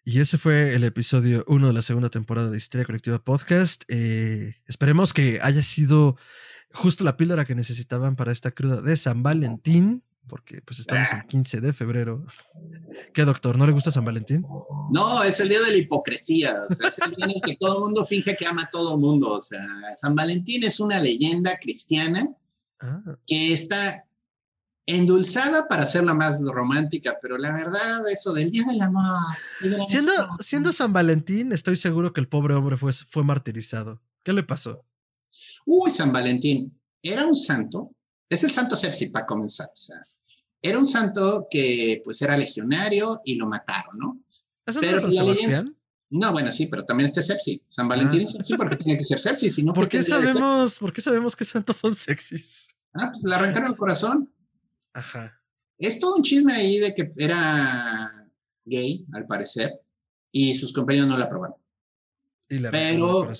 Y 0.04 0.18
ese 0.18 0.36
fue 0.36 0.74
el 0.74 0.82
episodio 0.82 1.44
1 1.46 1.68
de 1.68 1.72
la 1.72 1.82
segunda 1.82 2.10
temporada 2.10 2.50
de 2.50 2.56
Historia 2.56 2.84
Colectiva 2.84 3.22
Podcast. 3.22 3.84
Eh, 3.86 4.56
esperemos 4.66 5.12
que 5.12 5.38
haya 5.40 5.62
sido 5.62 6.16
justo 6.72 7.04
la 7.04 7.16
píldora 7.16 7.44
que 7.44 7.54
necesitaban 7.54 8.16
para 8.16 8.32
esta 8.32 8.50
cruda 8.50 8.80
de 8.80 8.96
San 8.96 9.22
Valentín, 9.22 10.02
porque 10.26 10.60
pues 10.62 10.80
estamos 10.80 11.08
en 11.12 11.22
15 11.28 11.60
de 11.60 11.72
febrero. 11.72 12.26
¿Qué, 13.14 13.24
doctor? 13.24 13.56
¿No 13.56 13.64
le 13.64 13.72
gusta 13.72 13.92
San 13.92 14.04
Valentín? 14.04 14.44
No, 14.90 15.22
es 15.22 15.38
el 15.38 15.48
día 15.48 15.60
de 15.60 15.70
la 15.70 15.76
hipocresía. 15.76 16.56
O 16.68 16.74
sea, 16.74 16.88
es 16.88 16.98
el 16.98 17.14
día 17.14 17.26
en 17.26 17.30
el 17.36 17.40
que 17.40 17.56
todo 17.56 17.76
el 17.76 17.82
mundo 17.84 18.04
finge 18.04 18.34
que 18.34 18.46
ama 18.46 18.62
a 18.62 18.70
todo 18.70 18.94
el 18.94 19.00
mundo. 19.00 19.30
O 19.30 19.40
sea, 19.40 19.64
San 20.00 20.16
Valentín 20.16 20.64
es 20.64 20.80
una 20.80 21.00
leyenda 21.00 21.56
cristiana 21.60 22.28
ah. 22.80 23.00
que 23.24 23.52
está 23.52 24.04
endulzada 24.86 25.68
para 25.68 25.84
hacerla 25.84 26.14
más 26.14 26.40
romántica, 26.42 27.16
pero 27.20 27.38
la 27.38 27.52
verdad, 27.52 28.08
eso 28.10 28.32
del 28.32 28.50
Día 28.50 28.64
del 28.64 28.80
Amor. 28.80 29.04
siendo, 29.88 30.12
siendo 30.40 30.72
San 30.72 30.92
Valentín, 30.92 31.52
estoy 31.52 31.76
seguro 31.76 32.12
que 32.12 32.20
el 32.20 32.28
pobre 32.28 32.54
hombre 32.54 32.76
fue, 32.76 32.92
fue 32.92 33.24
martirizado. 33.24 34.00
¿Qué 34.22 34.32
le 34.32 34.42
pasó? 34.42 34.84
Uy, 35.66 35.90
San 35.90 36.12
Valentín. 36.12 36.78
Era 37.02 37.26
un 37.26 37.34
santo, 37.34 37.92
es 38.28 38.44
el 38.44 38.50
santo 38.50 38.76
Sepsi 38.76 39.06
para 39.06 39.26
comenzar. 39.26 39.66
O 39.66 39.76
sea, 39.76 39.96
era 40.60 40.78
un 40.78 40.86
santo 40.86 41.46
que 41.50 42.00
pues 42.04 42.22
era 42.22 42.36
legionario 42.36 43.20
y 43.24 43.34
lo 43.34 43.46
mataron, 43.46 43.98
¿no? 43.98 44.20
¿Eso 44.64 44.80
pero 44.80 45.00
no 45.00 45.00
San 45.00 45.14
Sebastián? 45.14 45.76
No, 46.10 46.30
bueno, 46.30 46.52
sí, 46.52 46.66
pero 46.66 46.84
también 46.84 47.06
este 47.06 47.22
Sepsi. 47.22 47.62
San 47.66 47.88
Valentín 47.88 48.20
ah. 48.20 48.22
es 48.24 48.30
Sepsi 48.32 48.54
porque 48.54 48.76
tiene 48.76 48.98
que 48.98 49.04
ser 49.04 49.18
Sepsi, 49.18 49.50
si 49.50 49.62
no, 49.62 49.72
¿Por 49.72 49.88
qué 49.88 50.02
sabemos, 50.02 50.78
¿Por 50.78 50.92
qué 50.92 51.00
sabemos 51.00 51.34
que 51.34 51.44
santos 51.44 51.78
son 51.78 51.94
sexys? 51.94 52.68
Ah, 52.94 53.10
pues 53.10 53.24
le 53.24 53.34
arrancaron 53.34 53.70
el 53.70 53.76
corazón. 53.76 54.32
Ajá. 54.92 55.40
Es 55.78 55.98
todo 55.98 56.16
un 56.16 56.22
chisme 56.22 56.52
ahí 56.52 56.78
de 56.78 56.94
que 56.94 57.12
era 57.16 58.28
gay, 58.64 59.04
al 59.12 59.26
parecer, 59.26 59.80
y 60.30 60.54
sus 60.54 60.72
compañeros 60.72 61.08
no 61.08 61.18
la 61.18 61.24
aprobaron. 61.24 61.56
¿Y 62.48 62.58
la 62.58 62.70
Pero 62.70 63.32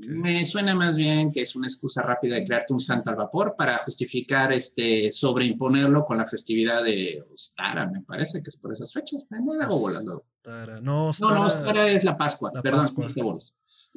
me 0.00 0.44
suena 0.44 0.74
más 0.74 0.96
bien 0.96 1.30
que 1.30 1.42
es 1.42 1.54
una 1.54 1.68
excusa 1.68 2.02
rápida 2.02 2.34
de 2.34 2.44
crearte 2.44 2.72
un 2.72 2.80
santo 2.80 3.10
al 3.10 3.16
vapor 3.16 3.54
para 3.56 3.78
justificar 3.78 4.52
este 4.52 5.12
sobreimponerlo 5.12 6.04
con 6.04 6.16
la 6.18 6.26
festividad 6.26 6.82
de 6.82 7.24
Ostara, 7.32 7.86
me 7.86 8.02
parece 8.02 8.42
que 8.42 8.48
es 8.48 8.56
por 8.56 8.72
esas 8.72 8.92
fechas. 8.92 9.24
Me 9.30 9.38
hago 9.62 9.78
volando. 9.78 10.14
No, 10.14 10.18
Ostara, 10.18 10.80
no, 10.80 11.12
no, 11.20 11.46
Ostara 11.46 11.88
es 11.88 12.02
la 12.02 12.18
Pascua, 12.18 12.50
perdón, 12.60 12.92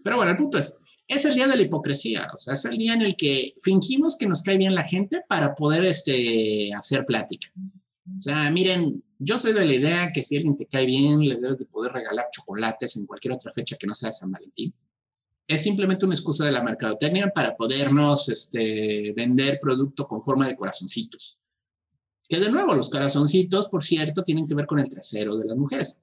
Pero 0.03 0.17
bueno, 0.17 0.31
el 0.31 0.37
punto 0.37 0.57
es, 0.57 0.75
es 1.07 1.25
el 1.25 1.35
día 1.35 1.47
de 1.47 1.55
la 1.55 1.63
hipocresía, 1.63 2.27
o 2.33 2.37
sea, 2.37 2.53
es 2.53 2.65
el 2.65 2.77
día 2.77 2.93
en 2.93 3.01
el 3.01 3.15
que 3.15 3.53
fingimos 3.61 4.15
que 4.15 4.27
nos 4.27 4.43
cae 4.43 4.57
bien 4.57 4.75
la 4.75 4.83
gente 4.83 5.23
para 5.27 5.55
poder 5.55 5.83
este, 5.85 6.71
hacer 6.73 7.05
plática. 7.05 7.51
O 8.17 8.19
sea, 8.19 8.49
miren, 8.51 9.03
yo 9.17 9.37
soy 9.37 9.53
de 9.53 9.65
la 9.65 9.73
idea 9.73 10.11
que 10.13 10.23
si 10.23 10.37
alguien 10.37 10.55
te 10.55 10.65
cae 10.65 10.85
bien, 10.85 11.19
le 11.19 11.35
debes 11.37 11.57
de 11.57 11.65
poder 11.65 11.91
regalar 11.93 12.27
chocolates 12.31 12.95
en 12.95 13.05
cualquier 13.05 13.33
otra 13.33 13.51
fecha 13.51 13.75
que 13.75 13.87
no 13.87 13.93
sea 13.93 14.11
San 14.11 14.31
Valentín. 14.31 14.73
es 15.47 15.63
simplemente 15.63 16.05
una 16.05 16.13
excusa 16.13 16.45
de 16.45 16.51
la 16.51 16.63
mercadotecnia 16.63 17.31
para 17.33 17.57
podernos 17.57 18.29
este, 18.29 19.11
vender 19.15 19.59
producto 19.59 20.07
con 20.07 20.21
forma 20.21 20.47
de 20.47 20.55
corazoncitos. 20.55 21.41
Que 22.27 22.39
de 22.39 22.51
nuevo, 22.51 22.75
los 22.75 22.91
corazoncitos, 22.91 23.67
por 23.67 23.83
cierto, 23.83 24.23
tienen 24.23 24.47
que 24.47 24.53
ver 24.53 24.67
con 24.67 24.79
el 24.79 24.87
trasero 24.87 25.35
de 25.35 25.45
las 25.45 25.57
mujeres. 25.57 25.99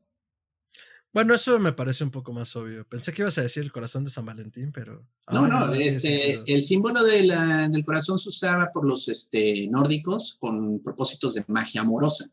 Bueno, 1.17 1.35
eso 1.35 1.59
me 1.59 1.73
parece 1.73 2.05
un 2.05 2.11
poco 2.11 2.35
más 2.35 2.55
obvio. 2.57 2.87
Pensé 2.87 3.11
que 3.11 3.23
ibas 3.23 3.39
a 3.39 3.41
decir 3.41 3.63
el 3.63 3.73
corazón 3.73 4.05
de 4.05 4.11
San 4.11 4.27
Valentín, 4.27 4.71
pero... 4.71 5.09
No, 5.33 5.49
no, 5.49 5.73
este, 5.73 6.43
el 6.47 6.63
símbolo 6.63 7.03
de 7.03 7.23
la, 7.23 7.71
del 7.71 7.87
corazón 7.87 8.19
se 8.19 8.29
usaba 8.29 8.71
por 8.71 8.87
los 8.87 9.09
este, 9.09 9.67
nórdicos 9.69 10.37
con 10.39 10.83
propósitos 10.83 11.33
de 11.33 11.43
magia 11.49 11.81
amorosa. 11.81 12.27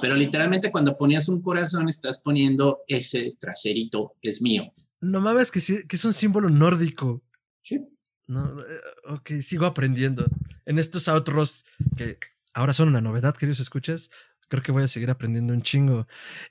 Pero 0.00 0.16
literalmente 0.16 0.72
cuando 0.72 0.98
ponías 0.98 1.28
un 1.28 1.40
corazón 1.42 1.88
estás 1.88 2.20
poniendo 2.20 2.80
ese 2.88 3.36
traserito 3.38 4.16
es 4.20 4.42
mío. 4.42 4.72
No 5.00 5.20
mames 5.20 5.52
que, 5.52 5.60
sí, 5.60 5.86
que 5.86 5.94
es 5.94 6.04
un 6.04 6.12
símbolo 6.12 6.48
nórdico. 6.48 7.22
Sí. 7.62 7.86
No, 8.26 8.60
eh, 8.62 8.64
ok, 9.10 9.30
sigo 9.42 9.64
aprendiendo. 9.64 10.26
En 10.66 10.80
estos 10.80 11.06
outros 11.06 11.64
que 11.96 12.18
ahora 12.52 12.74
son 12.74 12.88
una 12.88 13.00
novedad, 13.00 13.36
queridos 13.36 13.60
escuchas, 13.60 14.10
creo 14.50 14.62
que 14.62 14.72
voy 14.72 14.82
a 14.82 14.88
seguir 14.88 15.10
aprendiendo 15.10 15.54
un 15.54 15.62
chingo. 15.62 16.06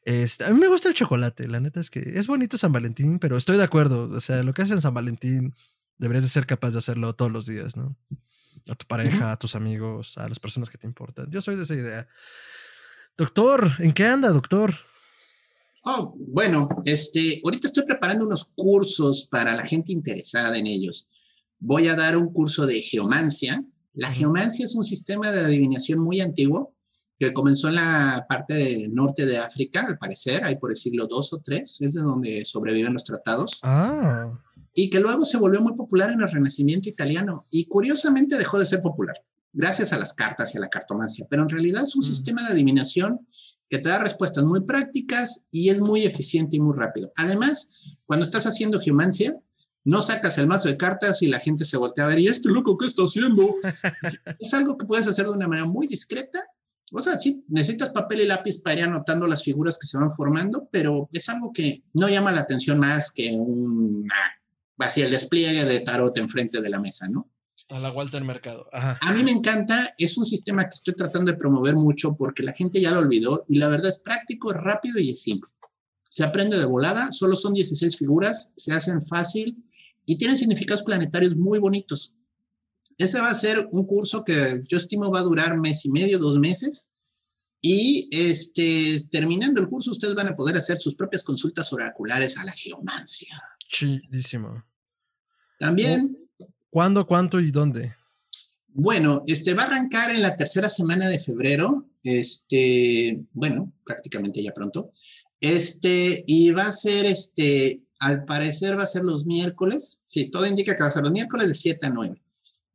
Este, 0.06 0.46
a 0.46 0.50
mí 0.50 0.60
me 0.60 0.70
gusta 0.70 0.88
el 0.88 0.96
chocolate, 0.96 1.48
la 1.48 1.60
neta 1.60 1.82
es 1.82 1.92
que 1.92 2.00
es 2.00 2.28
bonito 2.28 2.58
San 2.58 2.72
Valentín, 2.72 3.20
pero 3.20 3.38
estoy 3.38 3.58
de 3.58 3.64
acuerdo. 3.64 4.10
O 4.10 4.22
sea, 4.22 4.42
lo 4.42 4.54
que 4.54 4.62
haces 4.62 4.76
en 4.76 4.82
San 4.82 4.94
Valentín 4.94 5.54
deberías 5.98 6.24
de 6.24 6.30
ser 6.30 6.48
capaz 6.48 6.72
de 6.72 6.80
hacerlo 6.80 7.14
todos 7.14 7.32
los 7.32 7.46
días, 7.46 7.76
¿no? 7.76 7.98
A 8.70 8.76
tu 8.76 8.86
pareja, 8.88 9.34
a 9.34 9.38
tus 9.38 9.54
amigos, 9.54 10.18
a 10.18 10.30
las 10.30 10.40
personas 10.40 10.70
que 10.70 10.78
te 10.78 10.88
importan. 10.88 11.30
Yo 11.30 11.42
soy 11.42 11.58
de 11.58 11.64
esa 11.64 11.76
idea. 11.76 12.08
Doctor, 13.18 13.70
¿en 13.80 13.92
qué 13.92 14.06
anda, 14.06 14.30
doctor? 14.30 14.74
Oh, 15.84 16.16
bueno, 16.18 16.70
este, 16.86 17.42
ahorita 17.44 17.68
estoy 17.68 17.84
preparando 17.84 18.26
unos 18.26 18.54
cursos 18.56 19.28
para 19.30 19.54
la 19.56 19.66
gente 19.66 19.92
interesada 19.92 20.58
en 20.58 20.68
ellos. 20.68 21.10
Voy 21.60 21.90
a 21.90 21.96
dar 21.96 22.16
un 22.16 22.32
curso 22.32 22.66
de 22.66 22.82
geomancia. 22.82 23.62
La 23.94 24.10
geomancia 24.10 24.64
es 24.64 24.74
un 24.74 24.86
sistema 24.86 25.32
de 25.32 25.42
adivinación 25.42 26.00
muy 26.00 26.22
antiguo 26.22 26.74
que 27.20 27.34
comenzó 27.34 27.68
en 27.68 27.76
la 27.76 28.26
parte 28.30 28.54
de 28.54 28.88
norte 28.88 29.26
de 29.26 29.38
África, 29.38 29.86
al 29.86 29.98
parecer, 29.98 30.44
ahí 30.44 30.56
por 30.56 30.72
el 30.72 30.78
siglo 30.78 31.08
II 31.10 31.18
o 31.32 31.42
III, 31.46 31.62
es 31.62 31.94
de 31.94 32.02
donde 32.02 32.46
sobreviven 32.46 32.94
los 32.94 33.04
tratados. 33.04 33.60
Ah. 33.62 34.32
Y 34.74 34.90
que 34.90 35.00
luego 35.00 35.26
se 35.26 35.38
volvió 35.38 35.62
muy 35.62 35.76
popular 35.76 36.12
en 36.12 36.22
el 36.22 36.32
Renacimiento 36.32 36.88
italiano 36.88 37.46
y 37.52 37.66
curiosamente 37.66 38.38
dejó 38.38 38.58
de 38.58 38.66
ser 38.66 38.82
popular 38.82 39.16
gracias 39.52 39.94
a 39.94 39.98
las 39.98 40.14
cartas 40.14 40.54
y 40.54 40.58
a 40.58 40.62
la 40.62 40.70
cartomancia, 40.70 41.28
pero 41.30 41.44
en 41.44 41.50
realidad 41.50 41.84
es 41.84 41.96
un 41.96 42.02
mm. 42.02 42.06
sistema 42.06 42.44
de 42.44 42.54
adivinación 42.54 43.28
que 43.70 43.80
te 43.80 43.90
da 43.90 44.00
respuestas 44.00 44.44
muy 44.46 44.62
prácticas 44.62 45.48
y 45.52 45.70
es 45.70 45.80
muy 45.82 46.04
eficiente 46.04 46.58
y 46.58 46.60
muy 46.60 46.76
rápido. 46.76 47.12
Además, 47.18 47.72
cuando 48.06 48.26
estás 48.26 48.46
haciendo 48.48 48.80
geomancia, 48.80 49.38
no 49.84 50.02
sacas 50.02 50.38
el 50.38 50.48
mazo 50.48 50.68
de 50.68 50.78
cartas 50.78 51.22
y 51.22 51.28
la 51.28 51.40
gente 51.40 51.66
se 51.66 51.78
voltea 51.78 52.06
a 52.06 52.08
ver, 52.08 52.20
¿y 52.20 52.28
este 52.28 52.50
loco 52.50 52.78
qué 52.78 52.86
está 52.86 53.04
haciendo? 53.04 53.56
es 54.40 54.54
algo 54.54 54.78
que 54.78 54.86
puedes 54.86 55.08
hacer 55.08 55.26
de 55.26 55.32
una 55.32 55.48
manera 55.48 55.68
muy 55.68 55.88
discreta. 55.88 56.42
O 56.94 57.02
sea, 57.02 57.20
sí, 57.20 57.44
necesitas 57.48 57.90
papel 57.90 58.22
y 58.22 58.26
lápiz 58.26 58.62
para 58.62 58.80
ir 58.80 58.84
anotando 58.84 59.28
las 59.28 59.44
figuras 59.44 59.78
que 59.78 59.88
se 59.88 59.98
van 59.98 60.10
formando, 60.10 60.68
pero 60.72 61.10
es 61.12 61.30
algo 61.30 61.52
que 61.54 61.84
no 61.94 62.10
llama 62.10 62.32
la 62.32 62.42
atención 62.42 62.80
más 62.80 63.12
que 63.12 63.32
un, 63.32 64.08
así 64.80 65.02
el 65.02 65.12
despliegue 65.12 65.66
de 65.66 65.80
tarot 65.82 66.18
enfrente 66.18 66.62
de 66.62 66.70
la 66.70 66.80
mesa, 66.80 67.08
¿no? 67.08 67.30
A 67.70 67.80
la 67.80 67.92
Walter 67.92 68.24
Mercado. 68.24 68.68
A 68.72 69.14
mí 69.14 69.22
me 69.24 69.30
encanta, 69.30 69.94
es 69.98 70.18
un 70.18 70.26
sistema 70.26 70.64
que 70.64 70.74
estoy 70.74 70.96
tratando 70.96 71.32
de 71.32 71.38
promover 71.38 71.76
mucho 71.76 72.16
porque 72.16 72.42
la 72.42 72.54
gente 72.54 72.82
ya 72.82 72.92
lo 72.92 73.00
olvidó 73.00 73.44
y 73.48 73.58
la 73.58 73.68
verdad 73.68 73.90
es 73.90 74.02
práctico, 74.02 74.52
es 74.52 74.58
rápido 74.58 75.00
y 75.00 75.12
es 75.12 75.22
simple. 75.22 75.52
Se 76.10 76.24
aprende 76.24 76.58
de 76.58 76.66
volada, 76.66 77.12
solo 77.12 77.36
son 77.36 77.54
16 77.54 77.96
figuras, 77.96 78.54
se 78.56 78.74
hacen 78.74 79.04
fácil 79.04 79.64
y 80.06 80.18
tienen 80.18 80.38
significados 80.38 80.82
planetarios 80.82 81.36
muy 81.36 81.60
bonitos. 81.60 82.16
Ese 83.00 83.20
va 83.20 83.30
a 83.30 83.34
ser 83.34 83.68
un 83.72 83.88
curso 83.88 84.24
que 84.24 84.60
yo 84.68 84.78
estimo 84.78 85.10
va 85.10 85.22
a 85.22 85.24
durar 85.24 85.60
mes 85.60 85.84
y 85.86 85.90
medio, 85.90 86.20
dos 86.20 86.38
meses. 86.38 86.92
Y 87.62 88.08
este, 88.12 89.08
terminando 89.12 89.60
el 89.60 89.68
curso, 89.68 89.90
ustedes 89.90 90.14
van 90.14 90.28
a 90.28 90.36
poder 90.36 90.56
hacer 90.56 90.78
sus 90.78 90.94
propias 90.94 91.24
consultas 91.24 91.74
oraculares 91.74 92.38
a 92.38 92.46
la 92.46 92.52
geomancia. 92.52 93.42
Chidísimo. 93.68 94.64
También 95.58 96.20
¿Cuándo, 96.70 97.08
cuánto 97.08 97.40
y 97.40 97.52
dónde? 97.52 97.96
Bueno, 98.68 99.24
este 99.26 99.54
va 99.54 99.64
a 99.64 99.66
arrancar 99.66 100.12
en 100.12 100.22
la 100.22 100.36
tercera 100.36 100.70
semana 100.70 101.08
de 101.08 101.20
febrero, 101.20 101.90
este, 102.04 103.20
bueno, 103.32 103.74
prácticamente 103.84 104.44
ya 104.44 104.54
pronto. 104.54 104.92
Este, 105.42 106.24
y 106.28 106.52
va 106.52 106.68
a 106.68 106.72
ser, 106.72 107.08
este, 107.08 107.82
al 108.00 108.26
parecer 108.26 108.78
va 108.78 108.84
a 108.84 108.88
ser 108.88 109.04
los 109.04 109.26
miércoles. 109.26 110.04
Sí, 110.06 110.30
todo 110.30 110.46
indica 110.46 110.76
que 110.76 110.84
va 110.84 110.90
a 110.90 110.92
ser 110.92 111.04
los 111.04 111.12
miércoles 111.12 111.48
de 111.48 111.56
7 111.56 111.88
a 111.88 111.90
9. 111.90 112.22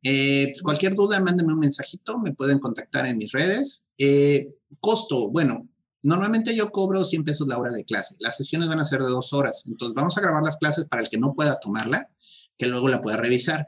Eh, 0.07 0.49
pues, 0.51 0.61
cualquier 0.61 0.93
duda, 0.93 1.19
mándenme 1.19 1.53
un 1.53 1.59
mensajito, 1.59 2.19
me 2.19 2.31
pueden 2.31 2.59
contactar 2.59 3.07
en 3.07 3.17
mis 3.17 3.31
redes. 3.31 3.89
Eh, 3.97 4.53
costo, 4.79 5.31
bueno, 5.31 5.67
normalmente 6.03 6.55
yo 6.55 6.71
cobro 6.71 7.03
100 7.03 7.23
pesos 7.23 7.47
la 7.47 7.57
hora 7.57 7.71
de 7.71 7.83
clase. 7.85 8.15
Las 8.19 8.37
sesiones 8.37 8.69
van 8.69 8.79
a 8.79 8.85
ser 8.85 9.01
de 9.01 9.07
dos 9.07 9.33
horas, 9.33 9.63
entonces 9.65 9.95
vamos 9.95 10.15
a 10.15 10.21
grabar 10.21 10.43
las 10.43 10.57
clases 10.57 10.85
para 10.85 11.01
el 11.01 11.09
que 11.09 11.17
no 11.17 11.33
pueda 11.33 11.59
tomarla, 11.59 12.07
que 12.55 12.67
luego 12.67 12.87
la 12.87 13.01
pueda 13.01 13.17
revisar. 13.17 13.67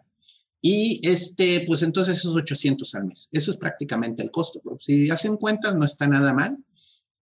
Y 0.62 1.02
este, 1.08 1.64
pues 1.66 1.82
entonces 1.82 2.20
esos 2.20 2.36
800 2.36 2.94
al 2.94 3.06
mes. 3.06 3.30
Eso 3.32 3.50
es 3.50 3.58
prácticamente 3.58 4.22
el 4.22 4.30
costo. 4.30 4.62
si 4.80 5.10
hacen 5.10 5.38
cuentas, 5.38 5.76
no 5.76 5.86
está 5.86 6.06
nada 6.06 6.34
mal. 6.34 6.56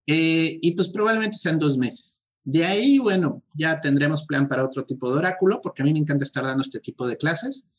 Eh, 0.08 0.60
y 0.62 0.72
pues 0.76 0.90
probablemente 0.90 1.38
sean 1.38 1.58
dos 1.58 1.78
meses. 1.78 2.26
De 2.44 2.66
ahí, 2.66 3.00
bueno, 3.00 3.44
ya 3.54 3.80
tendremos 3.80 4.26
plan 4.26 4.50
para 4.50 4.66
otro 4.66 4.84
tipo 4.84 5.10
de 5.10 5.20
oráculo, 5.20 5.62
porque 5.62 5.84
a 5.84 5.86
mí 5.86 5.94
me 5.94 6.00
encanta 6.00 6.26
estar 6.26 6.44
dando 6.44 6.64
este 6.64 6.80
tipo 6.80 7.08
de 7.08 7.16
clases. 7.16 7.70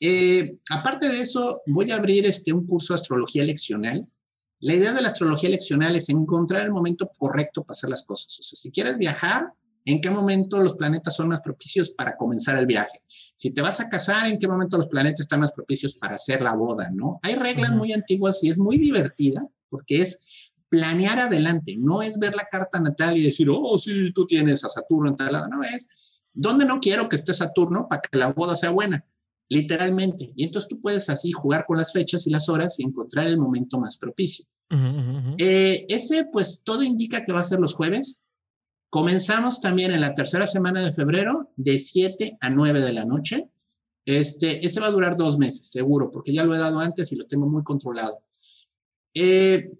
Eh, 0.00 0.58
aparte 0.70 1.08
de 1.08 1.20
eso, 1.20 1.62
voy 1.66 1.90
a 1.90 1.96
abrir 1.96 2.26
este, 2.26 2.52
un 2.52 2.66
curso 2.66 2.94
de 2.94 3.00
astrología 3.00 3.44
leccional. 3.44 4.06
La 4.60 4.74
idea 4.74 4.92
de 4.92 5.02
la 5.02 5.08
astrología 5.08 5.50
leccional 5.50 5.96
es 5.96 6.08
encontrar 6.08 6.64
el 6.64 6.72
momento 6.72 7.10
correcto 7.18 7.62
para 7.62 7.76
hacer 7.76 7.90
las 7.90 8.04
cosas. 8.04 8.38
O 8.38 8.42
sea, 8.42 8.58
si 8.58 8.70
quieres 8.70 8.98
viajar, 8.98 9.52
¿en 9.84 10.00
qué 10.00 10.10
momento 10.10 10.60
los 10.60 10.76
planetas 10.76 11.14
son 11.14 11.28
más 11.28 11.40
propicios 11.40 11.90
para 11.90 12.16
comenzar 12.16 12.58
el 12.58 12.66
viaje? 12.66 13.02
Si 13.36 13.50
te 13.52 13.60
vas 13.60 13.80
a 13.80 13.88
casar, 13.88 14.28
¿en 14.28 14.38
qué 14.38 14.48
momento 14.48 14.78
los 14.78 14.88
planetas 14.88 15.20
están 15.20 15.40
más 15.40 15.52
propicios 15.52 15.94
para 15.94 16.14
hacer 16.14 16.40
la 16.40 16.54
boda? 16.54 16.90
¿no? 16.92 17.20
Hay 17.22 17.34
reglas 17.34 17.72
muy 17.72 17.92
antiguas 17.92 18.42
y 18.42 18.50
es 18.50 18.58
muy 18.58 18.78
divertida 18.78 19.46
porque 19.68 20.00
es 20.00 20.52
planear 20.68 21.18
adelante, 21.18 21.76
no 21.78 22.02
es 22.02 22.18
ver 22.18 22.34
la 22.34 22.46
carta 22.50 22.80
natal 22.80 23.16
y 23.16 23.22
decir, 23.22 23.48
oh, 23.50 23.78
sí, 23.78 24.12
tú 24.12 24.26
tienes 24.26 24.64
a 24.64 24.68
Saturno 24.68 25.10
en 25.10 25.16
tal 25.16 25.32
lado, 25.32 25.48
no 25.48 25.62
es, 25.62 25.88
¿dónde 26.32 26.64
no 26.64 26.80
quiero 26.80 27.08
que 27.08 27.16
esté 27.16 27.32
Saturno 27.32 27.86
para 27.88 28.02
que 28.02 28.18
la 28.18 28.32
boda 28.32 28.56
sea 28.56 28.70
buena? 28.70 29.04
Literalmente. 29.48 30.32
Y 30.34 30.44
entonces 30.44 30.68
tú 30.68 30.80
puedes 30.80 31.08
así 31.08 31.32
jugar 31.32 31.64
con 31.66 31.78
las 31.78 31.92
fechas 31.92 32.26
y 32.26 32.30
las 32.30 32.48
horas 32.48 32.78
y 32.78 32.84
encontrar 32.84 33.26
el 33.26 33.38
momento 33.38 33.78
más 33.78 33.96
propicio. 33.96 34.44
Eh, 35.38 35.86
ese, 35.88 36.26
pues 36.32 36.62
todo 36.64 36.82
indica 36.82 37.24
que 37.24 37.32
va 37.32 37.40
a 37.40 37.44
ser 37.44 37.60
los 37.60 37.74
jueves, 37.74 38.26
Comenzamos 38.96 39.60
también 39.60 39.92
en 39.92 40.00
la 40.00 40.14
tercera 40.14 40.46
semana 40.46 40.82
de 40.82 40.92
febrero, 40.92 41.52
de 41.56 41.78
7 41.78 42.38
a 42.40 42.50
9 42.50 42.80
de 42.80 42.92
la 42.92 43.04
noche. 43.04 43.50
Este, 44.04 44.64
ese 44.64 44.80
va 44.80 44.86
a 44.86 44.92
durar 44.92 45.16
dos 45.16 45.36
meses, 45.38 45.70
seguro, 45.70 46.10
porque 46.10 46.32
ya 46.32 46.44
lo 46.44 46.54
he 46.54 46.58
dado 46.58 46.78
antes 46.78 47.10
y 47.12 47.16
lo 47.16 47.26
tengo 47.26 47.46
muy 47.46 47.64
controlado. 47.64 48.22
Eh, 49.12 49.72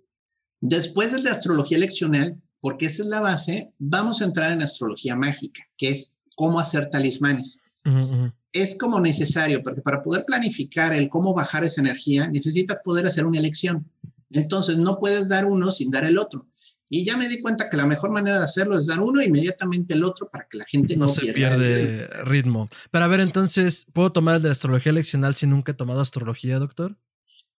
después 0.60 1.12
del 1.12 1.22
de 1.22 1.30
astrología 1.30 1.78
leccional, 1.78 2.42
porque 2.60 2.86
esa 2.86 3.04
es 3.04 3.08
la 3.08 3.20
base, 3.20 3.72
vamos 3.78 4.20
a 4.20 4.24
entrar 4.24 4.52
en 4.52 4.62
astrología 4.62 5.14
mágica, 5.14 5.62
que 5.78 5.88
es 5.88 6.18
cómo 6.34 6.58
hacer 6.58 6.90
talismanes. 6.90 7.60
Es 8.62 8.78
como 8.78 9.00
necesario, 9.00 9.62
porque 9.62 9.82
para 9.82 10.02
poder 10.02 10.24
planificar 10.24 10.92
el 10.92 11.08
cómo 11.08 11.34
bajar 11.34 11.64
esa 11.64 11.80
energía, 11.80 12.28
necesitas 12.28 12.78
poder 12.82 13.06
hacer 13.06 13.26
una 13.26 13.38
elección. 13.38 13.90
Entonces, 14.30 14.78
no 14.78 14.98
puedes 14.98 15.28
dar 15.28 15.44
uno 15.44 15.70
sin 15.70 15.90
dar 15.90 16.04
el 16.04 16.18
otro. 16.18 16.46
Y 16.88 17.04
ya 17.04 17.16
me 17.16 17.28
di 17.28 17.40
cuenta 17.40 17.68
que 17.68 17.76
la 17.76 17.86
mejor 17.86 18.12
manera 18.12 18.38
de 18.38 18.44
hacerlo 18.44 18.78
es 18.78 18.86
dar 18.86 19.00
uno 19.00 19.20
e 19.20 19.26
inmediatamente 19.26 19.94
el 19.94 20.04
otro 20.04 20.28
para 20.30 20.46
que 20.48 20.58
la 20.58 20.64
gente 20.64 20.96
no, 20.96 21.06
no 21.06 21.12
se 21.12 21.32
pierde 21.32 22.06
ritmo. 22.24 22.68
Pero 22.90 23.04
a 23.04 23.08
ver, 23.08 23.20
entonces, 23.20 23.86
¿puedo 23.92 24.12
tomar 24.12 24.36
el 24.36 24.42
de 24.42 24.50
astrología 24.50 24.92
leccional 24.92 25.34
si 25.34 25.46
nunca 25.46 25.72
he 25.72 25.74
tomado 25.74 26.00
astrología, 26.00 26.58
doctor? 26.58 26.96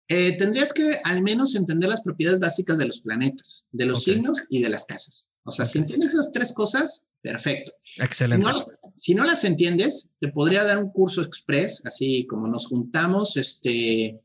Eh, 0.08 0.38
tendrías 0.38 0.72
que 0.72 1.00
al 1.04 1.22
menos 1.22 1.56
entender 1.56 1.90
las 1.90 2.02
propiedades 2.02 2.40
básicas 2.40 2.78
de 2.78 2.86
los 2.86 3.02
planetas, 3.02 3.68
de 3.72 3.86
los 3.86 4.04
signos 4.04 4.42
y 4.50 4.62
de 4.62 4.70
las 4.70 4.86
casas. 4.86 5.30
O 5.44 5.52
sea, 5.52 5.66
si 5.66 5.78
entiendes 5.78 6.14
esas 6.14 6.32
tres 6.32 6.54
cosas, 6.54 7.04
perfecto. 7.22 7.74
Excelente. 7.98 8.46
Si 8.46 8.54
no, 8.54 8.66
si 8.96 9.16
no, 9.16 9.26
las 9.26 9.44
entiendes, 9.44 10.14
te 10.20 10.30
podría 10.30 10.64
dar 10.64 10.78
un 10.78 10.92
curso 10.92 11.22
express, 11.22 11.86
así 11.86 12.26
como 12.28 12.48
nos 12.48 12.68
juntamos, 12.68 13.38
este, 13.38 14.20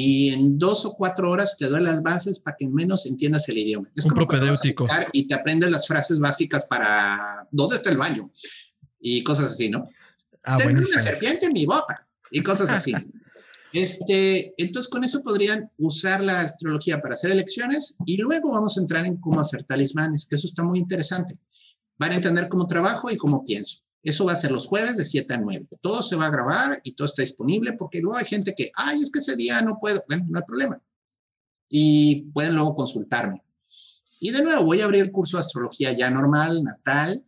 y 0.00 0.32
en 0.32 0.58
dos 0.58 0.84
o 0.84 0.92
cuatro 0.92 1.28
horas 1.28 1.56
te 1.58 1.66
doy 1.66 1.82
las 1.82 2.02
bases 2.02 2.38
para 2.38 2.56
que 2.56 2.68
menos 2.68 3.04
entiendas 3.06 3.48
el 3.48 3.58
idioma. 3.58 3.90
Es 3.96 4.04
Un 4.04 4.12
propedéutico. 4.12 4.86
Y 5.12 5.26
te 5.26 5.34
aprendes 5.34 5.70
las 5.70 5.88
frases 5.88 6.20
básicas 6.20 6.66
para 6.66 7.48
¿dónde 7.50 7.74
está 7.74 7.90
el 7.90 7.98
baño? 7.98 8.30
Y 9.00 9.24
cosas 9.24 9.46
así, 9.46 9.68
¿no? 9.68 9.88
Ah, 10.44 10.56
Tengo 10.56 10.78
una 10.78 11.02
serpiente 11.02 11.46
en 11.46 11.52
mi 11.52 11.66
boca 11.66 12.06
y 12.30 12.42
cosas 12.44 12.70
así. 12.70 12.92
este, 13.72 14.54
entonces 14.56 14.88
con 14.88 15.02
eso 15.02 15.20
podrían 15.22 15.68
usar 15.78 16.22
la 16.22 16.42
astrología 16.42 17.02
para 17.02 17.14
hacer 17.14 17.32
elecciones 17.32 17.96
y 18.06 18.18
luego 18.18 18.52
vamos 18.52 18.78
a 18.78 18.80
entrar 18.80 19.04
en 19.04 19.16
cómo 19.16 19.40
hacer 19.40 19.64
talismanes, 19.64 20.26
que 20.26 20.36
eso 20.36 20.46
está 20.46 20.62
muy 20.62 20.78
interesante. 20.78 21.36
Van 21.98 22.12
a 22.12 22.16
entender 22.16 22.48
cómo 22.48 22.66
trabajo 22.66 23.10
y 23.10 23.16
cómo 23.16 23.44
pienso. 23.44 23.82
Eso 24.02 24.24
va 24.24 24.32
a 24.32 24.36
ser 24.36 24.52
los 24.52 24.66
jueves 24.66 24.96
de 24.96 25.04
7 25.04 25.34
a 25.34 25.38
9. 25.38 25.66
Todo 25.80 26.02
se 26.02 26.16
va 26.16 26.26
a 26.26 26.30
grabar 26.30 26.80
y 26.84 26.92
todo 26.92 27.06
está 27.06 27.22
disponible 27.22 27.72
porque 27.72 28.00
luego 28.00 28.16
hay 28.16 28.24
gente 28.24 28.54
que, 28.56 28.70
ay, 28.74 29.02
es 29.02 29.10
que 29.10 29.18
ese 29.18 29.36
día 29.36 29.60
no 29.60 29.78
puedo. 29.80 30.02
Bueno, 30.08 30.26
no 30.28 30.38
hay 30.38 30.44
problema. 30.46 30.80
Y 31.68 32.22
pueden 32.32 32.54
luego 32.54 32.74
consultarme. 32.74 33.42
Y 34.20 34.30
de 34.30 34.42
nuevo, 34.42 34.64
voy 34.64 34.80
a 34.80 34.84
abrir 34.84 35.02
el 35.02 35.12
curso 35.12 35.36
de 35.36 35.42
astrología 35.42 35.92
ya 35.92 36.10
normal, 36.10 36.62
natal. 36.62 37.24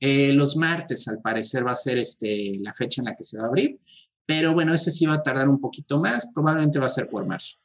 Eh, 0.00 0.32
los 0.32 0.56
martes, 0.56 1.08
al 1.08 1.20
parecer, 1.20 1.66
va 1.66 1.72
a 1.72 1.76
ser 1.76 1.98
este, 1.98 2.58
la 2.60 2.74
fecha 2.74 3.00
en 3.00 3.06
la 3.06 3.16
que 3.16 3.24
se 3.24 3.38
va 3.38 3.44
a 3.44 3.48
abrir. 3.48 3.80
Pero 4.26 4.52
bueno, 4.52 4.74
ese 4.74 4.90
sí 4.90 5.06
va 5.06 5.14
a 5.14 5.22
tardar 5.22 5.48
un 5.48 5.60
poquito 5.60 6.00
más. 6.00 6.28
Probablemente 6.34 6.78
va 6.78 6.86
a 6.86 6.90
ser 6.90 7.08
por 7.08 7.26
marzo. 7.26 7.56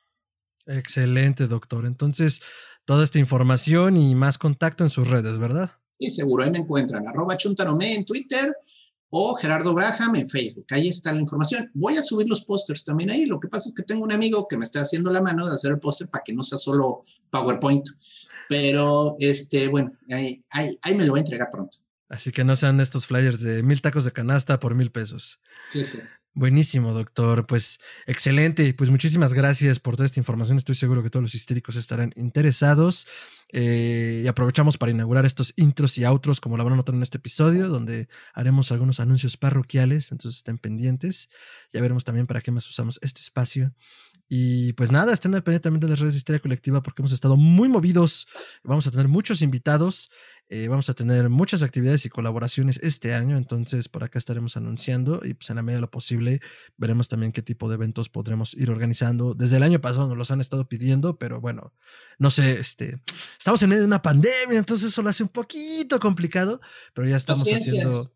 Excelente, 0.66 1.48
doctor. 1.48 1.86
Entonces, 1.86 2.42
toda 2.86 3.04
esta 3.04 3.20
información 3.20 3.98
y 3.98 4.16
más 4.16 4.38
contacto 4.38 4.84
en 4.84 4.90
sus 4.90 5.08
redes, 5.10 5.38
¿verdad? 5.38 5.72
Sí, 6.00 6.10
seguro. 6.10 6.44
Ahí 6.44 6.52
me 6.52 6.60
encuentran. 6.60 7.08
Arroba 7.08 7.38
chuntarome 7.38 7.94
en 7.94 8.06
Twitter 8.06 8.54
o 9.16 9.36
Gerardo 9.36 9.74
Braham 9.74 10.16
en 10.16 10.28
Facebook. 10.28 10.66
Ahí 10.72 10.88
está 10.88 11.14
la 11.14 11.20
información. 11.20 11.70
Voy 11.76 11.98
a 11.98 12.02
subir 12.02 12.28
los 12.28 12.44
pósters 12.44 12.84
también 12.84 13.12
ahí. 13.12 13.28
Lo 13.28 13.40
que 13.40 13.48
pasa 13.48 13.70
es 13.70 13.76
que 13.76 13.84
tengo 13.84 14.04
un 14.04 14.12
amigo 14.12 14.48
que 14.48 14.58
me 14.58 14.66
está 14.66 14.82
haciendo 14.82 15.12
la 15.12 15.22
mano 15.22 15.48
de 15.48 15.54
hacer 15.54 15.72
el 15.72 15.80
póster 15.80 16.10
para 16.10 16.24
que 16.24 16.34
no 16.34 16.42
sea 16.42 16.58
solo 16.58 17.02
PowerPoint. 17.30 17.88
Pero, 18.50 19.16
este, 19.20 19.68
bueno, 19.68 19.94
ahí, 20.10 20.44
ahí, 20.52 20.96
me 20.96 21.06
lo 21.06 21.12
voy 21.12 21.20
a 21.20 21.22
entregar 21.22 21.52
pronto. 21.52 21.78
Así 22.10 22.32
que 22.32 22.44
no 22.44 22.56
sean 22.56 22.80
estos 22.80 23.06
flyers 23.06 23.40
de 23.42 23.62
mil 23.62 23.82
tacos 23.82 24.06
de 24.06 24.14
canasta 24.14 24.60
por 24.60 24.74
mil 24.74 24.92
pesos. 24.92 25.40
Sí, 25.72 25.86
sí. 25.86 26.00
Buenísimo, 26.36 26.94
doctor. 26.94 27.46
Pues 27.46 27.80
excelente. 28.08 28.74
Pues 28.74 28.90
muchísimas 28.90 29.34
gracias 29.34 29.80
por 29.80 29.96
toda 29.96 30.08
esta 30.08 30.20
información. 30.20 30.58
Estoy 30.58 30.74
seguro 30.74 31.04
que 31.04 31.12
todos 31.12 31.22
los 31.22 31.36
histéricos 31.36 31.76
estarán 31.76 32.12
interesados. 32.16 33.08
Eh, 33.52 34.22
y 34.24 34.28
aprovechamos 34.28 34.80
para 34.80 34.92
inaugurar 34.92 35.28
estos 35.28 35.54
intros 35.58 35.96
y 36.00 36.06
outros, 36.06 36.42
como 36.42 36.58
lo 36.58 36.64
van 36.64 36.74
a 36.74 36.78
notar 36.78 36.96
en 36.96 37.04
este 37.04 37.20
episodio, 37.20 37.70
donde 37.70 38.08
haremos 38.34 38.72
algunos 38.72 39.00
anuncios 39.00 39.38
parroquiales. 39.38 40.12
Entonces 40.12 40.38
estén 40.40 40.58
pendientes. 40.58 41.30
Ya 41.72 41.82
veremos 41.82 42.04
también 42.04 42.26
para 42.26 42.42
qué 42.42 42.50
más 42.50 42.68
usamos 42.68 42.98
este 43.04 43.22
espacio. 43.22 43.72
Y 44.28 44.74
pues 44.74 44.92
nada, 44.92 45.14
estén 45.14 45.36
al 45.36 45.44
pendiente 45.44 45.64
también 45.64 45.82
de 45.82 45.90
las 45.90 46.00
redes 46.00 46.16
de 46.16 46.18
Historia 46.18 46.40
Colectiva 46.40 46.82
porque 46.82 47.04
hemos 47.04 47.12
estado 47.12 47.38
muy 47.38 47.70
movidos. 47.70 48.26
Vamos 48.64 48.88
a 48.88 48.92
tener 48.92 49.08
muchos 49.08 49.44
invitados. 49.44 50.10
Eh, 50.56 50.68
vamos 50.68 50.88
a 50.88 50.94
tener 50.94 51.30
muchas 51.30 51.64
actividades 51.64 52.06
y 52.06 52.10
colaboraciones 52.10 52.80
este 52.84 53.16
año, 53.16 53.38
entonces 53.38 53.90
por 53.90 54.04
acá 54.04 54.20
estaremos 54.20 54.56
anunciando 54.56 55.20
y 55.24 55.34
pues 55.34 55.50
en 55.50 55.56
la 55.56 55.64
medida 55.64 55.78
de 55.78 55.82
lo 55.82 55.90
posible 55.90 56.42
veremos 56.78 57.08
también 57.08 57.32
qué 57.32 57.42
tipo 57.42 57.70
de 57.70 57.74
eventos 57.74 58.08
podremos 58.08 58.54
ir 58.54 58.70
organizando. 58.70 59.34
Desde 59.34 59.58
el 59.58 59.64
año 59.64 59.82
pasado 59.82 60.08
nos 60.10 60.16
los 60.16 60.30
han 60.30 60.42
estado 60.42 60.70
pidiendo, 60.70 61.18
pero 61.18 61.42
bueno, 61.42 61.74
no 62.20 62.30
sé, 62.30 62.60
este, 62.60 63.02
estamos 63.36 63.64
en 63.64 63.70
medio 63.70 63.82
de 63.82 63.88
una 63.88 64.04
pandemia, 64.04 64.60
entonces 64.60 64.90
eso 64.90 65.02
lo 65.02 65.10
hace 65.10 65.24
un 65.24 65.30
poquito 65.30 66.00
complicado, 66.00 66.62
pero 66.94 67.08
ya 67.08 67.16
estamos 67.16 67.50
haciendo, 67.52 68.14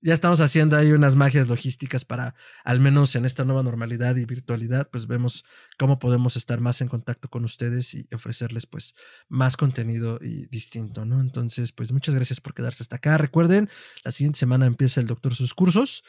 ya 0.00 0.14
estamos 0.14 0.40
haciendo 0.40 0.78
ahí 0.78 0.90
unas 0.90 1.16
magias 1.16 1.48
logísticas 1.48 2.06
para, 2.06 2.34
al 2.64 2.80
menos 2.80 3.14
en 3.14 3.26
esta 3.26 3.44
nueva 3.44 3.62
normalidad 3.62 4.16
y 4.16 4.24
virtualidad, 4.24 4.88
pues 4.88 5.06
vemos 5.06 5.44
cómo 5.78 5.98
podemos 5.98 6.36
estar 6.36 6.62
más 6.62 6.80
en 6.80 6.88
contacto 6.88 7.28
con 7.28 7.44
ustedes 7.44 7.92
y 7.92 8.08
ofrecerles 8.14 8.64
pues 8.64 8.94
más 9.28 9.58
contenido 9.58 10.18
y 10.22 10.46
distinto, 10.46 11.04
¿no? 11.04 11.20
Entonces, 11.20 11.73
pues 11.74 11.92
muchas 11.92 12.14
gracias 12.14 12.40
por 12.40 12.54
quedarse 12.54 12.82
hasta 12.82 12.96
acá. 12.96 13.18
Recuerden, 13.18 13.68
la 14.04 14.12
siguiente 14.12 14.38
semana 14.38 14.66
empieza 14.66 15.00
el 15.00 15.06
doctor 15.06 15.34
sus 15.34 15.54
cursos 15.54 16.04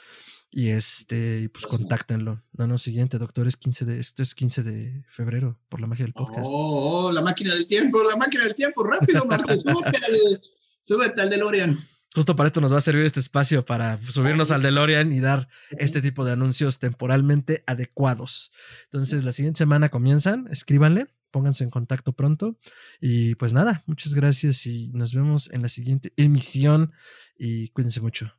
y 0.52 0.70
este, 0.70 1.50
pues 1.50 1.66
contáctenlo. 1.66 2.42
No, 2.54 2.68
no, 2.68 2.78
siguiente, 2.78 3.18
doctor, 3.18 3.48
es 3.48 3.58
15 3.58 3.86
de, 3.86 4.00
esto 4.00 4.24
es 4.24 4.36
15 4.36 4.64
de 4.64 5.04
febrero 5.10 5.60
por 5.70 5.82
la 5.82 5.88
magia 5.88 6.06
del 6.06 6.14
podcast. 6.14 6.46
Oh, 6.46 7.08
oh 7.08 7.12
la 7.12 7.22
máquina 7.22 7.54
del 7.54 7.68
tiempo, 7.68 8.04
la 8.04 8.16
máquina 8.16 8.46
del 8.46 8.56
tiempo, 8.56 8.84
rápido, 8.84 9.26
Marta, 9.26 9.58
súbete 9.58 10.00
al, 10.06 10.42
súbete 10.82 11.22
al 11.22 11.30
DeLorean. 11.30 11.86
Justo 12.16 12.38
para 12.38 12.48
esto 12.48 12.62
nos 12.62 12.72
va 12.72 12.78
a 12.78 12.82
servir 12.82 13.04
este 13.04 13.20
espacio 13.20 13.66
para 13.66 14.00
subirnos 14.08 14.50
al 14.52 14.62
DeLorean 14.62 15.12
y 15.12 15.20
dar 15.20 15.50
este 15.72 16.02
tipo 16.02 16.24
de 16.24 16.32
anuncios 16.32 16.80
temporalmente 16.80 17.66
adecuados. 17.68 18.54
Entonces, 18.86 19.26
la 19.26 19.34
siguiente 19.34 19.58
semana 19.58 19.90
comienzan, 19.90 20.48
escríbanle 20.50 21.08
pónganse 21.36 21.66
en 21.66 21.70
contacto 21.70 22.14
pronto. 22.14 22.58
Y 23.02 23.36
pues 23.36 23.52
nada, 23.52 23.84
muchas 23.88 24.14
gracias 24.14 24.66
y 24.66 24.90
nos 24.94 25.14
vemos 25.14 25.52
en 25.52 25.64
la 25.64 25.68
siguiente 25.68 26.14
emisión. 26.16 26.94
Y 27.38 27.72
cuídense 27.72 28.00
mucho. 28.00 28.32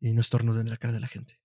Y 0.00 0.12
no 0.12 0.20
estornuden 0.20 0.62
en 0.62 0.70
la 0.70 0.76
cara 0.76 0.92
de 0.92 0.98
la 0.98 1.06
gente. 1.06 1.38